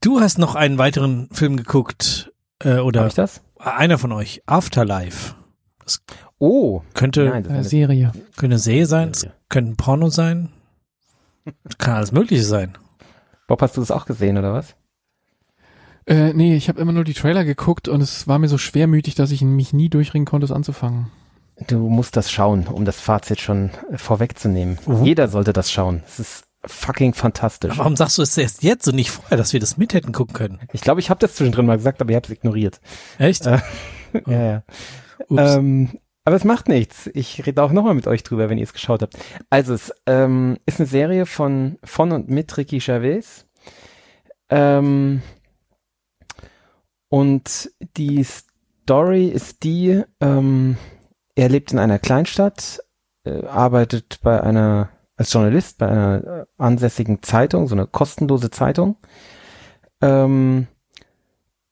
Du 0.00 0.20
hast 0.20 0.38
noch 0.38 0.56
einen 0.56 0.78
weiteren 0.78 1.28
Film 1.30 1.56
geguckt, 1.56 2.32
äh, 2.58 2.70
Hab 2.78 2.84
oder 2.84 3.06
ich 3.06 3.14
das? 3.14 3.40
einer 3.56 3.98
von 3.98 4.10
euch, 4.10 4.42
Afterlife. 4.46 5.36
Oh, 6.38 6.82
Könnte, 6.94 7.24
nein, 7.28 7.44
das 7.44 7.66
ist 7.66 7.70
Serie. 7.70 8.12
könnte 8.36 8.54
eine 8.54 8.58
Serie 8.58 8.86
sein, 8.86 9.10
es 9.10 9.20
Serie. 9.20 9.34
könnte 9.48 9.72
ein 9.72 9.76
Porno 9.76 10.08
sein. 10.08 10.48
Kann 11.78 11.94
alles 11.94 12.12
Mögliche 12.12 12.44
sein. 12.44 12.76
Bob, 13.48 13.62
hast 13.62 13.76
du 13.76 13.80
das 13.80 13.90
auch 13.90 14.06
gesehen, 14.06 14.38
oder 14.38 14.52
was? 14.52 14.74
Äh, 16.06 16.32
nee, 16.32 16.56
ich 16.56 16.68
habe 16.68 16.80
immer 16.80 16.92
nur 16.92 17.04
die 17.04 17.14
Trailer 17.14 17.44
geguckt 17.44 17.86
und 17.88 18.00
es 18.00 18.26
war 18.26 18.38
mir 18.38 18.48
so 18.48 18.58
schwermütig, 18.58 19.14
dass 19.14 19.30
ich 19.30 19.42
mich 19.42 19.72
nie 19.72 19.88
durchringen 19.88 20.26
konnte, 20.26 20.44
es 20.46 20.52
anzufangen. 20.52 21.10
Du 21.68 21.88
musst 21.88 22.16
das 22.16 22.30
schauen, 22.30 22.66
um 22.66 22.84
das 22.84 22.98
Fazit 23.00 23.40
schon 23.40 23.70
äh, 23.92 23.98
vorwegzunehmen. 23.98 24.78
Mhm. 24.86 25.04
Jeder 25.04 25.28
sollte 25.28 25.52
das 25.52 25.70
schauen. 25.70 26.02
Es 26.06 26.18
ist 26.18 26.44
fucking 26.64 27.14
fantastisch. 27.14 27.76
Warum 27.78 27.94
sagst 27.96 28.18
du 28.18 28.22
es 28.22 28.36
erst 28.36 28.62
jetzt 28.64 28.88
und 28.88 28.96
nicht 28.96 29.10
vorher, 29.10 29.36
dass 29.36 29.52
wir 29.52 29.60
das 29.60 29.76
mit 29.76 29.94
hätten 29.94 30.12
gucken 30.12 30.34
können? 30.34 30.60
Ich 30.72 30.80
glaube, 30.80 31.00
ich 31.00 31.08
habe 31.10 31.20
das 31.20 31.34
zwischendrin 31.36 31.66
mal 31.66 31.76
gesagt, 31.76 32.00
aber 32.00 32.10
ihr 32.10 32.16
habt 32.16 32.26
es 32.26 32.32
ignoriert. 32.32 32.80
Echt? 33.18 33.46
Äh, 33.46 33.58
Ja, 34.26 34.42
ja. 34.42 34.62
Ähm, 35.30 35.98
aber 36.24 36.36
es 36.36 36.44
macht 36.44 36.68
nichts. 36.68 37.10
Ich 37.14 37.44
rede 37.46 37.62
auch 37.62 37.72
nochmal 37.72 37.94
mit 37.94 38.06
euch 38.06 38.22
drüber, 38.22 38.48
wenn 38.48 38.58
ihr 38.58 38.64
es 38.64 38.72
geschaut 38.72 39.02
habt. 39.02 39.18
Also 39.50 39.74
es 39.74 39.92
ähm, 40.06 40.58
ist 40.66 40.78
eine 40.78 40.88
Serie 40.88 41.26
von 41.26 41.78
von 41.84 42.12
und 42.12 42.28
mit 42.28 42.56
Ricky 42.56 42.80
Chavez. 42.80 43.46
Ähm, 44.48 45.22
und 47.08 47.70
die 47.96 48.24
Story 48.24 49.26
ist 49.26 49.64
die, 49.64 50.02
ähm, 50.20 50.76
er 51.34 51.48
lebt 51.48 51.72
in 51.72 51.78
einer 51.78 51.98
Kleinstadt, 51.98 52.80
äh, 53.24 53.44
arbeitet 53.46 54.20
bei 54.22 54.40
einer 54.40 54.90
als 55.16 55.32
Journalist 55.32 55.78
bei 55.78 55.88
einer 55.88 56.46
ansässigen 56.58 57.22
Zeitung, 57.22 57.68
so 57.68 57.74
eine 57.74 57.86
kostenlose 57.86 58.50
Zeitung. 58.50 58.96
Ähm, 60.00 60.66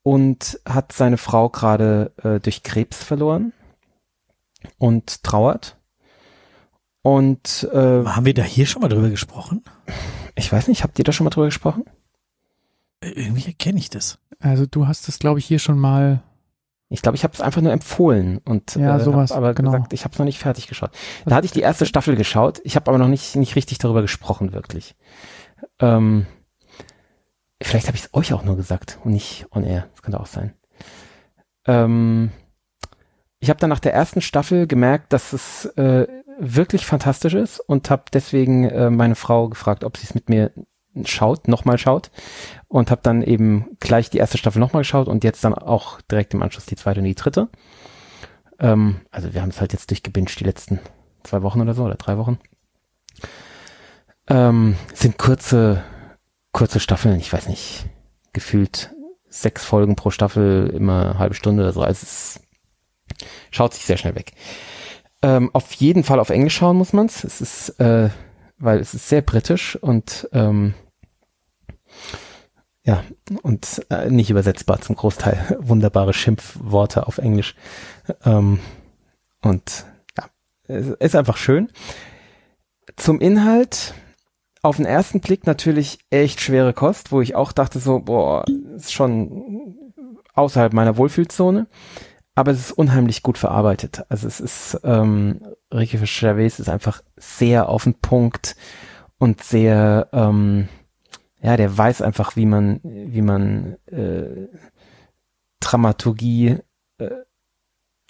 und 0.02 0.60
hat 0.66 0.92
seine 0.92 1.16
Frau 1.18 1.48
gerade 1.48 2.12
äh, 2.22 2.40
durch 2.40 2.62
Krebs 2.62 3.02
verloren 3.02 3.52
und 4.78 5.22
trauert. 5.22 5.76
Und 7.02 7.68
äh, 7.72 8.04
Haben 8.04 8.26
wir 8.26 8.34
da 8.34 8.42
hier 8.42 8.66
schon 8.66 8.82
mal 8.82 8.88
drüber 8.88 9.10
gesprochen? 9.10 9.62
ich 10.34 10.52
weiß 10.52 10.68
nicht, 10.68 10.82
habt 10.82 10.98
ihr 10.98 11.04
da 11.04 11.12
schon 11.12 11.24
mal 11.24 11.30
drüber 11.30 11.46
gesprochen? 11.46 11.84
Äh, 13.00 13.10
Irgendwie 13.10 13.46
erkenne 13.46 13.78
ich 13.78 13.90
das. 13.90 14.18
Also 14.38 14.66
du 14.66 14.86
hast 14.86 15.08
es, 15.08 15.18
glaube 15.18 15.38
ich, 15.38 15.46
hier 15.46 15.58
schon 15.58 15.78
mal. 15.78 16.22
Ich 16.92 17.02
glaube, 17.02 17.14
ich 17.16 17.22
habe 17.22 17.32
es 17.34 17.40
einfach 17.40 17.60
nur 17.60 17.72
empfohlen 17.72 18.38
und 18.38 18.74
Ja, 18.74 18.96
äh, 18.96 19.00
sowas, 19.00 19.30
hab 19.30 19.38
aber 19.38 19.54
genau. 19.54 19.70
gesagt, 19.70 19.92
ich 19.92 20.04
habe 20.04 20.12
es 20.12 20.18
noch 20.18 20.26
nicht 20.26 20.38
fertig 20.40 20.66
geschaut. 20.66 20.90
Da 21.24 21.36
hatte 21.36 21.44
ich 21.46 21.52
die 21.52 21.60
erste 21.60 21.86
Staffel 21.86 22.16
geschaut, 22.16 22.60
ich 22.64 22.74
habe 22.74 22.88
aber 22.90 22.98
noch 22.98 23.06
nicht 23.08 23.36
nicht 23.36 23.54
richtig 23.54 23.78
darüber 23.78 24.02
gesprochen 24.02 24.52
wirklich. 24.52 24.96
Ähm, 25.78 26.26
vielleicht 27.62 27.86
habe 27.86 27.96
ich 27.96 28.04
es 28.04 28.14
euch 28.14 28.32
auch 28.32 28.42
nur 28.42 28.56
gesagt 28.56 28.98
und 29.04 29.12
nicht 29.12 29.46
on 29.50 29.64
air. 29.64 29.88
Das 29.92 30.02
könnte 30.02 30.20
auch 30.20 30.26
sein. 30.26 30.54
Ähm, 31.66 32.30
ich 33.38 33.50
habe 33.50 33.60
dann 33.60 33.70
nach 33.70 33.80
der 33.80 33.94
ersten 33.94 34.20
Staffel 34.20 34.66
gemerkt, 34.66 35.12
dass 35.12 35.32
es 35.32 35.66
äh, 35.76 36.06
wirklich 36.38 36.86
fantastisch 36.86 37.34
ist 37.34 37.60
und 37.60 37.90
habe 37.90 38.04
deswegen 38.12 38.64
äh, 38.64 38.90
meine 38.90 39.14
Frau 39.14 39.48
gefragt, 39.48 39.84
ob 39.84 39.96
sie 39.96 40.04
es 40.04 40.14
mit 40.14 40.28
mir 40.28 40.52
schaut, 41.04 41.48
nochmal 41.48 41.78
schaut 41.78 42.10
und 42.68 42.90
habe 42.90 43.00
dann 43.02 43.22
eben 43.22 43.76
gleich 43.78 44.10
die 44.10 44.18
erste 44.18 44.38
Staffel 44.38 44.58
nochmal 44.58 44.82
geschaut 44.82 45.08
und 45.08 45.24
jetzt 45.24 45.44
dann 45.44 45.54
auch 45.54 46.00
direkt 46.02 46.34
im 46.34 46.42
Anschluss 46.42 46.66
die 46.66 46.76
zweite 46.76 47.00
und 47.00 47.06
die 47.06 47.14
dritte. 47.14 47.48
Ähm, 48.58 49.00
also 49.10 49.32
wir 49.32 49.42
haben 49.42 49.50
es 49.50 49.60
halt 49.60 49.72
jetzt 49.72 49.90
durchgebinged 49.90 50.40
die 50.40 50.44
letzten 50.44 50.80
zwei 51.22 51.42
Wochen 51.42 51.60
oder 51.60 51.74
so 51.74 51.84
oder 51.84 51.94
drei 51.94 52.18
Wochen. 52.18 52.38
Ähm, 54.28 54.76
sind 54.94 55.18
kurze, 55.18 55.82
kurze 56.52 56.80
Staffeln, 56.80 57.18
ich 57.18 57.32
weiß 57.32 57.48
nicht, 57.48 57.86
gefühlt 58.32 58.90
sechs 59.28 59.64
Folgen 59.64 59.96
pro 59.96 60.10
Staffel, 60.10 60.70
immer 60.74 61.18
halbe 61.18 61.34
Stunde 61.34 61.62
oder 61.62 61.72
so. 61.72 61.82
Also 61.82 62.00
es 62.02 62.40
schaut 63.50 63.74
sich 63.74 63.84
sehr 63.84 63.96
schnell 63.96 64.16
weg. 64.16 64.32
Ähm, 65.22 65.50
auf 65.52 65.72
jeden 65.72 66.04
Fall 66.04 66.18
auf 66.18 66.30
Englisch 66.30 66.56
schauen 66.56 66.76
muss 66.76 66.92
man's. 66.92 67.24
Es 67.24 67.40
ist, 67.40 67.80
äh, 67.80 68.10
weil 68.58 68.78
es 68.80 68.94
ist 68.94 69.08
sehr 69.08 69.22
britisch 69.22 69.76
und 69.76 70.28
ähm, 70.32 70.74
ja, 72.84 73.04
und 73.42 73.86
äh, 73.90 74.10
nicht 74.10 74.30
übersetzbar 74.30 74.80
zum 74.80 74.96
Großteil. 74.96 75.58
Wunderbare 75.60 76.12
Schimpfworte 76.12 77.06
auf 77.06 77.18
Englisch. 77.18 77.54
Ähm, 78.24 78.60
und 79.42 79.84
ja, 80.18 80.24
es 80.66 80.88
ist 80.88 81.16
einfach 81.16 81.36
schön. 81.36 81.70
Zum 82.96 83.20
Inhalt, 83.20 83.94
auf 84.62 84.76
den 84.76 84.86
ersten 84.86 85.20
Blick 85.20 85.46
natürlich 85.46 85.98
echt 86.10 86.40
schwere 86.40 86.72
Kost, 86.72 87.12
wo 87.12 87.20
ich 87.20 87.34
auch 87.34 87.52
dachte 87.52 87.78
so, 87.78 88.00
boah, 88.00 88.44
ist 88.76 88.92
schon 88.92 89.76
außerhalb 90.34 90.72
meiner 90.72 90.96
Wohlfühlzone. 90.96 91.66
Aber 92.34 92.52
es 92.52 92.60
ist 92.60 92.72
unheimlich 92.72 93.22
gut 93.22 93.38
verarbeitet. 93.38 94.04
Also 94.08 94.28
es 94.28 94.40
ist, 94.40 94.80
ähm, 94.84 95.40
Ricky 95.72 96.04
Chavez 96.06 96.58
ist 96.58 96.68
einfach 96.68 97.02
sehr 97.16 97.68
auf 97.68 97.84
den 97.84 97.94
Punkt 97.94 98.56
und 99.18 99.42
sehr, 99.42 100.08
ähm, 100.12 100.68
ja, 101.42 101.56
der 101.56 101.76
weiß 101.76 102.02
einfach, 102.02 102.36
wie 102.36 102.46
man, 102.46 102.80
wie 102.82 103.22
man 103.22 103.76
äh, 103.86 104.48
Dramaturgie 105.60 106.58
äh, 106.98 107.10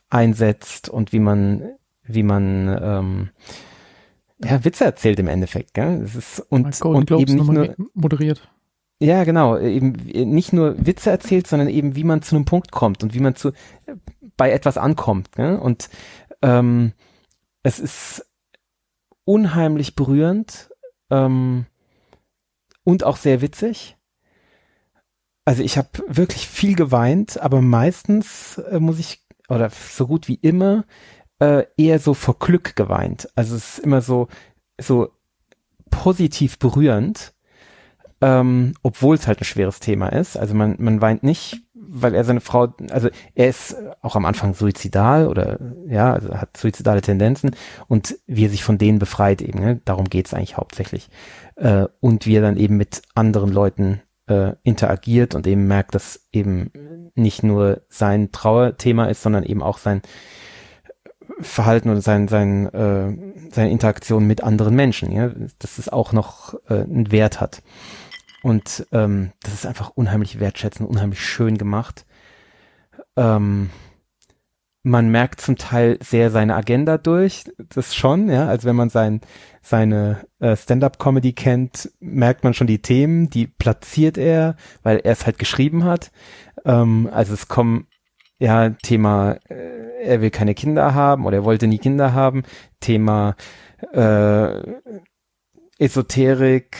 einsetzt 0.08 0.88
und 0.88 1.12
wie 1.12 1.20
man, 1.20 1.72
wie 2.02 2.22
man 2.22 2.78
ähm, 2.82 3.30
ja, 4.42 4.64
Witze 4.64 4.84
erzählt 4.84 5.18
im 5.18 5.28
Endeffekt, 5.28 5.74
gell? 5.74 6.02
Es 6.02 6.14
ist 6.14 6.40
und, 6.48 6.80
und 6.82 7.10
eben 7.10 7.34
nicht 7.34 7.52
nur, 7.52 7.74
moderiert. 7.94 8.48
ja, 9.00 9.24
genau, 9.24 9.58
eben 9.58 9.92
nicht 9.92 10.52
nur 10.52 10.74
Witze 10.84 11.10
erzählt, 11.10 11.46
sondern 11.46 11.68
eben 11.68 11.96
wie 11.96 12.04
man 12.04 12.22
zu 12.22 12.36
einem 12.36 12.44
Punkt 12.44 12.72
kommt 12.72 13.02
und 13.02 13.14
wie 13.14 13.20
man 13.20 13.34
zu 13.34 13.52
bei 14.36 14.50
etwas 14.50 14.78
ankommt. 14.78 15.32
Gell? 15.32 15.56
Und 15.56 15.90
ähm, 16.42 16.92
es 17.62 17.78
ist 17.78 18.26
unheimlich 19.24 19.94
berührend 19.94 20.70
ähm, 21.10 21.66
und 22.84 23.04
auch 23.04 23.16
sehr 23.16 23.42
witzig. 23.42 23.96
Also 25.44 25.62
ich 25.62 25.76
habe 25.76 25.88
wirklich 26.06 26.46
viel 26.46 26.74
geweint, 26.74 27.40
aber 27.40 27.60
meistens 27.60 28.58
äh, 28.58 28.80
muss 28.80 28.98
ich 28.98 29.22
oder 29.48 29.68
so 29.70 30.06
gut 30.06 30.28
wie 30.28 30.36
immer 30.36 30.84
äh, 31.40 31.64
eher 31.76 31.98
so 31.98 32.14
vor 32.14 32.38
Glück 32.38 32.76
geweint. 32.76 33.28
Also 33.34 33.56
es 33.56 33.78
ist 33.78 33.84
immer 33.84 34.00
so 34.00 34.28
so 34.80 35.10
positiv 35.90 36.58
berührend 36.58 37.34
ähm, 38.20 38.74
obwohl 38.82 39.16
es 39.16 39.26
halt 39.26 39.40
ein 39.40 39.44
schweres 39.44 39.80
Thema 39.80 40.08
ist. 40.08 40.36
Also 40.36 40.54
man, 40.54 40.76
man 40.78 41.00
weint 41.00 41.22
nicht, 41.22 41.62
weil 41.74 42.14
er 42.14 42.24
seine 42.24 42.40
Frau, 42.40 42.68
also 42.90 43.08
er 43.34 43.48
ist 43.48 43.76
auch 44.02 44.14
am 44.14 44.26
Anfang 44.26 44.54
suizidal 44.54 45.26
oder 45.26 45.58
ja, 45.88 46.12
also 46.12 46.34
hat 46.34 46.56
suizidale 46.56 47.00
Tendenzen 47.00 47.56
und 47.88 48.16
wie 48.26 48.44
er 48.44 48.50
sich 48.50 48.62
von 48.62 48.78
denen 48.78 48.98
befreit 48.98 49.42
eben, 49.42 49.60
ne? 49.60 49.80
darum 49.84 50.08
geht's 50.08 50.34
eigentlich 50.34 50.56
hauptsächlich. 50.56 51.08
Äh, 51.56 51.86
und 52.00 52.26
wie 52.26 52.36
er 52.36 52.42
dann 52.42 52.58
eben 52.58 52.76
mit 52.76 53.02
anderen 53.14 53.50
Leuten 53.50 54.02
äh, 54.26 54.52
interagiert 54.62 55.34
und 55.34 55.46
eben 55.46 55.66
merkt, 55.66 55.94
dass 55.94 56.28
eben 56.30 56.70
nicht 57.14 57.42
nur 57.42 57.82
sein 57.88 58.30
Trauerthema 58.32 59.06
ist, 59.06 59.22
sondern 59.22 59.44
eben 59.44 59.62
auch 59.62 59.78
sein 59.78 60.02
Verhalten 61.42 61.90
oder 61.90 62.00
sein, 62.00 62.28
sein, 62.28 62.66
äh, 62.72 63.50
seine 63.50 63.70
Interaktion 63.70 64.26
mit 64.26 64.42
anderen 64.42 64.74
Menschen, 64.74 65.12
ja, 65.12 65.30
dass 65.58 65.78
es 65.78 65.88
auch 65.88 66.12
noch 66.12 66.54
äh, 66.68 66.82
einen 66.82 67.10
Wert 67.10 67.40
hat. 67.40 67.62
Und 68.42 68.86
ähm, 68.92 69.32
das 69.42 69.54
ist 69.54 69.66
einfach 69.66 69.90
unheimlich 69.94 70.40
wertschätzend, 70.40 70.88
unheimlich 70.88 71.24
schön 71.24 71.58
gemacht. 71.58 72.06
Ähm, 73.16 73.70
man 74.82 75.10
merkt 75.10 75.42
zum 75.42 75.56
Teil 75.56 75.98
sehr 76.02 76.30
seine 76.30 76.54
Agenda 76.54 76.96
durch, 76.96 77.44
das 77.58 77.94
schon, 77.94 78.30
ja. 78.30 78.46
Also 78.46 78.66
wenn 78.66 78.76
man 78.76 78.88
sein, 78.88 79.20
seine 79.60 80.24
äh, 80.38 80.56
Stand-up-Comedy 80.56 81.34
kennt, 81.34 81.90
merkt 82.00 82.44
man 82.44 82.54
schon 82.54 82.66
die 82.66 82.80
Themen, 82.80 83.28
die 83.28 83.46
platziert 83.46 84.16
er, 84.16 84.56
weil 84.82 84.98
er 84.98 85.12
es 85.12 85.26
halt 85.26 85.38
geschrieben 85.38 85.84
hat. 85.84 86.10
Ähm, 86.64 87.10
also 87.12 87.34
es 87.34 87.48
kommen 87.48 87.88
ja 88.40 88.70
Thema, 88.70 89.36
äh, 89.48 90.02
er 90.02 90.20
will 90.20 90.30
keine 90.30 90.54
Kinder 90.54 90.94
haben 90.94 91.26
oder 91.26 91.38
er 91.38 91.44
wollte 91.44 91.68
nie 91.68 91.78
Kinder 91.78 92.14
haben. 92.14 92.42
Thema 92.80 93.36
äh, 93.92 94.60
Esoterik, 95.78 96.76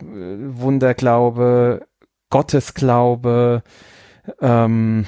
äh, 0.00 0.04
Wunderglaube, 0.04 1.86
Gottesglaube, 2.30 3.62
ähm, 4.40 5.06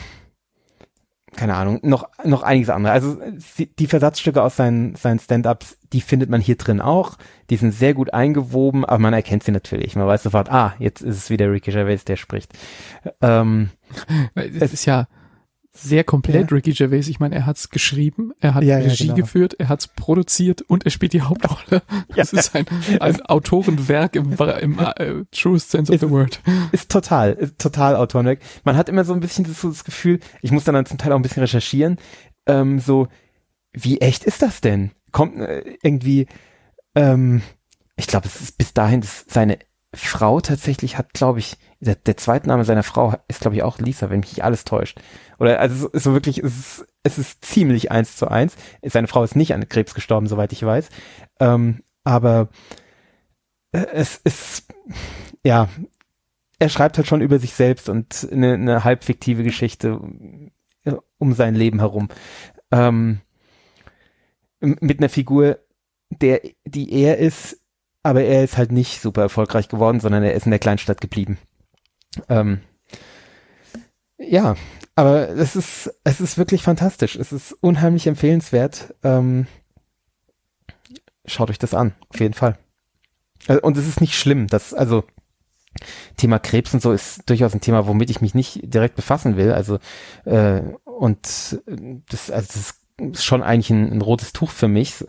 keine 1.37 1.55
Ahnung, 1.55 1.81
noch, 1.83 2.09
noch 2.25 2.43
einiges 2.43 2.71
andere. 2.71 2.93
Also 2.93 3.19
die, 3.79 3.87
Versatzstücke 3.87 4.43
aus 4.43 4.57
seinen, 4.57 4.95
seinen 4.95 5.19
Stand-ups, 5.19 5.77
die 5.93 6.01
findet 6.01 6.31
man 6.31 6.41
hier 6.41 6.57
drin 6.57 6.81
auch. 6.81 7.19
Die 7.51 7.57
sind 7.57 7.73
sehr 7.73 7.95
gut 7.95 8.15
eingewoben, 8.15 8.85
aber 8.85 8.99
man 8.99 9.13
erkennt 9.13 9.45
sie 9.45 9.53
natürlich. 9.53 9.97
Man 9.97 10.07
weiß 10.07 10.23
sofort, 10.23 10.51
ah, 10.51 10.75
jetzt 10.79 11.03
ist 11.03 11.17
es 11.17 11.31
wieder 11.31 11.53
Ricky 11.53 11.73
Gervais, 11.73 12.05
der 12.05 12.17
spricht. 12.17 12.53
Ähm, 13.21 13.71
es 14.35 14.73
ist 14.73 14.87
ja 14.87 15.07
sehr 15.77 16.05
komplett 16.05 16.51
ja. 16.51 16.57
Ricky 16.57 16.73
Gervais. 16.73 17.09
Ich 17.09 17.21
meine, 17.21 17.35
er 17.35 17.47
hat's 17.47 17.71
geschrieben, 17.71 18.33
er 18.41 18.55
hat 18.55 18.65
ja, 18.65 18.77
Regie 18.77 19.05
ja, 19.05 19.15
genau. 19.15 19.27
geführt, 19.27 19.55
er 19.59 19.69
hat's 19.69 19.89
produziert 19.89 20.63
und 20.63 20.85
er 20.85 20.91
spielt 20.91 21.13
die 21.13 21.23
Hauptrolle. 21.23 21.83
Das 22.15 22.33
ist 22.33 22.55
ein, 22.55 22.65
ein 23.01 23.21
Autorenwerk 23.27 24.17
im, 24.17 24.33
im 24.33 24.79
uh, 24.79 25.25
truest 25.31 25.71
sense 25.71 25.93
of 25.93 26.01
the 26.01 26.11
word. 26.11 26.41
Ist 26.73 26.91
total, 26.91 27.33
ist 27.33 27.59
total 27.59 27.97
Autorenwerk. 27.97 28.41
Man 28.65 28.77
hat 28.77 28.89
immer 28.89 29.05
so 29.05 29.13
ein 29.13 29.21
bisschen 29.21 29.45
das, 29.45 29.61
so 29.61 29.69
das 29.69 29.85
Gefühl, 29.85 30.21
ich 30.41 30.51
muss 30.51 30.65
dann, 30.65 30.87
zum 30.87 30.99
Teil 30.99 31.13
auch 31.13 31.17
ein 31.17 31.23
bisschen 31.23 31.43
recherchieren, 31.43 31.99
ähm, 32.47 32.79
so, 32.79 33.09
wie 33.73 34.01
echt 34.01 34.25
ist 34.25 34.43
das 34.43 34.61
denn? 34.61 34.93
Kommt 35.13 35.37
äh, 35.37 35.77
irgendwie, 35.83 36.27
ähm, 36.95 37.43
ich 37.97 38.07
glaube, 38.07 38.27
es 38.27 38.41
ist 38.41 38.59
bis 38.59 38.73
dahin 38.73 39.03
seine 39.03 39.59
Frau 39.95 40.41
tatsächlich 40.41 40.99
hat, 40.99 41.15
glaube 41.15 41.39
ich, 41.39 41.57
der, 41.81 41.95
der 41.95 42.17
zweite 42.17 42.49
Name 42.49 42.65
seiner 42.65 42.83
Frau 42.83 43.15
ist, 43.29 43.41
glaube 43.41 43.57
ich, 43.57 43.63
auch 43.63 43.79
Lisa, 43.79 44.11
wenn 44.11 44.21
mich 44.21 44.33
nicht 44.33 44.45
alles 44.45 44.65
täuscht. 44.65 45.01
Oder 45.39 45.61
also 45.61 45.87
es 45.89 45.95
ist 45.95 46.03
so 46.05 46.13
wirklich, 46.13 46.39
es 46.39 46.57
ist, 46.57 46.87
es 47.03 47.19
ist 47.19 47.45
ziemlich 47.45 47.91
eins 47.91 48.17
zu 48.17 48.29
eins. 48.29 48.57
Seine 48.83 49.09
Frau 49.09 49.23
ist 49.23 49.37
nicht 49.37 49.55
an 49.55 49.69
Krebs 49.69 49.95
gestorben, 49.95 50.27
soweit 50.27 50.53
ich 50.53 50.65
weiß. 50.65 50.89
Ähm, 51.41 51.83
aber 52.05 52.49
äh, 53.73 53.87
es 53.93 54.17
ist, 54.17 54.69
ja, 55.45 55.69
er 56.59 56.69
schreibt 56.69 56.97
halt 56.97 57.07
schon 57.07 57.21
über 57.21 57.39
sich 57.39 57.55
selbst 57.55 57.89
und 57.89 58.29
eine, 58.31 58.55
eine 58.55 58.85
halb 58.85 59.05
fiktive 59.05 59.43
Geschichte 59.43 60.01
äh, 60.85 60.95
um 61.19 61.33
sein 61.33 61.55
Leben 61.55 61.81
herum. 61.81 62.09
Ähm, 62.71 63.21
mit 64.61 64.99
einer 64.99 65.09
Figur, 65.09 65.59
der, 66.11 66.41
die 66.65 66.93
er 66.93 67.19
ist, 67.19 67.61
aber 68.07 68.23
er 68.23 68.45
ist 68.45 68.57
halt 68.57 68.71
nicht 68.71 69.01
super 69.01 69.23
erfolgreich 69.23 69.69
geworden, 69.69 70.01
sondern 70.01 70.23
er 70.23 70.35
ist 70.35 70.47
in 70.47 70.51
der 70.51 70.61
Kleinstadt 70.61 71.01
geblieben. 71.01 71.39
Ähm, 72.29 72.61
ja, 74.17 74.55
aber 74.95 75.31
es 75.31 75.57
ist, 75.57 75.93
es 76.05 76.21
ist 76.21 76.39
wirklich 76.39 76.63
fantastisch. 76.63 77.17
Es 77.17 77.33
ist 77.33 77.53
unheimlich 77.61 78.07
empfehlenswert. 78.07 78.95
Ähm, 79.03 79.47
schaut 81.27 81.51
euch 81.51 81.59
das 81.59 81.75
an, 81.75 81.95
auf 82.09 82.21
jeden 82.21 82.35
Fall. 82.35 82.57
Äh, 83.49 83.59
und 83.59 83.77
es 83.77 83.89
ist 83.89 84.01
nicht 84.01 84.15
schlimm, 84.15 84.47
dass, 84.47 84.73
also, 84.73 85.05
Thema 86.17 86.39
Krebs 86.39 86.73
und 86.73 86.83
so 86.83 86.93
ist 86.93 87.29
durchaus 87.29 87.53
ein 87.53 87.61
Thema, 87.61 87.87
womit 87.87 88.09
ich 88.09 88.23
mich 88.23 88.35
nicht 88.35 88.61
direkt 88.63 88.95
befassen 88.95 89.37
will. 89.37 89.53
Also, 89.53 89.79
äh, 90.25 90.63
und 90.85 91.61
das, 92.09 92.31
also 92.31 92.49
das 92.55 92.75
schon 93.15 93.43
eigentlich 93.43 93.71
ein, 93.71 93.93
ein 93.93 94.03
rotes 94.03 94.33
Tuch 94.33 94.51
für 94.51 94.69
mich. 94.69 95.05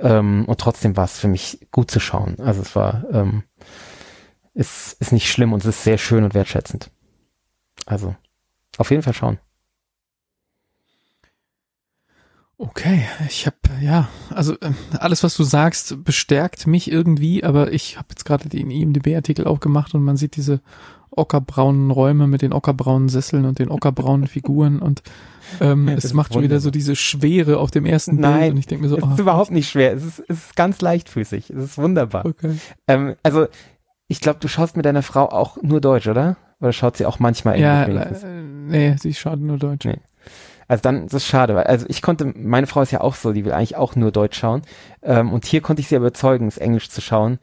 Ähm, 0.00 0.44
und 0.46 0.60
trotzdem 0.60 0.96
war 0.96 1.04
es 1.04 1.18
für 1.18 1.28
mich 1.28 1.66
gut 1.70 1.90
zu 1.90 2.00
schauen. 2.00 2.36
Also 2.40 2.62
es 2.62 2.76
war, 2.76 3.04
ähm, 3.12 3.44
ist, 4.54 5.00
ist 5.00 5.12
nicht 5.12 5.30
schlimm 5.30 5.52
und 5.52 5.60
es 5.60 5.66
ist 5.66 5.84
sehr 5.84 5.98
schön 5.98 6.24
und 6.24 6.34
wertschätzend. 6.34 6.90
Also, 7.86 8.14
auf 8.78 8.90
jeden 8.90 9.02
Fall 9.02 9.14
schauen. 9.14 9.38
Okay, 12.58 13.08
ich 13.26 13.46
habe 13.46 13.56
ja, 13.80 14.08
also 14.30 14.54
äh, 14.60 14.72
alles, 14.98 15.24
was 15.24 15.36
du 15.36 15.42
sagst, 15.42 16.04
bestärkt 16.04 16.68
mich 16.68 16.92
irgendwie, 16.92 17.42
aber 17.42 17.72
ich 17.72 17.98
habe 17.98 18.08
jetzt 18.10 18.24
gerade 18.24 18.48
den 18.48 18.70
IMDb-Artikel 18.70 19.48
aufgemacht 19.48 19.94
und 19.94 20.04
man 20.04 20.16
sieht 20.16 20.36
diese 20.36 20.60
ockerbraunen 21.16 21.90
Räume 21.90 22.26
mit 22.26 22.42
den 22.42 22.52
ockerbraunen 22.52 23.08
Sesseln 23.08 23.44
und 23.44 23.58
den 23.58 23.70
ockerbraunen 23.70 24.26
Figuren 24.26 24.80
und 24.80 25.02
ähm, 25.60 25.88
es 25.96 26.12
macht 26.14 26.32
schon 26.32 26.42
wieder 26.42 26.60
so 26.60 26.70
diese 26.70 26.96
Schwere 26.96 27.58
auf 27.58 27.70
dem 27.70 27.86
ersten 27.86 28.16
Nein, 28.16 28.40
Bild 28.40 28.52
und 28.52 28.58
ich 28.58 28.66
denke 28.66 28.84
mir 28.84 28.88
so, 28.88 28.96
es 28.96 29.04
ist 29.04 29.18
oh, 29.18 29.22
überhaupt 29.22 29.50
nicht 29.50 29.68
schwer, 29.68 29.92
es 29.92 30.04
ist, 30.04 30.24
es 30.28 30.44
ist 30.44 30.56
ganz 30.56 30.80
leichtfüßig, 30.80 31.50
es 31.50 31.64
ist 31.64 31.78
wunderbar. 31.78 32.24
Okay. 32.26 32.56
Ähm, 32.88 33.14
also 33.22 33.46
ich 34.08 34.20
glaube, 34.20 34.40
du 34.40 34.48
schaust 34.48 34.76
mit 34.76 34.84
deiner 34.84 35.02
Frau 35.02 35.28
auch 35.28 35.56
nur 35.62 35.80
Deutsch, 35.80 36.06
oder? 36.06 36.36
Oder 36.60 36.72
schaut 36.72 36.96
sie 36.96 37.06
auch 37.06 37.18
manchmal 37.18 37.54
Englisch? 37.54 38.22
Ja, 38.22 38.28
äh, 38.28 38.42
nee, 38.42 38.96
sie 38.98 39.14
schaut 39.14 39.40
nur 39.40 39.58
Deutsch. 39.58 39.84
Nee. 39.86 39.98
Also 40.68 40.82
dann, 40.82 41.04
das 41.04 41.14
ist 41.14 41.26
schade, 41.26 41.54
weil, 41.54 41.64
also 41.64 41.86
ich 41.88 42.02
konnte, 42.02 42.32
meine 42.36 42.66
Frau 42.66 42.82
ist 42.82 42.92
ja 42.92 43.00
auch 43.00 43.14
so, 43.14 43.32
die 43.32 43.44
will 43.44 43.52
eigentlich 43.52 43.76
auch 43.76 43.96
nur 43.96 44.12
Deutsch 44.12 44.38
schauen. 44.38 44.62
Ähm, 45.02 45.32
und 45.32 45.44
hier 45.44 45.60
konnte 45.60 45.80
ich 45.80 45.88
sie 45.88 45.96
überzeugen, 45.96 46.46
es 46.46 46.56
Englisch 46.56 46.88
zu 46.88 47.00
schauen. 47.00 47.38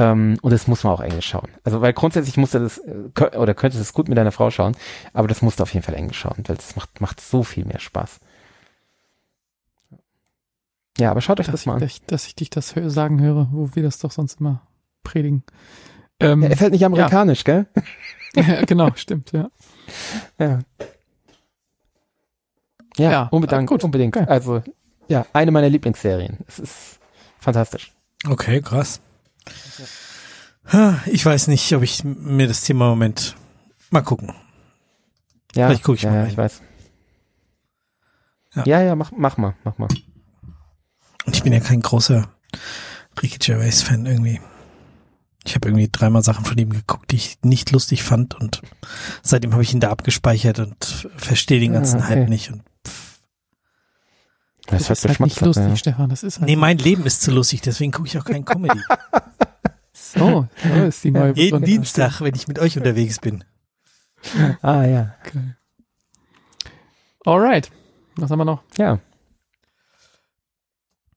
Ähm, 0.00 0.38
und 0.40 0.50
das 0.50 0.66
muss 0.66 0.82
man 0.82 0.94
auch 0.94 1.00
Englisch 1.00 1.26
schauen. 1.26 1.48
Also, 1.62 1.82
weil 1.82 1.92
grundsätzlich 1.92 2.38
musste 2.38 2.58
das, 2.58 2.78
äh, 2.78 3.36
oder 3.36 3.52
könnte 3.52 3.78
es 3.78 3.92
gut 3.92 4.08
mit 4.08 4.16
deiner 4.16 4.32
Frau 4.32 4.50
schauen, 4.50 4.74
aber 5.12 5.28
das 5.28 5.42
musste 5.42 5.62
auf 5.62 5.74
jeden 5.74 5.84
Fall 5.84 5.94
Englisch 5.94 6.18
schauen, 6.18 6.42
weil 6.46 6.56
das 6.56 6.74
macht, 6.74 7.02
macht 7.02 7.20
so 7.20 7.42
viel 7.42 7.66
mehr 7.66 7.80
Spaß. 7.80 8.18
Ja, 10.96 11.10
aber 11.10 11.20
schaut 11.20 11.38
euch 11.38 11.46
dass 11.46 11.52
das 11.52 11.66
mal 11.66 11.74
an. 11.74 11.82
Ich, 11.82 12.00
dass 12.06 12.26
ich 12.26 12.34
dich 12.34 12.48
das 12.48 12.74
sagen 12.86 13.20
höre, 13.20 13.48
wo 13.52 13.74
wir 13.74 13.82
das 13.82 13.98
doch 13.98 14.10
sonst 14.10 14.40
immer 14.40 14.62
predigen. 15.02 15.44
Ähm, 16.18 16.42
er 16.44 16.50
ist 16.50 16.62
halt 16.62 16.72
nicht 16.72 16.84
amerikanisch, 16.84 17.44
ja. 17.46 17.64
gell? 17.74 17.84
ja, 18.36 18.64
genau, 18.64 18.90
stimmt, 18.94 19.32
ja. 19.32 19.50
Ja. 20.38 20.60
Ja, 22.96 23.10
ja 23.10 23.28
unbedingt, 23.30 23.66
gut. 23.66 23.84
unbedingt. 23.84 24.16
Okay. 24.16 24.26
Also, 24.26 24.62
ja, 25.08 25.26
eine 25.34 25.50
meiner 25.50 25.68
Lieblingsserien. 25.68 26.38
Es 26.48 26.58
ist 26.58 27.00
fantastisch. 27.38 27.92
Okay, 28.26 28.62
krass. 28.62 29.02
Ich 31.06 31.26
weiß 31.26 31.48
nicht, 31.48 31.72
ob 31.74 31.82
ich 31.82 32.04
mir 32.04 32.46
das 32.46 32.62
Thema 32.62 32.84
im 32.84 32.90
Moment 32.90 33.34
mal 33.90 34.02
gucken. 34.02 34.32
Ja, 35.54 35.66
Vielleicht 35.66 35.82
gucke 35.82 35.96
ich 35.96 36.02
ja, 36.02 36.10
mal. 36.10 36.22
Ja, 36.22 36.26
ich 36.26 36.36
weiß. 36.36 36.62
Ja, 38.54 38.64
ja, 38.66 38.82
ja 38.82 38.94
mach, 38.94 39.10
mach 39.16 39.36
mal, 39.36 39.54
mach 39.64 39.78
mal. 39.78 39.88
Und 41.26 41.36
ich 41.36 41.42
bin 41.42 41.52
ja 41.52 41.60
kein 41.60 41.80
großer 41.80 42.28
Ricky 43.20 43.38
Gervais 43.38 43.82
Fan 43.82 44.06
irgendwie. 44.06 44.40
Ich 45.44 45.54
habe 45.54 45.68
irgendwie 45.68 45.88
dreimal 45.90 46.22
Sachen 46.22 46.44
von 46.44 46.58
ihm 46.58 46.70
geguckt, 46.70 47.10
die 47.10 47.16
ich 47.16 47.38
nicht 47.42 47.70
lustig 47.70 48.02
fand 48.02 48.34
und 48.34 48.60
seitdem 49.22 49.52
habe 49.52 49.62
ich 49.62 49.72
ihn 49.72 49.80
da 49.80 49.90
abgespeichert 49.90 50.58
und 50.58 51.08
verstehe 51.16 51.60
den 51.60 51.72
ganzen 51.72 52.00
ah, 52.00 52.04
okay. 52.04 52.20
Hype 52.20 52.28
nicht 52.28 52.52
und 52.52 52.62
das, 54.70 54.86
das 54.86 55.04
ist 55.04 55.08
halt 55.08 55.20
nicht 55.20 55.40
lustig, 55.40 55.68
ja. 55.68 55.76
Stefan. 55.76 56.10
Das 56.10 56.22
ist 56.22 56.38
halt 56.38 56.48
nee, 56.48 56.56
mein 56.56 56.78
Leben 56.78 57.04
ist 57.04 57.22
zu 57.22 57.30
lustig, 57.30 57.60
deswegen 57.60 57.92
gucke 57.92 58.08
ich 58.08 58.18
auch 58.18 58.24
kein 58.24 58.44
Comedy. 58.44 58.80
so, 59.92 60.48
so 60.62 60.84
ist 60.84 61.04
die 61.04 61.10
neue 61.10 61.34
Jeden 61.34 61.62
Dienstag, 61.64 62.20
wenn 62.20 62.34
ich 62.34 62.48
mit 62.48 62.58
euch 62.58 62.76
unterwegs 62.76 63.18
bin. 63.18 63.44
ah 64.62 64.84
ja. 64.84 65.14
Okay. 65.24 65.54
Alright. 67.24 67.70
Was 68.16 68.30
haben 68.30 68.38
wir 68.38 68.44
noch? 68.44 68.62
Ja. 68.78 68.98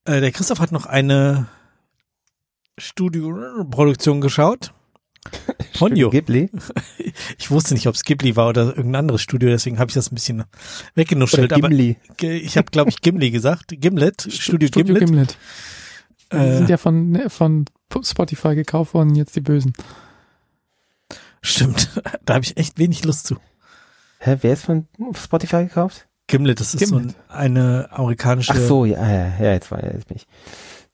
Äh, 0.05 0.21
der 0.21 0.31
Christoph 0.31 0.59
hat 0.59 0.71
noch 0.71 0.85
eine 0.85 1.47
Studioproduktion 2.77 4.21
geschaut. 4.21 4.73
Ponyo. 5.77 6.09
Ghibli? 6.09 6.49
Ich 7.37 7.51
wusste 7.51 7.73
nicht, 7.73 7.87
ob 7.87 7.95
es 7.95 8.03
Ghibli 8.03 8.35
war 8.35 8.49
oder 8.49 8.67
irgendein 8.67 8.95
anderes 8.95 9.21
Studio, 9.21 9.49
deswegen 9.49 9.77
habe 9.77 9.89
ich 9.89 9.93
das 9.93 10.11
ein 10.11 10.15
bisschen 10.15 10.43
weggenuschelt. 10.95 11.51
Oder 11.51 11.61
Gimli. 11.61 11.97
Aber 12.09 12.29
ich 12.29 12.57
habe, 12.57 12.71
glaube 12.71 12.89
ich, 12.89 13.01
Gimli 13.01 13.29
gesagt. 13.29 13.65
Gimlet, 13.69 14.21
Studio, 14.21 14.67
Studio 14.67 14.95
Gimlet. 14.95 15.07
Gimlet. 15.07 15.37
Die 16.31 16.37
äh, 16.37 16.57
sind 16.57 16.69
ja 16.69 16.77
von, 16.77 17.11
ne, 17.11 17.29
von 17.29 17.65
Spotify 18.01 18.55
gekauft 18.55 18.93
worden, 18.93 19.15
jetzt 19.15 19.35
die 19.35 19.41
Bösen. 19.41 19.73
Stimmt, 21.41 21.89
da 22.25 22.35
habe 22.35 22.45
ich 22.45 22.57
echt 22.57 22.79
wenig 22.79 23.03
Lust 23.03 23.27
zu. 23.27 23.35
Hä, 24.19 24.37
wer 24.41 24.53
ist 24.53 24.65
von 24.65 24.87
Spotify 25.13 25.65
gekauft? 25.65 26.07
Gimlet, 26.27 26.59
das 26.59 26.73
ist 26.73 26.79
Gimlet. 26.79 27.11
so 27.11 27.17
eine 27.27 27.89
amerikanische. 27.91 28.53
Ach 28.53 28.57
so, 28.57 28.85
ja, 28.85 29.07
ja, 29.07 29.33
ja, 29.39 29.51
jetzt 29.53 29.69
war, 29.69 29.83
jetzt 29.83 30.07
bin 30.07 30.17
ich. 30.17 30.27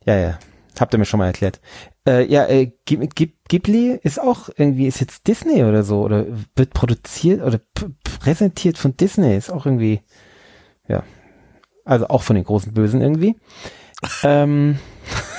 Ja, 0.06 0.15
ja. 0.18 0.39
Habt 0.79 0.93
ihr 0.93 0.97
mir 0.97 1.05
schon 1.05 1.19
mal 1.19 1.27
erklärt. 1.27 1.59
Äh, 2.07 2.25
ja, 2.25 2.45
äh, 2.47 2.71
Ghibli 2.85 3.99
ist 4.01 4.19
auch 4.19 4.49
irgendwie, 4.55 4.87
ist 4.87 5.01
jetzt 5.01 5.27
Disney 5.27 5.63
oder 5.63 5.83
so, 5.83 6.01
oder 6.01 6.25
wird 6.55 6.73
produziert 6.73 7.41
oder 7.41 7.59
präsentiert 8.03 8.77
von 8.77 8.95
Disney, 8.95 9.35
ist 9.35 9.51
auch 9.51 9.65
irgendwie, 9.65 10.01
ja, 10.87 11.03
also 11.85 12.07
auch 12.07 12.23
von 12.23 12.35
den 12.35 12.45
großen 12.45 12.73
Bösen 12.73 13.01
irgendwie. 13.01 13.35
ähm, 14.23 14.79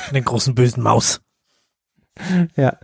von 0.07 0.15
den 0.15 0.25
großen 0.25 0.55
bösen 0.55 0.83
Maus. 0.83 1.21
ja. 2.57 2.77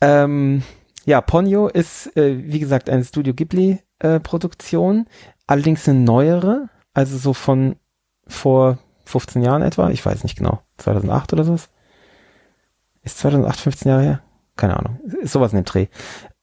Ähm, 0.00 0.62
ja, 1.04 1.20
Ponyo 1.20 1.68
ist, 1.68 2.16
äh, 2.16 2.52
wie 2.52 2.60
gesagt, 2.60 2.90
eine 2.90 3.04
Studio 3.04 3.34
Ghibli 3.34 3.80
äh, 3.98 4.20
allerdings 5.46 5.88
eine 5.88 5.98
neuere, 5.98 6.68
also 6.92 7.16
so 7.16 7.32
von 7.32 7.76
vor 8.26 8.78
15 9.06 9.42
Jahren 9.42 9.62
etwa, 9.62 9.88
ich 9.90 10.04
weiß 10.04 10.22
nicht 10.22 10.36
genau, 10.36 10.62
2008 10.76 11.32
oder 11.32 11.44
sowas. 11.44 11.70
Ist 13.08 13.20
2008 13.20 13.60
15 13.60 13.88
Jahre 13.88 14.02
her? 14.02 14.22
Keine 14.54 14.78
Ahnung. 14.78 15.00
Ist 15.22 15.32
sowas 15.32 15.54
in 15.54 15.60
dem 15.60 15.64
Dreh. 15.64 15.86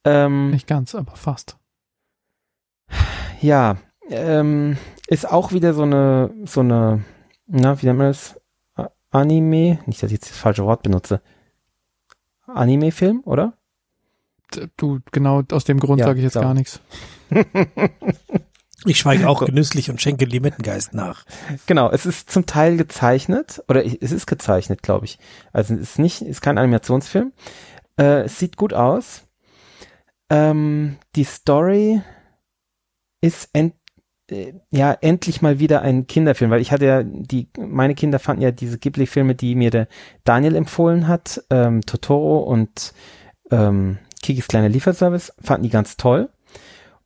Ähm, 0.03 0.49
Nicht 0.49 0.65
ganz, 0.65 0.95
aber 0.95 1.15
fast. 1.15 1.59
Ja, 3.39 3.77
ähm, 4.09 4.75
ist 5.05 5.29
auch 5.29 5.51
wieder 5.51 5.75
so 5.75 5.83
eine, 5.83 6.33
so 6.45 6.61
eine, 6.61 7.03
na, 7.45 7.79
wie 7.79 7.85
nennt 7.85 7.99
man 7.99 8.07
das? 8.07 8.41
Anime? 9.11 9.77
Nicht, 9.85 10.01
dass 10.01 10.09
ich 10.09 10.13
jetzt 10.13 10.31
das 10.31 10.39
falsche 10.39 10.65
Wort 10.65 10.81
benutze. 10.81 11.21
Anime-Film, 12.47 13.21
oder? 13.25 13.53
Du, 14.75 15.01
genau 15.11 15.43
aus 15.51 15.65
dem 15.65 15.79
Grund 15.79 15.99
ja, 15.99 16.07
sage 16.07 16.17
ich 16.17 16.23
jetzt 16.23 16.33
so. 16.33 16.41
gar 16.41 16.55
nichts. 16.55 16.81
Ich 18.83 18.99
schweige 18.99 19.29
auch 19.29 19.45
genüsslich 19.45 19.89
und 19.89 20.01
schenke 20.01 20.25
Limettengeist 20.25 20.93
nach. 20.93 21.25
Genau, 21.65 21.89
es 21.89 22.05
ist 22.05 22.29
zum 22.29 22.45
Teil 22.45 22.77
gezeichnet, 22.77 23.63
oder 23.67 23.85
es 23.85 24.11
ist 24.11 24.27
gezeichnet, 24.27 24.81
glaube 24.81 25.05
ich. 25.05 25.17
Also 25.53 25.73
es 25.75 25.81
ist 25.81 25.99
nicht, 25.99 26.21
es 26.21 26.27
ist 26.29 26.41
kein 26.41 26.57
Animationsfilm. 26.57 27.31
Äh, 27.97 28.23
es 28.23 28.39
sieht 28.39 28.57
gut 28.57 28.73
aus. 28.73 29.23
Ähm, 30.29 30.97
die 31.15 31.23
Story 31.23 32.01
ist 33.21 33.49
end, 33.53 33.73
äh, 34.29 34.53
ja 34.71 34.91
endlich 34.93 35.41
mal 35.41 35.59
wieder 35.59 35.81
ein 35.81 36.07
Kinderfilm, 36.07 36.51
weil 36.51 36.61
ich 36.61 36.71
hatte 36.71 36.85
ja 36.85 37.03
die, 37.03 37.49
meine 37.57 37.95
Kinder 37.95 38.19
fanden 38.19 38.41
ja 38.41 38.51
diese 38.51 38.77
Ghibli-Filme, 38.77 39.35
die 39.35 39.55
mir 39.55 39.71
der 39.71 39.87
Daniel 40.23 40.55
empfohlen 40.55 41.07
hat, 41.07 41.43
ähm, 41.49 41.81
Totoro 41.81 42.39
und 42.39 42.93
ähm, 43.51 43.99
Kikis 44.21 44.47
kleiner 44.47 44.69
Lieferservice, 44.69 45.33
fanden 45.39 45.63
die 45.63 45.69
ganz 45.69 45.97
toll. 45.97 46.29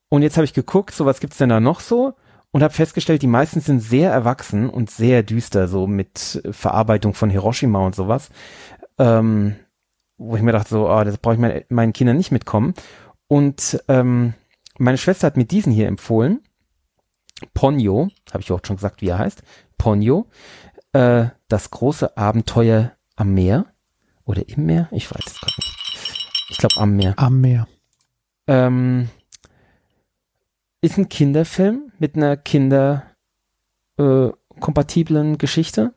Und 0.10 0.24
jetzt 0.24 0.38
habe 0.38 0.46
ich 0.46 0.54
geguckt, 0.54 0.94
so 0.94 1.06
was 1.06 1.20
gibt's 1.20 1.38
denn 1.38 1.50
da 1.50 1.60
noch 1.60 1.80
so? 1.80 2.16
Und 2.52 2.64
habe 2.64 2.74
festgestellt, 2.74 3.22
die 3.22 3.28
meisten 3.28 3.62
sind 3.62 3.80
sehr 3.80 4.12
erwachsen 4.12 4.70
und 4.70 4.90
sehr 4.90 5.22
düster, 5.22 5.68
so 5.68 5.86
mit 5.86 6.42
Verarbeitung 6.50 7.14
von 7.14 7.30
Hiroshima 7.30 7.86
und 7.86 7.94
sowas. 7.94 8.30
Ähm, 8.98 9.56
wo 10.18 10.36
ich 10.36 10.42
mir 10.42 10.52
dachte, 10.52 10.70
so, 10.70 10.90
oh, 10.90 11.04
das 11.04 11.18
brauche 11.20 11.36
ich 11.36 11.40
mein, 11.40 11.64
meinen 11.70 11.94
Kindern 11.94 12.18
nicht 12.18 12.32
mitkommen. 12.32 12.74
Und 13.28 13.84
ähm, 13.88 14.34
meine 14.80 14.98
Schwester 14.98 15.28
hat 15.28 15.38
mir 15.38 15.46
diesen 15.46 15.72
hier 15.72 15.88
empfohlen. 15.88 16.42
Ponyo, 17.54 18.10
habe 18.32 18.42
ich 18.42 18.52
auch 18.52 18.60
schon 18.66 18.78
gesagt, 18.78 19.02
wie 19.02 19.10
er 19.10 19.20
heißt. 19.20 19.44
Ponyo, 19.78 20.28
äh, 20.94 21.28
das 21.48 21.70
große 21.72 22.18
Abenteuer 22.18 22.94
am 23.16 23.34
Meer 23.34 23.66
oder 24.26 24.48
im 24.50 24.66
Meer, 24.66 24.90
ich 24.92 25.10
weiß 25.10 25.24
es 25.26 25.40
gerade 25.40 25.54
nicht. 25.58 25.78
Ich 26.50 26.58
glaube 26.58 26.78
am 26.78 26.96
Meer. 26.96 27.14
Am 27.18 27.42
Meer. 27.42 27.68
Ähm, 28.48 29.10
ist 30.82 30.98
ein 30.98 31.10
Kinderfilm 31.10 31.92
mit 32.00 32.16
einer 32.16 32.38
kinderkompatiblen 32.38 35.34
äh, 35.34 35.38
Geschichte. 35.38 35.94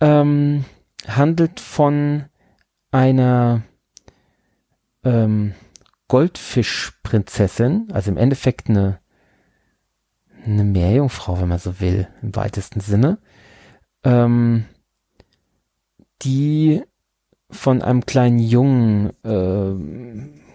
Ähm, 0.00 0.64
handelt 1.06 1.60
von 1.60 2.24
einer 2.90 3.62
ähm, 5.04 5.54
Goldfischprinzessin, 6.08 7.88
also 7.92 8.10
im 8.10 8.16
Endeffekt 8.16 8.68
eine, 8.68 8.98
eine 10.44 10.64
Meerjungfrau, 10.64 11.40
wenn 11.40 11.48
man 11.48 11.58
so 11.58 11.80
will, 11.80 12.08
im 12.22 12.34
weitesten 12.34 12.80
Sinne, 12.80 13.18
ähm, 14.04 14.64
die 16.22 16.82
von 17.50 17.82
einem 17.82 18.06
kleinen 18.06 18.38
Jungen 18.38 19.10
äh, 19.24 20.49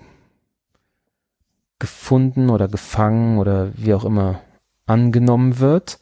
gefunden 1.79 2.49
oder 2.49 2.67
gefangen 2.67 3.37
oder 3.37 3.71
wie 3.75 3.93
auch 3.93 4.05
immer 4.05 4.41
angenommen 4.85 5.59
wird, 5.59 5.99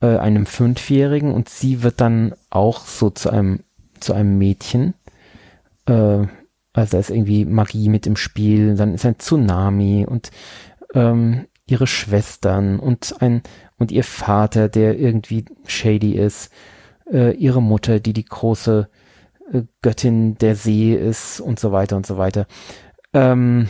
äh, 0.00 0.16
einem 0.16 0.46
Fünfjährigen 0.46 1.32
und 1.32 1.48
sie 1.48 1.82
wird 1.82 2.00
dann 2.00 2.34
auch 2.50 2.86
so 2.86 3.10
zu 3.10 3.30
einem 3.30 3.60
zu 4.00 4.12
einem 4.12 4.38
Mädchen. 4.38 4.94
Äh, 5.86 6.26
also 6.72 6.92
da 6.92 6.98
ist 6.98 7.10
irgendwie 7.10 7.44
Magie 7.44 7.88
mit 7.88 8.06
im 8.06 8.16
Spiel, 8.16 8.74
dann 8.74 8.94
ist 8.94 9.06
ein 9.06 9.18
Tsunami 9.18 10.06
und 10.08 10.30
ähm, 10.94 11.46
ihre 11.66 11.86
Schwestern 11.86 12.78
und 12.80 13.14
ein 13.20 13.42
und 13.78 13.92
ihr 13.92 14.04
Vater, 14.04 14.68
der 14.68 14.98
irgendwie 14.98 15.44
shady 15.66 16.12
ist, 16.12 16.52
äh, 17.10 17.32
ihre 17.34 17.62
Mutter, 17.62 18.00
die 18.00 18.12
die 18.12 18.24
große 18.24 18.88
äh, 19.52 19.62
Göttin 19.82 20.36
der 20.38 20.56
See 20.56 20.94
ist 20.94 21.40
und 21.40 21.58
so 21.60 21.72
weiter 21.72 21.96
und 21.96 22.06
so 22.06 22.18
weiter. 22.18 22.46
Ähm, 23.12 23.68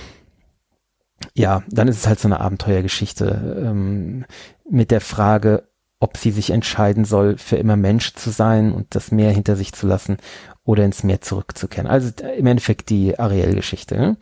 ja, 1.35 1.63
dann 1.69 1.89
ist 1.89 1.99
es 1.99 2.07
halt 2.07 2.21
so 2.21 2.29
eine 2.29 2.41
Abenteuergeschichte 2.41 3.65
ähm, 3.65 4.25
mit 4.69 4.91
der 4.91 5.01
Frage, 5.01 5.69
ob 6.01 6.17
sie 6.17 6.31
sich 6.31 6.51
entscheiden 6.51 7.05
soll, 7.05 7.39
für 7.39 7.57
immer 7.57 7.77
Mensch 7.77 8.15
zu 8.15 8.31
sein 8.31 8.73
und 8.73 8.95
das 8.95 9.11
Meer 9.11 9.33
hinter 9.33 9.57
sich 9.57 9.73
zu 9.73 9.87
lassen 9.87 10.19
oder 10.65 10.85
ins 10.85 11.03
Meer 11.03 11.21
zurückzukehren. 11.21 11.87
Also 11.87 12.11
äh, 12.23 12.39
im 12.39 12.47
Endeffekt 12.47 12.91
die 12.91 13.19
Ariel-Geschichte. 13.19 13.97
Ne? 13.97 14.17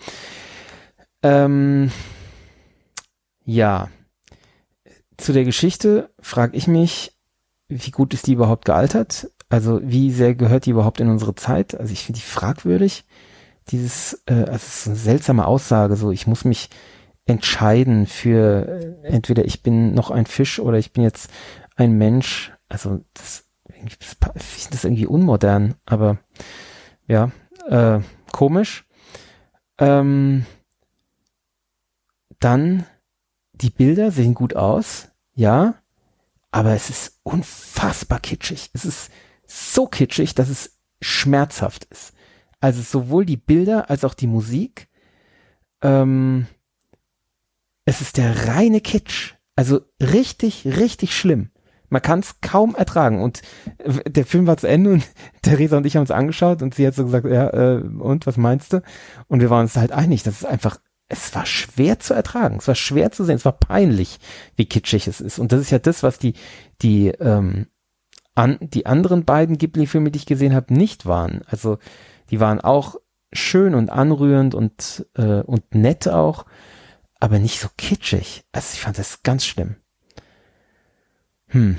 Ähm, 1.22 1.90
ja, 3.44 3.88
zu 5.16 5.32
der 5.32 5.44
Geschichte 5.44 6.10
frage 6.20 6.56
ich 6.56 6.66
mich, 6.66 7.16
wie 7.68 7.90
gut 7.90 8.12
ist 8.14 8.26
die 8.26 8.34
überhaupt 8.34 8.64
gealtert? 8.64 9.30
Also 9.48 9.80
wie 9.82 10.10
sehr 10.10 10.34
gehört 10.34 10.66
die 10.66 10.70
überhaupt 10.70 11.00
in 11.00 11.08
unsere 11.08 11.34
Zeit? 11.34 11.78
Also 11.78 11.92
ich 11.92 12.04
finde 12.04 12.20
die 12.20 12.26
fragwürdig. 12.26 13.04
Dieses, 13.68 14.22
äh, 14.26 14.34
also 14.34 14.55
es 14.55 14.78
ist 14.80 14.86
eine 14.89 14.97
seltsame 14.97 15.47
Aussage, 15.47 15.97
so 15.97 16.10
ich 16.10 16.26
muss 16.26 16.44
mich 16.44 16.70
entscheiden 17.24 18.06
für 18.06 18.66
äh, 18.66 19.06
entweder 19.06 19.44
ich 19.44 19.62
bin 19.62 19.94
noch 19.94 20.10
ein 20.10 20.26
Fisch 20.26 20.59
oder 20.59 20.78
ich 20.78 20.93
bin 20.93 21.02
jetzt 21.02 21.30
ein 21.76 21.93
Mensch. 21.93 22.52
Also 22.68 23.05
das, 23.14 23.44
finde 23.68 24.70
das 24.70 24.84
irgendwie 24.84 25.06
unmodern, 25.06 25.74
aber 25.86 26.18
ja, 27.06 27.30
äh, 27.68 28.01
komisch. 28.32 28.86
Ähm, 29.78 30.47
dann 32.40 32.86
die 33.52 33.70
Bilder 33.70 34.10
sehen 34.10 34.34
gut 34.34 34.56
aus, 34.56 35.09
ja, 35.34 35.74
aber 36.51 36.72
es 36.72 36.90
ist 36.90 37.20
unfassbar 37.22 38.20
kitschig. 38.20 38.70
Es 38.72 38.84
ist 38.84 39.10
so 39.47 39.86
kitschig, 39.86 40.34
dass 40.34 40.48
es 40.48 40.78
schmerzhaft 41.01 41.84
ist. 41.84 42.14
Also 42.62 42.80
sowohl 42.80 43.26
die 43.26 43.36
Bilder 43.36 43.90
als 43.90 44.05
auch 44.05 44.14
die 44.14 44.28
Musik. 44.28 44.86
Ähm, 45.82 46.47
es 47.84 48.01
ist 48.01 48.18
der 48.18 48.47
reine 48.47 48.80
Kitsch. 48.80 49.34
Also 49.56 49.80
richtig, 50.01 50.64
richtig 50.64 51.16
schlimm. 51.16 51.51
Man 51.89 52.02
kann 52.02 52.20
es 52.20 52.40
kaum 52.40 52.76
ertragen. 52.76 53.20
Und 53.20 53.43
der 54.06 54.24
Film 54.24 54.47
war 54.47 54.59
zu 54.59 54.68
Ende 54.68 54.93
und 54.93 55.09
Theresa 55.43 55.76
und 55.76 55.86
ich 55.86 55.97
haben 55.97 56.02
uns 56.02 56.12
angeschaut 56.12 56.62
und 56.62 56.76
sie 56.76 56.86
hat 56.86 56.94
so 56.94 57.05
gesagt, 57.05 57.26
ja, 57.26 57.51
äh, 57.51 57.82
und 57.82 58.28
was 58.28 58.36
meinst 58.36 58.72
du? 58.72 58.82
Und 59.26 59.40
wir 59.40 59.51
waren 59.51 59.62
uns 59.62 59.76
halt 59.76 59.90
einig, 59.90 60.22
das 60.22 60.36
ist 60.36 60.47
einfach, 60.47 60.78
es 61.09 61.34
war 61.34 61.44
schwer 61.47 61.98
zu 61.98 62.14
ertragen. 62.14 62.59
Es 62.60 62.68
war 62.68 62.76
schwer 62.76 63.10
zu 63.10 63.24
sehen. 63.24 63.36
Es 63.36 63.44
war 63.44 63.59
peinlich, 63.59 64.20
wie 64.55 64.66
kitschig 64.66 65.09
es 65.09 65.20
ist. 65.20 65.40
Und 65.40 65.51
das 65.51 65.60
ist 65.60 65.72
ja 65.72 65.80
das, 65.80 66.05
was 66.05 66.20
die, 66.20 66.34
die, 66.80 67.09
ähm, 67.09 67.66
an, 68.36 68.59
die 68.60 68.86
anderen 68.86 69.24
beiden 69.24 69.59
Ghibli-Filme, 69.59 70.12
die 70.12 70.18
ich 70.20 70.26
gesehen 70.26 70.55
habe, 70.55 70.72
nicht 70.72 71.06
waren. 71.06 71.43
Also 71.48 71.78
die 72.31 72.40
waren 72.40 72.61
auch 72.61 72.97
schön 73.32 73.74
und 73.74 73.90
anrührend 73.90 74.55
und, 74.55 75.07
äh, 75.16 75.40
und 75.43 75.74
nett 75.74 76.09
auch 76.09 76.47
aber 77.23 77.39
nicht 77.39 77.61
so 77.61 77.69
kitschig. 77.77 78.43
Also 78.51 78.70
ich 78.74 78.81
fand 78.81 78.99
das 78.99 79.23
ganz 79.23 79.47
schlimm. 79.47 79.77
Hm. 81.47 81.78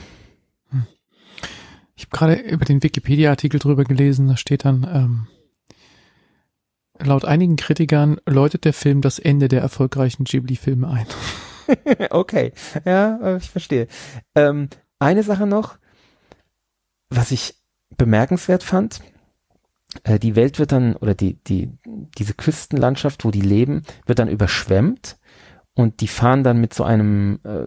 Ich 1.95 2.06
habe 2.06 2.18
gerade 2.18 2.36
über 2.36 2.64
den 2.64 2.82
Wikipedia-Artikel 2.82 3.60
drüber 3.60 3.84
gelesen, 3.84 4.30
da 4.30 4.38
steht 4.38 4.64
dann, 4.64 4.88
ähm, 4.90 5.28
laut 6.98 7.26
einigen 7.26 7.57
Kritikern 7.57 8.22
läutet 8.26 8.64
der 8.64 8.72
Film 8.72 9.02
das 9.02 9.20
Ende 9.20 9.49
der 9.49 9.61
erfolgreichen 9.61 10.24
Ghibli-Filme 10.24 10.90
ein. 10.90 11.07
okay, 12.10 12.53
ja, 12.86 13.20
äh, 13.22 13.38
ich 13.38 13.49
verstehe. 13.49 13.88
Ähm, 14.36 14.70
eine 14.99 15.24
Sache 15.24 15.45
noch, 15.45 15.78
was 17.10 17.32
ich 17.32 17.56
bemerkenswert 17.98 18.64
fand, 18.64 19.02
äh, 20.03 20.20
die 20.20 20.36
Welt 20.36 20.60
wird 20.60 20.72
dann, 20.72 20.95
oder 20.95 21.14
die, 21.14 21.36
die, 21.44 21.72
diese 22.18 22.34
Küstenlandschaft, 22.34 23.26
wo 23.26 23.32
die 23.32 23.41
leben, 23.41 23.84
wird 24.06 24.20
dann 24.20 24.30
überschwemmt 24.30 25.18
und 25.76 26.02
die 26.02 26.07
fahren 26.07 26.44
dann 26.44 26.60
mit 26.60 26.74
so 26.74 26.84
einem, 26.84 27.40
äh, 27.44 27.65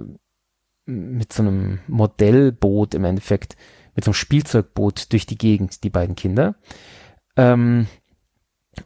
mit 0.91 1.33
so 1.33 1.43
einem 1.43 1.81
Modellboot 1.89 2.95
im 2.95 3.05
Endeffekt, 3.05 3.57
mit 3.95 4.05
so 4.05 4.11
einem 4.11 4.15
Spielzeugboot 4.15 5.13
durch 5.13 5.27
die 5.27 5.39
Gegend, 5.39 5.83
die 5.85 5.91
beiden 5.91 6.15
Kinder. 6.15 6.57
Ähm, 7.37 7.87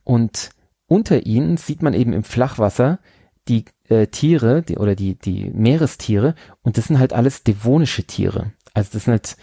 und 0.05 0.51
unter 0.87 1.27
ihnen 1.27 1.57
sieht 1.57 1.83
man 1.83 1.95
eben 1.95 2.12
im 2.12 2.25
Flachwasser 2.25 3.01
die 3.49 3.65
äh, 3.89 4.07
Tiere 4.07 4.62
die, 4.62 4.79
oder 4.79 4.95
die, 4.95 5.17
die 5.17 5.51
Meerestiere 5.51 6.35
und 6.62 6.79
das 6.79 6.87
sind 6.87 6.99
halt 6.99 7.12
alles 7.12 7.43
devonische 7.43 8.05
Tiere. 8.05 8.53
Also 8.75 8.91
das 8.93 9.05
sind 9.05 9.12
halt 9.12 9.37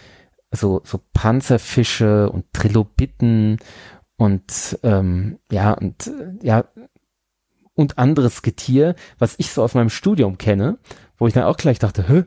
so, 0.50 0.80
so 0.84 1.00
Panzerfische 1.12 2.30
und 2.30 2.52
Trilobiten 2.52 3.58
und 4.16 4.78
ähm, 4.82 5.38
ja, 5.50 5.72
und 5.72 6.10
ja, 6.42 6.64
und 7.74 7.98
anderes 7.98 8.42
Getier, 8.42 8.96
was 9.18 9.36
ich 9.38 9.50
so 9.50 9.62
aus 9.62 9.74
meinem 9.74 9.90
Studium 9.90 10.38
kenne, 10.38 10.78
wo 11.16 11.26
ich 11.26 11.34
dann 11.34 11.44
auch 11.44 11.56
gleich 11.56 11.78
dachte, 11.78 12.08
hä, 12.08 12.24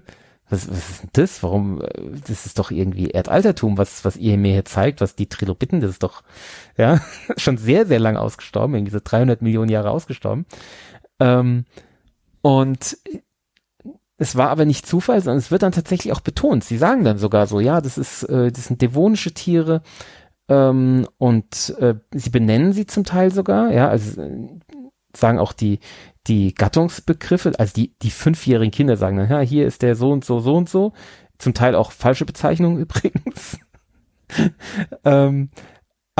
was, 0.50 0.70
was 0.70 0.90
ist 0.90 1.04
denn 1.04 1.10
das? 1.14 1.44
Warum, 1.44 1.82
äh, 1.82 1.88
das 2.28 2.46
ist 2.46 2.60
doch 2.60 2.72
irgendwie 2.72 3.10
Erdaltertum, 3.10 3.78
was, 3.78 4.06
was 4.06 4.18
ihr 4.18 4.38
mir 4.38 4.52
hier 4.54 4.66
zeigt, 4.66 5.02
was 5.02 5.16
die 5.16 5.28
Trilobiten, 5.28 5.80
das 5.80 5.92
ist 5.92 6.04
doch, 6.04 6.24
ja, 6.78 7.02
schon 7.38 7.58
sehr, 7.58 7.86
sehr 7.86 8.00
lang 8.00 8.18
ausgestorben, 8.18 8.76
irgendwie 8.76 8.92
so 8.92 9.00
300 9.04 9.42
Millionen 9.42 9.70
Jahre 9.70 9.92
ausgestorben. 9.92 10.46
Ähm, 11.20 11.66
und 12.42 12.98
es 14.22 14.36
war 14.36 14.50
aber 14.50 14.66
nicht 14.66 14.86
Zufall, 14.86 15.22
sondern 15.22 15.40
es 15.40 15.52
wird 15.52 15.64
dann 15.64 15.72
tatsächlich 15.72 16.14
auch 16.14 16.20
betont. 16.22 16.64
Sie 16.64 16.78
sagen 16.78 17.04
dann 17.04 17.18
sogar 17.18 17.48
so, 17.48 17.60
ja, 17.60 17.82
das 17.82 17.98
ist, 17.98 18.24
äh, 18.24 18.52
das 18.52 18.66
sind 18.66 18.82
devonische 18.82 19.34
Tiere, 19.34 19.82
ähm, 20.52 21.08
und 21.18 21.76
äh, 21.80 21.96
sie 22.14 22.30
benennen 22.30 22.74
sie 22.74 22.86
zum 22.86 23.06
Teil 23.06 23.32
sogar, 23.32 23.72
ja, 23.72 23.88
also 23.88 24.22
sagen 25.16 25.40
auch 25.40 25.54
die, 25.54 25.80
die 26.28 26.54
Gattungsbegriffe, 26.54 27.54
also 27.58 27.74
die, 27.74 27.96
die 28.02 28.12
fünfjährigen 28.12 28.72
Kinder 28.72 28.98
sagen 28.98 29.16
dann, 29.18 29.30
ja, 29.30 29.40
hier 29.40 29.66
ist 29.66 29.82
der 29.82 29.96
so 29.96 30.12
und 30.12 30.26
so, 30.26 30.40
so 30.40 30.56
und 30.56 30.70
so. 30.70 30.92
Zum 31.38 31.54
Teil 31.54 31.74
auch 31.74 31.94
falsche 31.94 32.26
Bezeichnungen 32.26 32.78
übrigens. 32.80 33.60
ähm, 35.06 35.50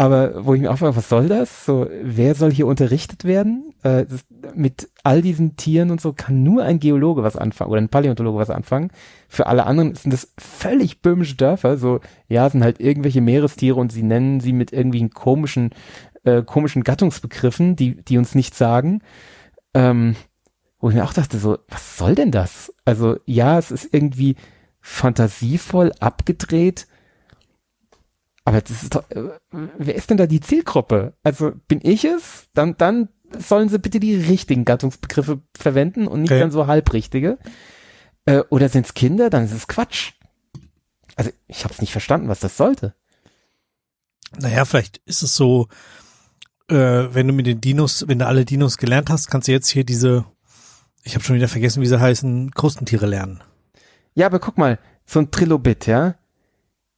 aber 0.02 0.44
wo 0.48 0.56
ich 0.56 0.62
mir 0.62 0.72
auch 0.72 0.80
frage, 0.80 0.96
was 0.96 1.10
soll 1.10 1.28
das? 1.28 1.64
So, 1.64 1.88
wer 2.02 2.34
soll 2.34 2.52
hier 2.52 2.66
unterrichtet 2.66 3.24
werden? 3.24 3.76
Äh, 3.84 4.08
das, 4.08 4.26
mit 4.56 4.90
all 5.04 5.22
diesen 5.22 5.58
Tieren 5.58 5.92
und 5.92 6.02
so 6.02 6.12
kann 6.12 6.42
nur 6.42 6.64
ein 6.64 6.80
Geologe 6.80 7.22
was 7.22 7.38
anfangen 7.38 7.70
oder 7.70 7.82
ein 7.82 7.90
Paläontologe 7.90 8.40
was 8.40 8.50
anfangen. 8.50 8.90
Für 9.30 9.46
alle 9.46 9.68
anderen 9.68 9.94
sind 9.94 10.12
das 10.12 10.34
völlig 10.40 11.04
böhmische 11.04 11.36
Dörfer. 11.36 11.78
So, 11.78 12.00
ja, 12.28 12.50
sind 12.50 12.64
halt 12.64 12.80
irgendwelche 12.80 13.22
Meerestiere 13.22 13.80
und 13.80 13.92
sie 13.92 14.02
nennen 14.02 14.40
sie 14.40 14.54
mit 14.54 14.74
irgendwie 14.74 15.08
komischen, 15.08 15.70
äh, 16.24 16.42
komischen 16.42 16.84
Gattungsbegriffen, 16.84 17.76
die, 17.76 18.04
die 18.04 18.18
uns 18.18 18.34
nichts 18.34 18.58
sagen. 18.58 19.04
Ähm, 19.76 20.16
wo 20.80 20.90
ich 20.90 20.96
mir 20.96 21.04
auch 21.04 21.14
dachte, 21.14 21.38
so, 21.38 21.60
was 21.68 21.98
soll 21.98 22.16
denn 22.16 22.32
das? 22.32 22.74
Also, 22.86 23.18
ja, 23.28 23.60
es 23.60 23.70
ist 23.70 23.94
irgendwie 23.94 24.36
fantasievoll 24.80 25.92
abgedreht, 26.00 26.88
aber 28.46 28.62
das 28.62 28.84
ist 28.84 28.96
doch, 28.96 29.10
äh, 29.12 29.30
wer 29.78 29.96
ist 29.96 30.10
denn 30.10 30.18
da 30.18 30.26
die 30.28 30.40
Zielgruppe? 30.42 31.14
Also 31.24 31.52
bin 31.68 31.80
ich 31.84 32.06
es? 32.06 32.48
Dann, 32.54 32.76
dann 32.78 33.10
sollen 33.38 33.70
sie 33.70 33.80
bitte 33.80 34.00
die 34.00 34.16
richtigen 34.16 34.66
Gattungsbegriffe 34.66 35.42
verwenden 35.58 36.08
und 36.08 36.22
nicht 36.22 36.32
Okay. 36.32 36.40
dann 36.42 36.52
so 36.52 36.68
halbrichtige. 36.68 37.38
Äh, 38.26 38.40
oder 38.50 38.70
sind 38.70 38.86
es 38.86 38.94
Kinder? 38.94 39.30
Dann 39.30 39.46
ist 39.46 39.54
es 39.54 39.68
Quatsch. 39.68 40.14
Also 41.16 41.32
ich 41.48 41.64
habe 41.64 41.74
es 41.74 41.82
nicht 41.82 41.92
verstanden, 41.92 42.28
was 42.28 42.40
das 42.40 42.58
sollte. 42.58 42.96
Naja, 44.40 44.66
vielleicht 44.66 44.98
ist 45.06 45.24
es 45.24 45.36
so, 45.36 45.68
äh, 46.70 46.76
wenn 46.76 47.28
du 47.28 47.34
mit 47.34 47.46
den 47.48 47.62
Dinos, 47.62 48.06
wenn 48.08 48.20
du 48.20 48.28
alle 48.28 48.46
Dinos 48.46 48.78
gelernt 48.78 49.10
hast, 49.10 49.30
kannst 49.30 49.48
du 49.48 49.52
jetzt 49.52 49.68
hier 49.70 49.84
diese, 49.84 50.26
ich 51.04 51.16
habe 51.16 51.24
schon 51.24 51.36
wieder 51.36 51.48
vergessen, 51.50 51.82
wie 51.82 51.88
sie 51.88 52.00
heißen, 52.00 52.52
Krustentiere 52.52 53.06
lernen. 53.06 53.44
Ja, 54.14 54.26
aber 54.28 54.40
guck 54.40 54.58
mal, 54.58 54.80
so 55.06 55.20
ein 55.20 55.32
Trilobit, 55.32 55.86
ja, 55.88 56.16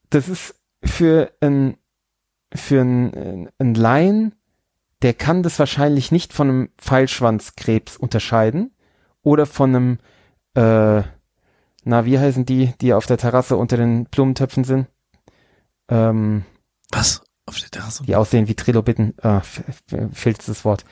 das 0.10 0.30
ist 0.30 0.56
für 0.84 1.32
ein 1.42 1.78
für 2.56 2.82
ein, 2.82 3.50
ein 3.58 3.74
Laien, 3.74 4.36
der 5.02 5.16
kann 5.16 5.42
das 5.42 5.58
wahrscheinlich 5.58 6.12
nicht 6.12 6.34
von 6.34 6.50
einem 6.50 6.70
Pfeilschwanzkrebs 6.78 7.98
unterscheiden 7.98 8.76
oder 9.24 9.46
von 9.48 9.76
einem, 9.76 9.98
äh, 10.54 11.02
na, 11.84 12.06
wie 12.06 12.20
heißen 12.20 12.46
die, 12.46 12.74
die 12.80 12.94
auf 12.94 13.08
der 13.08 13.18
Terrasse 13.18 13.58
unter 13.58 13.76
den 13.78 14.06
Blumentöpfen 14.06 14.64
sind? 14.66 14.88
Ähm, 15.90 16.44
Was? 16.92 17.24
Auf 17.46 17.60
der 17.60 17.70
Terrasse? 17.72 18.04
die 18.06 18.16
aussehen 18.16 18.48
wie 18.48 18.56
Trilobiten, 18.56 19.16
äh, 19.22 19.38
f- 19.38 19.64
f- 19.92 20.10
fehlt 20.14 20.48
das 20.48 20.64
Wort. 20.64 20.86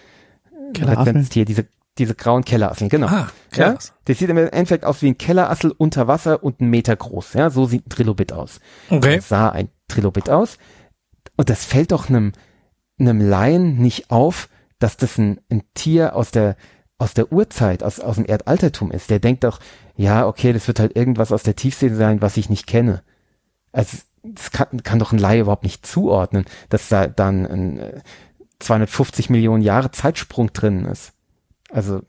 Kellerasseln. 0.73 1.07
Referenztier, 1.07 1.45
diese, 1.45 1.67
diese 1.97 2.15
grauen 2.15 2.43
Kellerasseln, 2.43 2.89
genau. 2.89 3.07
Ah, 3.07 3.29
Ja? 3.55 3.73
Das 4.05 4.17
sieht 4.17 4.29
im 4.29 4.37
Endeffekt 4.37 4.83
aus 4.83 5.01
wie 5.01 5.07
ein 5.09 5.17
Kellerassel 5.17 5.71
unter 5.77 6.07
Wasser 6.07 6.43
und 6.43 6.59
einen 6.59 6.69
Meter 6.69 6.95
groß. 6.95 7.33
Ja, 7.33 7.49
so 7.49 7.65
sieht 7.65 7.85
ein 7.85 7.89
Trilobit 7.89 8.33
aus. 8.33 8.59
Okay. 8.89 9.17
Das 9.17 9.29
sah 9.29 9.49
ein 9.49 9.69
Trilobit 9.91 10.29
aus. 10.29 10.57
Und 11.37 11.49
das 11.49 11.65
fällt 11.65 11.91
doch 11.91 12.09
einem, 12.09 12.33
einem 12.99 13.21
Laien 13.21 13.77
nicht 13.77 14.11
auf, 14.11 14.49
dass 14.79 14.97
das 14.97 15.17
ein, 15.17 15.39
ein 15.49 15.63
Tier 15.73 16.15
aus 16.15 16.31
der, 16.31 16.55
aus 16.97 17.13
der 17.13 17.31
Urzeit, 17.31 17.83
aus, 17.83 17.99
aus 17.99 18.15
dem 18.15 18.25
Erdaltertum 18.25 18.91
ist. 18.91 19.09
Der 19.09 19.19
denkt 19.19 19.43
doch, 19.43 19.59
ja, 19.95 20.27
okay, 20.27 20.53
das 20.53 20.67
wird 20.67 20.79
halt 20.79 20.95
irgendwas 20.95 21.31
aus 21.31 21.43
der 21.43 21.55
Tiefsee 21.55 21.89
sein, 21.89 22.21
was 22.21 22.37
ich 22.37 22.49
nicht 22.49 22.67
kenne. 22.67 23.03
Also, 23.71 23.97
das 24.23 24.51
kann, 24.51 24.83
kann 24.83 24.99
doch 24.99 25.11
ein 25.11 25.19
Laie 25.19 25.41
überhaupt 25.41 25.63
nicht 25.63 25.85
zuordnen, 25.85 26.45
dass 26.69 26.89
da 26.89 27.07
dann 27.07 27.45
ein 27.45 27.79
äh, 27.79 28.01
250 28.59 29.29
Millionen 29.29 29.63
Jahre 29.63 29.91
Zeitsprung 29.91 30.53
drin 30.53 30.85
ist. 30.85 31.13
Also, 31.71 32.01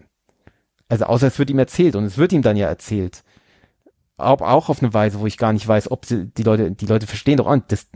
also 0.89 1.05
außer 1.07 1.27
es 1.27 1.39
wird 1.39 1.51
ihm 1.51 1.59
erzählt 1.59 1.97
und 1.97 2.05
es 2.05 2.19
wird 2.19 2.33
ihm 2.33 2.43
dann 2.43 2.57
ja 2.57 2.69
erzählt. 2.69 3.23
Auch, 4.23 4.69
auf 4.69 4.83
eine 4.83 4.95
Weise, 4.95 5.21
wo 5.21 5.27
ich 5.27 5.37
gar 5.39 5.53
nicht 5.53 5.67
weiß, 5.67 5.91
ob 5.91 6.07
sie, 6.07 6.27
die 6.27 6.43
Leute, 6.43 6.71
die 6.73 6.87
Leute 6.87 7.07
verstehen 7.07 7.37
doch, 7.39 7.47
auch 7.47 7.55
nicht. 7.55 7.71
das 7.73 7.89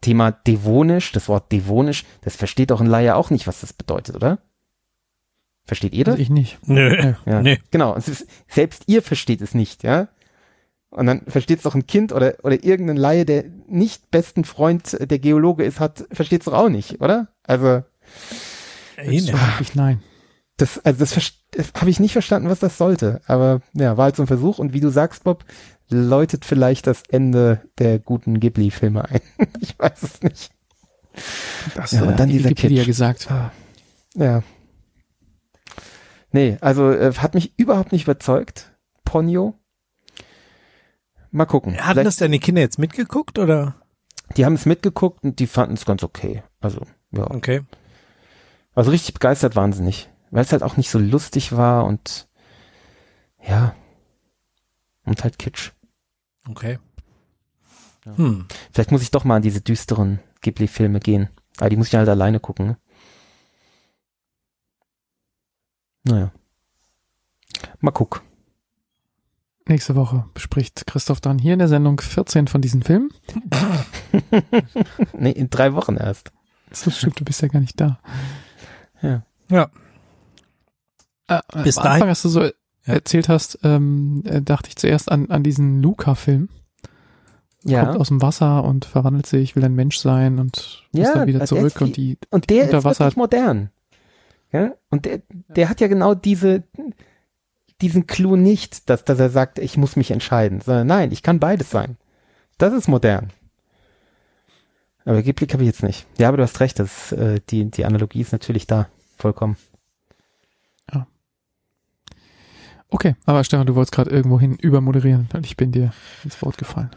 Thema 0.00 0.30
devonisch, 0.30 1.12
das 1.12 1.28
Wort 1.28 1.50
devonisch, 1.50 2.04
das 2.22 2.36
versteht 2.36 2.70
doch 2.70 2.80
ein 2.80 2.86
Laie 2.86 3.16
auch 3.16 3.30
nicht, 3.30 3.46
was 3.46 3.60
das 3.60 3.72
bedeutet, 3.72 4.14
oder? 4.14 4.38
Versteht 5.64 5.92
ihr 5.92 6.04
das? 6.04 6.12
Also 6.12 6.22
ich 6.22 6.30
nicht. 6.30 6.58
Nö. 6.66 7.14
Ja, 7.26 7.42
Nee. 7.42 7.58
genau. 7.70 7.94
Es 7.94 8.08
ist, 8.08 8.26
selbst 8.48 8.84
ihr 8.86 9.02
versteht 9.02 9.42
es 9.42 9.54
nicht, 9.54 9.82
ja. 9.82 10.08
Und 10.90 11.06
dann 11.06 11.22
versteht 11.26 11.58
es 11.58 11.64
doch 11.64 11.74
ein 11.74 11.86
Kind 11.86 12.12
oder, 12.12 12.36
oder 12.42 12.64
irgendein 12.64 12.96
Laie, 12.96 13.26
der 13.26 13.44
nicht 13.66 14.10
besten 14.10 14.44
Freund 14.44 14.96
der 14.98 15.18
Geologe 15.18 15.64
ist, 15.64 15.80
hat, 15.80 16.06
versteht 16.10 16.40
es 16.40 16.44
doch 16.46 16.54
auch 16.54 16.70
nicht, 16.70 17.02
oder? 17.02 17.28
Also, 17.42 17.82
ne. 19.28 19.34
Wirklich 19.34 19.74
nein. 19.74 20.02
Das, 20.58 20.78
also 20.84 20.98
das, 21.00 21.14
das 21.52 21.72
habe 21.80 21.88
ich 21.90 21.98
nicht 22.00 22.12
verstanden, 22.12 22.48
was 22.50 22.58
das 22.60 22.76
sollte. 22.78 23.20
Aber 23.26 23.62
ja, 23.72 23.96
war 23.96 24.04
halt 24.04 24.16
so 24.16 24.22
ein 24.24 24.26
Versuch. 24.28 24.58
Und 24.58 24.72
wie 24.74 24.80
du 24.80 24.90
sagst, 24.90 25.24
Bob, 25.24 25.44
läutet 25.88 26.44
vielleicht 26.44 26.86
das 26.86 27.02
Ende 27.08 27.62
der 27.78 27.98
guten 27.98 28.38
Ghibli-Filme 28.40 29.08
ein. 29.08 29.20
ich 29.60 29.78
weiß 29.78 30.02
es 30.02 30.22
nicht. 30.22 30.50
Das 31.74 31.92
Ja, 31.92 32.02
und 32.02 32.20
dann 32.20 32.28
die 32.28 32.36
dieser 32.38 32.50
Wikipedia 32.50 32.78
Kitsch. 32.82 32.86
gesagt. 32.86 33.28
Ja. 34.14 34.42
Nee, 36.30 36.58
also 36.60 36.90
äh, 36.92 37.14
hat 37.14 37.34
mich 37.34 37.58
überhaupt 37.58 37.92
nicht 37.92 38.02
überzeugt. 38.04 38.72
Ponyo. 39.04 39.54
Mal 41.30 41.46
gucken. 41.46 41.76
Hatten 41.78 41.90
Vielleicht- 41.92 42.06
das 42.06 42.16
deine 42.16 42.38
Kinder 42.38 42.60
jetzt 42.60 42.78
mitgeguckt 42.78 43.38
oder? 43.38 43.74
die 44.36 44.44
haben 44.44 44.54
es 44.54 44.66
mitgeguckt 44.66 45.24
und 45.24 45.38
die 45.38 45.46
fanden 45.46 45.74
es 45.74 45.86
ganz 45.86 46.02
okay. 46.02 46.42
Also, 46.60 46.82
ja. 47.12 47.30
Okay. 47.30 47.62
Also 48.74 48.90
richtig 48.90 49.14
begeistert 49.14 49.56
waren 49.56 49.72
sie 49.72 49.82
nicht. 49.82 50.10
Weil 50.30 50.42
es 50.42 50.52
halt 50.52 50.62
auch 50.62 50.76
nicht 50.76 50.90
so 50.90 50.98
lustig 50.98 51.56
war 51.56 51.84
und 51.84 52.28
ja. 53.42 53.74
Und 55.04 55.24
halt 55.24 55.38
Kitsch. 55.38 55.72
Okay. 56.48 56.78
Ja. 58.04 58.16
Hm. 58.16 58.46
Vielleicht 58.72 58.90
muss 58.90 59.02
ich 59.02 59.10
doch 59.10 59.24
mal 59.24 59.36
an 59.36 59.42
diese 59.42 59.60
düsteren 59.60 60.20
Ghibli-Filme 60.42 61.00
gehen. 61.00 61.28
Aber 61.58 61.70
die 61.70 61.76
muss 61.76 61.88
ich 61.88 61.94
halt 61.94 62.08
alleine 62.08 62.40
gucken, 62.40 62.66
ne? 62.66 62.78
Naja. 66.04 66.32
Mal 67.80 67.90
guck. 67.90 68.22
Nächste 69.66 69.94
Woche 69.96 70.24
bespricht 70.32 70.86
Christoph 70.86 71.20
dann 71.20 71.38
hier 71.38 71.52
in 71.52 71.58
der 71.58 71.68
Sendung 71.68 72.00
14 72.00 72.48
von 72.48 72.62
diesen 72.62 72.82
Filmen. 72.82 73.12
nee, 75.12 75.32
in 75.32 75.50
drei 75.50 75.74
Wochen 75.74 75.96
erst. 75.96 76.32
Das 76.70 76.96
stimmt, 76.96 77.20
du 77.20 77.24
bist 77.24 77.42
ja 77.42 77.48
gar 77.48 77.60
nicht 77.60 77.78
da. 77.78 77.98
Ja. 79.02 79.26
Ja. 79.50 79.70
Äh, 81.28 81.40
Bis 81.62 81.76
am 81.78 81.84
dahin- 81.84 81.92
Anfang, 81.94 82.08
als 82.08 82.22
du 82.22 82.28
so 82.28 82.48
erzählt 82.84 83.28
hast, 83.28 83.58
ähm, 83.62 84.22
äh, 84.24 84.40
dachte 84.42 84.68
ich 84.68 84.76
zuerst 84.76 85.10
an, 85.12 85.30
an 85.30 85.42
diesen 85.42 85.82
Luca-Film. 85.82 86.48
Ja. 87.64 87.84
Kommt 87.84 87.98
aus 88.00 88.08
dem 88.08 88.22
Wasser 88.22 88.64
und 88.64 88.84
verwandelt 88.84 89.26
sich, 89.26 89.56
will 89.56 89.64
ein 89.64 89.74
Mensch 89.74 89.98
sein 89.98 90.38
und 90.38 90.84
muss 90.92 91.02
Ja, 91.06 91.14
dann 91.14 91.26
wieder 91.26 91.38
der 91.40 91.44
ist 91.44 91.48
zurück 91.50 91.74
die- 91.78 91.84
und 91.84 91.96
die 91.96 92.18
Und 92.30 92.50
der 92.50 92.64
unter 92.64 92.78
ist 92.78 92.84
Wasser- 92.84 93.04
wirklich 93.06 93.16
modern. 93.16 93.70
Ja? 94.52 94.72
Und 94.90 95.04
der, 95.04 95.20
der 95.48 95.68
hat 95.68 95.80
ja 95.80 95.88
genau 95.88 96.14
diese, 96.14 96.62
diesen 97.82 98.06
Clou 98.06 98.36
nicht, 98.36 98.88
dass, 98.88 99.04
dass 99.04 99.18
er 99.18 99.28
sagt, 99.28 99.58
ich 99.58 99.76
muss 99.76 99.96
mich 99.96 100.10
entscheiden, 100.10 100.60
sondern 100.62 100.86
nein, 100.86 101.12
ich 101.12 101.22
kann 101.22 101.40
beides 101.40 101.70
sein. 101.70 101.98
Das 102.56 102.72
ist 102.72 102.88
modern. 102.88 103.30
Aber 105.04 105.22
Ghibli 105.22 105.46
habe 105.48 105.62
ich 105.62 105.66
jetzt 105.68 105.82
nicht. 105.82 106.06
Ja, 106.18 106.28
aber 106.28 106.36
du 106.38 106.42
hast 106.44 106.60
recht, 106.60 106.78
das, 106.78 107.12
äh, 107.12 107.40
die, 107.50 107.70
die 107.70 107.84
Analogie 107.84 108.20
ist 108.20 108.32
natürlich 108.32 108.66
da. 108.66 108.88
Vollkommen. 109.16 109.56
Okay, 112.90 113.16
aber 113.26 113.44
Stefan, 113.44 113.66
du 113.66 113.74
wolltest 113.74 113.92
gerade 113.92 114.10
irgendwo 114.10 114.40
hin 114.40 114.54
übermoderieren 114.56 115.28
und 115.34 115.44
ich 115.44 115.56
bin 115.56 115.72
dir 115.72 115.92
ins 116.24 116.40
Wort 116.42 116.56
gefallen. 116.58 116.90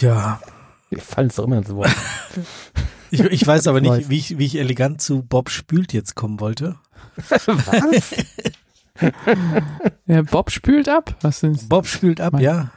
Ja. 0.00 0.40
Wir 0.90 0.98
fallen 1.00 1.28
es 1.28 1.36
doch 1.36 1.44
immer 1.44 1.58
ins 1.58 1.70
Wort. 1.74 1.90
Ich, 3.14 3.20
ich 3.20 3.46
weiß 3.46 3.66
aber 3.66 3.82
nicht, 3.82 4.08
wie 4.08 4.16
ich, 4.16 4.38
wie 4.38 4.46
ich 4.46 4.56
elegant 4.58 5.02
zu 5.02 5.20
Bob 5.22 5.50
Spült 5.50 5.92
jetzt 5.92 6.14
kommen 6.14 6.40
wollte. 6.40 6.76
Was? 7.28 8.14
Ja, 10.06 10.22
Bob 10.22 10.50
spült 10.50 10.88
ab. 10.88 11.14
Was 11.20 11.40
sind 11.40 11.68
Bob 11.68 11.86
spült 11.86 12.22
ab, 12.22 12.32
Mein- 12.32 12.42
ja. 12.42 12.70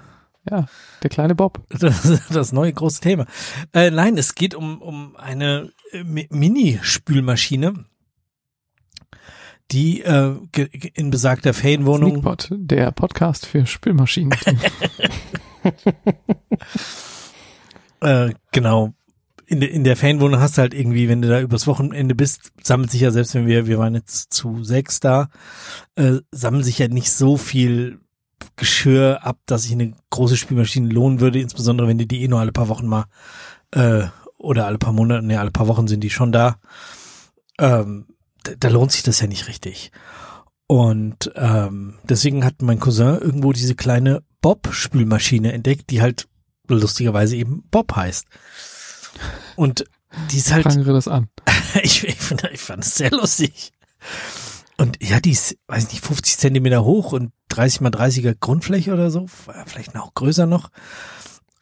ja, 0.49 0.65
der 1.03 1.09
kleine 1.09 1.35
Bob. 1.35 1.61
Das, 1.69 2.21
das 2.29 2.51
neue 2.51 2.73
große 2.73 2.99
Thema. 2.99 3.25
Äh, 3.73 3.91
nein, 3.91 4.17
es 4.17 4.35
geht 4.35 4.55
um, 4.55 4.81
um 4.81 5.15
eine 5.15 5.71
Mi- 5.93 6.27
Mini-Spülmaschine, 6.29 7.85
die 9.71 10.01
äh, 10.01 10.35
in 10.93 11.09
besagter 11.09 11.53
Ferienwohnung 11.53 12.11
Sneakpot, 12.11 12.49
der 12.51 12.91
Podcast 12.91 13.45
für 13.45 13.65
Spülmaschinen. 13.65 14.37
Äh, 18.01 18.33
genau. 18.51 18.93
In, 19.47 19.59
der 19.59 19.71
in 19.71 19.83
der 19.83 19.95
Fanwohnung 19.95 20.39
hast 20.39 20.57
du 20.57 20.61
halt 20.61 20.73
irgendwie, 20.73 21.07
wenn 21.07 21.21
du 21.21 21.27
da 21.29 21.39
übers 21.39 21.67
Wochenende 21.67 22.15
bist, 22.15 22.51
sammelt 22.63 22.89
sich 22.89 23.01
ja, 23.01 23.11
selbst 23.11 23.35
wenn 23.35 23.45
wir, 23.45 23.67
wir 23.67 23.77
waren 23.77 23.93
jetzt 23.93 24.33
zu 24.33 24.63
sechs 24.63 24.99
da, 24.99 25.29
äh, 25.95 26.17
sammelt 26.31 26.65
sich 26.65 26.79
ja 26.79 26.87
nicht 26.87 27.11
so 27.11 27.37
viel 27.37 27.99
Geschirr 28.55 29.19
ab, 29.23 29.37
dass 29.45 29.63
sich 29.63 29.71
eine 29.71 29.93
große 30.09 30.37
Spülmaschine 30.37 30.89
lohnen 30.89 31.19
würde, 31.19 31.39
insbesondere 31.39 31.87
wenn 31.87 31.97
die 31.97 32.07
die 32.07 32.23
eh 32.23 32.27
nur 32.27 32.39
alle 32.39 32.51
paar 32.51 32.69
Wochen 32.69 32.87
mal, 32.87 33.05
äh, 33.71 34.05
oder 34.37 34.65
alle 34.65 34.77
paar 34.77 34.93
Monate, 34.93 35.25
ne, 35.25 35.39
alle 35.39 35.51
paar 35.51 35.67
Wochen 35.67 35.87
sind 35.87 36.03
die 36.03 36.09
schon 36.09 36.31
da. 36.31 36.57
Ähm, 37.59 38.07
da, 38.59 38.69
lohnt 38.69 38.91
sich 38.91 39.03
das 39.03 39.19
ja 39.19 39.27
nicht 39.27 39.47
richtig. 39.47 39.91
Und 40.67 41.31
ähm, 41.35 41.99
deswegen 42.03 42.43
hat 42.43 42.61
mein 42.61 42.79
Cousin 42.79 43.19
irgendwo 43.19 43.53
diese 43.53 43.75
kleine 43.75 44.23
Bob-Spülmaschine 44.41 45.53
entdeckt, 45.53 45.89
die 45.89 46.01
halt 46.01 46.27
lustigerweise 46.67 47.35
eben 47.35 47.63
Bob 47.69 47.95
heißt. 47.95 48.25
Und 49.55 49.85
die 50.31 50.37
ist 50.37 50.51
halt. 50.51 50.63
Prangere 50.63 50.93
das 50.93 51.07
an. 51.07 51.29
ich, 51.83 52.03
ich, 52.03 52.15
find, 52.15 52.43
ich 52.51 52.61
fand 52.61 52.83
es 52.83 52.95
sehr 52.95 53.11
lustig. 53.11 53.71
Und 54.77 55.01
ja, 55.01 55.19
die 55.19 55.31
ist, 55.31 55.57
weiß 55.67 55.91
nicht, 55.91 56.03
50 56.03 56.37
Zentimeter 56.37 56.83
hoch 56.83 57.13
und 57.13 57.31
30 57.49 57.81
mal 57.81 57.91
30er 57.91 58.35
Grundfläche 58.37 58.93
oder 58.93 59.09
so, 59.09 59.27
vielleicht 59.65 59.93
noch 59.93 60.13
größer 60.13 60.45
noch. 60.45 60.69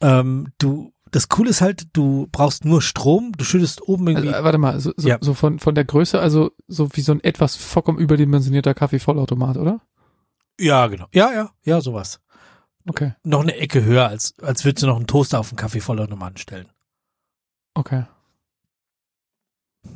Ähm, 0.02 0.48
du, 0.58 0.93
das 1.14 1.30
Coole 1.30 1.50
ist 1.52 1.62
halt, 1.62 1.88
du 1.94 2.28
brauchst 2.32 2.66
nur 2.66 2.82
Strom, 2.82 3.32
du 3.38 3.46
schüttest 3.46 3.82
oben 3.88 4.08
irgendwie. 4.08 4.30
Also, 4.30 4.44
warte 4.44 4.58
mal, 4.58 4.80
so, 4.80 4.92
so, 4.98 5.08
Ja. 5.08 5.18
so 5.22 5.34
von, 5.34 5.60
von 5.60 5.76
der 5.76 5.86
Größe, 5.86 6.20
also 6.20 6.52
so 6.68 6.90
wie 6.94 7.02
so 7.02 7.12
ein 7.14 7.24
etwas 7.24 7.56
vollkommen 7.56 8.00
überdimensionierter 8.00 8.74
Kaffeevollautomat, 8.74 9.58
oder? 9.58 9.80
ja, 10.60 10.86
genau. 10.88 11.08
Ja, 11.14 11.32
ja, 11.34 11.52
ja, 11.64 11.82
sowas. 11.82 12.20
Okay, 12.88 13.14
Noch 13.24 13.42
eine 13.42 13.56
Ecke 13.56 13.84
höher, 13.84 14.08
als, 14.10 14.34
als 14.42 14.66
würdest 14.66 14.84
du 14.84 14.88
noch 14.88 14.98
einen 14.98 15.08
Toaster 15.08 15.40
auf 15.40 15.50
einen 15.50 15.58
Kaffeevollautomaten 15.58 16.38
stellen. 16.38 16.68
okay. 17.76 18.06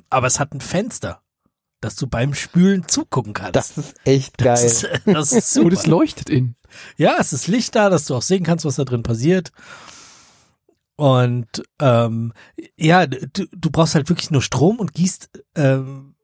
Aber 0.10 0.28
es 0.28 0.40
hat 0.40 0.54
ein 0.54 0.62
Fenster, 0.62 1.22
dass 1.82 1.96
du 1.96 2.08
beim 2.08 2.34
Spülen 2.34 2.88
zugucken 2.88 3.34
kannst. 3.34 3.56
Das 3.56 3.78
ist 3.78 3.96
echt 4.04 4.38
geil. 4.38 4.48
Das 4.50 4.64
ist, 4.64 4.88
das 5.06 5.32
ist 5.32 5.54
super. 5.54 5.66
Und 5.68 5.74
es 5.74 5.86
leuchtet 5.88 6.30
in. 6.30 6.56
Ja, 6.98 7.16
es 7.20 7.34
ist 7.34 7.48
Licht 7.48 7.76
da, 7.76 7.90
dass 7.90 8.06
du 8.06 8.16
auch 8.16 8.22
sehen 8.22 8.44
kannst, 8.44 8.66
was 8.66 8.76
da 8.76 8.84
drin 8.84 9.04
passiert. 9.04 9.52
Und 10.98 11.64
ähm, 11.80 12.34
ja, 12.76 13.06
du, 13.06 13.46
du 13.52 13.70
brauchst 13.72 13.96
halt 13.96 14.10
wirklich 14.10 14.32
nur 14.32 14.42
Strom 14.42 14.80
und 14.80 14.94
gießt 14.94 15.30
ähm, 15.56 16.16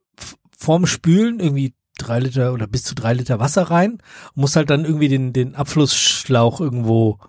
vorm 0.57 0.87
Spülen 0.87 1.39
irgendwie 1.39 1.75
drei 1.99 2.19
Liter 2.19 2.53
oder 2.53 2.65
bis 2.65 2.83
zu 2.83 2.95
drei 2.95 3.13
Liter 3.13 3.39
Wasser 3.39 3.63
rein 3.69 3.93
und 3.93 4.37
musst 4.37 4.55
halt 4.55 4.71
dann 4.71 4.83
irgendwie 4.83 5.09
den, 5.09 5.31
den 5.31 5.53
Abflussschlauch 5.53 6.59
irgendwo 6.59 7.19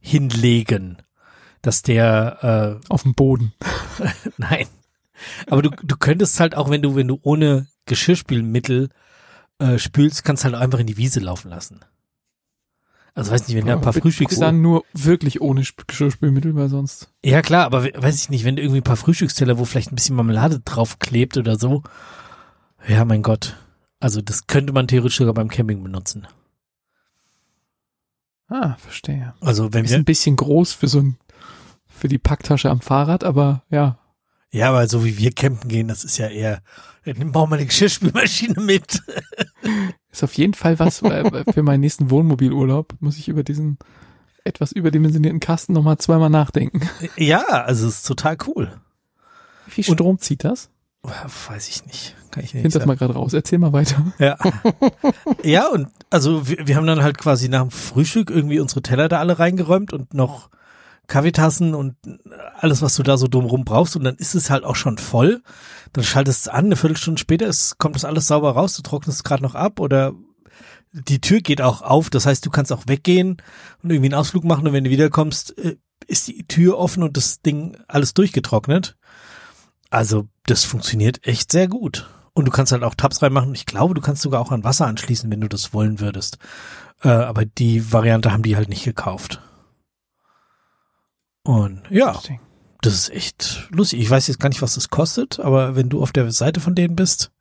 hinlegen, 0.00 0.98
dass 1.62 1.80
der 1.80 2.80
äh, 2.82 2.86
Auf 2.92 3.04
dem 3.04 3.14
Boden. 3.14 3.54
Nein. 4.36 4.66
Aber 5.46 5.62
du, 5.62 5.70
du 5.70 5.96
könntest 5.96 6.40
halt 6.40 6.54
auch, 6.56 6.68
wenn 6.68 6.82
du, 6.82 6.94
wenn 6.94 7.08
du 7.08 7.18
ohne 7.22 7.68
Geschirrspülmittel 7.86 8.90
äh, 9.58 9.78
spülst, 9.78 10.24
kannst 10.24 10.44
halt 10.44 10.54
einfach 10.54 10.80
in 10.80 10.86
die 10.86 10.98
Wiese 10.98 11.20
laufen 11.20 11.48
lassen. 11.48 11.80
Also 13.14 13.30
weiß 13.30 13.46
nicht, 13.46 13.56
wenn 13.56 13.66
du 13.66 13.72
ein 13.72 13.80
paar 13.82 13.92
Frühstücks... 13.92 14.38
Dann 14.38 14.62
nur 14.62 14.84
wirklich 14.94 15.42
ohne 15.42 15.60
Sp- 15.60 15.84
Geschirrspülmittel, 15.86 16.54
weil 16.54 16.68
sonst. 16.70 17.12
Ja 17.22 17.42
klar, 17.42 17.66
aber 17.66 17.84
we- 17.84 17.92
weiß 17.94 18.14
ich 18.16 18.30
nicht, 18.30 18.44
wenn 18.44 18.56
du 18.56 18.62
irgendwie 18.62 18.80
ein 18.80 18.84
paar 18.84 18.96
Frühstücksteller, 18.96 19.58
wo 19.58 19.66
vielleicht 19.66 19.92
ein 19.92 19.96
bisschen 19.96 20.16
Marmelade 20.16 20.60
drauf 20.60 20.98
klebt 20.98 21.36
oder 21.36 21.58
so. 21.58 21.82
Ja, 22.88 23.04
mein 23.04 23.22
Gott. 23.22 23.56
Also 24.00 24.22
das 24.22 24.46
könnte 24.46 24.72
man 24.72 24.88
theoretisch 24.88 25.18
sogar 25.18 25.34
beim 25.34 25.48
Camping 25.48 25.82
benutzen. 25.82 26.26
Ah, 28.48 28.74
verstehe. 28.78 29.34
Also 29.40 29.72
wenn 29.72 29.84
Ist 29.84 29.90
wir... 29.92 29.98
ein 29.98 30.04
bisschen 30.04 30.36
groß 30.36 30.72
für 30.72 30.88
so 30.88 31.00
ein, 31.00 31.16
für 31.86 32.08
die 32.08 32.18
Packtasche 32.18 32.70
am 32.70 32.80
Fahrrad, 32.80 33.24
aber 33.24 33.62
ja. 33.70 33.98
Ja, 34.52 34.68
aber 34.68 34.86
so 34.86 35.04
wie 35.04 35.18
wir 35.18 35.32
campen 35.32 35.68
gehen, 35.68 35.88
das 35.88 36.04
ist 36.04 36.18
ja 36.18 36.28
eher... 36.28 36.62
Nimm 37.04 37.34
auch 37.34 37.48
mal 37.48 37.56
eine 37.56 37.66
Geschirrspülmaschine 37.66 38.60
mit. 38.60 39.02
Ist 40.12 40.22
auf 40.22 40.34
jeden 40.34 40.54
Fall 40.54 40.78
was 40.78 41.02
weil 41.02 41.44
für 41.52 41.64
meinen 41.64 41.80
nächsten 41.80 42.10
Wohnmobilurlaub. 42.10 42.94
Muss 43.00 43.18
ich 43.18 43.26
über 43.26 43.42
diesen 43.42 43.78
etwas 44.44 44.70
überdimensionierten 44.70 45.40
Kasten 45.40 45.72
nochmal 45.72 45.98
zweimal 45.98 46.30
nachdenken. 46.30 46.88
ja, 47.16 47.42
also 47.42 47.88
es 47.88 47.96
ist 47.96 48.06
total 48.06 48.36
cool. 48.46 48.70
Wie 49.66 49.70
viel 49.82 49.94
Strom 49.94 50.18
zieht 50.18 50.44
das? 50.44 50.70
Weiß 51.02 51.68
ich 51.68 51.84
nicht. 51.86 52.14
Kann 52.30 52.44
ich 52.44 52.50
Ich 52.50 52.54
nicht 52.54 52.62
finde 52.62 52.78
das 52.78 52.86
mal 52.86 52.96
gerade 52.96 53.14
raus. 53.14 53.32
Erzähl 53.32 53.58
mal 53.58 53.72
weiter. 53.72 54.12
Ja. 54.18 54.38
ja, 55.42 55.68
und 55.68 55.88
also 56.10 56.46
wir, 56.48 56.66
wir 56.66 56.76
haben 56.76 56.86
dann 56.86 57.02
halt 57.02 57.18
quasi 57.18 57.48
nach 57.48 57.62
dem 57.62 57.70
Frühstück 57.70 58.30
irgendwie 58.30 58.60
unsere 58.60 58.82
Teller 58.82 59.08
da 59.08 59.18
alle 59.18 59.38
reingeräumt 59.38 59.92
und 59.92 60.14
noch 60.14 60.50
Kaffeetassen 61.12 61.74
und 61.74 61.96
alles, 62.58 62.80
was 62.80 62.96
du 62.96 63.02
da 63.02 63.18
so 63.18 63.28
drumrum 63.28 63.66
brauchst. 63.66 63.96
Und 63.96 64.04
dann 64.04 64.16
ist 64.16 64.34
es 64.34 64.48
halt 64.48 64.64
auch 64.64 64.76
schon 64.76 64.96
voll. 64.96 65.42
Dann 65.92 66.04
schaltest 66.04 66.40
es 66.40 66.48
an, 66.48 66.64
eine 66.64 66.76
Viertelstunde 66.76 67.20
später 67.20 67.46
ist, 67.46 67.76
kommt 67.76 67.96
das 67.96 68.06
alles 68.06 68.26
sauber 68.26 68.52
raus, 68.52 68.74
du 68.76 68.82
trocknest 68.82 69.18
es 69.18 69.24
gerade 69.24 69.42
noch 69.42 69.54
ab 69.54 69.78
oder 69.78 70.14
die 70.92 71.20
Tür 71.20 71.40
geht 71.40 71.60
auch 71.60 71.82
auf. 71.82 72.08
Das 72.08 72.24
heißt, 72.24 72.46
du 72.46 72.50
kannst 72.50 72.72
auch 72.72 72.84
weggehen 72.86 73.36
und 73.82 73.90
irgendwie 73.90 74.08
einen 74.08 74.18
Ausflug 74.18 74.44
machen 74.44 74.66
und 74.66 74.72
wenn 74.72 74.84
du 74.84 74.90
wiederkommst, 74.90 75.58
äh, 75.58 75.76
ist 76.06 76.28
die 76.28 76.46
Tür 76.48 76.78
offen 76.78 77.02
und 77.02 77.18
das 77.18 77.42
Ding 77.42 77.76
alles 77.88 78.14
durchgetrocknet. 78.14 78.96
Also 79.90 80.28
das 80.46 80.64
funktioniert 80.64 81.26
echt 81.26 81.52
sehr 81.52 81.68
gut. 81.68 82.08
Und 82.32 82.46
du 82.46 82.50
kannst 82.50 82.72
halt 82.72 82.84
auch 82.84 82.94
Tabs 82.94 83.20
reinmachen. 83.20 83.54
Ich 83.54 83.66
glaube, 83.66 83.92
du 83.92 84.00
kannst 84.00 84.22
sogar 84.22 84.40
auch 84.40 84.50
an 84.50 84.64
Wasser 84.64 84.86
anschließen, 84.86 85.30
wenn 85.30 85.42
du 85.42 85.48
das 85.48 85.74
wollen 85.74 86.00
würdest. 86.00 86.38
Äh, 87.02 87.08
aber 87.08 87.44
die 87.44 87.92
Variante 87.92 88.32
haben 88.32 88.42
die 88.42 88.56
halt 88.56 88.70
nicht 88.70 88.84
gekauft. 88.84 89.42
Und 91.44 91.82
ja, 91.90 92.18
das 92.82 92.94
ist 92.94 93.10
echt 93.10 93.68
lustig. 93.70 94.00
Ich 94.00 94.10
weiß 94.10 94.26
jetzt 94.28 94.38
gar 94.40 94.48
nicht, 94.48 94.62
was 94.62 94.74
das 94.74 94.90
kostet, 94.90 95.40
aber 95.40 95.76
wenn 95.76 95.88
du 95.88 96.02
auf 96.02 96.12
der 96.12 96.30
Seite 96.32 96.60
von 96.60 96.74
denen 96.74 96.96
bist, 96.96 97.32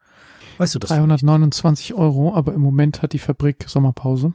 weißt 0.58 0.76
du 0.76 0.80
das. 0.80 0.90
329 0.90 1.94
Euro, 1.94 2.36
aber 2.36 2.54
im 2.54 2.62
Moment 2.62 3.02
hat 3.02 3.14
die 3.14 3.20
Fabrik 3.20 3.66
Sommerpause. 3.68 4.34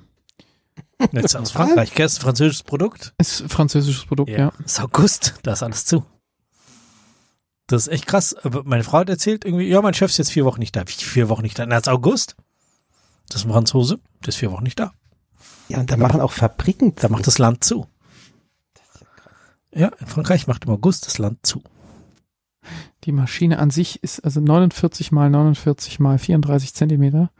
Jetzt 1.12 1.36
aus 1.36 1.51
Frankreich, 1.51 1.94
gell? 1.94 2.06
Ist 2.06 2.18
ein 2.18 2.22
französisches 2.22 2.62
Produkt. 2.62 3.14
Ist 3.18 3.43
ein 3.43 3.48
französisches 3.48 4.06
Produkt, 4.06 4.30
ja. 4.30 4.52
Ist 4.64 4.80
August, 4.80 5.34
da 5.43 5.52
ist 5.52 5.62
alles 5.62 5.84
zu. 5.84 6.05
Das 7.66 7.86
ist 7.86 7.93
echt 7.93 8.06
krass. 8.06 8.34
Aber 8.43 8.62
meine 8.64 8.84
Frau 8.84 8.98
hat 8.98 9.09
erzählt, 9.09 9.44
irgendwie, 9.44 9.68
ja, 9.68 9.82
mein 9.82 9.94
Chef 9.94 10.10
ist 10.10 10.18
jetzt 10.18 10.30
vier 10.30 10.44
Wochen 10.44 10.60
nicht 10.60 10.74
da. 10.76 10.82
Wie 10.86 10.93
vier 10.93 11.28
Wochen 11.28 11.43
nicht 11.43 11.59
da? 11.59 11.66
Na, 11.66 11.76
ist 11.76 11.88
August. 11.88 12.36
Das 13.28 13.40
ist 13.40 13.47
ein 13.47 13.52
Franzose, 13.52 13.98
der 14.22 14.28
ist 14.28 14.36
vier 14.36 14.52
Wochen 14.52 14.62
nicht 14.62 14.78
da. 14.78 14.93
Ja, 15.68 15.78
und 15.80 15.90
da 15.90 15.97
machen 15.97 16.20
auch 16.20 16.30
Fabriken 16.32 16.94
Da 16.94 17.09
zu. 17.09 17.12
macht 17.12 17.26
das 17.26 17.38
Land 17.38 17.64
zu. 17.64 17.86
Ja, 19.77 19.89
in 19.89 20.07
Frankreich 20.07 20.47
macht 20.47 20.65
im 20.65 20.70
August 20.70 21.07
das 21.07 21.19
Land 21.19 21.44
zu. 21.44 21.62
Die 23.05 23.12
Maschine 23.12 23.59
an 23.59 23.70
sich 23.70 24.03
ist 24.03 24.20
also 24.24 24.40
49 24.40 25.12
mal 25.12 25.31
49 25.31 26.01
mal 26.01 26.19
34 26.19 26.74
Zentimeter 26.74 27.31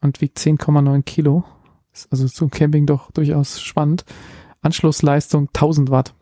und 0.00 0.20
wiegt 0.20 0.38
10,9 0.38 1.02
Kilo. 1.02 1.44
Ist 1.92 2.10
also 2.10 2.26
zum 2.28 2.50
Camping 2.50 2.86
doch 2.86 3.10
durchaus 3.12 3.60
spannend. 3.60 4.04
Anschlussleistung 4.62 5.48
1000 5.48 5.90
Watt. 5.90 6.14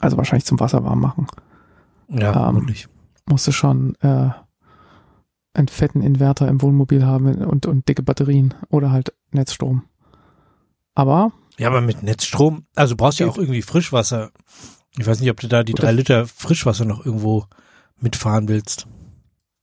Also 0.00 0.16
wahrscheinlich 0.16 0.46
zum 0.46 0.60
Wasser 0.60 0.82
warm 0.82 1.00
machen. 1.00 1.26
Ja, 2.08 2.28
Ähm, 2.28 2.32
vermutlich. 2.32 2.88
Musste 3.26 3.52
schon 3.52 3.94
äh, 4.00 4.30
einen 5.52 5.68
fetten 5.68 6.02
Inverter 6.02 6.48
im 6.48 6.62
Wohnmobil 6.62 7.04
haben 7.04 7.34
und, 7.44 7.66
und 7.66 7.88
dicke 7.88 8.02
Batterien 8.02 8.54
oder 8.70 8.90
halt 8.90 9.12
Netzstrom. 9.30 9.84
Aber 10.94 11.32
Ja, 11.58 11.68
aber 11.68 11.80
mit 11.80 12.02
Netzstrom, 12.02 12.66
also 12.76 12.94
du 12.94 12.98
brauchst 12.98 13.18
ja 13.18 13.26
auch 13.26 13.36
irgendwie 13.38 13.62
Frischwasser. 13.62 14.30
Ich 14.96 15.06
weiß 15.06 15.20
nicht, 15.20 15.30
ob 15.30 15.40
du 15.40 15.48
da 15.48 15.62
die 15.64 15.72
Gut, 15.72 15.82
drei 15.82 15.92
Liter 15.92 16.26
Frischwasser 16.26 16.84
noch 16.84 17.04
irgendwo 17.04 17.44
mitfahren 18.00 18.48
willst. 18.48 18.86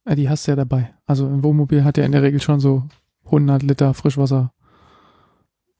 äh, 0.04 0.14
die 0.16 0.28
hast 0.28 0.46
du 0.46 0.52
ja 0.52 0.56
dabei. 0.56 0.94
Also 1.06 1.26
ein 1.26 1.42
Wohnmobil 1.42 1.84
hat 1.84 1.96
ja 1.98 2.04
in 2.04 2.12
der 2.12 2.22
Regel 2.22 2.40
schon 2.40 2.60
so 2.60 2.84
100 3.26 3.62
Liter 3.62 3.94
Frischwasser 3.94 4.52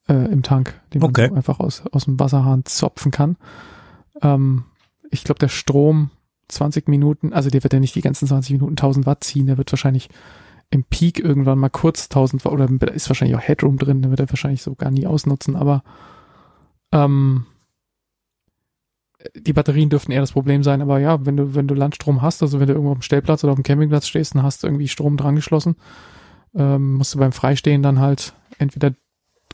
äh, 0.09 0.30
im 0.32 0.43
Tank, 0.43 0.80
den 0.94 1.01
man 1.01 1.10
Okay. 1.10 1.28
so 1.28 1.34
einfach 1.34 1.60
aus, 1.60 1.82
aus 1.93 2.05
dem 2.06 2.18
Wasserhahn 2.18 2.64
zopfen 2.64 3.12
kann. 3.12 3.36
Ähm, 4.22 4.64
ich 5.10 5.22
glaube, 5.24 5.38
der 5.38 5.48
Strom 5.48 6.10
20 6.48 6.88
Minuten, 6.88 7.32
also 7.32 7.51
der 7.51 7.62
wird 7.62 7.72
ja 7.72 7.80
nicht 7.80 7.94
die 7.94 8.01
ganzen 8.02 8.26
20 8.26 8.52
Minuten 8.52 8.72
1000 8.72 9.05
Watt 9.06 9.22
ziehen, 9.24 9.47
der 9.47 9.59
wird 9.59 9.70
wahrscheinlich 9.72 10.09
im 10.77 10.85
Peak 10.85 11.19
irgendwann 11.19 11.59
mal 11.59 11.70
kurz 11.70 12.05
1000 12.05 12.44
Watt, 12.44 12.53
oder 12.53 12.69
da 12.69 12.86
ist 12.89 13.09
wahrscheinlich 13.09 13.36
auch 13.36 13.43
Headroom 13.43 13.78
drin, 13.78 14.03
den 14.03 14.11
wird 14.11 14.20
er 14.20 14.31
wahrscheinlich 14.31 14.62
so 14.62 14.74
gar 14.74 14.90
nie 14.90 15.07
ausnutzen, 15.07 15.57
aber 15.57 15.82
ähm, 16.93 17.47
die 19.35 19.55
Batterien 19.55 19.89
dürften 19.89 20.12
eher 20.12 20.20
das 20.20 20.32
Problem 20.32 20.62
sein, 20.62 20.82
aber 20.82 21.01
ja, 21.01 21.24
wenn 21.24 21.36
du, 21.36 21.55
wenn 21.55 21.66
du 21.66 21.74
Landstrom 21.74 22.20
hast, 22.20 22.43
also 22.43 22.61
wenn 22.61 22.66
du 22.66 22.74
irgendwo 22.74 22.93
auf 22.93 22.98
dem 22.98 23.03
Stellplatz 23.03 23.43
oder 23.43 23.53
auf 23.53 23.59
dem 23.59 23.65
Campingplatz 23.65 24.07
stehst 24.07 24.35
und 24.35 24.43
hast 24.43 24.62
irgendwie 24.62 24.89
Strom 24.89 25.16
dran 25.16 25.35
geschlossen, 25.35 25.77
ähm, 26.55 26.94
musst 26.94 27.15
du 27.15 27.19
beim 27.19 27.32
Freistehen 27.32 27.82
dann 27.82 27.98
halt 27.98 28.35
entweder 28.59 28.93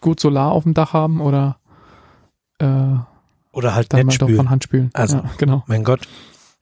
gut 0.01 0.19
Solar 0.19 0.51
auf 0.51 0.65
dem 0.65 0.75
Dach 0.75 0.93
haben 0.93 1.21
oder 1.21 1.59
äh, 2.59 2.97
Oder 3.53 3.75
halt 3.75 3.93
dann 3.93 4.07
mal 4.07 4.17
doch 4.17 4.27
Netzspül. 4.27 4.37
von 4.37 4.51
Hand 4.51 4.65
spülen. 4.65 4.91
Also. 4.93 5.19
ja, 5.19 5.31
genau. 5.39 5.63
Mein 5.69 5.85
Gott. 5.85 6.01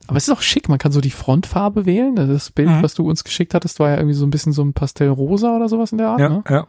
Aber 0.07 0.17
es 0.17 0.27
ist 0.27 0.33
auch 0.33 0.41
schick, 0.41 0.67
man 0.67 0.79
kann 0.79 0.91
so 0.91 0.99
die 1.01 1.11
Frontfarbe 1.11 1.85
wählen. 1.85 2.15
Das 2.15 2.51
Bild, 2.51 2.69
Mhm. 2.69 2.83
was 2.83 2.93
du 2.95 3.07
uns 3.09 3.23
geschickt 3.23 3.53
hattest, 3.53 3.79
war 3.79 3.89
ja 3.89 3.97
irgendwie 3.97 4.15
so 4.15 4.25
ein 4.25 4.29
bisschen 4.31 4.51
so 4.51 4.61
ein 4.63 4.73
Pastellrosa 4.73 5.55
oder 5.55 5.69
sowas 5.69 5.91
in 5.91 5.97
der 5.99 6.09
Art. 6.09 6.19
Ja, 6.19 6.29
Ne? 6.29 6.43
ja. 6.49 6.67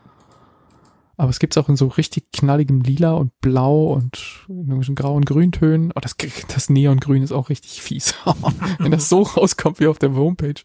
Aber 1.17 1.29
es 1.31 1.39
gibt's 1.39 1.57
auch 1.59 1.69
in 1.69 1.77
so 1.77 1.87
richtig 1.89 2.33
knalligem 2.33 2.81
Lila 2.81 3.13
und 3.13 3.39
Blau 3.41 3.93
und 3.93 4.45
in 4.49 4.57
irgendwelchen 4.61 4.95
Grau- 4.95 5.15
und 5.15 5.27
Grüntönen. 5.27 5.93
Oh, 5.95 6.01
das, 6.01 6.17
das 6.55 6.71
Neongrün 6.71 7.23
ist 7.23 7.33
auch 7.33 7.49
richtig 7.49 7.83
fies. 7.83 8.15
Wenn 8.79 8.91
das 8.93 9.09
so 9.09 9.23
rauskommt 9.23 9.79
wie 9.81 9.87
auf 9.89 9.99
der 9.99 10.15
Homepage, 10.15 10.61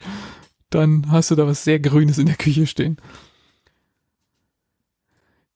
dann 0.69 1.11
hast 1.11 1.31
du 1.31 1.35
da 1.35 1.45
was 1.47 1.63
sehr 1.63 1.79
Grünes 1.79 2.17
in 2.17 2.25
der 2.27 2.35
Küche 2.35 2.65
stehen. 2.67 2.97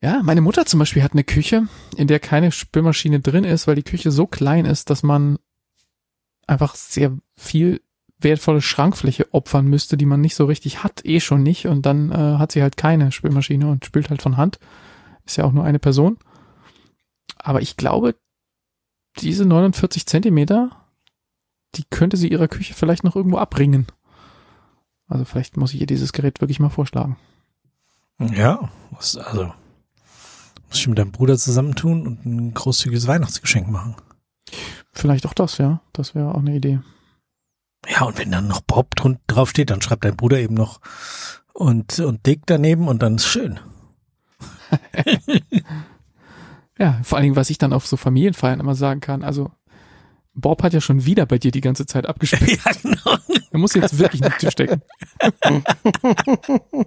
Ja, 0.02 0.22
meine 0.24 0.42
Mutter 0.42 0.66
zum 0.66 0.80
Beispiel 0.80 1.04
hat 1.04 1.14
eine 1.14 1.24
Küche, 1.24 1.68
in 1.96 2.08
der 2.08 2.20
keine 2.20 2.52
Spülmaschine 2.52 3.20
drin 3.20 3.44
ist, 3.44 3.68
weil 3.68 3.76
die 3.76 3.84
Küche 3.84 4.10
so 4.12 4.26
klein 4.26 4.66
ist, 4.66 4.90
dass 4.90 5.04
man 5.04 5.38
einfach 6.48 6.76
sehr 6.76 7.18
viel 7.36 7.82
wertvolle 8.20 8.62
Schrankfläche 8.62 9.34
opfern 9.34 9.66
müsste, 9.66 9.98
die 9.98 10.06
man 10.06 10.22
nicht 10.22 10.36
so 10.36 10.46
richtig 10.46 10.84
hat, 10.84 11.06
eh 11.06 11.20
schon 11.20 11.44
nicht. 11.44 11.68
Und 11.68 11.86
dann 11.86 12.12
äh, 12.12 12.38
hat 12.38 12.52
sie 12.52 12.62
halt 12.62 12.78
keine 12.78 13.12
Spülmaschine 13.12 13.68
und 13.68 13.86
spült 13.86 14.10
halt 14.10 14.22
von 14.22 14.38
Hand. 14.38 14.60
Ist 15.26 15.38
ja 15.38 15.46
auch 15.46 15.52
nur 15.52 15.64
eine 15.64 15.80
Person. 15.80 16.18
Aber 17.38 17.62
ich 17.62 17.78
glaube, 17.78 18.16
diese 19.20 19.46
49 19.46 20.06
Zentimeter, 20.06 20.70
die 21.76 21.84
könnte 21.90 22.18
sie 22.18 22.30
ihrer 22.30 22.48
Küche 22.48 22.74
vielleicht 22.74 23.04
noch 23.04 23.16
irgendwo 23.16 23.38
abbringen. 23.38 23.88
Also 25.08 25.26
vielleicht 25.26 25.58
muss 25.58 25.74
ich 25.74 25.82
ihr 25.82 25.88
dieses 25.88 26.14
Gerät 26.14 26.42
wirklich 26.42 26.60
mal 26.60 26.70
vorschlagen. 26.70 27.18
Ja, 28.20 28.70
also 28.96 29.20
muss 30.70 30.80
ich 30.80 30.88
mit 30.88 30.98
deinem 30.98 31.12
Bruder 31.12 31.38
zusammentun 31.38 32.08
und 32.08 32.26
ein 32.26 32.54
großzügiges 32.54 33.08
Weihnachtsgeschenk 33.08 33.68
machen. 33.68 33.96
Vielleicht 34.94 35.26
auch 35.26 35.34
das, 35.34 35.58
ja. 35.58 35.82
Das 35.94 36.16
wäre 36.16 36.34
auch 36.36 36.40
eine 36.40 36.56
Idee. 36.56 36.80
Ja, 37.90 38.04
und 38.04 38.18
wenn 38.18 38.32
dann 38.32 38.48
noch 38.48 38.62
Bob 38.62 38.96
drun- 38.96 39.20
drauf 39.28 39.50
steht, 39.50 39.70
dann 39.72 39.82
schreibt 39.82 40.06
dein 40.06 40.16
Bruder 40.18 40.40
eben 40.40 40.54
noch 40.54 40.80
und, 41.54 42.00
und 42.00 42.26
Dick 42.26 42.42
daneben 42.46 42.88
und 42.88 43.02
dann 43.02 43.16
ist 43.16 43.26
schön. 43.28 43.60
Ja, 46.78 47.00
vor 47.04 47.18
allen 47.18 47.24
Dingen, 47.26 47.36
was 47.36 47.50
ich 47.52 47.58
dann 47.60 47.74
auf 47.74 47.86
so 47.86 47.96
Familienfeiern 47.96 48.60
immer 48.60 48.74
sagen 48.74 49.02
kann, 49.02 49.24
also 49.24 49.52
Bob 50.34 50.64
hat 50.64 50.74
ja 50.74 50.82
schon 50.82 51.06
wieder 51.06 51.28
bei 51.28 51.38
dir 51.38 51.52
die 51.52 51.62
ganze 51.62 51.86
Zeit 51.86 52.08
abgespielt. 52.08 52.60
ja, 52.66 52.72
genau. 52.82 53.18
Er 53.52 53.60
muss 53.60 53.76
jetzt 53.76 54.00
wirklich 54.00 54.22
nicht 54.22 54.52
stecken. 54.52 54.82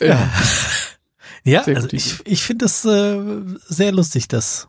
ja, 0.00 0.30
Ja, 1.44 1.62
also 1.62 1.88
ich, 1.92 2.20
ich 2.26 2.42
finde 2.42 2.64
das 2.66 2.84
äh, 2.84 3.20
sehr 3.68 3.92
lustig, 3.92 4.28
das 4.28 4.68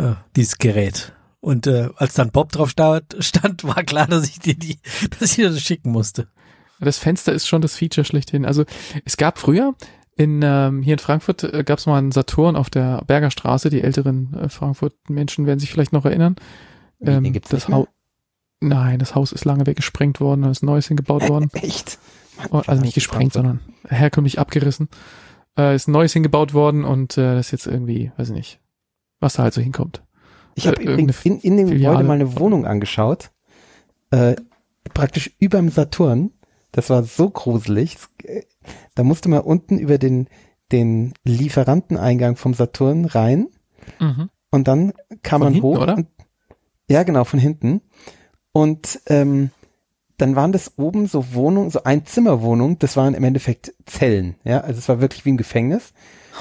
äh, 0.00 0.14
dieses 0.36 0.58
Gerät. 0.58 1.12
Und 1.40 1.66
äh, 1.66 1.88
als 1.96 2.14
dann 2.14 2.30
Bob 2.30 2.52
drauf 2.52 2.70
stand, 2.70 3.14
war 3.64 3.82
klar, 3.84 4.06
dass 4.06 4.28
ich 4.28 4.38
dir 4.38 4.54
die, 4.54 4.78
dass 5.18 5.30
ich 5.30 5.36
dir 5.36 5.50
das 5.50 5.60
schicken 5.60 5.90
musste. 5.90 6.28
das 6.80 6.98
Fenster 6.98 7.32
ist 7.32 7.46
schon 7.46 7.62
das 7.62 7.76
Feature 7.76 8.04
schlechthin. 8.04 8.44
Also 8.44 8.64
es 9.04 9.16
gab 9.16 9.38
früher 9.38 9.74
in 10.16 10.42
ähm, 10.42 10.82
hier 10.82 10.94
in 10.94 10.98
Frankfurt 10.98 11.44
äh, 11.44 11.64
gab 11.64 11.78
es 11.78 11.86
mal 11.86 11.96
einen 11.96 12.12
Saturn 12.12 12.56
auf 12.56 12.68
der 12.68 13.02
Berger 13.06 13.30
Straße. 13.30 13.70
Die 13.70 13.80
älteren 13.80 14.34
äh, 14.34 14.48
Frankfurt-Menschen 14.50 15.46
werden 15.46 15.60
sich 15.60 15.70
vielleicht 15.70 15.94
noch 15.94 16.04
erinnern. 16.04 16.36
Ähm, 17.00 17.24
den 17.24 17.32
gibt's 17.32 17.50
das? 17.50 17.68
Haus. 17.68 17.86
Nein, 18.60 18.98
das 18.98 19.14
Haus 19.14 19.32
ist 19.32 19.46
lange 19.46 19.64
weggesprengt 19.64 20.20
worden, 20.20 20.42
da 20.42 20.50
ist 20.50 20.62
neues 20.62 20.88
hingebaut 20.88 21.26
worden. 21.30 21.48
Echt? 21.54 21.98
Oh, 22.50 22.60
also 22.66 22.82
nicht 22.82 22.94
gesprengt, 22.94 23.32
sondern 23.32 23.60
herkömmlich 23.88 24.38
abgerissen. 24.38 24.90
Äh, 25.56 25.74
ist 25.74 25.88
neues 25.88 26.12
hingebaut 26.12 26.52
worden 26.52 26.84
und 26.84 27.16
äh, 27.16 27.36
das 27.36 27.46
ist 27.46 27.52
jetzt 27.52 27.66
irgendwie, 27.66 28.12
weiß 28.18 28.28
ich 28.28 28.34
nicht, 28.34 28.60
was 29.20 29.34
da 29.34 29.44
halt 29.44 29.54
so 29.54 29.60
hinkommt. 29.60 30.02
Ich 30.54 30.66
habe 30.66 30.80
Äh, 30.82 30.84
übrigens 30.92 31.24
in, 31.24 31.38
in 31.40 31.56
dem 31.56 31.68
Filiale. 31.68 31.96
Gebäude 31.98 32.08
mal 32.08 32.14
eine 32.14 32.38
Wohnung 32.38 32.66
angeschaut. 32.66 33.30
Äh, 34.10 34.36
praktisch 34.94 35.30
überm 35.38 35.68
Saturn. 35.70 36.32
Das 36.72 36.90
war 36.90 37.02
so 37.04 37.30
gruselig. 37.30 37.98
Äh, 38.24 38.42
Da 38.94 39.02
musste 39.04 39.28
man 39.28 39.40
unten 39.40 39.78
über 39.78 39.98
den, 39.98 40.28
den 40.72 41.14
Lieferanteneingang 41.24 42.36
vom 42.36 42.54
Saturn 42.54 43.04
rein 43.06 43.48
Mhm. 43.98 44.28
und 44.50 44.68
dann 44.68 44.92
kam 45.22 45.40
Von 45.40 45.46
man 45.46 45.52
hinten, 45.54 45.66
hoch. 45.68 45.80
oder? 45.80 45.96
Und, 45.96 46.06
ja, 46.90 47.02
genau, 47.02 47.24
von 47.24 47.38
hinten. 47.40 47.80
Und 48.52 49.00
ähm, 49.06 49.50
dann 50.18 50.36
waren 50.36 50.52
das 50.52 50.76
oben 50.76 51.06
so 51.06 51.32
Wohnungen, 51.34 51.70
so 51.70 51.84
Einzimmerwohnungen, 51.84 52.78
das 52.78 52.96
waren 52.96 53.14
im 53.14 53.24
Endeffekt 53.24 53.72
Zellen, 53.86 54.36
ja, 54.44 54.60
also 54.60 54.78
es 54.78 54.88
war 54.88 55.00
wirklich 55.00 55.24
wie 55.24 55.30
ein 55.32 55.38
Gefängnis. 55.38 55.92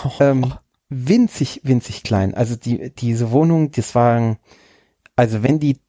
Oh, 0.04 0.10
Ähm, 0.20 0.54
winzig, 0.90 1.61
winzig 1.64 2.03
klein. 2.03 2.34
Also 2.34 2.56
die, 2.56 2.94
diese 2.94 3.32
Wohnung, 3.32 3.72
das 3.72 3.95
waren, 3.95 4.38
also 5.16 5.44
wenn 5.44 5.60
die 5.60 5.80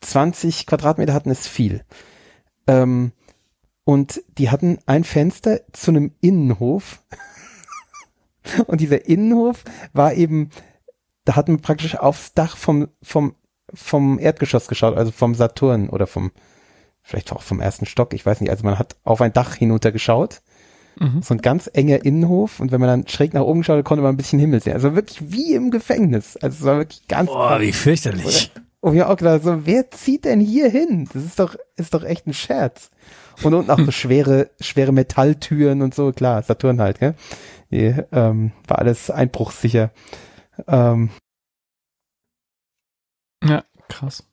20 0.00 0.66
Quadratmeter 0.66 1.12
hatten, 1.12 1.30
ist 1.30 1.48
viel. 1.48 1.84
Ähm, 2.66 3.12
und 3.84 4.22
die 4.38 4.50
hatten 4.50 4.78
ein 4.86 5.04
Fenster 5.04 5.60
zu 5.72 5.90
einem 5.90 6.12
Innenhof. 6.20 7.02
und 8.66 8.80
dieser 8.80 9.06
Innenhof 9.06 9.64
war 9.92 10.14
eben, 10.14 10.50
da 11.24 11.36
hat 11.36 11.48
man 11.48 11.60
praktisch 11.60 11.96
aufs 11.96 12.32
Dach 12.34 12.56
vom, 12.56 12.88
vom, 13.02 13.34
vom 13.74 14.18
Erdgeschoss 14.18 14.68
geschaut, 14.68 14.96
also 14.96 15.10
vom 15.10 15.34
Saturn 15.34 15.88
oder 15.88 16.06
vom, 16.06 16.30
vielleicht 17.02 17.32
auch 17.32 17.42
vom 17.42 17.60
ersten 17.60 17.86
Stock, 17.86 18.14
ich 18.14 18.24
weiß 18.24 18.40
nicht. 18.40 18.50
Also 18.50 18.64
man 18.64 18.78
hat 18.78 18.96
auf 19.02 19.20
ein 19.20 19.32
Dach 19.32 19.54
hinunter 19.54 19.90
geschaut 19.90 20.42
Mhm. 20.98 21.22
so 21.22 21.34
ein 21.34 21.40
ganz 21.40 21.70
enger 21.72 22.04
Innenhof 22.04 22.60
und 22.60 22.70
wenn 22.72 22.80
man 22.80 22.88
dann 22.88 23.08
schräg 23.08 23.34
nach 23.34 23.42
oben 23.42 23.64
schaute, 23.64 23.82
konnte 23.82 24.02
man 24.02 24.14
ein 24.14 24.16
bisschen 24.16 24.38
Himmel 24.38 24.60
sehen. 24.62 24.74
Also 24.74 24.94
wirklich 24.94 25.32
wie 25.32 25.54
im 25.54 25.70
Gefängnis. 25.70 26.36
Also 26.36 26.58
es 26.58 26.64
war 26.64 26.78
wirklich 26.78 27.06
ganz 27.08 27.28
Boah, 27.30 27.60
wie 27.60 27.72
fürchterlich. 27.72 28.50
und 28.80 28.92
wir 28.94 29.08
auch 29.08 29.16
gedacht, 29.16 29.42
so, 29.42 29.64
wer 29.66 29.90
zieht 29.90 30.24
denn 30.24 30.40
hier 30.40 30.68
hin? 30.68 31.08
Das 31.12 31.24
ist 31.24 31.38
doch, 31.38 31.56
ist 31.76 31.94
doch 31.94 32.04
echt 32.04 32.26
ein 32.26 32.34
Scherz. 32.34 32.90
Und 33.42 33.54
unten 33.54 33.70
auch 33.70 33.78
so 33.80 33.90
schwere, 33.90 34.50
schwere 34.60 34.92
Metalltüren 34.92 35.80
und 35.82 35.94
so, 35.94 36.12
klar, 36.12 36.42
Saturn 36.42 36.80
halt, 36.80 37.00
gell? 37.00 37.14
Die, 37.70 37.94
ähm, 38.12 38.52
war 38.68 38.78
alles 38.78 39.10
einbruchssicher. 39.10 39.90
Ähm, 40.68 41.08
Ja, 43.44 43.64
krass. 43.88 44.24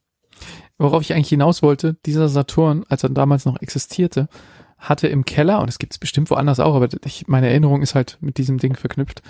Worauf 0.77 1.01
ich 1.01 1.13
eigentlich 1.13 1.29
hinaus 1.29 1.61
wollte, 1.61 1.95
dieser 2.05 2.29
Saturn, 2.29 2.85
als 2.89 3.03
er 3.03 3.09
damals 3.09 3.45
noch 3.45 3.61
existierte, 3.61 4.27
hatte 4.79 5.07
im 5.07 5.25
Keller, 5.25 5.61
und 5.61 5.69
es 5.69 5.77
gibt 5.77 5.93
es 5.93 5.99
bestimmt 5.99 6.29
woanders 6.29 6.59
auch, 6.59 6.75
aber 6.75 6.89
ich, 7.05 7.27
meine 7.27 7.49
Erinnerung 7.49 7.81
ist 7.81 7.95
halt 7.95 8.17
mit 8.21 8.37
diesem 8.37 8.57
Ding 8.57 8.75
verknüpft, 8.75 9.21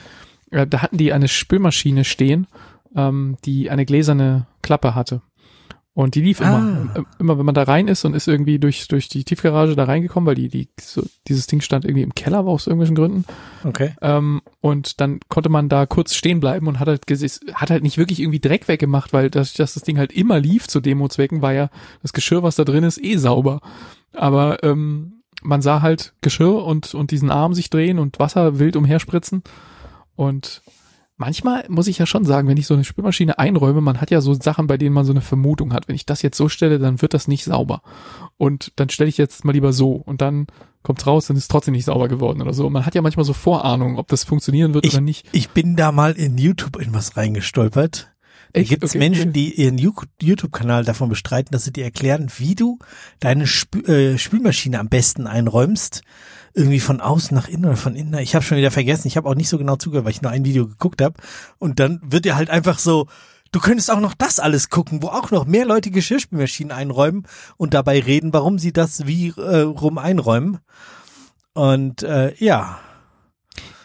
äh, 0.51 0.65
da 0.65 0.81
hatten 0.81 0.97
die 0.97 1.11
eine 1.11 1.27
Spülmaschine 1.27 2.05
stehen, 2.05 2.47
ähm, 2.95 3.37
die 3.45 3.69
eine 3.69 3.85
gläserne 3.85 4.47
Klappe 4.61 4.95
hatte. 4.95 5.21
Und 5.93 6.15
die 6.15 6.21
lief 6.21 6.39
immer. 6.39 6.89
Ah. 6.95 6.99
Äh, 6.99 7.03
Immer 7.19 7.37
wenn 7.37 7.45
man 7.45 7.55
da 7.55 7.63
rein 7.63 7.89
ist 7.89 8.05
und 8.05 8.13
ist 8.13 8.29
irgendwie 8.29 8.57
durch, 8.57 8.87
durch 8.87 9.09
die 9.09 9.25
Tiefgarage 9.25 9.75
da 9.75 9.83
reingekommen, 9.83 10.27
weil 10.27 10.35
die, 10.35 10.47
die, 10.47 10.69
so, 10.79 11.03
dieses 11.27 11.47
Ding 11.47 11.59
stand 11.59 11.83
irgendwie 11.83 12.03
im 12.03 12.15
Keller, 12.15 12.45
war 12.45 12.53
aus 12.53 12.67
irgendwelchen 12.67 12.95
Gründen. 12.95 13.25
Okay. 13.65 13.93
Ähm, 14.01 14.41
und 14.61 15.01
dann 15.01 15.19
konnte 15.27 15.49
man 15.49 15.67
da 15.67 15.85
kurz 15.85 16.13
stehen 16.13 16.39
bleiben 16.39 16.67
und 16.67 16.79
hat 16.79 16.87
halt, 16.87 17.03
hat 17.53 17.69
halt 17.69 17.83
nicht 17.83 17.97
wirklich 17.97 18.21
irgendwie 18.21 18.39
Dreck 18.39 18.69
weggemacht, 18.69 19.11
weil 19.11 19.29
das, 19.29 19.53
dass 19.53 19.73
das 19.73 19.83
Ding 19.83 19.97
halt 19.97 20.13
immer 20.13 20.39
lief 20.39 20.69
zu 20.69 20.79
Demo-Zwecken, 20.79 21.41
war 21.41 21.51
ja 21.51 21.69
das 22.01 22.13
Geschirr, 22.13 22.43
was 22.43 22.55
da 22.55 22.63
drin 22.63 22.85
ist, 22.85 23.03
eh 23.03 23.17
sauber. 23.17 23.59
Aber 24.13 24.63
ähm, 24.63 25.18
man 25.41 25.61
sah 25.61 25.81
halt 25.81 26.13
Geschirr 26.21 26.63
und, 26.65 26.93
und 26.93 27.11
diesen 27.11 27.31
Arm 27.31 27.53
sich 27.53 27.69
drehen 27.69 27.99
und 27.99 28.19
Wasser 28.19 28.59
wild 28.59 28.75
umherspritzen. 28.75 29.43
Und 30.15 30.61
manchmal 31.17 31.65
muss 31.69 31.87
ich 31.87 31.97
ja 31.97 32.05
schon 32.05 32.25
sagen, 32.25 32.47
wenn 32.47 32.57
ich 32.57 32.67
so 32.67 32.73
eine 32.73 32.83
Spülmaschine 32.83 33.39
einräume, 33.39 33.81
man 33.81 34.01
hat 34.01 34.11
ja 34.11 34.21
so 34.21 34.33
Sachen, 34.33 34.67
bei 34.67 34.77
denen 34.77 34.93
man 34.93 35.05
so 35.05 35.13
eine 35.13 35.21
Vermutung 35.21 35.73
hat. 35.73 35.87
Wenn 35.87 35.95
ich 35.95 36.05
das 36.05 36.21
jetzt 36.21 36.37
so 36.37 36.49
stelle, 36.49 36.79
dann 36.79 37.01
wird 37.01 37.13
das 37.13 37.27
nicht 37.27 37.43
sauber. 37.43 37.81
Und 38.37 38.73
dann 38.75 38.89
stelle 38.89 39.09
ich 39.09 39.17
jetzt 39.17 39.45
mal 39.45 39.51
lieber 39.51 39.73
so 39.73 39.91
und 39.93 40.21
dann 40.21 40.47
kommt's 40.81 41.05
raus, 41.05 41.27
dann 41.27 41.37
ist 41.37 41.43
es 41.43 41.47
trotzdem 41.49 41.73
nicht 41.73 41.85
sauber 41.85 42.07
geworden 42.07 42.41
oder 42.41 42.53
so. 42.53 42.69
Man 42.69 42.85
hat 42.85 42.95
ja 42.95 43.01
manchmal 43.01 43.25
so 43.25 43.33
Vorahnungen, 43.33 43.97
ob 43.97 44.07
das 44.07 44.23
funktionieren 44.23 44.73
wird 44.73 44.85
Ich- 44.85 44.93
oder 44.93 45.01
nicht. 45.01 45.27
Ich 45.33 45.49
bin 45.49 45.75
da 45.75 45.91
mal 45.91 46.13
in 46.13 46.37
YouTube 46.37 46.81
in 46.81 46.93
was 46.93 47.17
reingestolpert. 47.17 48.11
Gibt 48.53 48.83
es 48.83 48.91
Okay, 48.91 48.99
Menschen, 48.99 49.33
die 49.33 49.53
ihren 49.53 49.77
YouTube-Kanal 49.77 50.83
davon 50.83 51.09
bestreiten, 51.09 51.51
dass 51.51 51.65
sie 51.65 51.73
dir 51.73 51.83
erklären, 51.83 52.31
wie 52.37 52.55
du 52.55 52.79
deine 53.19 53.45
Spü 53.45 53.81
äh, 53.81 54.17
Spülmaschine 54.17 54.79
am 54.79 54.89
besten 54.89 55.27
einräumst. 55.27 56.01
Irgendwie 56.55 56.79
von 56.79 56.99
außen 56.99 57.35
nach 57.35 57.47
innen 57.47 57.65
oder 57.65 57.77
von 57.77 57.95
innen. 57.95 58.19
Ich 58.19 58.33
habe 58.33 58.43
schon 58.43 58.57
wieder 58.57 58.71
vergessen. 58.71 59.07
Ich 59.07 59.17
habe 59.17 59.29
auch 59.29 59.35
nicht 59.35 59.49
so 59.49 59.59
genau 59.59 59.75
zugehört, 59.75 60.05
weil 60.05 60.11
ich 60.11 60.23
nur 60.23 60.31
ein 60.31 60.45
Video 60.45 60.67
geguckt 60.67 61.01
habe. 61.01 61.15
Und 61.59 61.79
dann 61.79 62.01
wird 62.03 62.25
dir 62.25 62.35
halt 62.35 62.49
einfach 62.49 62.79
so, 62.79 63.07
du 63.51 63.59
könntest 63.59 63.91
auch 63.91 63.99
noch 63.99 64.15
das 64.15 64.39
alles 64.39 64.69
gucken, 64.69 65.03
wo 65.03 65.07
auch 65.07 65.29
noch 65.29 65.45
mehr 65.45 65.65
Leute 65.65 65.91
Geschirrspülmaschinen 65.91 66.71
einräumen 66.71 67.27
und 67.57 67.75
dabei 67.75 67.99
reden, 67.99 68.33
warum 68.33 68.57
sie 68.57 68.73
das 68.73 69.05
wie 69.05 69.29
äh, 69.37 69.59
rum 69.61 69.99
einräumen. 69.99 70.57
Und 71.53 72.01
äh, 72.01 72.33
ja, 72.43 72.79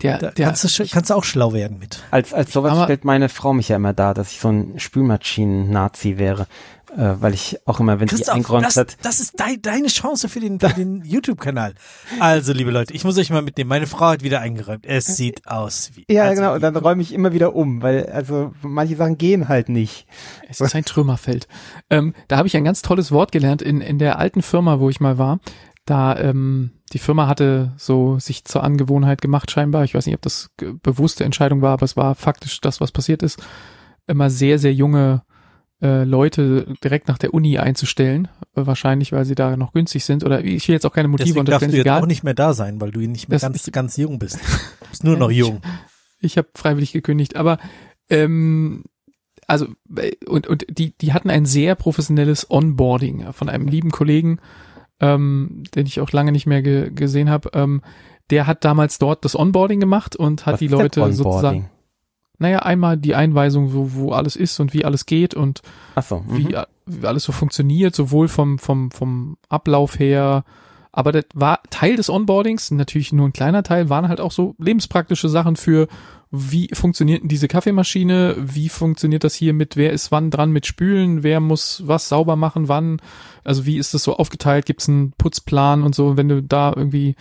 Der, 0.02 0.18
da 0.18 0.30
der, 0.32 0.46
kannst, 0.46 0.78
du, 0.78 0.86
kannst 0.88 1.10
du 1.10 1.14
auch 1.14 1.24
schlau 1.24 1.52
werden 1.52 1.78
mit. 1.78 2.02
als, 2.10 2.34
als 2.34 2.52
sowas 2.52 2.72
Aber- 2.72 2.84
stellt 2.84 3.04
meine 3.04 3.28
Frau 3.28 3.52
mich 3.52 3.68
ja 3.68 3.76
immer 3.76 3.92
dar, 3.94 4.12
dass 4.14 4.32
ich 4.32 4.40
so 4.40 4.48
ein 4.48 4.78
Spülmaschinen-Nazi 4.78 6.18
wäre. 6.18 6.46
Äh, 6.96 7.20
weil 7.20 7.34
ich 7.34 7.58
auch 7.66 7.80
immer, 7.80 7.98
wenn 7.98 8.06
sie 8.06 8.14
Christoph, 8.16 8.36
eingeräumt 8.36 8.66
das, 8.66 8.76
hat, 8.76 8.96
das 9.02 9.18
ist 9.18 9.40
dei, 9.40 9.56
deine 9.60 9.88
Chance 9.88 10.28
für 10.28 10.38
den, 10.38 10.60
für 10.60 10.68
den 10.68 11.02
YouTube-Kanal. 11.04 11.74
Also, 12.20 12.52
liebe 12.52 12.70
Leute, 12.70 12.94
ich 12.94 13.02
muss 13.02 13.18
euch 13.18 13.30
mal 13.30 13.42
mitnehmen. 13.42 13.68
Meine 13.68 13.88
Frau 13.88 14.06
hat 14.10 14.22
wieder 14.22 14.40
eingeräumt. 14.40 14.86
Es 14.86 15.06
sieht 15.06 15.44
aus 15.48 15.90
wie. 15.94 16.04
Ja, 16.08 16.22
also, 16.24 16.40
genau, 16.40 16.54
und 16.54 16.60
dann 16.62 16.76
räume 16.76 17.02
ich 17.02 17.12
immer 17.12 17.32
wieder 17.32 17.56
um, 17.56 17.82
weil 17.82 18.06
also 18.06 18.52
manche 18.62 18.94
Sachen 18.94 19.18
gehen 19.18 19.48
halt 19.48 19.68
nicht. 19.68 20.06
Es 20.48 20.60
ist 20.60 20.76
ein 20.76 20.84
Trümmerfeld. 20.84 21.48
Ähm, 21.90 22.14
da 22.28 22.36
habe 22.36 22.46
ich 22.46 22.56
ein 22.56 22.62
ganz 22.64 22.80
tolles 22.82 23.10
Wort 23.10 23.32
gelernt 23.32 23.60
in, 23.60 23.80
in 23.80 23.98
der 23.98 24.20
alten 24.20 24.42
Firma, 24.42 24.78
wo 24.78 24.88
ich 24.88 25.00
mal 25.00 25.18
war. 25.18 25.40
Da 25.86 26.16
ähm, 26.16 26.70
die 26.94 26.98
Firma 26.98 27.26
hatte 27.26 27.72
so 27.76 28.18
sich 28.18 28.44
zur 28.44 28.62
Angewohnheit 28.64 29.20
gemacht 29.20 29.50
scheinbar. 29.50 29.84
Ich 29.84 29.94
weiß 29.94 30.06
nicht, 30.06 30.14
ob 30.14 30.22
das 30.22 30.50
bewusste 30.82 31.24
Entscheidung 31.24 31.60
war, 31.60 31.72
aber 31.74 31.84
es 31.84 31.96
war 31.96 32.14
faktisch 32.14 32.60
das, 32.60 32.80
was 32.80 32.92
passiert 32.92 33.22
ist. 33.22 33.42
Immer 34.06 34.30
sehr, 34.30 34.58
sehr 34.58 34.72
junge 34.72 35.22
äh, 35.82 36.04
Leute 36.04 36.72
direkt 36.82 37.08
nach 37.08 37.18
der 37.18 37.34
Uni 37.34 37.58
einzustellen. 37.58 38.28
Wahrscheinlich, 38.54 39.12
weil 39.12 39.24
sie 39.24 39.34
da 39.34 39.56
noch 39.56 39.72
günstig 39.72 40.04
sind. 40.04 40.24
Oder 40.24 40.44
ich 40.44 40.68
will 40.68 40.74
jetzt 40.74 40.86
auch 40.86 40.92
keine 40.92 41.08
Motive 41.08 41.28
Deswegen 41.28 41.44
darfst 41.46 41.64
unterstellen, 41.64 41.70
du 41.72 41.76
ist 41.76 41.78
jetzt 41.78 41.86
egal. 41.86 42.02
auch 42.02 42.06
nicht 42.06 42.22
mehr 42.24 42.34
da 42.34 42.54
sein, 42.54 42.80
weil 42.80 42.92
du 42.92 43.00
nicht 43.00 43.28
mehr 43.28 43.36
Das- 43.36 43.42
ganz, 43.42 43.70
ganz 43.72 43.96
jung 43.96 44.18
bist. 44.18 44.36
Du 44.36 44.88
bist 44.90 45.04
nur 45.04 45.16
noch 45.16 45.30
jung. 45.32 45.60
Ich 46.20 46.38
habe 46.38 46.48
freiwillig 46.54 46.92
gekündigt, 46.92 47.34
aber 47.36 47.58
ähm, 48.08 48.84
also 49.46 49.66
äh, 49.96 50.12
und 50.26 50.46
und 50.46 50.64
die 50.70 50.96
die 50.96 51.12
hatten 51.12 51.28
ein 51.30 51.44
sehr 51.44 51.74
professionelles 51.74 52.50
Onboarding 52.50 53.32
von 53.32 53.48
einem 53.48 53.66
lieben 53.68 53.90
Kollegen, 53.90 54.38
ähm, 55.05 55.62
den 55.74 55.86
ich 55.86 56.01
auch 56.01 56.12
lange 56.12 56.32
nicht 56.32 56.47
mehr 56.47 56.62
ge 56.62 56.90
gesehen 56.90 57.31
habe. 57.31 57.51
Ähm, 57.52 57.82
der 58.31 58.47
hat 58.47 58.64
damals 58.64 58.98
dort 58.98 59.24
das 59.24 59.39
Onboarding 59.39 59.81
gemacht 59.81 60.16
und 60.16 60.47
hat 60.47 60.55
Was 60.55 60.60
die 60.60 60.68
Leute 60.68 61.12
sozusagen, 61.12 61.68
naja, 62.39 62.60
einmal 62.60 62.97
die 62.97 63.14
Einweisung, 63.14 63.74
wo, 63.74 63.93
wo 63.93 64.12
alles 64.12 64.35
ist 64.35 64.59
und 64.60 64.72
wie 64.72 64.85
alles 64.85 65.05
geht 65.06 65.35
und 65.35 65.60
so. 66.01 66.20
mhm. 66.20 66.39
wie, 66.39 66.56
wie 66.86 67.06
alles 67.06 67.24
so 67.24 67.32
funktioniert, 67.32 67.94
sowohl 67.94 68.28
vom, 68.28 68.59
vom, 68.59 68.90
vom 68.90 69.36
Ablauf 69.48 69.98
her, 69.98 70.44
aber 70.97 71.10
das 71.10 71.24
war 71.35 71.60
Teil 71.70 71.97
des 71.97 72.09
Onboardings, 72.09 72.70
natürlich 72.70 73.12
nur 73.12 73.26
ein 73.26 73.32
kleiner 73.32 73.64
Teil, 73.64 73.90
waren 73.90 74.09
halt 74.09 74.20
auch 74.20 74.31
so 74.31 74.55
lebenspraktische 74.59 75.28
Sachen 75.28 75.56
für, 75.56 75.89
wie 76.36 76.69
funktioniert 76.73 77.23
denn 77.23 77.28
diese 77.28 77.48
Kaffeemaschine, 77.48 78.36
wie 78.39 78.69
funktioniert 78.69 79.23
das 79.23 79.35
hier 79.35 79.52
mit, 79.52 79.77
wer 79.77 79.93
ist 79.93 80.11
wann 80.11 80.31
dran 80.31 80.51
mit 80.51 80.66
Spülen, 80.66 81.23
wer 81.23 81.40
muss 81.40 81.82
was 81.86 82.09
sauber 82.09 82.35
machen, 82.35 82.69
wann, 82.69 83.01
also 83.44 83.66
wie 83.66 83.78
ist 83.78 83.94
das 83.94 84.02
so 84.02 84.16
aufgeteilt, 84.16 84.66
gibt's 84.66 84.89
einen 84.89 85.12
Putzplan 85.12 85.82
und 85.82 85.94
so, 85.94 86.16
wenn 86.16 86.28
du 86.28 86.43
da 86.43 86.73
irgendwie 86.74 87.15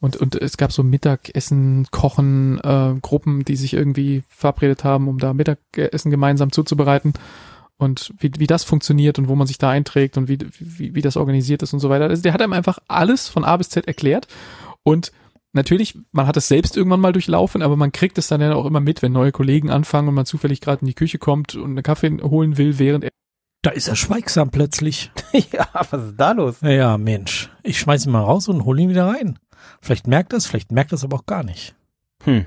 und, 0.00 0.16
und 0.16 0.34
es 0.34 0.56
gab 0.56 0.72
so 0.72 0.82
Mittagessen, 0.82 1.86
Kochen, 1.90 2.58
äh, 2.60 2.94
Gruppen, 3.00 3.44
die 3.44 3.56
sich 3.56 3.74
irgendwie 3.74 4.22
verabredet 4.28 4.82
haben, 4.82 5.08
um 5.08 5.18
da 5.18 5.34
Mittagessen 5.34 6.10
gemeinsam 6.10 6.52
zuzubereiten. 6.52 7.12
Und 7.76 8.12
wie, 8.18 8.30
wie 8.38 8.46
das 8.46 8.64
funktioniert 8.64 9.18
und 9.18 9.28
wo 9.28 9.34
man 9.34 9.46
sich 9.46 9.58
da 9.58 9.70
einträgt 9.70 10.16
und 10.16 10.28
wie, 10.28 10.38
wie, 10.58 10.94
wie 10.94 11.02
das 11.02 11.16
organisiert 11.16 11.62
ist 11.62 11.74
und 11.74 11.80
so 11.80 11.90
weiter. 11.90 12.06
Also 12.06 12.22
der 12.22 12.32
hat 12.32 12.40
einem 12.40 12.54
einfach 12.54 12.78
alles 12.88 13.28
von 13.28 13.44
A 13.44 13.56
bis 13.58 13.68
Z 13.68 13.86
erklärt. 13.86 14.26
Und 14.82 15.12
natürlich, 15.52 15.98
man 16.12 16.26
hat 16.26 16.36
es 16.36 16.48
selbst 16.48 16.76
irgendwann 16.76 17.00
mal 17.00 17.12
durchlaufen, 17.12 17.62
aber 17.62 17.76
man 17.76 17.92
kriegt 17.92 18.18
es 18.18 18.28
dann 18.28 18.40
ja 18.40 18.54
auch 18.54 18.66
immer 18.66 18.80
mit, 18.80 19.02
wenn 19.02 19.12
neue 19.12 19.32
Kollegen 19.32 19.70
anfangen 19.70 20.08
und 20.08 20.14
man 20.14 20.26
zufällig 20.26 20.60
gerade 20.60 20.82
in 20.82 20.86
die 20.86 20.94
Küche 20.94 21.18
kommt 21.18 21.54
und 21.54 21.70
einen 21.70 21.82
Kaffee 21.82 22.18
holen 22.22 22.58
will, 22.58 22.78
während 22.78 23.04
er 23.04 23.10
Da 23.62 23.70
ist 23.70 23.88
er 23.88 23.96
schweigsam 23.96 24.50
plötzlich. 24.50 25.10
ja, 25.52 25.68
was 25.90 26.02
ist 26.02 26.16
da 26.16 26.32
los? 26.32 26.56
Ja, 26.62 26.96
Mensch. 26.98 27.50
Ich 27.62 27.78
schmeiß 27.78 28.06
ihn 28.06 28.12
mal 28.12 28.22
raus 28.22 28.48
und 28.48 28.64
hol 28.64 28.78
ihn 28.78 28.90
wieder 28.90 29.06
rein. 29.06 29.38
Vielleicht 29.82 30.06
merkt 30.06 30.32
er 30.32 30.38
es, 30.38 30.46
vielleicht 30.46 30.72
merkt 30.72 30.92
er 30.92 30.96
es 30.96 31.04
aber 31.04 31.18
auch 31.18 31.26
gar 31.26 31.42
nicht. 31.42 31.74
Hm. 32.24 32.46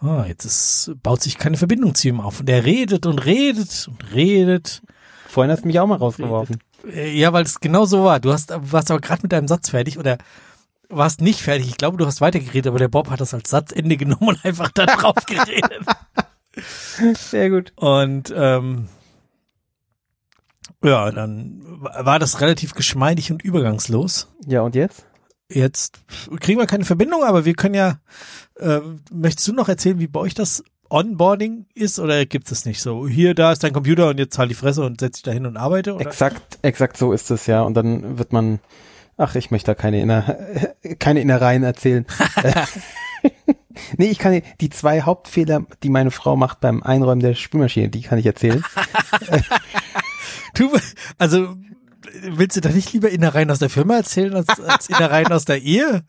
Ah, 0.00 0.24
jetzt 0.26 0.44
ist, 0.44 0.92
baut 1.02 1.22
sich 1.22 1.38
keine 1.38 1.56
Verbindung 1.56 1.94
zu 1.94 2.08
ihm 2.08 2.20
auf. 2.20 2.40
Und 2.40 2.50
er 2.50 2.64
redet 2.64 3.06
und 3.06 3.24
redet 3.24 3.88
und 3.88 4.12
redet. 4.14 4.82
Vorhin 5.26 5.50
hast 5.50 5.62
du 5.62 5.66
mich 5.68 5.80
auch 5.80 5.86
mal 5.86 5.96
rausgeworfen. 5.96 6.58
Äh, 6.86 7.18
Ja, 7.18 7.32
weil 7.32 7.44
es 7.44 7.60
genau 7.60 7.86
so 7.86 8.04
war. 8.04 8.20
Du 8.20 8.32
hast, 8.32 8.52
warst 8.54 8.90
aber 8.90 9.00
gerade 9.00 9.22
mit 9.22 9.32
deinem 9.32 9.48
Satz 9.48 9.70
fertig 9.70 9.98
oder 9.98 10.18
warst 10.88 11.20
nicht 11.20 11.40
fertig. 11.40 11.68
Ich 11.68 11.76
glaube, 11.76 11.96
du 11.96 12.06
hast 12.06 12.20
weitergeredet, 12.20 12.68
aber 12.68 12.78
der 12.78 12.88
Bob 12.88 13.10
hat 13.10 13.20
das 13.20 13.34
als 13.34 13.50
Satzende 13.50 13.96
genommen 13.96 14.28
und 14.28 14.44
einfach 14.44 14.70
da 14.70 14.86
drauf 14.86 15.16
geredet. 15.26 15.84
Sehr 17.14 17.50
gut. 17.50 17.72
Und 17.76 18.32
ähm, 18.36 18.88
ja, 20.82 21.10
dann 21.10 21.62
war 21.80 22.18
das 22.18 22.40
relativ 22.40 22.74
geschmeidig 22.74 23.30
und 23.30 23.42
übergangslos. 23.42 24.28
Ja, 24.46 24.62
und 24.62 24.74
jetzt? 24.74 25.06
Jetzt 25.48 26.00
kriegen 26.40 26.58
wir 26.58 26.66
keine 26.66 26.84
Verbindung, 26.84 27.22
aber 27.22 27.44
wir 27.44 27.54
können 27.54 27.74
ja, 27.74 28.00
äh, 28.56 28.80
möchtest 29.12 29.46
du 29.48 29.52
noch 29.52 29.68
erzählen, 29.68 30.00
wie 30.00 30.08
bei 30.08 30.20
euch 30.20 30.34
das 30.34 30.64
Onboarding 30.88 31.66
ist 31.74 31.98
oder 31.98 32.26
gibt 32.26 32.50
es 32.50 32.64
nicht 32.64 32.80
so? 32.80 33.08
Hier, 33.08 33.34
da 33.34 33.52
ist 33.52 33.62
dein 33.62 33.72
Computer 33.72 34.08
und 34.08 34.18
jetzt 34.18 34.38
halt 34.38 34.50
die 34.50 34.54
Fresse 34.54 34.84
und 34.84 35.00
setz 35.00 35.16
dich 35.16 35.22
da 35.22 35.32
hin 35.32 35.46
und 35.46 35.56
arbeite? 35.56 35.94
Oder? 35.94 36.06
Exakt, 36.06 36.58
exakt 36.62 36.96
so 36.96 37.12
ist 37.12 37.30
es 37.30 37.46
ja. 37.46 37.62
Und 37.62 37.74
dann 37.74 38.18
wird 38.18 38.32
man, 38.32 38.60
ach, 39.16 39.34
ich 39.34 39.50
möchte 39.50 39.66
da 39.70 39.74
keine, 39.74 40.00
Inner, 40.00 40.36
keine 40.98 41.20
Innereien 41.20 41.62
erzählen. 41.62 42.06
nee, 43.96 44.06
ich 44.06 44.18
kann 44.18 44.32
dir- 44.32 44.42
die 44.60 44.70
zwei 44.70 45.02
Hauptfehler, 45.02 45.66
die 45.82 45.88
meine 45.90 46.10
Frau 46.10 46.36
macht 46.36 46.60
beim 46.60 46.82
Einräumen 46.82 47.20
der 47.20 47.34
Spülmaschine, 47.34 47.88
die 47.88 48.02
kann 48.02 48.18
ich 48.18 48.26
erzählen. 48.26 48.62
Du, 50.54 50.70
also 51.18 51.54
willst 52.22 52.56
du 52.56 52.60
da 52.60 52.70
nicht 52.70 52.92
lieber 52.92 53.10
Innereien 53.10 53.50
aus 53.50 53.58
der 53.58 53.68
Firma 53.70 53.96
erzählen 53.96 54.34
als, 54.34 54.48
als 54.60 54.88
Innereien 54.88 55.26
aus 55.32 55.44
der 55.44 55.60
Ehe? 55.62 56.04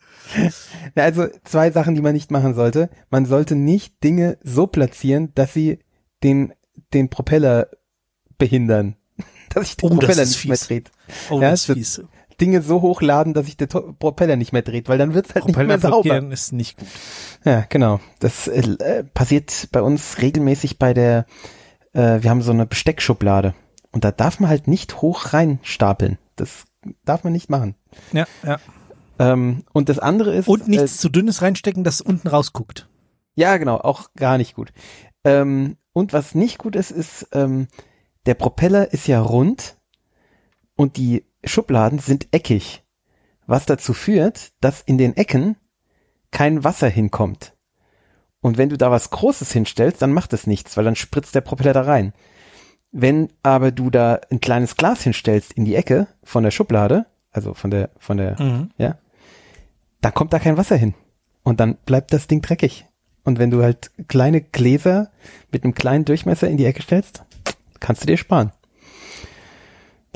Na, 0.94 1.02
also 1.02 1.26
zwei 1.44 1.70
Sachen, 1.70 1.94
die 1.94 2.00
man 2.00 2.14
nicht 2.14 2.30
machen 2.30 2.54
sollte. 2.54 2.88
Man 3.10 3.26
sollte 3.26 3.54
nicht 3.56 4.02
Dinge 4.02 4.38
so 4.42 4.66
platzieren, 4.66 5.32
dass 5.34 5.52
sie 5.52 5.80
den, 6.22 6.52
den 6.94 7.10
Propeller 7.10 7.68
behindern. 8.38 8.96
Dass 9.50 9.66
sich 9.66 9.76
der 9.76 9.90
Oh, 9.90 9.94
Propeller 9.94 10.24
nicht 10.24 10.44
mehr 10.46 10.56
fies. 10.56 10.66
dreht. 10.66 10.90
Oh, 11.30 11.40
Ja, 11.40 11.50
das 11.50 11.68
ist 11.68 11.74
fies. 11.74 12.02
Dinge 12.40 12.62
so 12.62 12.82
hochladen, 12.82 13.34
dass 13.34 13.46
sich 13.46 13.56
der 13.56 13.66
Propeller 13.66 14.36
nicht 14.36 14.52
mehr 14.52 14.62
dreht, 14.62 14.88
weil 14.88 14.98
dann 14.98 15.14
wird's 15.14 15.34
halt 15.34 15.44
nicht 15.46 15.54
Propeller 15.54 15.68
mehr 15.78 15.80
sauber. 15.80 16.32
ist 16.32 16.52
nicht 16.52 16.78
gut. 16.78 16.88
Ja, 17.44 17.64
genau. 17.68 18.00
Das 18.20 18.46
äh, 18.48 19.04
passiert 19.14 19.68
bei 19.72 19.82
uns 19.82 20.20
regelmäßig 20.22 20.78
bei 20.78 20.94
der, 20.94 21.26
äh, 21.92 22.22
wir 22.22 22.30
haben 22.30 22.42
so 22.42 22.52
eine 22.52 22.66
Besteckschublade. 22.66 23.54
Und 23.90 24.04
da 24.04 24.12
darf 24.12 24.38
man 24.40 24.50
halt 24.50 24.68
nicht 24.68 25.00
hoch 25.02 25.32
rein 25.32 25.58
stapeln. 25.62 26.18
Das 26.36 26.64
darf 27.04 27.24
man 27.24 27.32
nicht 27.32 27.50
machen. 27.50 27.74
Ja, 28.12 28.26
ja. 28.44 28.58
Ähm, 29.18 29.64
und 29.72 29.88
das 29.88 29.98
andere 29.98 30.34
ist. 30.34 30.46
Und 30.46 30.68
nichts 30.68 30.94
Äh, 30.96 30.98
zu 30.98 31.08
dünnes 31.08 31.42
reinstecken, 31.42 31.82
das 31.84 32.00
unten 32.00 32.28
rausguckt. 32.28 32.88
ja, 33.34 33.56
genau, 33.56 33.76
auch 33.78 34.10
gar 34.14 34.38
nicht 34.38 34.54
gut. 34.54 34.72
Ähm, 35.24 35.76
und 35.92 36.12
was 36.12 36.34
nicht 36.36 36.58
gut 36.58 36.76
ist, 36.76 36.92
ist, 36.92 37.28
ähm, 37.32 37.66
der 38.26 38.34
Propeller 38.34 38.92
ist 38.92 39.08
ja 39.08 39.20
rund 39.20 39.76
und 40.76 40.96
die 40.96 41.24
Schubladen 41.48 41.98
sind 41.98 42.28
eckig. 42.32 42.84
Was 43.46 43.66
dazu 43.66 43.94
führt, 43.94 44.52
dass 44.60 44.82
in 44.82 44.98
den 44.98 45.16
Ecken 45.16 45.56
kein 46.30 46.64
Wasser 46.64 46.88
hinkommt. 46.88 47.54
Und 48.40 48.58
wenn 48.58 48.68
du 48.68 48.76
da 48.76 48.90
was 48.90 49.10
Großes 49.10 49.50
hinstellst, 49.52 50.00
dann 50.02 50.12
macht 50.12 50.32
es 50.32 50.46
nichts, 50.46 50.76
weil 50.76 50.84
dann 50.84 50.96
spritzt 50.96 51.34
der 51.34 51.40
Propeller 51.40 51.72
da 51.72 51.82
rein. 51.82 52.12
Wenn 52.92 53.30
aber 53.42 53.70
du 53.72 53.90
da 53.90 54.20
ein 54.30 54.40
kleines 54.40 54.76
Glas 54.76 55.02
hinstellst 55.02 55.52
in 55.52 55.64
die 55.64 55.74
Ecke 55.74 56.06
von 56.22 56.44
der 56.44 56.50
Schublade, 56.50 57.06
also 57.30 57.54
von 57.54 57.70
der, 57.70 57.90
von 57.98 58.16
der, 58.16 58.40
Mhm. 58.40 58.70
ja, 58.78 58.98
dann 60.00 60.14
kommt 60.14 60.32
da 60.32 60.38
kein 60.38 60.56
Wasser 60.56 60.76
hin. 60.76 60.94
Und 61.42 61.60
dann 61.60 61.76
bleibt 61.86 62.12
das 62.12 62.26
Ding 62.28 62.42
dreckig. 62.42 62.86
Und 63.24 63.38
wenn 63.38 63.50
du 63.50 63.62
halt 63.62 63.90
kleine 64.08 64.40
Gläser 64.40 65.10
mit 65.50 65.64
einem 65.64 65.74
kleinen 65.74 66.04
Durchmesser 66.04 66.48
in 66.48 66.56
die 66.56 66.64
Ecke 66.64 66.82
stellst, 66.82 67.24
kannst 67.80 68.02
du 68.02 68.06
dir 68.06 68.16
sparen. 68.16 68.52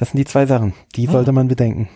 Das 0.03 0.11
sind 0.11 0.19
die 0.19 0.24
zwei 0.24 0.47
Sachen. 0.47 0.73
Die 0.97 1.07
Ah. 1.07 1.12
sollte 1.12 1.31
man 1.31 1.47
bedenken. 1.47 1.89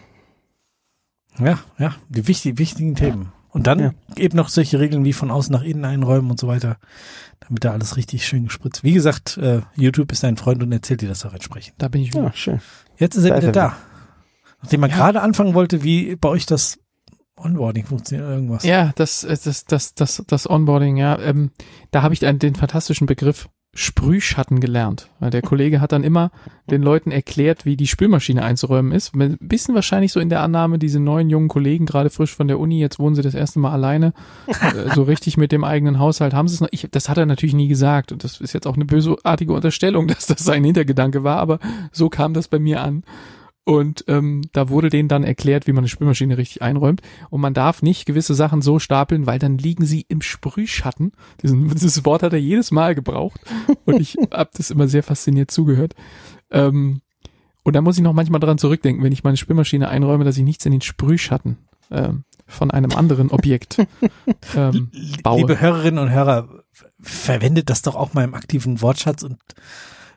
Ja, 1.40 1.58
ja, 1.76 1.96
die 2.08 2.28
wichtig, 2.28 2.56
wichtigen 2.56 2.94
Themen. 2.94 3.32
Und 3.50 3.66
dann 3.66 3.80
Ja. 3.80 3.90
eben 4.16 4.36
noch 4.36 4.48
solche 4.48 4.78
Regeln 4.78 5.04
wie 5.04 5.12
von 5.12 5.32
außen 5.32 5.52
nach 5.52 5.62
innen 5.62 5.84
einräumen 5.84 6.30
und 6.30 6.38
so 6.38 6.46
weiter, 6.46 6.76
damit 7.40 7.64
da 7.64 7.72
alles 7.72 7.96
richtig 7.96 8.24
schön 8.24 8.44
gespritzt. 8.44 8.84
Wie 8.84 8.92
gesagt, 8.92 9.38
äh, 9.38 9.62
YouTube 9.74 10.12
ist 10.12 10.22
dein 10.22 10.36
Freund 10.36 10.62
und 10.62 10.70
erzählt 10.70 11.00
dir 11.00 11.08
das 11.08 11.26
auch 11.26 11.32
entsprechend. 11.32 11.74
Da 11.78 11.88
bin 11.88 12.00
ich 12.02 12.12
wieder. 12.12 12.22
Ja, 12.26 12.32
schön. 12.32 12.60
Jetzt 12.96 13.16
ist 13.16 13.24
er 13.24 13.30
Da 13.30 13.36
ist 13.38 13.42
wieder 13.48 13.60
er 13.60 13.68
da. 13.70 13.76
Nachdem 14.62 14.80
man 14.82 14.90
Ja. 14.90 14.96
gerade 14.98 15.20
anfangen 15.20 15.54
wollte, 15.54 15.82
wie 15.82 16.14
bei 16.14 16.28
euch 16.28 16.46
das 16.46 16.78
Onboarding 17.36 17.86
funktioniert, 17.86 18.28
irgendwas. 18.30 18.62
Ja, 18.62 18.92
das, 18.94 19.24
äh, 19.24 19.36
das, 19.42 19.64
das, 19.64 19.94
das, 19.94 20.22
das 20.28 20.48
Onboarding, 20.48 20.96
ja. 20.96 21.18
Ähm, 21.18 21.50
da 21.90 22.02
habe 22.02 22.14
ich 22.14 22.20
dann 22.20 22.38
den 22.38 22.54
fantastischen 22.54 23.08
Begriff 23.08 23.48
Sprühschatten 23.76 24.58
gelernt. 24.58 25.10
Der 25.20 25.42
Kollege 25.42 25.82
hat 25.82 25.92
dann 25.92 26.02
immer 26.02 26.30
den 26.70 26.82
Leuten 26.82 27.10
erklärt, 27.10 27.66
wie 27.66 27.76
die 27.76 27.86
Spülmaschine 27.86 28.42
einzuräumen 28.42 28.90
ist. 28.90 29.14
Ein 29.14 29.36
bisschen 29.38 29.74
wahrscheinlich 29.74 30.12
so 30.12 30.18
in 30.18 30.30
der 30.30 30.40
Annahme, 30.40 30.78
diese 30.78 30.98
neuen 30.98 31.28
jungen 31.28 31.48
Kollegen, 31.48 31.84
gerade 31.84 32.08
frisch 32.08 32.34
von 32.34 32.48
der 32.48 32.58
Uni, 32.58 32.80
jetzt 32.80 32.98
wohnen 32.98 33.14
sie 33.14 33.22
das 33.22 33.34
erste 33.34 33.58
Mal 33.58 33.72
alleine, 33.72 34.14
äh, 34.46 34.94
so 34.94 35.02
richtig 35.02 35.36
mit 35.36 35.52
dem 35.52 35.62
eigenen 35.62 35.98
Haushalt 35.98 36.32
haben 36.32 36.48
sie 36.48 36.54
es 36.54 36.60
noch. 36.62 36.68
Ich, 36.70 36.88
das 36.90 37.10
hat 37.10 37.18
er 37.18 37.26
natürlich 37.26 37.54
nie 37.54 37.68
gesagt. 37.68 38.12
Und 38.12 38.24
das 38.24 38.40
ist 38.40 38.54
jetzt 38.54 38.66
auch 38.66 38.76
eine 38.76 38.86
bösartige 38.86 39.52
Unterstellung, 39.52 40.08
dass 40.08 40.26
das 40.26 40.42
sein 40.42 40.64
Hintergedanke 40.64 41.22
war, 41.22 41.36
aber 41.38 41.58
so 41.92 42.08
kam 42.08 42.32
das 42.32 42.48
bei 42.48 42.58
mir 42.58 42.80
an. 42.80 43.04
Und 43.68 44.04
ähm, 44.06 44.42
da 44.52 44.68
wurde 44.68 44.90
denen 44.90 45.08
dann 45.08 45.24
erklärt, 45.24 45.66
wie 45.66 45.72
man 45.72 45.80
eine 45.80 45.88
Spülmaschine 45.88 46.38
richtig 46.38 46.62
einräumt. 46.62 47.02
Und 47.30 47.40
man 47.40 47.52
darf 47.52 47.82
nicht 47.82 48.06
gewisse 48.06 48.32
Sachen 48.36 48.62
so 48.62 48.78
stapeln, 48.78 49.26
weil 49.26 49.40
dann 49.40 49.58
liegen 49.58 49.84
sie 49.84 50.06
im 50.08 50.22
Sprühschatten. 50.22 51.10
Diesen, 51.42 51.68
dieses 51.74 52.04
Wort 52.04 52.22
hat 52.22 52.32
er 52.32 52.38
jedes 52.38 52.70
Mal 52.70 52.94
gebraucht. 52.94 53.40
Und 53.84 54.00
ich 54.00 54.16
habe 54.32 54.50
das 54.56 54.70
immer 54.70 54.86
sehr 54.86 55.02
fasziniert 55.02 55.50
zugehört. 55.50 55.96
Ähm, 56.52 57.00
und 57.64 57.74
da 57.74 57.80
muss 57.80 57.96
ich 57.96 58.04
noch 58.04 58.12
manchmal 58.12 58.38
dran 58.38 58.56
zurückdenken, 58.58 59.02
wenn 59.02 59.12
ich 59.12 59.24
meine 59.24 59.36
Spülmaschine 59.36 59.88
einräume, 59.88 60.22
dass 60.22 60.36
ich 60.38 60.44
nichts 60.44 60.64
in 60.64 60.70
den 60.70 60.80
Sprühschatten 60.82 61.58
ähm, 61.90 62.22
von 62.46 62.70
einem 62.70 62.92
anderen 62.92 63.32
Objekt 63.32 63.78
ähm, 64.54 64.92
baue. 65.24 65.38
Liebe 65.40 65.60
Hörerinnen 65.60 65.98
und 65.98 66.10
Hörer, 66.10 66.48
ver- 66.70 66.90
verwendet 67.02 67.68
das 67.68 67.82
doch 67.82 67.96
auch 67.96 68.14
mal 68.14 68.22
im 68.22 68.34
aktiven 68.34 68.80
Wortschatz 68.80 69.24
und 69.24 69.38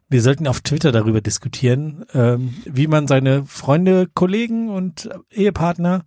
wir 0.09 0.21
sollten 0.21 0.47
auf 0.47 0.61
Twitter 0.61 0.91
darüber 0.91 1.21
diskutieren, 1.21 2.03
ähm, 2.13 2.55
wie 2.65 2.87
man 2.87 3.07
seine 3.07 3.45
Freunde, 3.45 4.07
Kollegen 4.13 4.69
und 4.69 5.09
Ehepartner 5.31 6.03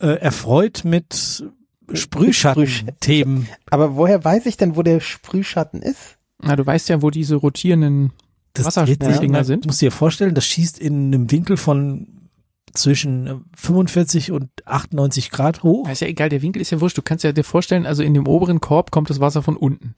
äh, 0.00 0.06
erfreut 0.20 0.82
mit 0.84 1.44
Sprühschatten-Themen. 1.92 3.48
Aber 3.70 3.96
woher 3.96 4.24
weiß 4.24 4.46
ich 4.46 4.56
denn, 4.56 4.76
wo 4.76 4.82
der 4.82 5.00
Sprühschatten 5.00 5.82
ist? 5.82 6.18
Na, 6.40 6.56
du 6.56 6.64
weißt 6.64 6.88
ja, 6.88 7.02
wo 7.02 7.10
diese 7.10 7.34
rotierenden 7.36 8.12
Das 8.54 8.74
dreht 8.74 9.02
sich, 9.02 9.16
sind. 9.16 9.66
Musst 9.66 9.82
du 9.82 9.86
dir 9.86 9.92
vorstellen, 9.92 10.34
das 10.34 10.46
schießt 10.46 10.78
in 10.78 11.12
einem 11.12 11.30
Winkel 11.30 11.56
von 11.56 12.28
zwischen 12.74 13.44
45 13.56 14.32
und 14.32 14.48
98 14.64 15.30
Grad 15.30 15.62
hoch. 15.62 15.86
Ja, 15.86 15.92
ist 15.92 16.00
ja 16.00 16.06
egal, 16.06 16.30
der 16.30 16.42
Winkel 16.42 16.62
ist 16.62 16.70
ja 16.70 16.80
wurscht. 16.80 16.96
Du 16.96 17.02
kannst 17.02 17.22
ja 17.22 17.32
dir 17.32 17.44
vorstellen, 17.44 17.86
also 17.86 18.02
in 18.02 18.14
dem 18.14 18.26
oberen 18.26 18.60
Korb 18.60 18.90
kommt 18.90 19.10
das 19.10 19.20
Wasser 19.20 19.42
von 19.42 19.56
unten. 19.56 19.94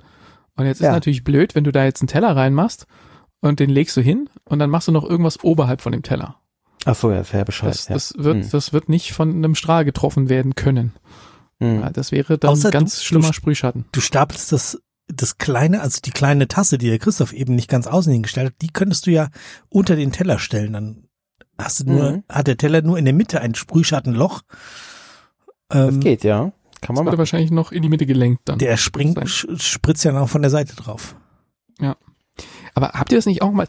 Und 0.56 0.66
jetzt 0.66 0.80
ist 0.80 0.86
Ja. 0.86 0.92
natürlich 0.92 1.24
blöd, 1.24 1.54
wenn 1.54 1.64
du 1.64 1.72
da 1.72 1.84
jetzt 1.84 2.00
einen 2.00 2.08
Teller 2.08 2.34
reinmachst 2.34 2.86
und 3.44 3.60
den 3.60 3.70
legst 3.70 3.96
du 3.96 4.00
hin 4.00 4.28
und 4.44 4.58
dann 4.58 4.70
machst 4.70 4.88
du 4.88 4.92
noch 4.92 5.04
irgendwas 5.04 5.42
oberhalb 5.44 5.80
von 5.82 5.92
dem 5.92 6.02
Teller. 6.02 6.36
Ach 6.86 6.94
so, 6.94 7.10
ja, 7.10 7.18
das 7.18 7.32
wäre 7.32 7.44
Bescheid. 7.44 7.70
Das, 7.70 7.88
ja. 7.88 7.94
das 7.94 8.14
wird, 8.16 8.44
Hm. 8.44 8.50
das 8.50 8.72
wird 8.72 8.88
nicht 8.88 9.12
von 9.12 9.30
einem 9.30 9.54
Strahl 9.54 9.84
getroffen 9.84 10.28
werden 10.28 10.54
können. 10.54 10.92
Hm. 11.60 11.80
Ja, 11.80 11.90
Das 11.90 12.10
wäre 12.12 12.38
dann 12.38 12.50
Außer 12.50 12.70
ganz 12.70 12.96
du- 12.98 13.04
schlimmer 13.04 13.28
du- 13.28 13.32
Sprühschatten. 13.34 13.84
Du 13.92 14.00
stapelst 14.00 14.50
das, 14.52 14.80
das 15.08 15.38
kleine, 15.38 15.82
also 15.82 16.00
die 16.04 16.10
kleine 16.10 16.48
Tasse, 16.48 16.78
die 16.78 16.88
der 16.88 16.98
Christoph 16.98 17.32
eben 17.32 17.54
nicht 17.54 17.68
ganz 17.70 17.86
außen 17.86 18.12
hingestellt 18.12 18.48
hat, 18.48 18.62
die 18.62 18.72
könntest 18.72 19.06
du 19.06 19.10
ja 19.10 19.28
unter 19.68 19.96
den 19.96 20.12
Teller 20.12 20.38
stellen. 20.38 20.72
Dann 20.72 21.04
hast 21.58 21.80
du 21.80 21.84
nur, 21.90 22.10
Mhm. 22.12 22.24
hat 22.28 22.46
der 22.46 22.56
Teller 22.56 22.82
nur 22.82 22.98
in 22.98 23.04
der 23.04 23.14
Mitte 23.14 23.40
ein 23.40 23.54
Sprühschattenloch. 23.54 24.40
Das 25.68 25.94
Ähm, 25.94 26.00
geht, 26.00 26.24
ja. 26.24 26.38
Kann 26.40 26.52
Das 26.80 26.88
man 26.88 26.96
wurde 26.96 27.04
machen. 27.12 27.18
wahrscheinlich 27.18 27.50
noch 27.50 27.72
in 27.72 27.82
die 27.82 27.88
Mitte 27.88 28.04
gelenkt 28.06 28.42
dann. 28.46 28.58
Der 28.58 28.76
springt, 28.76 29.18
spritzt 29.28 30.04
ja 30.04 30.12
noch 30.12 30.28
von 30.28 30.42
der 30.42 30.50
Seite 30.50 30.76
drauf. 30.76 31.16
Aber 32.74 32.90
habt 32.90 33.12
ihr 33.12 33.18
das 33.18 33.26
nicht 33.26 33.42
auch 33.42 33.52
mal 33.52 33.68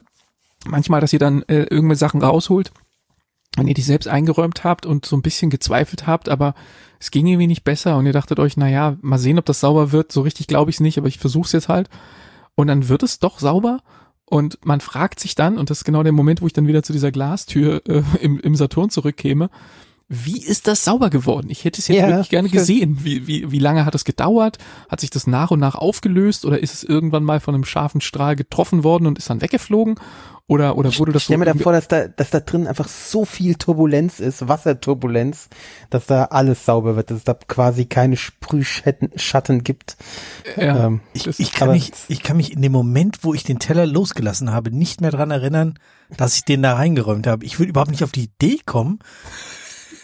manchmal, 0.65 1.01
dass 1.01 1.13
ihr 1.13 1.19
dann 1.19 1.43
äh, 1.43 1.63
irgendwelche 1.63 1.99
Sachen 1.99 2.21
rausholt, 2.21 2.71
wenn 3.55 3.67
ihr 3.67 3.73
die 3.73 3.81
selbst 3.81 4.07
eingeräumt 4.07 4.63
habt 4.63 4.85
und 4.85 5.05
so 5.05 5.15
ein 5.15 5.21
bisschen 5.21 5.49
gezweifelt 5.49 6.07
habt, 6.07 6.27
aber 6.27 6.55
es 6.99 7.11
ging 7.11 7.27
irgendwie 7.27 7.47
nicht 7.47 7.63
besser 7.63 7.97
und 7.97 8.05
ihr 8.05 8.13
dachtet 8.13 8.39
euch, 8.39 8.57
na 8.57 8.67
ja, 8.67 8.97
mal 9.01 9.17
sehen, 9.17 9.39
ob 9.39 9.45
das 9.45 9.59
sauber 9.59 9.91
wird. 9.91 10.11
So 10.11 10.21
richtig 10.21 10.47
glaube 10.47 10.71
ich 10.71 10.77
es 10.77 10.79
nicht, 10.81 10.97
aber 10.97 11.07
ich 11.07 11.19
versuche 11.19 11.45
es 11.45 11.51
jetzt 11.51 11.69
halt. 11.69 11.89
Und 12.55 12.67
dann 12.67 12.89
wird 12.89 13.03
es 13.03 13.19
doch 13.19 13.39
sauber 13.39 13.81
und 14.25 14.57
man 14.65 14.81
fragt 14.81 15.19
sich 15.19 15.35
dann, 15.35 15.57
und 15.57 15.69
das 15.69 15.79
ist 15.79 15.83
genau 15.83 16.03
der 16.03 16.11
Moment, 16.11 16.41
wo 16.41 16.47
ich 16.47 16.53
dann 16.53 16.67
wieder 16.67 16.83
zu 16.83 16.93
dieser 16.93 17.11
Glastür 17.11 17.81
äh, 17.87 18.01
im, 18.21 18.39
im 18.39 18.55
Saturn 18.55 18.89
zurückkäme, 18.89 19.49
wie 20.07 20.39
ist 20.43 20.67
das 20.67 20.83
sauber 20.85 21.09
geworden? 21.09 21.49
Ich 21.49 21.63
hätte 21.65 21.81
es 21.81 21.87
jetzt 21.87 21.97
Ja, 21.99 22.07
wirklich 22.09 22.29
gerne 22.29 22.49
gesehen. 22.49 22.99
Wie, 23.03 23.25
wie, 23.25 23.51
wie 23.51 23.59
lange 23.59 23.85
hat 23.85 23.95
es 23.95 24.05
gedauert? 24.05 24.59
Hat 24.89 24.99
sich 24.99 25.09
das 25.09 25.25
nach 25.25 25.49
und 25.51 25.59
nach 25.59 25.75
aufgelöst 25.75 26.45
oder 26.45 26.61
ist 26.61 26.73
es 26.75 26.83
irgendwann 26.83 27.23
mal 27.23 27.39
von 27.39 27.55
einem 27.55 27.65
scharfen 27.65 28.01
Strahl 28.01 28.35
getroffen 28.35 28.83
worden 28.83 29.07
und 29.07 29.17
ist 29.17 29.29
dann 29.29 29.41
weggeflogen? 29.41 29.95
Oder, 30.47 30.77
oder 30.77 30.95
wurde 30.99 31.11
das 31.11 31.23
Ich 31.23 31.25
stell 31.25 31.37
mir 31.39 31.45
da 31.45 31.51
irgendwie- 31.51 31.63
vor, 31.63 31.71
dass 31.73 31.87
da, 31.87 32.07
dass 32.07 32.29
da 32.29 32.39
drin 32.39 32.67
einfach 32.67 32.87
so 32.87 33.25
viel 33.25 33.55
Turbulenz 33.55 34.19
ist, 34.19 34.47
Wasserturbulenz, 34.47 35.49
dass 35.89 36.05
da 36.05 36.25
alles 36.25 36.65
sauber 36.65 36.95
wird, 36.95 37.09
dass 37.09 37.17
es 37.17 37.23
da 37.23 37.33
quasi 37.33 37.85
keine 37.87 38.15
Sprühschatten 38.15 39.09
Schatten 39.15 39.63
gibt. 39.63 39.97
ja, 40.55 40.85
Ähm, 40.85 41.01
Ich, 41.13 41.25
ich, 41.39 41.51
kann 41.51 41.71
mich, 41.71 41.91
ich 42.09 42.21
kann 42.21 42.37
mich 42.37 42.53
in 42.53 42.61
dem 42.61 42.71
Moment, 42.73 43.23
wo 43.23 43.33
ich 43.33 43.43
den 43.43 43.57
Teller 43.57 43.87
losgelassen 43.87 44.51
habe, 44.51 44.69
nicht 44.69 45.01
mehr 45.01 45.09
dran 45.09 45.31
erinnern, 45.31 45.79
dass 46.15 46.35
ich 46.35 46.45
den 46.45 46.61
da 46.61 46.75
reingeräumt 46.75 47.25
habe. 47.25 47.43
Ich 47.43 47.57
würde 47.57 47.71
überhaupt 47.71 47.89
nicht 47.89 48.03
auf 48.03 48.11
die 48.11 48.25
Idee 48.25 48.59
kommen, 48.67 48.99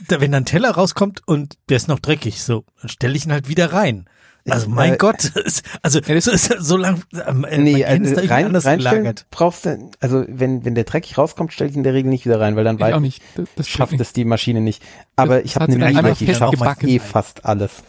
wenn 0.08 0.32
dann 0.32 0.44
ein 0.44 0.46
Teller 0.46 0.72
rauskommt 0.72 1.22
und 1.28 1.58
der 1.70 1.78
ist 1.78 1.88
noch 1.88 2.00
dreckig, 2.00 2.42
so, 2.44 2.66
dann 2.82 2.90
stelle 2.90 3.16
ich 3.16 3.26
ihn 3.26 3.32
halt 3.32 3.48
wieder 3.48 3.72
rein. 3.74 4.10
Also 4.50 4.70
mein 4.70 4.94
Äh, 4.94 4.98
Gott, 4.98 5.32
also 5.84 6.00
das- 6.00 6.26
so, 6.26 6.32
ist- 6.32 6.56
so 6.60 6.76
lang, 6.76 7.04
äh, 7.14 7.58
nee, 7.60 7.86
also 7.86 8.16
rein, 8.28 8.46
anders 8.48 8.66
reinstellen 8.66 9.04
gelagert. 9.04 9.28
brauchst 9.30 9.66
du, 9.66 9.92
also 10.00 10.26
wenn, 10.28 10.66
wenn 10.66 10.74
der 10.74 10.84
dreckig 10.84 11.16
rauskommt, 11.18 11.54
stelle 11.54 11.70
ich 11.70 11.76
ihn 11.76 11.80
in 11.80 11.84
der 11.84 11.94
Regel 11.94 12.10
nicht 12.10 12.26
wieder 12.26 12.40
rein, 12.40 12.56
weil 12.56 12.64
dann 12.64 12.78
ich 12.78 12.84
auch 12.84 12.92
weiß, 12.94 13.02
nicht. 13.02 13.22
Das, 13.36 13.48
das 13.56 13.70
schafft 13.70 14.00
es 14.00 14.14
die 14.14 14.26
Maschine 14.26 14.60
nicht. 14.62 14.82
Aber 15.16 15.36
Das 15.36 15.46
ich 15.46 15.56
habe 15.56 15.72
eine 15.72 15.86
einfach 15.86 16.18
die 16.18 16.34
schafft 16.34 16.84
eh 16.84 16.98
fast 17.00 17.46
alles. 17.46 17.84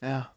Ja. 0.00 0.30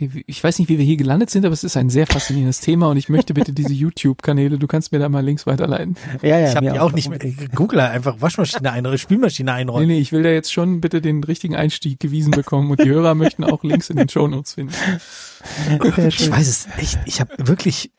Okay, 0.00 0.22
ich 0.26 0.44
weiß 0.44 0.58
nicht, 0.60 0.68
wie 0.68 0.78
wir 0.78 0.84
hier 0.84 0.96
gelandet 0.96 1.28
sind, 1.30 1.44
aber 1.44 1.52
es 1.52 1.64
ist 1.64 1.76
ein 1.76 1.90
sehr 1.90 2.06
faszinierendes 2.06 2.60
Thema 2.60 2.88
und 2.88 2.96
ich 2.96 3.08
möchte 3.08 3.34
bitte 3.34 3.52
diese 3.52 3.72
YouTube-Kanäle, 3.72 4.58
du 4.58 4.66
kannst 4.68 4.92
mir 4.92 4.98
da 5.00 5.08
mal 5.08 5.24
Links 5.24 5.46
weiterleiten. 5.46 5.96
Ja, 6.22 6.38
ja, 6.38 6.48
Ich 6.50 6.56
habe 6.56 6.70
die 6.70 6.78
auch 6.78 6.92
nicht 6.92 7.08
mehr. 7.10 7.18
Google 7.54 7.80
einfach 7.80 8.20
Waschmaschine 8.20 8.70
einräumen, 8.70 8.98
Spülmaschine 8.98 9.50
Nee, 9.52 9.56
einräumen. 9.58 9.88
nee, 9.88 9.98
ich 9.98 10.12
will 10.12 10.22
da 10.22 10.28
jetzt 10.30 10.52
schon 10.52 10.80
bitte 10.80 11.00
den 11.00 11.24
richtigen 11.24 11.56
Einstieg 11.56 11.98
gewiesen 11.98 12.30
bekommen 12.30 12.70
und 12.70 12.80
die 12.82 12.88
Hörer 12.88 13.14
möchten 13.14 13.42
auch 13.44 13.64
Links 13.64 13.90
in 13.90 13.96
den 13.96 14.08
Shownotes 14.08 14.54
finden. 14.54 14.74
Ich 16.08 16.30
weiß 16.30 16.46
es 16.48 16.68
echt. 16.78 16.98
Ich 17.06 17.20
habe 17.20 17.32
wirklich. 17.38 17.90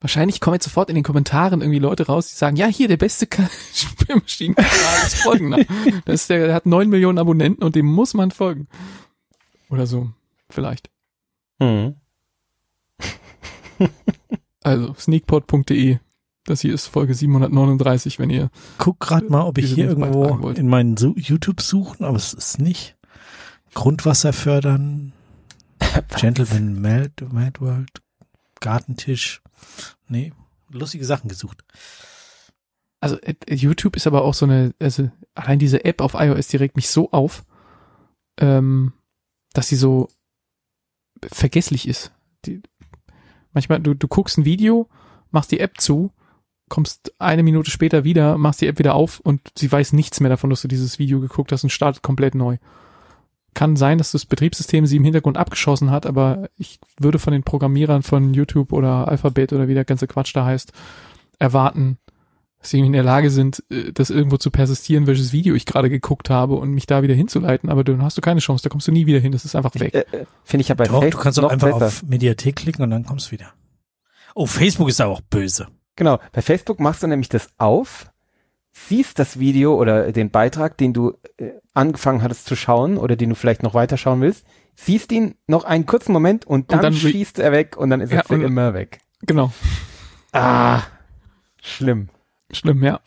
Wahrscheinlich 0.00 0.40
kommen 0.40 0.54
jetzt 0.54 0.64
sofort 0.64 0.90
in 0.90 0.94
den 0.94 1.04
Kommentaren 1.04 1.62
irgendwie 1.62 1.78
Leute 1.80 2.06
raus, 2.06 2.28
die 2.28 2.36
sagen, 2.36 2.56
ja, 2.56 2.66
hier, 2.66 2.86
der 2.86 2.98
beste 2.98 3.26
Ka- 3.26 3.48
Spülmaschinenkanal 3.74 4.68
ist 5.06 5.16
folgender. 5.16 5.58
Das 6.04 6.20
ist 6.22 6.30
der, 6.30 6.46
der 6.46 6.54
hat 6.54 6.66
neun 6.66 6.90
Millionen 6.90 7.18
Abonnenten 7.18 7.64
und 7.64 7.74
dem 7.74 7.86
muss 7.86 8.12
man 8.14 8.30
folgen. 8.30 8.68
Oder 9.70 9.86
so, 9.86 10.10
vielleicht. 10.48 10.90
Mhm. 11.58 11.96
Also, 14.62 14.94
sneakpod.de. 14.94 15.98
Das 16.44 16.60
hier 16.60 16.74
ist 16.74 16.86
Folge 16.88 17.14
739, 17.14 18.18
wenn 18.18 18.30
ihr 18.30 18.50
Guck 18.78 18.98
gerade 19.00 19.28
mal, 19.28 19.42
ob 19.42 19.58
ich 19.58 19.72
hier 19.74 19.88
irgendwo 19.88 20.48
in 20.50 20.68
meinen 20.68 20.96
Su- 20.96 21.14
YouTube 21.16 21.60
suchen, 21.60 22.04
aber 22.04 22.16
es 22.16 22.32
ist 22.34 22.58
nicht. 22.60 22.96
Grundwasser 23.74 24.32
fördern. 24.32 25.12
Gentleman 26.16 26.80
Mad, 26.80 27.26
Mad 27.30 27.60
World. 27.60 27.90
Gartentisch. 28.60 29.40
Nee, 30.08 30.32
lustige 30.70 31.04
Sachen 31.04 31.28
gesucht. 31.28 31.64
Also 33.00 33.18
äh, 33.20 33.34
YouTube 33.54 33.94
ist 33.96 34.06
aber 34.06 34.22
auch 34.22 34.34
so 34.34 34.46
eine, 34.46 34.72
also 34.80 35.10
allein 35.34 35.58
diese 35.58 35.84
App 35.84 36.00
auf 36.00 36.14
iOS, 36.14 36.48
die 36.48 36.56
regt 36.56 36.74
mich 36.76 36.88
so 36.88 37.10
auf, 37.12 37.44
ähm, 38.38 38.92
dass 39.56 39.68
sie 39.68 39.76
so 39.76 40.08
vergesslich 41.22 41.88
ist. 41.88 42.12
Die, 42.44 42.60
manchmal, 43.52 43.80
du, 43.80 43.94
du 43.94 44.06
guckst 44.06 44.36
ein 44.36 44.44
Video, 44.44 44.88
machst 45.30 45.50
die 45.50 45.60
App 45.60 45.80
zu, 45.80 46.12
kommst 46.68 47.14
eine 47.18 47.42
Minute 47.42 47.70
später 47.70 48.04
wieder, 48.04 48.36
machst 48.36 48.60
die 48.60 48.66
App 48.66 48.78
wieder 48.78 48.94
auf 48.94 49.20
und 49.20 49.40
sie 49.56 49.70
weiß 49.72 49.94
nichts 49.94 50.20
mehr 50.20 50.28
davon, 50.28 50.50
dass 50.50 50.60
du 50.60 50.68
dieses 50.68 50.98
Video 50.98 51.20
geguckt 51.20 51.52
hast 51.52 51.64
und 51.64 51.70
startet 51.70 52.02
komplett 52.02 52.34
neu. 52.34 52.58
Kann 53.54 53.76
sein, 53.76 53.96
dass 53.96 54.12
das 54.12 54.26
Betriebssystem 54.26 54.84
sie 54.84 54.96
im 54.96 55.04
Hintergrund 55.04 55.38
abgeschossen 55.38 55.90
hat, 55.90 56.04
aber 56.04 56.50
ich 56.58 56.78
würde 57.00 57.18
von 57.18 57.32
den 57.32 57.42
Programmierern 57.42 58.02
von 58.02 58.34
YouTube 58.34 58.74
oder 58.74 59.08
Alphabet 59.08 59.54
oder 59.54 59.68
wie 59.68 59.74
der 59.74 59.86
ganze 59.86 60.06
Quatsch 60.06 60.36
da 60.36 60.44
heißt, 60.44 60.72
erwarten, 61.38 61.96
dass 62.66 62.70
sie 62.72 62.80
in 62.80 62.92
der 62.92 63.04
Lage 63.04 63.30
sind, 63.30 63.62
äh, 63.70 63.92
das 63.92 64.10
irgendwo 64.10 64.36
zu 64.38 64.50
persistieren, 64.50 65.06
welches 65.06 65.32
Video 65.32 65.54
ich 65.54 65.66
gerade 65.66 65.88
geguckt 65.88 66.30
habe 66.30 66.54
und 66.56 66.72
mich 66.72 66.86
da 66.86 67.02
wieder 67.02 67.14
hinzuleiten, 67.14 67.70
aber 67.70 67.84
dann 67.84 68.02
hast 68.02 68.16
du 68.16 68.20
keine 68.20 68.40
Chance, 68.40 68.64
da 68.64 68.68
kommst 68.70 68.88
du 68.88 68.92
nie 68.92 69.06
wieder 69.06 69.20
hin, 69.20 69.30
das 69.32 69.44
ist 69.44 69.54
einfach 69.54 69.72
weg. 69.76 69.94
Äh, 69.94 70.00
äh, 70.10 70.26
Finde 70.42 70.62
ich 70.62 70.68
ja 70.68 70.74
bei 70.74 70.84
Doch, 70.84 70.94
du 70.94 71.00
Facebook 71.02 71.22
kannst 71.22 71.40
noch 71.40 71.50
einfach 71.50 71.68
besser. 71.72 71.86
auf 71.86 72.02
Mediathek 72.02 72.56
klicken 72.56 72.82
und 72.82 72.90
dann 72.90 73.04
kommst 73.04 73.28
du 73.28 73.30
wieder. 73.32 73.52
Oh, 74.34 74.46
Facebook 74.46 74.88
ist 74.88 75.00
aber 75.00 75.12
auch 75.12 75.20
böse. 75.20 75.68
Genau, 75.94 76.18
bei 76.32 76.42
Facebook 76.42 76.80
machst 76.80 77.02
du 77.02 77.06
nämlich 77.06 77.28
das 77.28 77.48
auf, 77.56 78.10
siehst 78.72 79.18
das 79.18 79.38
Video 79.38 79.76
oder 79.80 80.10
den 80.12 80.30
Beitrag, 80.30 80.76
den 80.76 80.92
du 80.92 81.14
äh, 81.38 81.52
angefangen 81.72 82.22
hattest 82.22 82.46
zu 82.46 82.56
schauen 82.56 82.98
oder 82.98 83.14
den 83.16 83.30
du 83.30 83.34
vielleicht 83.36 83.62
noch 83.62 83.74
weiter 83.74 83.96
schauen 83.96 84.20
willst, 84.20 84.44
siehst 84.74 85.10
ihn 85.12 85.36
noch 85.46 85.64
einen 85.64 85.86
kurzen 85.86 86.12
Moment 86.12 86.46
und 86.46 86.70
dann, 86.72 86.82
dann 86.82 86.92
re- 86.92 86.98
schießt 86.98 87.38
er 87.38 87.52
weg 87.52 87.76
und 87.78 87.90
dann 87.90 88.00
ist 88.00 88.10
Ja, 88.12 88.18
er 88.18 88.24
für 88.24 88.34
und- 88.34 88.42
immer 88.42 88.74
weg. 88.74 88.98
Genau. 89.22 89.52
Ah, 90.32 90.82
schlimm. 91.62 92.08
Schlimm, 92.52 92.82
ja. 92.82 93.00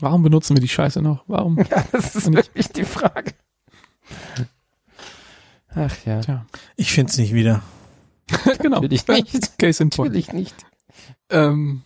Warum 0.00 0.22
benutzen 0.22 0.56
wir 0.56 0.60
die 0.60 0.68
Scheiße 0.68 1.02
noch? 1.02 1.24
Warum? 1.26 1.58
Ja, 1.70 1.84
das 1.92 2.16
ist 2.16 2.32
wirklich 2.32 2.68
die 2.68 2.84
Frage. 2.84 3.32
Ach 5.74 5.94
ja, 6.04 6.20
Tja. 6.20 6.46
Ich 6.76 6.92
find's 6.92 7.16
nicht 7.18 7.32
wieder. 7.32 7.62
genau. 8.60 8.80
Natürlich 8.80 9.06
nicht. 9.08 9.58
Case 9.58 9.82
in 9.82 9.90
point. 9.90 10.10
natürlich 10.12 10.32
nicht. 10.32 10.54
Ähm, 11.30 11.82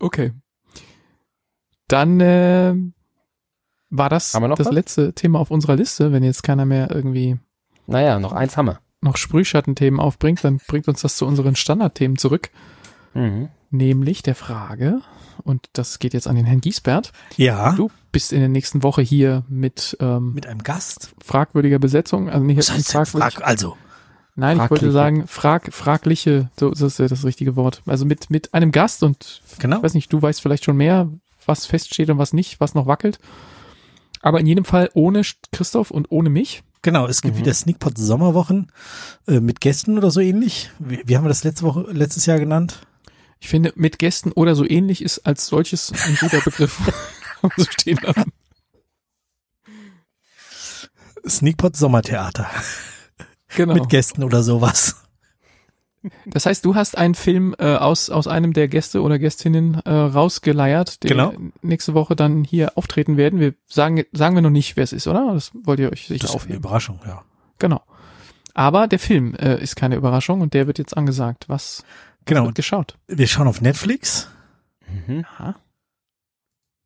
okay. 0.00 0.32
Dann 1.88 2.20
äh, 2.20 2.74
war 3.90 4.08
das 4.08 4.32
das 4.32 4.40
was? 4.42 4.70
letzte 4.72 5.12
Thema 5.14 5.38
auf 5.40 5.50
unserer 5.50 5.76
Liste. 5.76 6.12
Wenn 6.12 6.22
jetzt 6.22 6.42
keiner 6.42 6.64
mehr 6.64 6.90
irgendwie 6.90 7.38
Naja, 7.86 8.18
noch 8.20 8.32
eins 8.32 8.56
haben 8.56 8.66
wir. 8.66 8.80
noch 9.00 9.16
Sprühschattenthemen 9.16 9.98
aufbringt, 10.00 10.42
dann 10.44 10.58
bringt 10.66 10.88
uns 10.88 11.00
das 11.02 11.16
zu 11.16 11.26
unseren 11.26 11.56
Standardthemen 11.56 12.16
zurück. 12.16 12.50
Mhm. 13.14 13.48
Nämlich 13.70 14.22
der 14.22 14.34
Frage, 14.34 15.00
und 15.40 15.66
das 15.72 15.98
geht 15.98 16.14
jetzt 16.14 16.26
an 16.28 16.36
den 16.36 16.44
Herrn 16.44 16.60
Giesbert. 16.60 17.12
Ja, 17.36 17.72
Du 17.72 17.90
bist 18.12 18.32
in 18.32 18.40
der 18.40 18.48
nächsten 18.48 18.82
Woche 18.82 19.02
hier 19.02 19.44
mit, 19.48 19.96
ähm, 20.00 20.32
mit 20.34 20.46
einem 20.46 20.62
Gast. 20.62 21.12
fragwürdiger 21.24 21.78
Besetzung. 21.78 22.28
Also 22.28 22.44
nicht 22.44 22.58
Was 22.58 22.70
heißt 22.72 22.92
fragwürdig. 22.92 23.34
Frag, 23.34 23.46
also, 23.46 23.76
Nein, 24.36 24.56
ich 24.56 24.60
wollte 24.62 24.74
Fragliche. 24.86 24.92
sagen, 24.92 25.26
frag, 25.26 25.72
fragliche, 25.72 26.50
so 26.58 26.70
ist 26.70 26.80
das 26.82 26.98
ja 26.98 27.08
das 27.08 27.24
richtige 27.24 27.56
Wort. 27.56 27.82
Also 27.86 28.04
mit, 28.06 28.30
mit 28.30 28.54
einem 28.54 28.72
Gast 28.72 29.02
und 29.02 29.42
genau. 29.58 29.78
ich 29.78 29.82
weiß 29.82 29.94
nicht, 29.94 30.12
du 30.12 30.20
weißt 30.22 30.40
vielleicht 30.40 30.64
schon 30.64 30.76
mehr, 30.76 31.08
was 31.46 31.66
feststeht 31.66 32.08
und 32.10 32.18
was 32.18 32.32
nicht, 32.32 32.58
was 32.60 32.74
noch 32.74 32.86
wackelt. 32.86 33.18
Aber 34.22 34.40
in 34.40 34.46
jedem 34.46 34.64
Fall 34.64 34.90
ohne 34.94 35.22
Christoph 35.52 35.90
und 35.90 36.10
ohne 36.10 36.30
mich. 36.30 36.62
Genau, 36.82 37.06
es 37.06 37.20
gibt 37.22 37.34
Mhm. 37.36 37.40
wieder 37.40 37.54
Sneakpot 37.54 37.98
Sommerwochen 37.98 38.72
äh, 39.26 39.40
mit 39.40 39.60
Gästen 39.60 39.98
oder 39.98 40.10
so 40.10 40.20
ähnlich. 40.20 40.70
Wie, 40.78 41.02
wie 41.04 41.16
haben 41.16 41.24
wir 41.24 41.28
das 41.28 41.44
letzte 41.44 41.64
Woche, 41.64 41.86
letztes 41.92 42.24
Jahr 42.26 42.38
genannt? 42.38 42.86
Ich 43.40 43.48
finde, 43.48 43.72
mit 43.74 43.98
Gästen 43.98 44.32
oder 44.32 44.54
so 44.54 44.68
ähnlich 44.68 45.02
ist 45.02 45.20
als 45.26 45.46
solches 45.46 45.92
ein 45.92 46.16
guter 46.20 46.40
Begriff. 46.44 46.76
Kann 47.40 47.50
man 47.50 47.52
so 47.56 47.64
stehen 47.70 47.98
lassen. 48.02 48.32
Sneakpot 51.26 51.76
Sommertheater 51.76 52.48
Genau. 53.56 53.74
mit 53.74 53.88
Gästen 53.88 54.22
oder 54.22 54.42
sowas. 54.42 54.96
Das 56.24 56.46
heißt, 56.46 56.64
du 56.64 56.74
hast 56.76 56.96
einen 56.96 57.14
Film 57.14 57.54
äh, 57.58 57.74
aus, 57.74 58.08
aus 58.08 58.26
einem 58.26 58.52
der 58.54 58.68
Gäste 58.68 59.02
oder 59.02 59.18
Gästinnen 59.18 59.74
äh, 59.84 59.90
rausgeleiert, 59.90 61.02
der 61.02 61.10
Genau. 61.10 61.32
nächste 61.60 61.92
Woche 61.92 62.16
dann 62.16 62.42
hier 62.44 62.72
auftreten 62.78 63.16
werden. 63.18 63.38
Wir 63.40 63.54
sagen, 63.66 64.04
sagen 64.12 64.34
wir 64.34 64.40
noch 64.42 64.48
nicht, 64.50 64.76
wer 64.76 64.84
es 64.84 64.92
ist, 64.94 65.06
oder? 65.08 65.34
Das 65.34 65.50
wollt 65.64 65.78
ihr 65.80 65.92
euch 65.92 66.06
sicher 66.06 66.20
Das 66.20 66.30
ist 66.30 66.30
eine 66.30 66.36
aufheben. 66.36 66.56
Überraschung, 66.56 67.00
ja. 67.04 67.22
Genau. 67.58 67.82
Aber 68.54 68.88
der 68.88 68.98
Film 68.98 69.34
äh, 69.34 69.60
ist 69.62 69.76
keine 69.76 69.96
Überraschung 69.96 70.40
und 70.40 70.54
der 70.54 70.66
wird 70.66 70.78
jetzt 70.78 70.96
angesagt. 70.96 71.44
Was 71.48 71.84
Genau. 72.24 72.44
wird 72.46 72.54
geschaut? 72.54 72.98
Wir 73.08 73.26
schauen 73.26 73.48
auf 73.48 73.60
Netflix. 73.60 74.28
Mhm. 75.06 75.24
Aha. 75.36 75.54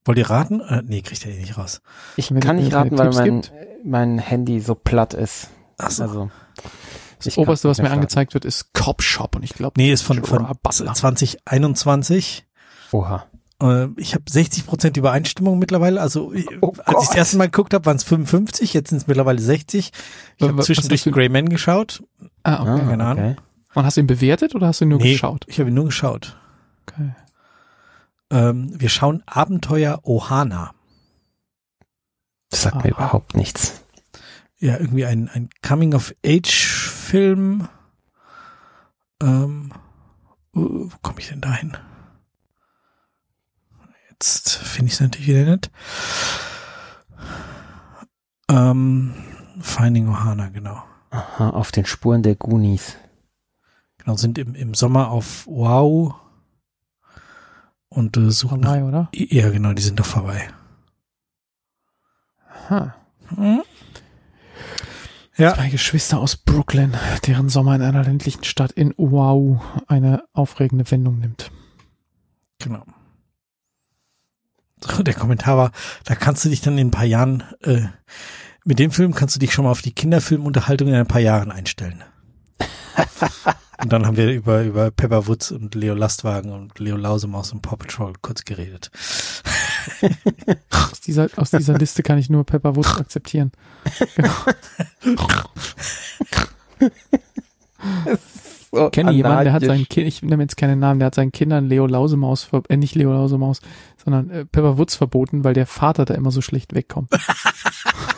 Wollt 0.07 0.19
ihr 0.19 0.29
raten? 0.29 0.61
Äh, 0.61 0.83
nee, 0.85 1.01
kriegt 1.03 1.25
ihr 1.25 1.33
eh 1.33 1.39
nicht 1.41 1.57
raus. 1.57 1.81
Ich 2.17 2.31
Wenn 2.33 2.41
kann 2.41 2.57
nicht 2.57 2.73
raten, 2.75 2.97
weil 2.99 3.11
mein, 3.13 3.43
mein 3.85 4.19
Handy 4.19 4.61
so 4.61 4.75
platt 4.75 5.15
ist. 5.15 5.49
Ach 5.79 5.91
so. 5.91 6.03
Also, 6.05 6.31
Das 7.25 7.39
Oberste, 7.39 7.69
was 7.69 7.79
mir 7.79 7.85
starten. 7.87 8.01
angezeigt 8.01 8.35
wird, 8.35 8.45
ist 8.45 8.73
Cop 8.75 9.03
Shop 9.03 9.35
und 9.37 9.43
ich 9.43 9.55
glaube, 9.55 9.75
Nee, 9.81 9.91
ist 9.93 10.03
von, 10.03 10.23
von 10.25 10.41
Gerard 10.43 10.63
Butler. 10.63 10.93
2021. 10.93 12.45
Oha. 12.93 13.27
Äh, 13.63 13.87
Ich 13.97 14.15
habe 14.15 14.25
60 14.29 14.67
Prozent 14.67 14.97
Übereinstimmung 14.99 15.59
mittlerweile. 15.59 16.01
Also 16.03 16.33
ich- 16.35 16.47
Oh 16.61 16.75
als 16.85 17.03
ich 17.05 17.09
das 17.09 17.17
erste 17.17 17.37
Mal 17.39 17.47
geguckt 17.47 17.73
habe, 17.73 17.87
waren 17.87 17.97
es 17.97 18.05
55. 18.05 18.75
Jetzt 18.75 18.91
sind 18.91 18.99
es 18.99 19.07
mittlerweile 19.07 19.41
60. 19.41 19.91
Ich 20.37 20.47
habe 20.49 20.63
zwischendurch 20.63 21.05
Grey 21.05 21.31
Man 21.31 21.49
geschaut. 21.49 22.03
Ah, 22.43 22.61
okay. 22.61 22.71
Ah, 22.85 22.89
keine 22.91 23.05
Ahnung. 23.07 23.25
okay. 23.33 23.37
Und 23.75 23.85
hast 23.85 23.97
du 23.97 24.01
ihn 24.01 24.07
bewertet 24.07 24.55
oder 24.55 24.69
hast 24.69 24.81
du 24.81 24.85
ihn 24.85 24.91
nur 24.91 24.99
nee, 24.99 25.13
geschaut? 25.13 25.45
ich 25.49 25.59
habe 25.59 25.71
ihn 25.71 25.75
nur 25.75 25.87
geschaut. 25.87 26.37
Okay. 26.89 27.15
Ähm, 28.31 28.81
wir 28.81 28.89
schauen 28.89 29.23
Abenteuer 29.27 30.01
Ohana. 30.03 30.73
Das 32.51 32.63
sagt 32.63 32.77
mir 32.77 32.95
Aha. 32.95 33.07
überhaupt 33.07 33.37
nichts. 33.37 33.83
Ja, 34.59 34.79
irgendwie 34.79 35.05
ein, 35.05 35.29
ein 35.29 35.51
Coming-of-Age-Film. 35.63 37.69
Ähm, 39.23 39.73
wo 40.53 40.91
komme 41.03 41.19
ich 41.19 41.29
denn 41.29 41.41
dahin? 41.41 41.77
Jetzt 44.11 44.57
finde 44.57 44.89
ich 44.89 44.95
es 44.95 45.01
natürlich 45.01 45.27
wieder 45.27 45.45
nicht. 45.45 45.71
Ähm, 48.49 49.15
Finding 49.61 50.09
Ohana, 50.09 50.49
genau. 50.49 50.83
Aha, 51.11 51.51
auf 51.51 51.73
den 51.73 51.87
Spuren 51.87 52.23
der 52.23 52.37
Goonies. 52.37 52.97
Genau, 54.05 54.17
sind 54.17 54.37
im, 54.39 54.55
im 54.55 54.75
Sommer 54.75 55.11
auf 55.11 55.47
Wow 55.47 56.15
und 57.89 58.17
äh, 58.17 58.31
suchen 58.31 58.61
nach, 58.61 58.75
Vorbei, 58.75 58.85
oder? 58.85 59.09
ja 59.15 59.49
genau, 59.51 59.73
die 59.73 59.83
sind 59.83 59.99
doch 59.99 60.07
vorbei. 60.07 60.49
Ha. 62.69 62.95
Hm? 63.35 63.63
Ja, 65.37 65.55
Zwei 65.55 65.71
Geschwister 65.71 66.21
aus 66.21 66.37
Brooklyn, 66.37 66.95
deren 67.27 67.49
Sommer 67.49 67.75
in 67.75 67.83
einer 67.83 68.05
ländlichen 68.05 68.45
Stadt 68.45 68.73
in 68.73 68.95
Wow 68.97 69.61
eine 69.89 70.23
aufregende 70.33 70.89
Wendung 70.91 71.19
nimmt. 71.19 71.51
genau. 72.61 72.85
So, 74.81 75.03
der 75.03 75.15
Kommentar 75.15 75.57
war, 75.57 75.73
da 76.05 76.15
kannst 76.15 76.45
du 76.45 76.51
dich 76.51 76.61
dann 76.61 76.77
in 76.77 76.89
ein 76.89 76.91
paar 76.91 77.07
Jahren, 77.07 77.43
äh, 77.63 77.87
mit 78.67 78.79
dem 78.79 78.91
Film 78.91 79.15
kannst 79.15 79.35
du 79.35 79.41
dich 79.41 79.55
schon 79.55 79.65
mal 79.65 79.71
auf 79.71 79.81
die 79.81 79.95
Kinderfilmunterhaltung 79.95 80.89
in 80.89 80.95
ein 80.95 81.07
paar 81.07 81.23
Jahren 81.23 81.51
einstellen. 81.51 82.05
und 83.83 83.93
dann 83.93 84.07
haben 84.07 84.17
wir 84.17 84.33
über, 84.33 84.63
über 84.63 84.91
Pepper 84.91 85.27
Woods 85.27 85.53
und 85.53 85.75
Leo 85.75 85.95
Lastwagen 85.95 86.53
und 86.53 86.79
Leo 86.79 86.97
Lausemaus 86.97 87.53
und 87.53 87.63
Paw 87.63 87.77
Patrol 87.77 88.13
kurz 88.23 88.45
geredet. 88.45 88.91
Aus 90.71 91.01
dieser, 91.01 91.29
aus 91.37 91.51
dieser 91.51 91.77
Liste 91.77 92.03
kann 92.03 92.17
ich 92.17 92.31
nur 92.31 92.45
Pepper 92.45 92.77
Woods 92.77 92.97
akzeptieren. 92.97 93.53
So 98.75 98.91
Kenne 98.91 99.13
jemanden, 99.13 99.45
der 99.45 99.53
hat 99.53 99.65
seinen 99.65 99.89
Kind, 99.89 100.09
ich 100.09 100.23
nenne 100.23 100.43
jetzt 100.43 100.57
keinen 100.57 100.81
Namen, 100.81 100.99
der 100.99 101.07
hat 101.07 101.15
seinen 101.15 101.31
Kindern 101.31 101.69
Leo 101.69 101.87
Lausemaus, 101.87 102.49
äh, 102.69 102.77
nicht 102.77 102.97
Leo 102.97 103.13
Lausemaus, 103.13 103.61
sondern 104.03 104.31
äh, 104.31 104.45
Pepper 104.45 104.79
Woods 104.79 104.97
verboten, 104.97 105.45
weil 105.45 105.55
der 105.55 105.67
Vater 105.67 106.05
da 106.05 106.15
immer 106.15 106.33
so 106.33 106.41
schlecht 106.41 106.75
wegkommt. 106.75 107.13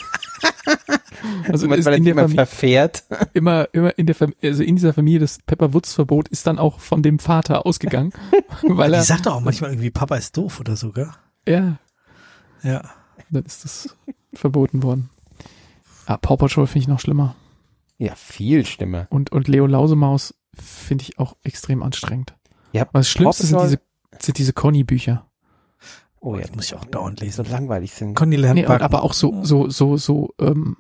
also 1.49 1.69
weil 1.71 1.79
ist 1.79 1.85
weil 1.87 1.95
in 1.95 2.05
der 2.05 2.13
immer 2.13 2.23
Familie 2.23 2.47
verfährt. 2.47 3.05
immer, 3.35 3.69
immer 3.73 3.97
in 3.99 4.07
der 4.07 4.15
Fam 4.15 4.33
also 4.43 4.63
in 4.63 4.77
dieser 4.77 4.93
Familie 4.93 5.21
das 5.21 5.39
Pepper 5.47 5.73
Woods 5.75 5.95
Verbot 5.95 6.29
ist 6.29 6.47
dann 6.47 6.59
auch 6.59 6.81
von 6.81 7.03
dem 7.03 7.19
Vater 7.19 7.67
ausgegangen, 7.67 8.13
weil 8.63 8.91
Die 8.91 8.97
er, 8.97 9.03
sagt 9.03 9.27
doch 9.27 9.37
auch 9.37 9.41
manchmal 9.41 9.71
irgendwie, 9.71 9.91
Papa 9.91 10.17
ist 10.17 10.37
doof 10.37 10.61
oder 10.61 10.77
so, 10.77 10.93
gell? 10.93 11.11
ja, 11.49 11.79
Ja. 12.63 12.83
dann 13.31 13.45
ist 13.45 13.65
das 13.65 13.97
verboten 14.35 14.83
worden. 14.83 15.11
Ah, 16.07 16.17
Paw 16.17 16.37
Patrol 16.37 16.67
finde 16.67 16.81
ich 16.81 16.89
noch 16.89 17.01
schlimmer. 17.01 17.35
Ja, 17.99 18.15
viel 18.15 18.65
Stimme. 18.67 19.07
Und, 19.11 19.33
und 19.33 19.49
Leo 19.49 19.67
Lausemaus 19.67 20.35
finde 20.55 21.03
ich 21.03 21.19
auch 21.19 21.37
extrem 21.43 21.83
anstrengend. 21.83 22.35
Ja, 22.73 22.83
Was 22.93 23.07
das 23.07 23.09
Schlimmste 23.09 23.47
sind 23.47 23.61
diese, 23.63 23.81
sind 24.21 24.39
diese 24.39 24.53
Conny-Bücher. 24.53 25.27
Oh 26.21 26.35
ja, 26.37 26.43
das 26.43 26.55
muss 26.55 26.67
ich 26.67 26.75
auch 26.75 26.85
dauernd 26.85 27.19
so 27.21 27.25
lesen. 27.25 27.45
langweilig 27.51 27.93
sind. 27.93 28.15
Conny 28.15 28.37
lernt 28.37 28.57
Nee, 28.57 28.67
und 28.67 28.83
aber 28.83 29.03
auch 29.03 29.13
so, 29.13 29.43
so, 29.45 29.69
so, 29.71 29.97
so, 29.97 30.35
ähm, 30.41 30.77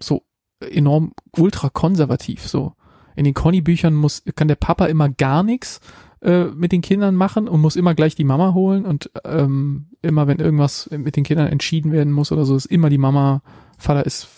so 0.00 0.22
enorm 0.60 1.12
ultra 1.36 1.68
konservativ. 1.70 2.46
So 2.46 2.74
in 3.16 3.24
den 3.24 3.34
Conny-Büchern 3.34 3.94
muss 3.94 4.22
kann 4.36 4.48
der 4.48 4.56
Papa 4.56 4.86
immer 4.86 5.08
gar 5.08 5.42
nichts 5.42 5.80
äh, 6.22 6.44
mit 6.44 6.72
den 6.72 6.82
Kindern 6.82 7.14
machen 7.14 7.48
und 7.48 7.60
muss 7.60 7.76
immer 7.76 7.94
gleich 7.94 8.14
die 8.14 8.24
Mama 8.24 8.54
holen 8.54 8.84
und 8.84 9.10
ähm, 9.24 9.90
immer 10.02 10.26
wenn 10.26 10.38
irgendwas 10.38 10.88
mit 10.90 11.16
den 11.16 11.24
Kindern 11.24 11.48
entschieden 11.48 11.92
werden 11.92 12.12
muss 12.12 12.32
oder 12.32 12.44
so, 12.44 12.56
ist 12.56 12.66
immer 12.66 12.90
die 12.90 12.98
Mama. 12.98 13.42
Vater 13.76 14.04
ist 14.06 14.28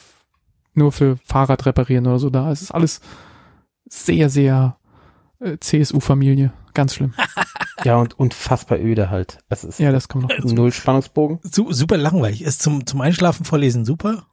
nur 0.75 0.93
für 0.93 1.17
Fahrrad 1.25 1.67
reparieren 1.67 2.07
oder 2.07 2.19
so 2.19 2.31
da. 2.31 2.51
Es 2.51 2.63
ist 2.63 2.71
alles 2.71 3.01
sehr, 3.89 4.29
sehr 4.31 4.77
äh, 5.41 5.57
CSU-Familie. 5.59 6.53
Ganz 6.75 6.95
schlimm. 6.95 7.15
Ja, 7.83 7.97
und 7.97 8.19
unfassbar 8.19 8.79
öde 8.79 9.09
halt. 9.09 9.39
Es 9.49 9.65
ist 9.65 9.81
Ja, 9.81 9.91
das 9.91 10.09
kommt 10.09 10.29
noch. 10.29 10.53
null 10.53 10.71
Spannungsbogen. 10.71 11.39
Su 11.43 11.73
super 11.73 11.97
langweilig. 11.97 12.43
Ist 12.43 12.61
zum, 12.61 12.87
zum 12.87 13.01
Einschlafen 13.01 13.47
vorlesen 13.47 13.87
super. 13.87 14.27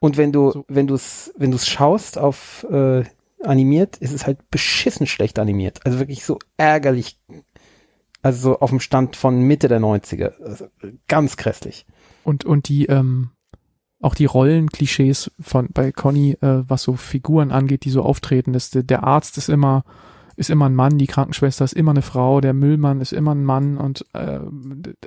Und 0.00 0.16
wenn 0.16 0.32
du, 0.32 0.52
So. 0.52 0.64
wenn 0.68 0.86
du 0.86 0.94
es, 0.94 1.32
wenn 1.36 1.50
du 1.50 1.56
es 1.56 1.66
schaust 1.66 2.18
auf 2.18 2.66
äh, 2.70 3.04
animiert, 3.42 3.96
ist 3.98 4.12
es 4.12 4.26
halt 4.26 4.50
beschissen 4.50 5.06
schlecht 5.06 5.38
animiert. 5.38 5.80
Also 5.84 5.98
wirklich 5.98 6.24
so 6.24 6.38
ärgerlich. 6.56 7.18
Also 8.22 8.50
so 8.50 8.58
auf 8.60 8.70
dem 8.70 8.80
Stand 8.80 9.16
von 9.16 9.40
Mitte 9.40 9.68
der 9.68 9.80
90er. 9.80 10.40
Also 10.42 10.66
ganz 11.06 11.36
grässlich. 11.36 11.86
Und, 12.24 12.44
und 12.44 12.68
die, 12.68 12.86
ähm, 12.86 13.30
auch 14.00 14.14
die 14.14 14.26
Rollenklischees 14.26 15.30
von 15.40 15.68
bei 15.72 15.92
Conny, 15.92 16.32
äh, 16.40 16.62
was 16.68 16.82
so 16.82 16.94
Figuren 16.94 17.52
angeht, 17.52 17.84
die 17.84 17.90
so 17.90 18.02
auftreten, 18.02 18.54
ist 18.54 18.74
der, 18.74 18.82
der 18.82 19.04
Arzt 19.04 19.38
ist 19.38 19.48
immer 19.48 19.84
ist 20.38 20.50
immer 20.50 20.66
ein 20.66 20.74
Mann, 20.74 20.98
die 20.98 21.06
Krankenschwester 21.06 21.64
ist 21.64 21.72
immer 21.74 21.90
eine 21.90 22.02
Frau, 22.02 22.40
der 22.40 22.54
Müllmann 22.54 23.00
ist 23.00 23.12
immer 23.12 23.34
ein 23.34 23.44
Mann 23.44 23.76
und 23.76 24.06
äh, 24.14 24.40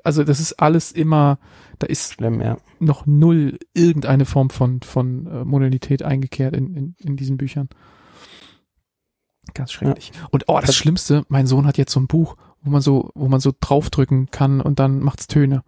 also 0.04 0.24
das 0.24 0.40
ist 0.40 0.54
alles 0.60 0.92
immer, 0.92 1.40
da 1.80 1.88
ist 1.88 2.14
Schlimm, 2.14 2.42
ja. 2.42 2.58
noch 2.80 3.06
null 3.06 3.58
irgendeine 3.74 4.26
Form 4.26 4.50
von 4.50 4.82
von 4.82 5.28
äh, 5.28 5.46
Modalität 5.46 6.04
eingekehrt 6.04 6.56
in, 6.56 6.76
in, 6.76 6.96
in 7.00 7.16
diesen 7.16 7.38
Büchern. 7.38 7.70
Ganz 9.54 9.72
schrecklich. 9.72 10.12
Und 10.30 10.46
oh, 10.48 10.58
das 10.58 10.68
Das- 10.68 10.76
Schlimmste, 10.76 11.24
mein 11.30 11.48
Sohn 11.48 11.66
hat 11.66 11.78
jetzt 11.78 11.94
so 11.94 12.00
ein 12.00 12.08
Buch, 12.08 12.36
wo 12.62 12.70
man 12.70 12.82
so, 12.82 13.10
wo 13.16 13.28
man 13.28 13.40
so 13.40 13.52
draufdrücken 13.60 14.30
kann 14.32 14.62
und 14.62 14.80
dann 14.80 15.00
macht's 15.00 15.28
Töne. 15.28 15.64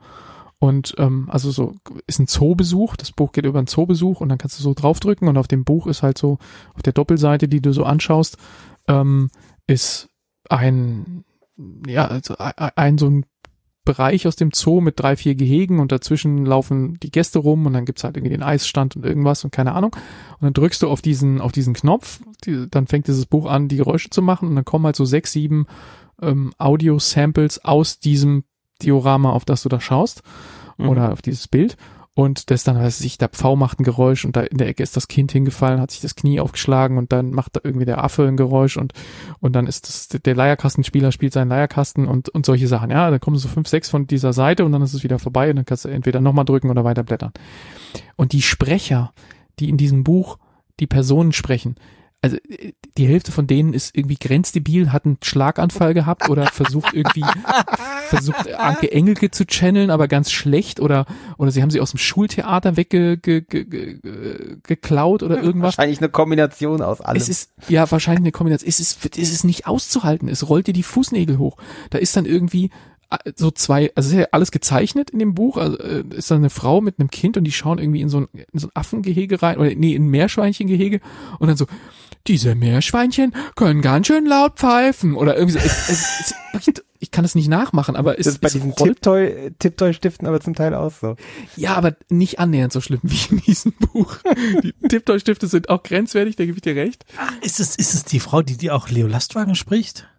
Und 0.60 0.96
ähm, 0.98 1.28
also 1.30 1.52
so 1.52 1.74
ist 2.08 2.20
ein 2.20 2.28
Zoobesuch, 2.28 2.96
das 2.96 3.12
Buch 3.12 3.34
geht 3.34 3.46
über 3.46 3.58
einen 3.58 3.68
Zoobesuch 3.68 4.22
und 4.22 4.30
dann 4.30 4.38
kannst 4.38 4.58
du 4.60 4.64
so 4.64 4.74
draufdrücken 4.74 5.28
und 5.28 5.38
auf 5.38 5.48
dem 5.50 5.66
Buch 5.66 5.88
ist 5.88 6.04
halt 6.04 6.18
so, 6.18 6.38
auf 6.74 6.82
der 6.84 6.94
Doppelseite, 6.94 7.50
die 7.50 7.62
du 7.62 7.74
so 7.74 7.84
anschaust, 7.84 8.38
ähm, 8.88 9.30
ist 9.68 10.10
ein, 10.50 11.24
ja, 11.88 12.08
also 12.08 12.36
ein, 12.38 12.72
ein 12.76 12.98
so 12.98 13.10
ein 13.10 13.26
Bereich 13.86 14.28
aus 14.28 14.38
dem 14.38 14.52
Zoo 14.54 14.80
mit 14.80 15.00
drei, 15.00 15.18
vier 15.18 15.36
Gehegen 15.36 15.80
und 15.80 15.92
dazwischen 15.92 16.46
laufen 16.46 16.98
die 17.02 17.12
Gäste 17.12 17.40
rum 17.40 17.66
und 17.66 17.74
dann 17.74 17.84
gibt's 17.84 18.06
halt 18.06 18.16
irgendwie 18.16 18.32
den 18.34 18.44
Eisstand 18.44 18.96
und 18.96 19.06
irgendwas 19.06 19.44
und 19.44 19.52
keine 19.52 19.74
Ahnung. 19.74 19.94
Und 19.94 20.42
dann 20.42 20.54
drückst 20.54 20.82
du 20.82 20.90
auf 20.90 21.02
diesen, 21.02 21.42
auf 21.42 21.52
diesen 21.52 21.74
Knopf, 21.74 22.22
die, 22.46 22.70
dann 22.70 22.88
fängt 22.88 23.08
dieses 23.08 23.26
Buch 23.26 23.46
an, 23.46 23.68
die 23.68 23.76
Geräusche 23.76 24.10
zu 24.10 24.22
machen 24.22 24.48
und 24.48 24.56
dann 24.56 24.64
kommen 24.66 24.86
halt 24.86 24.96
so 24.96 25.04
sechs, 25.04 25.34
sieben 25.34 25.66
ähm, 26.22 26.54
Audio-Samples 26.58 27.66
aus 27.66 28.00
diesem 28.00 28.46
Diorama, 28.82 29.32
auf 29.32 29.44
das 29.44 29.64
du 29.64 29.70
da 29.70 29.82
schaust 29.82 30.24
Mhm. 30.78 30.90
oder 30.90 31.12
auf 31.12 31.22
dieses 31.22 31.48
Bild. 31.48 31.78
Und 32.16 32.52
das 32.52 32.64
dann, 32.64 32.78
weiß 32.78 33.02
ich, 33.02 33.18
der 33.18 33.30
Pfau 33.30 33.56
macht 33.56 33.80
ein 33.80 33.84
Geräusch 33.84 34.24
und 34.24 34.36
da 34.36 34.42
in 34.42 34.60
der 34.60 34.68
Ecke 34.68 34.84
ist 34.84 34.96
das 34.96 35.08
Kind 35.08 35.32
hingefallen, 35.32 35.82
hat 35.82 35.90
sich 35.90 36.02
das 36.02 36.16
Knie 36.16 36.40
aufgeschlagen 36.40 37.00
und 37.00 37.12
dann 37.12 37.32
macht 37.32 37.56
da 37.56 37.62
irgendwie 37.64 37.86
der 37.86 38.04
Affe 38.04 38.28
ein 38.28 38.38
Geräusch 38.38 38.78
und, 38.78 38.94
und 39.40 39.54
dann 39.54 39.66
ist 39.66 39.88
das, 39.88 40.22
der 40.22 40.36
Leierkastenspieler 40.36 41.12
spielt 41.12 41.34
seinen 41.34 41.50
Leierkasten 41.50 42.08
und, 42.08 42.30
und 42.30 42.46
solche 42.46 42.68
Sachen. 42.68 42.92
Ja, 42.92 43.10
dann 43.10 43.20
kommen 43.20 43.38
so 43.38 43.48
fünf, 43.48 43.68
sechs 43.68 43.90
von 43.90 44.06
dieser 44.06 44.32
Seite 44.32 44.64
und 44.64 44.72
dann 44.72 44.84
ist 44.84 44.94
es 44.94 45.04
wieder 45.04 45.18
vorbei 45.18 45.50
und 45.50 45.56
dann 45.56 45.66
kannst 45.66 45.86
du 45.86 45.90
entweder 45.90 46.22
nochmal 46.22 46.46
drücken 46.46 46.70
oder 46.70 46.84
weiter 46.84 47.04
blättern. 47.04 47.32
Und 48.16 48.32
die 48.32 48.44
Sprecher, 48.44 49.12
die 49.60 49.70
in 49.70 49.78
diesem 49.78 50.04
Buch 50.04 50.38
die 50.80 50.88
Personen 50.88 51.32
sprechen, 51.32 51.76
also 52.22 52.38
die 52.98 53.08
Hälfte 53.08 53.32
von 53.34 53.48
denen 53.48 53.74
ist 53.74 53.98
irgendwie 53.98 54.16
grenzdebil, 54.16 54.94
hat 54.94 55.06
einen 55.06 55.18
Schlaganfall 55.22 55.94
gehabt 55.94 56.30
oder 56.30 56.46
versucht 56.46 56.94
irgendwie 56.94 57.22
versucht 58.16 58.54
Anke 58.56 58.92
Engelke 58.92 59.32
zu 59.32 59.46
channeln, 59.46 59.90
aber 59.90 60.08
ganz 60.08 60.32
schlecht 60.32 60.80
oder 60.80 61.06
oder 61.38 61.52
sie 61.52 61.62
haben 61.62 61.70
sie 61.70 61.80
aus 61.80 61.92
dem 61.92 61.98
Schultheater 61.98 62.78
weggeklaut 62.78 63.22
ge, 63.24 63.42
ge, 63.42 63.66
ge, 64.64 64.78
oder 65.26 65.42
irgendwas. 65.42 65.78
Wahrscheinlich 65.78 66.00
eine 66.00 66.10
Kombination 66.10 66.82
aus 66.82 67.02
allem. 67.02 67.18
Es 67.18 67.30
ist 67.30 67.52
ja 67.68 67.90
wahrscheinlich 67.90 68.22
eine 68.22 68.32
Kombination. 68.32 68.70
Es 68.70 68.80
ist, 68.80 69.06
es 69.18 69.32
ist 69.32 69.44
nicht 69.44 69.68
auszuhalten. 69.68 70.28
Es 70.28 70.48
rollt 70.50 70.68
dir 70.68 70.74
die 70.74 70.84
Fußnägel 70.84 71.38
hoch. 71.38 71.58
Da 71.90 71.98
ist 71.98 72.16
dann 72.16 72.26
irgendwie 72.26 72.70
so 73.36 73.52
zwei, 73.52 73.92
also 73.96 74.08
es 74.08 74.14
ist 74.14 74.20
ja 74.20 74.28
alles 74.32 74.52
gezeichnet 74.52 75.10
in 75.10 75.20
dem 75.20 75.34
Buch, 75.34 75.58
also 75.58 75.78
äh, 75.78 76.04
ist 76.16 76.32
da 76.32 76.36
eine 76.36 76.50
Frau 76.50 76.82
mit 76.82 77.00
einem 77.00 77.10
Kind 77.12 77.38
und 77.38 77.44
die 77.44 77.52
schauen 77.52 77.78
irgendwie 77.78 78.02
in 78.02 78.10
so 78.10 78.22
ein, 78.22 78.28
in 78.34 78.60
so 78.60 78.68
ein 78.68 78.72
Affengehege 78.74 79.42
rein, 79.42 79.58
oder 79.58 79.74
nee, 79.76 79.94
in 79.94 80.06
ein 80.06 80.10
Meerschweinchengehege 80.10 81.00
und 81.40 81.48
dann 81.48 81.58
so, 81.58 81.68
diese 82.28 82.56
Meerschweinchen 82.56 83.36
können 83.56 83.82
ganz 83.82 84.08
schön 84.08 84.26
laut 84.26 84.56
pfeifen 84.56 85.16
oder 85.16 85.36
irgendwie 85.38 85.60
so. 85.60 85.66
Es, 85.66 85.90
es, 85.90 86.34
es, 86.54 86.84
kann 87.14 87.24
es 87.24 87.36
nicht 87.36 87.48
nachmachen, 87.48 87.96
aber 87.96 88.20
es 88.20 88.26
Das 88.26 88.34
ist 88.36 88.42
bei 88.42 88.48
es 88.48 88.54
diesen 88.54 88.76
Tiptoy-Stiften 88.76 90.28
aber 90.28 90.42
zum 90.42 90.56
Teil 90.56 90.76
auch 90.76 90.92
so. 90.92 91.16
Ja, 91.56 91.76
aber 91.76 91.96
nicht 92.10 92.40
annähernd 92.40 92.74
so 92.74 92.82
schlimm 92.82 93.00
wie 93.04 93.36
in 93.36 93.42
diesem 93.42 93.72
Buch. 93.72 94.18
Die 94.64 94.74
Tiptoy-Stifte 94.90 95.48
sind 95.48 95.70
auch 95.70 95.84
grenzwertig, 95.84 96.36
da 96.36 96.46
gebe 96.46 96.58
ich 96.58 96.62
dir 96.62 96.76
recht. 96.76 97.06
Ist 97.42 97.62
es, 97.62 97.76
ist 97.78 97.94
es 97.94 98.04
die 98.04 98.20
Frau, 98.20 98.42
die, 98.42 98.58
die 98.58 98.72
auch 98.72 98.90
Leo 98.90 99.08
Lastwagen 99.08 99.56
spricht? 99.56 100.10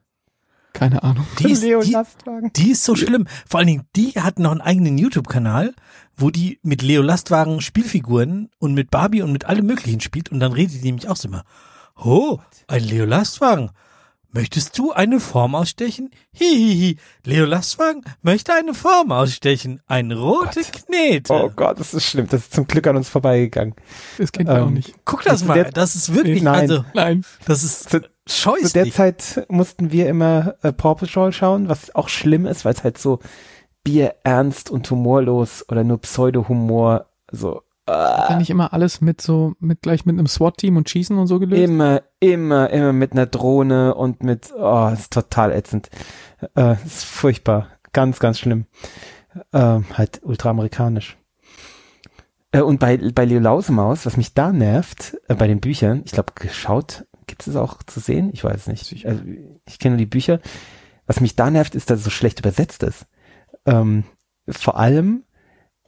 Keine 0.73 1.03
Ahnung. 1.03 1.27
Die 1.39 1.53
ist, 1.53 1.63
Leo 1.63 1.83
die, 1.83 1.93
Lastwagen. 1.93 2.53
die 2.55 2.71
ist 2.71 2.85
so 2.85 2.97
schlimm. 2.97 3.27
Vor 3.47 3.59
allen 3.61 3.69
Dingen, 3.69 3.85
die 3.95 4.13
hat 4.13 4.39
noch 4.39 4.51
einen 4.51 4.61
eigenen 4.61 4.99
YouTube-Kanal, 4.99 5.75
wo 6.17 6.31
die 6.31 6.59
mit 6.63 6.83
Leo 6.83 7.03
Lastwagen 7.03 7.61
Spielfiguren 7.61 8.51
und 8.59 8.75
mit 8.75 8.91
Barbie 8.91 9.23
und 9.23 9.33
mit 9.33 9.45
allem 9.45 9.67
Möglichen 9.67 10.01
spielt 10.01 10.31
und 10.33 10.41
dann 10.41 10.53
redet 10.53 10.75
die 10.75 10.87
nämlich 10.87 11.09
auch 11.09 11.17
so 11.17 11.29
immer. 11.29 11.45
Oh, 11.97 12.39
ein 12.67 12.83
Leo 12.83 13.05
Lastwagen. 13.05 13.71
Möchtest 14.35 14.77
du 14.79 14.91
eine 14.93 15.21
Form 15.21 15.55
ausstechen? 15.55 16.11
Hihihi. 16.33 16.99
Leo 17.25 17.45
Lastwagen 17.47 18.03
möchte 18.21 18.53
eine 18.53 18.75
Form 18.75 19.13
ausstechen. 19.13 19.81
Eine 19.87 20.19
rote 20.19 20.61
Knete. 20.63 21.33
Oh 21.33 21.51
Gott, 21.55 21.79
das 21.79 21.95
ist 21.95 22.05
schlimm. 22.05 22.27
Das 22.29 22.41
ist 22.43 22.53
zum 22.55 22.67
Glück 22.67 22.87
an 22.89 22.97
uns 22.97 23.09
vorbeigegangen. 23.09 23.75
Das 24.19 24.33
kennt 24.33 24.49
ihr 24.51 24.61
auch 24.63 24.67
Ähm, 24.67 24.75
nicht. 24.75 24.93
Guck 25.05 25.23
das 25.23 25.41
Zu 25.41 25.47
mal. 25.47 25.55
der- 25.55 25.71
Das 25.71 25.95
ist 25.95 26.15
wirklich, 26.15 26.43
Nein. 26.43 26.61
also, 26.71 26.85
Nein. 26.95 27.25
das 27.47 27.63
ist 27.63 27.85
Zu, 27.91 28.01
zu 28.01 28.01
der 28.01 28.09
scheußlich. 28.29 28.93
Zeit 28.95 29.47
mussten 29.49 29.93
wir 29.93 30.09
immer 30.09 30.57
äh, 30.63 30.73
Paw 30.73 30.95
Patrol 30.97 31.33
schauen, 31.33 31.69
was 31.69 31.95
auch 31.95 32.09
schlimm 32.09 32.45
ist, 32.47 32.65
weil 32.65 32.75
es 32.75 32.83
halt 32.83 32.99
so 32.99 33.21
bierernst 33.85 34.71
und 34.71 34.91
humorlos 34.91 35.65
oder 35.69 35.85
nur 35.85 36.01
Pseudo-Humor 36.01 37.07
so 37.31 37.63
Dann 37.87 38.39
nicht 38.39 38.51
immer 38.51 38.73
alles 38.73 39.01
mit 39.01 39.21
so, 39.21 39.55
mit 39.61 39.83
gleich 39.83 40.07
mit 40.07 40.15
einem 40.15 40.27
SWAT-Team 40.27 40.77
und 40.77 40.89
Schießen 40.89 41.19
und 41.19 41.27
so 41.27 41.39
gelöst? 41.39 41.63
immer, 41.63 42.03
immer, 42.19 42.71
immer 42.71 42.93
mit 42.93 43.13
einer 43.13 43.27
Drohne 43.27 43.95
und 43.95 44.23
mit, 44.23 44.53
oh, 44.57 44.89
das 44.91 45.01
ist 45.01 45.13
total 45.13 45.53
ätzend. 45.53 45.91
Äh, 46.41 46.49
das 46.55 46.85
ist 46.85 47.05
furchtbar. 47.05 47.69
Ganz, 47.93 48.21
ganz 48.21 48.39
schlimm. 48.39 48.67
Ähm, 49.53 49.85
halt 49.93 50.21
ultraamerikanisch. 50.23 51.19
Äh, 52.53 52.63
und 52.63 52.81
bei, 52.81 52.97
bei 52.97 53.25
Leo 53.25 53.41
Lausemaus, 53.41 54.07
was 54.07 54.17
mich 54.17 54.33
da 54.33 54.53
nervt, 54.53 55.19
äh, 55.29 55.35
bei 55.35 55.47
den 55.47 55.61
Büchern, 55.61 56.03
ich 56.05 56.13
glaube, 56.13 56.33
geschaut, 56.35 57.07
gibt 57.27 57.47
es 57.47 57.57
auch 57.57 57.83
zu 57.83 58.01
sehen? 58.01 58.31
Ich 58.33 58.45
weiß 58.45 58.69
nicht. 58.69 59.07
Also, 59.07 59.23
ich 59.67 59.79
kenne 59.79 59.97
nur 59.97 59.99
die 59.99 60.07
Bücher. 60.07 60.41
Was 61.07 61.21
mich 61.21 61.37
da 61.37 61.51
nervt, 61.51 61.75
ist, 61.75 61.91
dass 61.91 61.99
es 61.99 62.05
so 62.05 62.11
schlecht 62.11 62.39
übersetzt 62.39 62.83
ist. 62.83 63.07
Ähm, 63.67 64.05
vor 64.49 64.79
allem, 64.79 65.25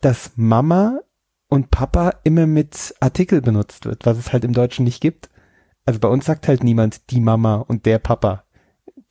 dass 0.01 0.33
Mama 0.37 1.01
und 1.49 1.71
Papa 1.71 2.15
immer 2.25 2.47
mit 2.47 2.95
Artikel 3.01 3.41
benutzt 3.41 3.85
wird, 3.85 4.05
was 4.05 4.19
es 4.19 4.33
halt 4.33 4.45
im 4.45 4.53
Deutschen 4.53 4.85
nicht 4.85 5.01
gibt. 5.01 5.29
Also 5.85 6.01
bei 6.01 6.09
uns 6.09 6.25
sagt 6.25 6.49
halt 6.49 6.65
niemand 6.65 7.11
die 7.11 7.21
Mama 7.21 7.57
und 7.57 7.87
der 7.87 7.99
Papa. 7.99 8.45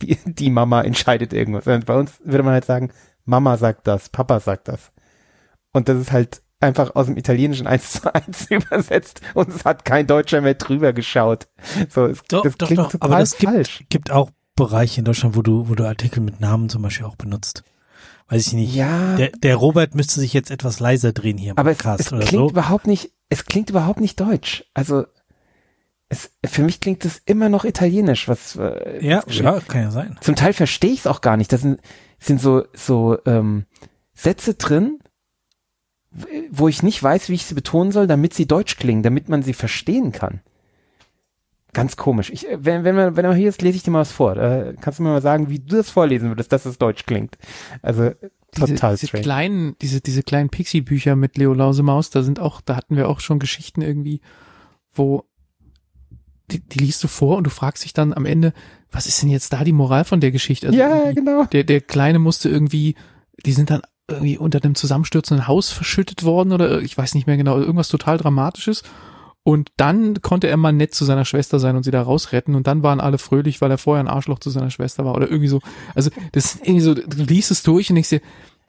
Die, 0.01 0.17
die 0.25 0.49
Mama 0.49 0.81
entscheidet 0.81 1.31
irgendwas. 1.31 1.65
Während 1.65 1.85
bei 1.85 1.97
uns 1.97 2.19
würde 2.23 2.43
man 2.43 2.53
halt 2.53 2.65
sagen, 2.65 2.91
Mama 3.23 3.57
sagt 3.57 3.87
das, 3.87 4.09
Papa 4.09 4.39
sagt 4.41 4.67
das. 4.67 4.91
Und 5.71 5.87
das 5.87 5.97
ist 5.97 6.11
halt 6.11 6.41
einfach 6.59 6.95
aus 6.95 7.05
dem 7.07 7.17
Italienischen 7.17 7.67
eins 7.67 7.93
zu 7.93 8.13
eins 8.13 8.47
übersetzt 8.49 9.21
und 9.33 9.49
es 9.49 9.65
hat 9.65 9.85
kein 9.85 10.07
Deutscher 10.07 10.41
mehr 10.41 10.55
drüber 10.55 10.93
geschaut. 10.93 11.47
So, 11.89 12.05
es, 12.05 12.23
Doch, 12.23 12.43
das 12.43 12.57
doch, 12.57 12.67
klingt 12.67 12.79
doch, 12.79 12.91
total 12.91 13.09
aber 13.09 13.19
das 13.19 13.37
gibt, 13.37 13.53
falsch. 13.53 13.85
gibt 13.89 14.11
auch 14.11 14.31
Bereiche 14.55 15.01
in 15.01 15.05
Deutschland, 15.05 15.35
wo 15.35 15.41
du, 15.41 15.69
wo 15.69 15.75
du 15.75 15.85
Artikel 15.85 16.21
mit 16.21 16.39
Namen 16.39 16.69
zum 16.69 16.81
Beispiel 16.81 17.05
auch 17.05 17.17
benutzt. 17.17 17.63
Weiß 18.27 18.47
ich 18.47 18.53
nicht. 18.53 18.73
Ja, 18.75 19.15
Der, 19.17 19.29
der 19.29 19.55
Robert 19.55 19.93
müsste 19.95 20.19
sich 20.19 20.33
jetzt 20.33 20.49
etwas 20.51 20.79
leiser 20.79 21.13
drehen 21.13 21.37
hier 21.37 21.51
im 21.51 21.57
aber 21.57 21.71
es, 21.71 21.77
Podcast 21.77 21.99
es 22.01 22.13
oder 22.13 22.25
klingt 22.25 22.43
so. 22.45 22.49
überhaupt 22.49 22.87
nicht, 22.87 23.11
es 23.29 23.45
klingt 23.45 23.69
überhaupt 23.69 23.99
nicht 23.99 24.19
deutsch. 24.19 24.65
Also 24.73 25.05
es, 26.09 26.31
für 26.45 26.63
mich 26.63 26.79
klingt 26.79 27.05
es 27.05 27.21
immer 27.25 27.49
noch 27.49 27.65
italienisch, 27.65 28.27
was 28.27 28.55
äh, 28.55 29.05
Ja, 29.05 29.23
ja, 29.27 29.59
kann 29.59 29.81
ja 29.81 29.91
sein. 29.91 30.17
Zum 30.21 30.35
Teil 30.35 30.53
verstehe 30.53 30.91
ich 30.91 30.99
es 31.01 31.07
auch 31.07 31.21
gar 31.21 31.37
nicht. 31.37 31.51
Da 31.53 31.57
sind, 31.57 31.79
sind 32.19 32.41
so, 32.41 32.63
so 32.73 33.17
ähm, 33.25 33.65
Sätze 34.13 34.55
drin, 34.55 34.99
wo 36.49 36.67
ich 36.67 36.81
nicht 36.81 37.01
weiß, 37.03 37.29
wie 37.29 37.33
ich 37.33 37.45
sie 37.45 37.55
betonen 37.55 37.91
soll, 37.91 38.07
damit 38.07 38.33
sie 38.33 38.47
deutsch 38.47 38.77
klingen, 38.77 39.03
damit 39.03 39.29
man 39.29 39.43
sie 39.43 39.53
verstehen 39.53 40.11
kann. 40.11 40.41
Ganz 41.75 41.97
komisch. 41.97 42.31
Ich, 42.31 42.49
äh, 42.49 42.57
wenn, 42.59 42.83
wenn, 42.85 42.95
man, 42.95 43.17
wenn 43.17 43.25
man 43.25 43.35
hier 43.35 43.49
ist, 43.49 43.61
lese 43.61 43.75
ich 43.77 43.83
dir 43.83 43.91
mal 43.91 43.99
was 43.99 44.11
vor. 44.11 44.37
Äh, 44.37 44.75
kannst 44.79 44.97
du 44.97 45.03
mir 45.03 45.09
mal 45.09 45.21
sagen, 45.21 45.49
wie 45.49 45.59
du 45.59 45.75
das 45.75 45.89
vorlesen 45.89 46.29
würdest, 46.29 46.51
dass 46.51 46.65
es 46.65 46.77
deutsch 46.77 47.05
klingt? 47.05 47.37
Also 47.81 48.03
äh, 48.03 48.15
total 48.53 48.93
diese, 48.93 49.01
diese 49.01 49.07
strange. 49.07 49.23
kleinen, 49.23 49.75
diese, 49.81 49.99
diese 49.99 50.23
kleinen 50.23 50.49
Pixie-Bücher 50.49 51.17
mit 51.17 51.37
Leo 51.37 51.53
Lausemaus, 51.53 52.09
da 52.09 52.23
sind 52.23 52.39
auch, 52.39 52.61
da 52.61 52.77
hatten 52.77 52.95
wir 52.95 53.09
auch 53.09 53.19
schon 53.19 53.39
Geschichten 53.39 53.81
irgendwie, 53.81 54.21
wo 54.93 55.25
die, 56.49 56.61
die 56.61 56.79
liest 56.79 57.03
du 57.03 57.09
vor 57.09 57.37
und 57.37 57.43
du 57.43 57.49
fragst 57.49 57.83
dich 57.83 57.91
dann 57.91 58.13
am 58.13 58.25
Ende, 58.25 58.53
was 58.89 59.07
ist 59.07 59.21
denn 59.21 59.29
jetzt 59.29 59.51
da 59.51 59.65
die 59.65 59.73
Moral 59.73 60.05
von 60.05 60.21
der 60.21 60.31
Geschichte? 60.31 60.67
Also 60.67 60.79
ja, 60.79 61.11
genau. 61.11 61.43
der, 61.45 61.65
der 61.65 61.81
Kleine 61.81 62.19
musste 62.19 62.47
irgendwie, 62.47 62.95
die 63.45 63.51
sind 63.51 63.69
dann 63.69 63.81
irgendwie 64.07 64.37
unter 64.37 64.61
dem 64.61 64.75
zusammenstürzenden 64.75 65.47
Haus 65.47 65.71
verschüttet 65.71 66.23
worden 66.23 66.53
oder 66.53 66.79
ich 66.81 66.97
weiß 66.97 67.15
nicht 67.15 67.27
mehr 67.27 67.37
genau, 67.37 67.57
irgendwas 67.57 67.89
total 67.89 68.17
Dramatisches. 68.17 68.83
Und 69.47 69.69
dann 69.77 70.21
konnte 70.23 70.47
er 70.47 70.57
mal 70.57 70.73
nett 70.73 70.95
zu 70.95 71.05
seiner 71.05 71.23
Schwester 71.23 71.59
sein 71.59 71.75
und 71.75 71.83
sie 71.83 71.91
da 71.91 72.01
rausretten 72.01 72.55
und 72.55 72.65
dann 72.65 72.81
waren 72.81 72.99
alle 72.99 73.19
fröhlich, 73.19 73.61
weil 73.61 73.69
er 73.69 73.77
vorher 73.77 74.03
ein 74.03 74.07
Arschloch 74.09 74.39
zu 74.39 74.49
seiner 74.49 74.71
Schwester 74.71 75.05
war 75.05 75.13
oder 75.15 75.27
irgendwie 75.29 75.47
so. 75.49 75.61
Also 75.93 76.09
das 76.31 76.45
ist 76.55 76.61
irgendwie 76.63 76.81
so, 76.81 76.95
du 76.95 77.23
liest 77.23 77.51
es 77.51 77.61
durch 77.61 77.89
und 77.91 77.95
denkst 77.95 78.09
dir, 78.09 78.21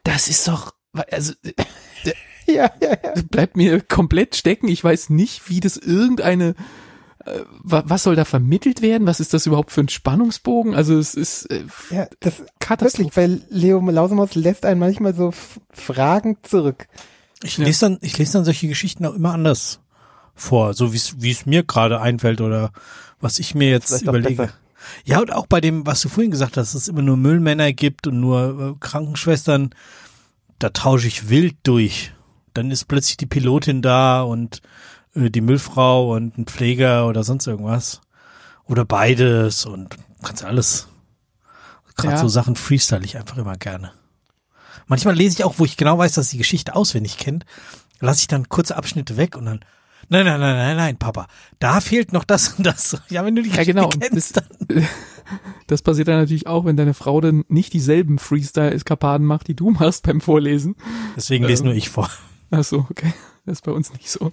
das 0.03 0.27
ist 0.27 0.47
doch, 0.47 0.73
also 1.11 1.33
Ja, 2.45 2.71
ja, 2.81 2.89
ja. 2.91 2.95
das 3.13 3.23
bleibt 3.23 3.57
mir 3.57 3.81
komplett 3.81 4.35
stecken. 4.35 4.67
Ich 4.69 4.81
weiß 4.83 5.09
nicht, 5.09 5.49
wie 5.49 5.59
das 5.59 5.75
irgendeine, 5.77 6.55
äh, 7.25 7.39
wa- 7.63 7.83
was 7.87 8.03
soll 8.03 8.15
da 8.15 8.23
vermittelt 8.23 8.81
werden? 8.81 9.05
Was 9.07 9.19
ist 9.19 9.33
das 9.33 9.45
überhaupt 9.47 9.71
für 9.71 9.81
ein 9.81 9.89
Spannungsbogen? 9.89 10.73
Also 10.73 10.97
es 10.97 11.13
ist 11.13 11.47
äh, 11.51 11.63
ja 11.89 12.07
das 12.21 12.43
Katastrophe. 12.59 13.15
wirklich, 13.15 13.17
weil 13.17 13.41
Leo 13.49 13.79
Lausemaus 13.89 14.35
lässt 14.35 14.65
einen 14.65 14.79
manchmal 14.79 15.13
so 15.13 15.29
f- 15.29 15.59
fragend 15.71 16.45
zurück. 16.47 16.87
Ich 17.43 17.57
Ja. 17.57 17.65
lese 17.65 17.81
dann, 17.81 17.97
ich 18.01 18.17
lese 18.17 18.33
dann 18.33 18.45
solche 18.45 18.67
Geschichten 18.69 19.05
auch 19.05 19.13
immer 19.15 19.33
anders 19.33 19.79
vor, 20.37 20.73
so 20.73 20.93
wie 20.93 20.97
es, 20.97 21.21
wie 21.21 21.31
es 21.31 21.45
mir 21.45 21.63
gerade 21.63 21.99
einfällt 21.99 22.39
oder 22.41 22.71
was 23.19 23.39
ich 23.39 23.55
mir 23.55 23.69
jetzt 23.69 24.01
überlege. 24.03 24.49
Ja, 25.03 25.19
und 25.19 25.33
auch 25.33 25.47
bei 25.47 25.59
dem, 25.59 25.85
was 25.85 26.01
du 26.01 26.07
vorhin 26.09 26.31
gesagt 26.31 26.55
hast, 26.55 26.73
dass 26.73 26.81
es 26.83 26.87
immer 26.87 27.01
nur 27.01 27.17
Müllmänner 27.17 27.73
gibt 27.73 28.07
und 28.07 28.21
nur 28.21 28.75
äh, 28.75 28.79
Krankenschwestern, 28.79 29.71
da 30.59 30.69
tausche 30.69 31.07
ich 31.07 31.29
wild 31.29 31.57
durch. 31.63 32.13
Dann 32.53 32.71
ist 32.71 32.85
plötzlich 32.85 33.17
die 33.17 33.25
Pilotin 33.25 33.81
da 33.81 34.21
und 34.21 34.61
äh, 35.15 35.29
die 35.29 35.41
Müllfrau 35.41 36.15
und 36.15 36.37
ein 36.37 36.45
Pfleger 36.45 37.07
oder 37.07 37.23
sonst 37.23 37.47
irgendwas. 37.47 38.01
Oder 38.65 38.85
beides 38.85 39.65
und 39.65 39.95
kannst 40.23 40.43
alles. 40.43 40.87
Gerade 41.95 42.15
Ja. 42.15 42.21
so 42.21 42.27
Sachen 42.27 42.55
freestyle 42.55 43.03
ich 43.03 43.17
einfach 43.17 43.37
immer 43.37 43.57
gerne. 43.57 43.91
Manchmal 44.85 45.15
lese 45.15 45.33
ich 45.37 45.43
auch, 45.43 45.55
wo 45.57 45.65
ich 45.65 45.75
genau 45.77 45.97
weiß, 45.97 46.13
dass 46.13 46.29
die 46.29 46.37
Geschichte 46.37 46.75
auswendig 46.75 47.17
kennt, 47.17 47.45
lasse 47.99 48.21
ich 48.21 48.27
dann 48.27 48.47
kurze 48.47 48.77
Abschnitte 48.77 49.17
weg 49.17 49.35
und 49.35 49.45
dann 49.45 49.59
Nein, 50.09 50.25
nein, 50.25 50.39
nein, 50.39 50.55
nein, 50.55 50.77
nein, 50.77 50.97
Papa. 50.97 51.27
Da 51.59 51.81
fehlt 51.81 52.13
noch 52.13 52.23
das 52.23 52.53
und 52.53 52.65
das. 52.65 53.01
Ja, 53.09 53.25
wenn 53.25 53.35
du 53.35 53.41
die 53.43 53.49
Ja, 53.49 53.63
genau. 53.63 53.89
Kennst, 53.99 54.37
das, 54.37 54.45
dann 54.67 54.87
das 55.67 55.81
passiert 55.81 56.07
dann 56.07 56.19
natürlich 56.19 56.47
auch, 56.47 56.65
wenn 56.65 56.77
deine 56.77 56.93
Frau 56.93 57.19
dann 57.19 57.43
nicht 57.49 57.73
dieselben 57.73 58.17
Freestyle-Eskapaden 58.19 59.25
macht, 59.25 59.47
die 59.47 59.55
du 59.55 59.71
machst 59.71 60.03
beim 60.03 60.21
Vorlesen. 60.21 60.75
Deswegen 61.15 61.45
lese 61.45 61.63
Ähm. 61.63 61.67
nur 61.67 61.75
ich 61.75 61.89
vor. 61.89 62.09
Ach 62.51 62.63
so, 62.63 62.85
okay. 62.89 63.13
Das 63.45 63.59
ist 63.59 63.65
bei 63.65 63.71
uns 63.71 63.91
nicht 63.93 64.09
so. 64.09 64.31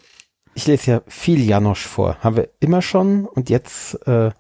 Ich 0.55 0.67
lese 0.67 0.91
ja 0.91 1.03
viel 1.09 1.41
Janosch 1.41 1.85
vor. 1.87 2.19
Haben 2.21 2.37
wir 2.37 2.51
immer 2.61 2.81
schon 2.81 3.27
und 3.27 3.51
jetzt 3.51 3.95
äh, 4.07 4.31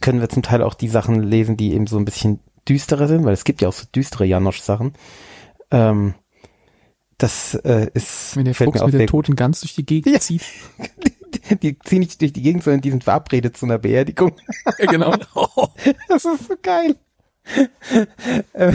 können 0.00 0.20
wir 0.20 0.28
zum 0.28 0.42
Teil 0.42 0.62
auch 0.62 0.74
die 0.74 0.88
Sachen 0.88 1.22
lesen, 1.22 1.56
die 1.56 1.72
eben 1.72 1.86
so 1.86 1.96
ein 1.98 2.04
bisschen 2.04 2.40
düsterer 2.68 3.08
sind, 3.08 3.24
weil 3.24 3.32
es 3.32 3.44
gibt 3.44 3.62
ja 3.62 3.68
auch 3.68 3.72
so 3.72 3.86
düstere 3.94 4.26
Janosch-Sachen. 4.26 4.92
Ähm, 5.70 6.14
das 7.22 7.54
äh, 7.54 7.90
ist 7.94 8.36
Wenn 8.36 8.44
der 8.46 8.54
Fuchs 8.54 8.80
mit 8.82 8.92
der 8.92 8.98
der- 9.00 9.06
toten 9.06 9.36
Gans 9.36 9.60
durch 9.60 9.74
die 9.74 9.86
Gegend 9.86 10.14
Ja. 10.14 10.20
zieht. 10.20 10.42
die 11.62 11.78
ziehen 11.78 12.00
nicht 12.00 12.20
durch 12.20 12.32
die 12.32 12.42
Gegend, 12.42 12.64
sondern 12.64 12.80
die 12.80 12.90
sind 12.90 13.04
verabredet 13.04 13.56
zu 13.56 13.66
einer 13.66 13.78
Beerdigung. 13.78 14.32
Ja, 14.78 14.86
genau. 14.86 15.14
Das 16.08 16.24
ist 16.24 16.48
so 16.48 16.54
geil. 16.62 16.96
Äh, 18.52 18.72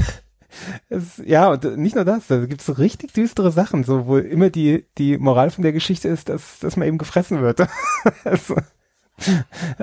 es, 0.89 1.21
ja, 1.25 1.49
und 1.51 1.77
nicht 1.77 1.95
nur 1.95 2.05
das, 2.05 2.27
da 2.27 2.45
gibt 2.45 2.61
es 2.61 2.67
so 2.67 2.73
richtig 2.73 3.13
düstere 3.13 3.51
Sachen, 3.51 3.83
so 3.83 4.07
wo 4.07 4.17
immer 4.17 4.49
die, 4.49 4.85
die 4.97 5.17
Moral 5.17 5.51
von 5.51 5.63
der 5.63 5.73
Geschichte 5.73 6.07
ist, 6.07 6.29
dass, 6.29 6.59
dass 6.59 6.77
man 6.77 6.87
eben 6.87 6.97
gefressen 6.97 7.41
wird. 7.41 7.61
also, 8.23 8.55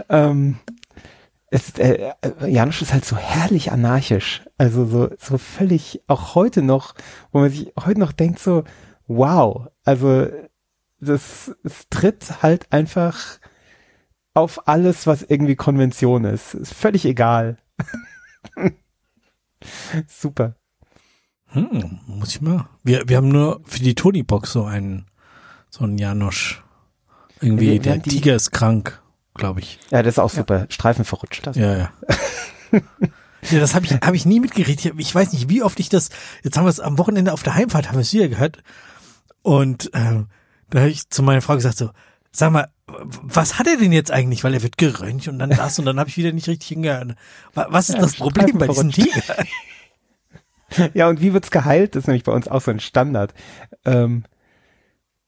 ähm, 0.08 0.56
es, 1.52 1.78
äh, 1.78 2.12
äh, 2.22 2.48
Janusz 2.50 2.80
ist 2.82 2.92
halt 2.92 3.04
so 3.04 3.16
herrlich 3.16 3.70
anarchisch. 3.72 4.42
Also 4.58 4.86
so, 4.86 5.10
so 5.18 5.36
völlig, 5.38 6.00
auch 6.06 6.34
heute 6.34 6.62
noch, 6.62 6.94
wo 7.30 7.40
man 7.40 7.50
sich 7.50 7.72
heute 7.84 8.00
noch 8.00 8.12
denkt, 8.12 8.38
so, 8.38 8.64
wow, 9.06 9.68
also 9.84 10.28
das, 11.00 11.54
es 11.62 11.88
tritt 11.90 12.42
halt 12.42 12.72
einfach 12.72 13.18
auf 14.34 14.66
alles, 14.66 15.06
was 15.06 15.22
irgendwie 15.22 15.56
Konvention 15.56 16.24
ist. 16.24 16.54
Ist 16.54 16.72
völlig 16.74 17.04
egal. 17.04 17.58
Super. 20.08 20.56
Hm, 21.48 22.00
muss 22.06 22.30
ich 22.30 22.40
mal. 22.40 22.66
Wir, 22.82 23.08
wir 23.08 23.18
haben 23.18 23.28
nur 23.28 23.60
für 23.64 23.80
die 23.80 23.94
Tony-Box 23.94 24.52
so 24.52 24.64
einen, 24.64 25.06
so 25.68 25.84
einen 25.84 25.98
Janosch. 25.98 26.62
Irgendwie, 27.40 27.66
Wir- 27.66 27.72
wir 27.74 27.80
der 27.80 27.98
die- 27.98 28.10
Tiger 28.10 28.34
ist 28.36 28.52
krank, 28.52 29.01
glaube 29.34 29.60
ich. 29.60 29.78
Ja, 29.90 30.02
das 30.02 30.14
ist 30.14 30.18
auch 30.18 30.30
super. 30.30 30.66
Streifen 30.68 31.04
verrutscht. 31.04 31.46
Das. 31.46 31.56
Ja, 31.56 31.76
ja. 31.76 31.90
ja 33.50 33.60
das 33.60 33.74
habe 33.74 33.86
ich, 33.86 33.92
hab 33.92 34.14
ich 34.14 34.26
nie 34.26 34.40
mitgekriegt. 34.40 34.84
Ich, 34.84 34.92
ich 34.96 35.14
weiß 35.14 35.32
nicht, 35.32 35.48
wie 35.48 35.62
oft 35.62 35.78
ich 35.80 35.88
das, 35.88 36.10
jetzt 36.42 36.56
haben 36.56 36.64
wir 36.64 36.70
es 36.70 36.80
am 36.80 36.98
Wochenende 36.98 37.32
auf 37.32 37.42
der 37.42 37.54
Heimfahrt, 37.54 37.88
haben 37.88 37.96
wir 37.96 38.02
es 38.02 38.12
wieder 38.12 38.28
gehört. 38.28 38.62
Und 39.42 39.90
ähm, 39.94 40.28
da 40.70 40.80
habe 40.80 40.90
ich 40.90 41.08
zu 41.10 41.22
meiner 41.22 41.42
Frau 41.42 41.54
gesagt 41.56 41.76
so, 41.76 41.90
sag 42.30 42.52
mal, 42.52 42.68
was 42.86 43.58
hat 43.58 43.66
er 43.66 43.76
denn 43.76 43.92
jetzt 43.92 44.10
eigentlich? 44.10 44.44
Weil 44.44 44.54
er 44.54 44.62
wird 44.62 44.78
geröntgt 44.78 45.28
und 45.28 45.38
dann 45.38 45.50
das 45.56 45.78
und 45.78 45.84
dann 45.86 45.98
habe 45.98 46.08
ich 46.10 46.16
wieder 46.16 46.32
nicht 46.32 46.48
richtig 46.48 46.68
hingehört. 46.68 47.14
Wa- 47.54 47.66
Was 47.70 47.88
ist 47.88 47.96
Ja, 47.96 48.00
das 48.02 48.14
Problem 48.16 48.58
bei 48.58 48.68
diesem 48.68 48.92
Streifen 48.92 49.12
Tiger? 49.12 49.44
Ja, 50.94 51.08
und 51.08 51.20
wie 51.20 51.32
wird's 51.34 51.50
geheilt? 51.50 51.94
Das 51.94 52.04
ist 52.04 52.06
nämlich 52.06 52.24
bei 52.24 52.32
uns 52.32 52.48
auch 52.48 52.62
so 52.62 52.70
ein 52.70 52.80
Standard. 52.80 53.34
Ähm, 53.84 54.24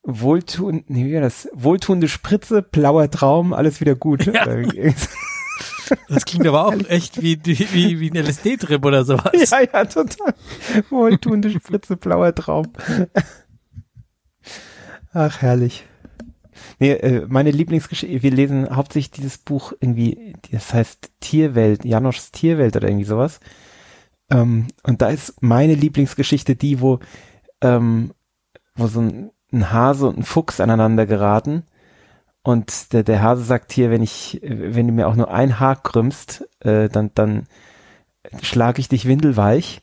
Wohltun, 0.05 0.85
nee, 0.89 1.07
wie 1.07 1.15
war 1.15 1.23
das? 1.23 1.49
Wohltuende 1.55 2.09
Spritze, 2.09 2.63
blauer 2.63 3.11
Traum, 3.11 3.53
alles 3.53 3.81
wieder 3.81 3.95
gut. 3.95 4.27
Ja. 4.27 4.47
Das 6.09 6.25
klingt 6.25 6.47
aber 6.47 6.67
auch 6.67 6.89
echt 6.89 7.21
wie, 7.21 7.39
wie, 7.45 8.01
wie 8.01 8.11
ein 8.11 8.17
LSD-Trip 8.17 8.85
oder 8.85 9.05
sowas. 9.05 9.51
ja, 9.51 9.61
ja, 9.61 9.85
total. 9.85 10.35
Wohltuende 10.91 11.51
Spritze, 11.51 11.97
blauer 11.97 12.35
Traum. 12.35 12.73
Ach, 15.13 15.43
herrlich. 15.43 15.85
Nee, 16.79 16.93
äh, 16.93 17.27
meine 17.29 17.51
Lieblingsgeschichte, 17.51 18.23
wir 18.23 18.31
lesen 18.31 18.75
hauptsächlich 18.75 19.11
dieses 19.11 19.39
Buch 19.39 19.73
irgendwie, 19.81 20.35
das 20.51 20.73
heißt 20.73 21.13
Tierwelt, 21.21 21.85
Janoschs 21.85 22.33
Tierwelt 22.33 22.77
oder 22.77 22.89
irgendwie 22.89 23.05
sowas. 23.05 23.41
Ähm, 24.31 24.69
und 24.83 25.03
da 25.03 25.09
ist 25.09 25.41
meine 25.43 25.75
Lieblingsgeschichte 25.75 26.57
die, 26.57 26.81
wo, 26.81 27.01
ähm, 27.61 28.13
wo 28.75 28.87
so 28.87 29.01
ein, 29.01 29.31
ein 29.55 29.73
Hase 29.73 30.07
und 30.07 30.19
ein 30.19 30.25
Fuchs 30.25 30.61
aneinander 30.61 31.07
geraten. 31.07 31.65
Und 32.43 32.93
der, 32.93 33.05
der 33.05 33.23
Hase 33.23 33.43
sagt 33.43 33.73
hier, 33.73 33.91
wenn 33.91 34.03
ich, 34.03 34.41
wenn 34.43 34.87
du 34.87 34.93
mir 34.93 35.09
auch 35.09 35.17
nur 35.17 35.33
ein 35.33 35.59
Haar 35.61 35.83
krümmst, 35.83 36.47
äh, 36.61 36.89
dann, 36.91 37.11
dann 37.15 37.47
schlage 38.43 38.81
ich 38.81 38.89
dich 38.89 39.07
windelweich. 39.07 39.81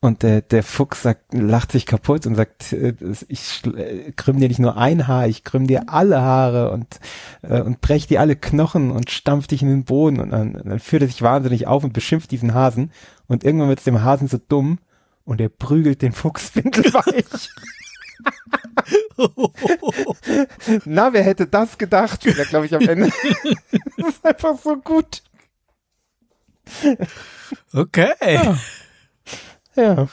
Und 0.00 0.22
der, 0.22 0.42
der 0.42 0.62
Fuchs 0.62 1.02
sagt, 1.02 1.32
lacht 1.32 1.72
sich 1.72 1.86
kaputt 1.86 2.26
und 2.26 2.34
sagt, 2.34 2.74
äh, 2.74 2.94
ich 3.28 3.62
äh, 3.64 4.12
krümm 4.12 4.38
dir 4.38 4.48
nicht 4.48 4.58
nur 4.58 4.76
ein 4.76 5.06
Haar, 5.06 5.28
ich 5.28 5.44
krümm 5.44 5.66
dir 5.66 5.88
alle 5.88 6.20
Haare 6.20 6.72
und, 6.72 7.00
äh, 7.42 7.62
und 7.62 7.80
brech 7.80 8.06
dir 8.06 8.20
alle 8.20 8.36
Knochen 8.36 8.90
und 8.90 9.10
stampf 9.10 9.46
dich 9.46 9.62
in 9.62 9.68
den 9.68 9.84
Boden. 9.84 10.20
Und 10.20 10.30
dann, 10.30 10.60
dann 10.62 10.78
führt 10.78 11.02
er 11.02 11.08
sich 11.08 11.22
wahnsinnig 11.22 11.66
auf 11.68 11.84
und 11.84 11.94
beschimpft 11.94 12.30
diesen 12.32 12.52
Hasen. 12.52 12.90
Und 13.28 13.44
irgendwann 13.44 13.68
wird 13.68 13.78
es 13.78 13.84
dem 13.84 14.02
Hasen 14.02 14.28
so 14.28 14.36
dumm 14.36 14.78
und 15.24 15.40
er 15.40 15.48
prügelt 15.48 16.02
den 16.02 16.12
Fuchs 16.12 16.54
windelweich. 16.54 17.48
Na, 20.84 21.12
wer 21.12 21.22
hätte 21.22 21.46
das 21.46 21.78
gedacht? 21.78 22.24
Ja, 22.24 22.44
glaube 22.44 22.66
ich 22.66 22.74
am 22.74 22.82
Ende. 22.88 23.10
das 23.98 24.08
ist 24.08 24.24
einfach 24.24 24.58
so 24.58 24.76
gut. 24.76 25.22
Okay. 27.72 28.12
Ja. 29.76 30.08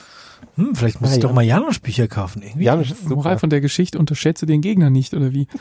Hm, 0.56 0.74
vielleicht 0.74 1.00
muss 1.00 1.10
Ah, 1.10 1.14
ich 1.14 1.22
ja. 1.22 1.28
doch 1.28 1.34
mal 1.34 1.42
Janosch-Bücher 1.44 2.08
kaufen. 2.08 2.42
Irgendwie. 2.42 2.64
Janosch 2.64 2.90
ist 2.90 3.02
super. 3.04 3.14
Moral 3.16 3.38
von 3.38 3.50
der 3.50 3.60
Geschichte, 3.60 3.98
unterschätze 3.98 4.44
den 4.46 4.60
Gegner 4.60 4.90
nicht, 4.90 5.14
oder 5.14 5.32
wie? 5.32 5.46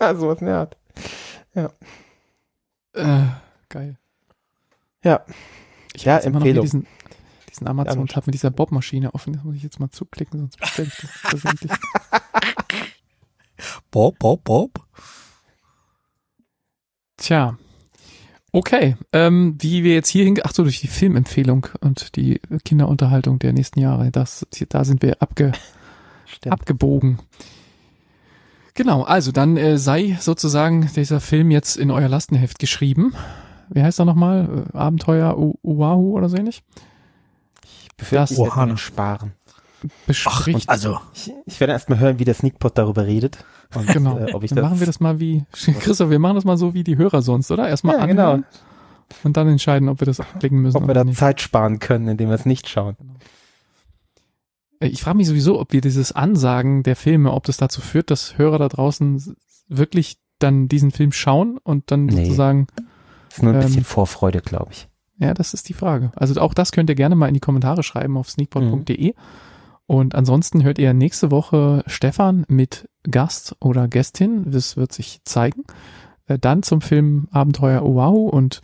Ja, 0.00 0.14
sowas 0.14 0.40
in 0.40 0.46
der 0.46 0.56
Art. 0.58 0.76
Äh, 2.94 3.22
geil. 3.68 3.96
Ja. 5.02 5.24
Ich 5.94 6.04
Ja, 6.04 6.18
Empfehlung. 6.18 6.62
diesen, 6.64 6.86
diesen 7.52 7.68
Amazon-Tab 7.68 8.26
mit 8.26 8.34
dieser 8.34 8.50
Bob-Maschine 8.50 9.14
offen. 9.14 9.34
Das 9.34 9.44
muss 9.44 9.56
ich 9.56 9.62
jetzt 9.62 9.80
mal 9.80 9.90
zuklicken, 9.90 10.40
sonst 10.40 10.58
bestelle 10.58 10.88
ich 10.88 10.96
das 10.96 11.10
versehentlich. 11.10 11.72
Bob, 13.90 14.18
Bob, 14.18 14.44
Bob. 14.44 14.86
Tja. 17.16 17.56
Okay, 18.54 18.96
ähm, 19.12 19.56
wie 19.60 19.82
wir 19.82 19.94
jetzt 19.94 20.08
hier 20.08 20.24
hinge... 20.24 20.42
Ach 20.44 20.52
so, 20.52 20.62
durch 20.62 20.80
die 20.80 20.88
Filmempfehlung 20.88 21.68
und 21.80 22.16
die 22.16 22.40
Kinderunterhaltung 22.64 23.38
der 23.38 23.52
nächsten 23.52 23.80
Jahre. 23.80 24.10
Das, 24.10 24.46
da 24.68 24.84
sind 24.84 25.02
wir 25.02 25.22
abge, 25.22 25.52
Stimmt. 26.26 26.52
abgebogen. 26.52 27.18
Genau, 28.74 29.02
also 29.02 29.32
dann 29.32 29.56
äh, 29.56 29.78
sei 29.78 30.18
sozusagen 30.20 30.90
dieser 30.94 31.20
Film 31.20 31.50
jetzt 31.50 31.76
in 31.76 31.90
euer 31.90 32.08
Lastenheft 32.08 32.58
geschrieben. 32.58 33.14
Wie 33.70 33.82
heißt 33.82 34.00
er 34.00 34.04
nochmal? 34.04 34.66
Äh, 34.72 34.76
Abenteuer 34.76 35.36
Oahu 35.38 36.16
oder 36.16 36.28
so 36.28 36.36
ähnlich? 36.36 36.62
Befürchte, 37.96 38.34
Das- 38.34 38.48
ich 38.48 38.56
werde 38.56 38.76
sparen. 38.78 39.32
Bespricht. 40.06 40.68
Also, 40.68 41.00
Ich, 41.12 41.32
ich 41.44 41.58
werde 41.58 41.72
erst 41.72 41.88
mal 41.88 41.98
hören, 41.98 42.20
wie 42.20 42.24
der 42.24 42.34
Sneakpot 42.34 42.78
darüber 42.78 43.04
redet. 43.04 43.44
Und, 43.74 43.88
genau. 43.88 44.16
äh, 44.18 44.32
ob 44.32 44.44
ich 44.44 44.52
dann 44.52 44.62
machen 44.62 44.78
wir 44.78 44.86
das 44.86 45.00
mal 45.00 45.18
wie, 45.18 45.44
Christoph, 45.80 46.08
wir 46.10 46.20
machen 46.20 46.36
das 46.36 46.44
mal 46.44 46.56
so 46.56 46.72
wie 46.72 46.84
die 46.84 46.96
Hörer 46.98 47.20
sonst, 47.20 47.50
oder? 47.50 47.68
Erstmal 47.68 47.96
Ja, 47.96 48.02
anhören 48.02 48.42
genau. 48.42 49.18
und 49.24 49.36
dann 49.36 49.48
entscheiden, 49.48 49.88
ob 49.88 50.00
wir 50.00 50.06
das 50.06 50.20
anklicken 50.20 50.60
müssen 50.62 50.76
ob 50.76 50.86
wir 50.86 50.94
da 50.94 51.02
nicht. 51.02 51.18
Zeit 51.18 51.40
sparen 51.40 51.80
können, 51.80 52.06
indem 52.06 52.28
wir 52.28 52.36
es 52.36 52.46
nicht 52.46 52.68
schauen. 52.68 52.96
Äh, 54.78 54.86
Ich 54.88 55.02
frage 55.02 55.16
mich 55.16 55.26
sowieso, 55.26 55.58
ob 55.58 55.72
wir 55.72 55.80
dieses 55.80 56.12
Ansagen 56.12 56.84
der 56.84 56.94
Filme, 56.94 57.32
ob 57.32 57.44
das 57.44 57.56
dazu 57.56 57.80
führt, 57.80 58.10
dass 58.12 58.38
Hörer 58.38 58.58
da 58.58 58.68
draußen 58.68 59.34
wirklich 59.68 60.18
dann 60.38 60.68
diesen 60.68 60.92
Film 60.92 61.10
schauen 61.12 61.58
und 61.62 61.90
dann 61.90 62.06
Nee. 62.06 62.24
sozusagen, 62.24 62.66
Das 63.28 63.38
ist 63.38 63.42
nur 63.42 63.52
ein 63.52 63.60
Ähm, 63.60 63.66
bisschen 63.66 63.84
Vorfreude, 63.84 64.42
glaube 64.42 64.70
ich. 64.72 64.88
Ja, 65.22 65.34
das 65.34 65.54
ist 65.54 65.68
die 65.68 65.74
Frage. 65.74 66.12
Also 66.16 66.40
auch 66.40 66.54
das 66.54 66.72
könnt 66.72 66.90
ihr 66.90 66.96
gerne 66.96 67.14
mal 67.16 67.28
in 67.28 67.34
die 67.34 67.40
Kommentare 67.40 67.82
schreiben 67.82 68.16
auf 68.16 68.28
sneakpot.de. 68.30 69.14
Und 69.86 70.14
ansonsten 70.14 70.62
hört 70.62 70.78
ihr 70.78 70.94
nächste 70.94 71.30
Woche 71.30 71.82
Stefan 71.86 72.44
mit 72.48 72.88
Gast 73.10 73.56
oder 73.60 73.88
Gästin. 73.88 74.50
Das 74.50 74.76
wird 74.76 74.92
sich 74.92 75.20
zeigen. 75.24 75.64
Äh, 76.26 76.38
Dann 76.38 76.62
zum 76.62 76.80
Film 76.80 77.28
Abenteuer 77.30 77.82
Oahu 77.82 78.28
und 78.28 78.60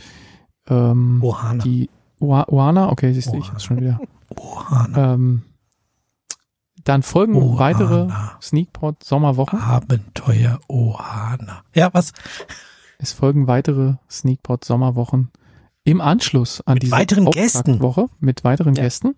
ähm, 0.69 1.21
Ohana. 1.23 1.63
die 1.63 1.91
Oa- 2.21 2.47
Oana, 2.49 2.91
okay, 2.91 3.13
siehst 3.13 3.33
du, 3.33 3.37
ich 3.39 3.51
hab's 3.51 3.65
schon 3.65 3.81
wieder. 3.81 4.01
Ohana. 4.37 5.15
Ähm, 5.15 5.43
dann 6.85 7.03
folgen 7.03 7.35
Ohana. 7.37 7.59
weitere 7.59 8.09
Sneakpot 8.41 9.05
Sommerwochen. 9.05 9.59
Abenteuer 9.61 10.59
Ohana. 10.69 11.63
Ja, 11.75 11.91
was? 11.93 12.13
Es 12.99 13.13
folgen 13.13 13.47
weitere 13.47 13.95
Sneakpot 14.11 14.65
Sommerwochen 14.65 15.31
im 15.91 16.01
Anschluss 16.01 16.63
an 16.67 16.75
Mit 16.75 16.85
diese 16.85 16.93
weiteren 16.93 17.31
Gästen. 17.31 17.81
Woche 17.81 18.07
mit 18.21 18.45
weiteren 18.45 18.75
Ja. 18.75 18.83
Gästen. 18.83 19.15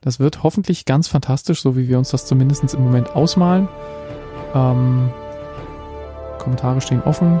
Das 0.00 0.20
wird 0.20 0.42
hoffentlich 0.42 0.84
ganz 0.84 1.08
fantastisch, 1.08 1.62
so 1.62 1.76
wie 1.76 1.88
wir 1.88 1.98
uns 1.98 2.10
das 2.10 2.26
zumindest 2.26 2.74
im 2.74 2.84
Moment 2.84 3.14
ausmalen. 3.16 3.68
Ähm, 4.54 5.10
Kommentare 6.38 6.80
stehen 6.80 7.02
offen. 7.02 7.40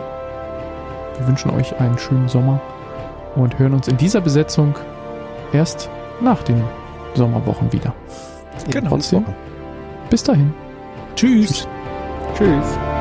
Wir 1.18 1.26
wünschen 1.28 1.50
euch 1.52 1.78
einen 1.78 1.96
schönen 1.98 2.28
Sommer 2.28 2.60
und 3.36 3.58
hören 3.58 3.72
uns 3.74 3.88
in 3.88 3.96
dieser 3.96 4.20
Besetzung 4.20 4.74
erst 5.52 5.88
nach 6.20 6.42
den 6.42 6.62
Sommerwochen 7.14 7.72
wieder. 7.72 7.94
Genau. 8.70 8.90
Wochen. 8.90 9.24
Bis 10.10 10.22
dahin. 10.22 10.52
Tschüss. 11.14 11.66
Tschüss. 12.36 12.95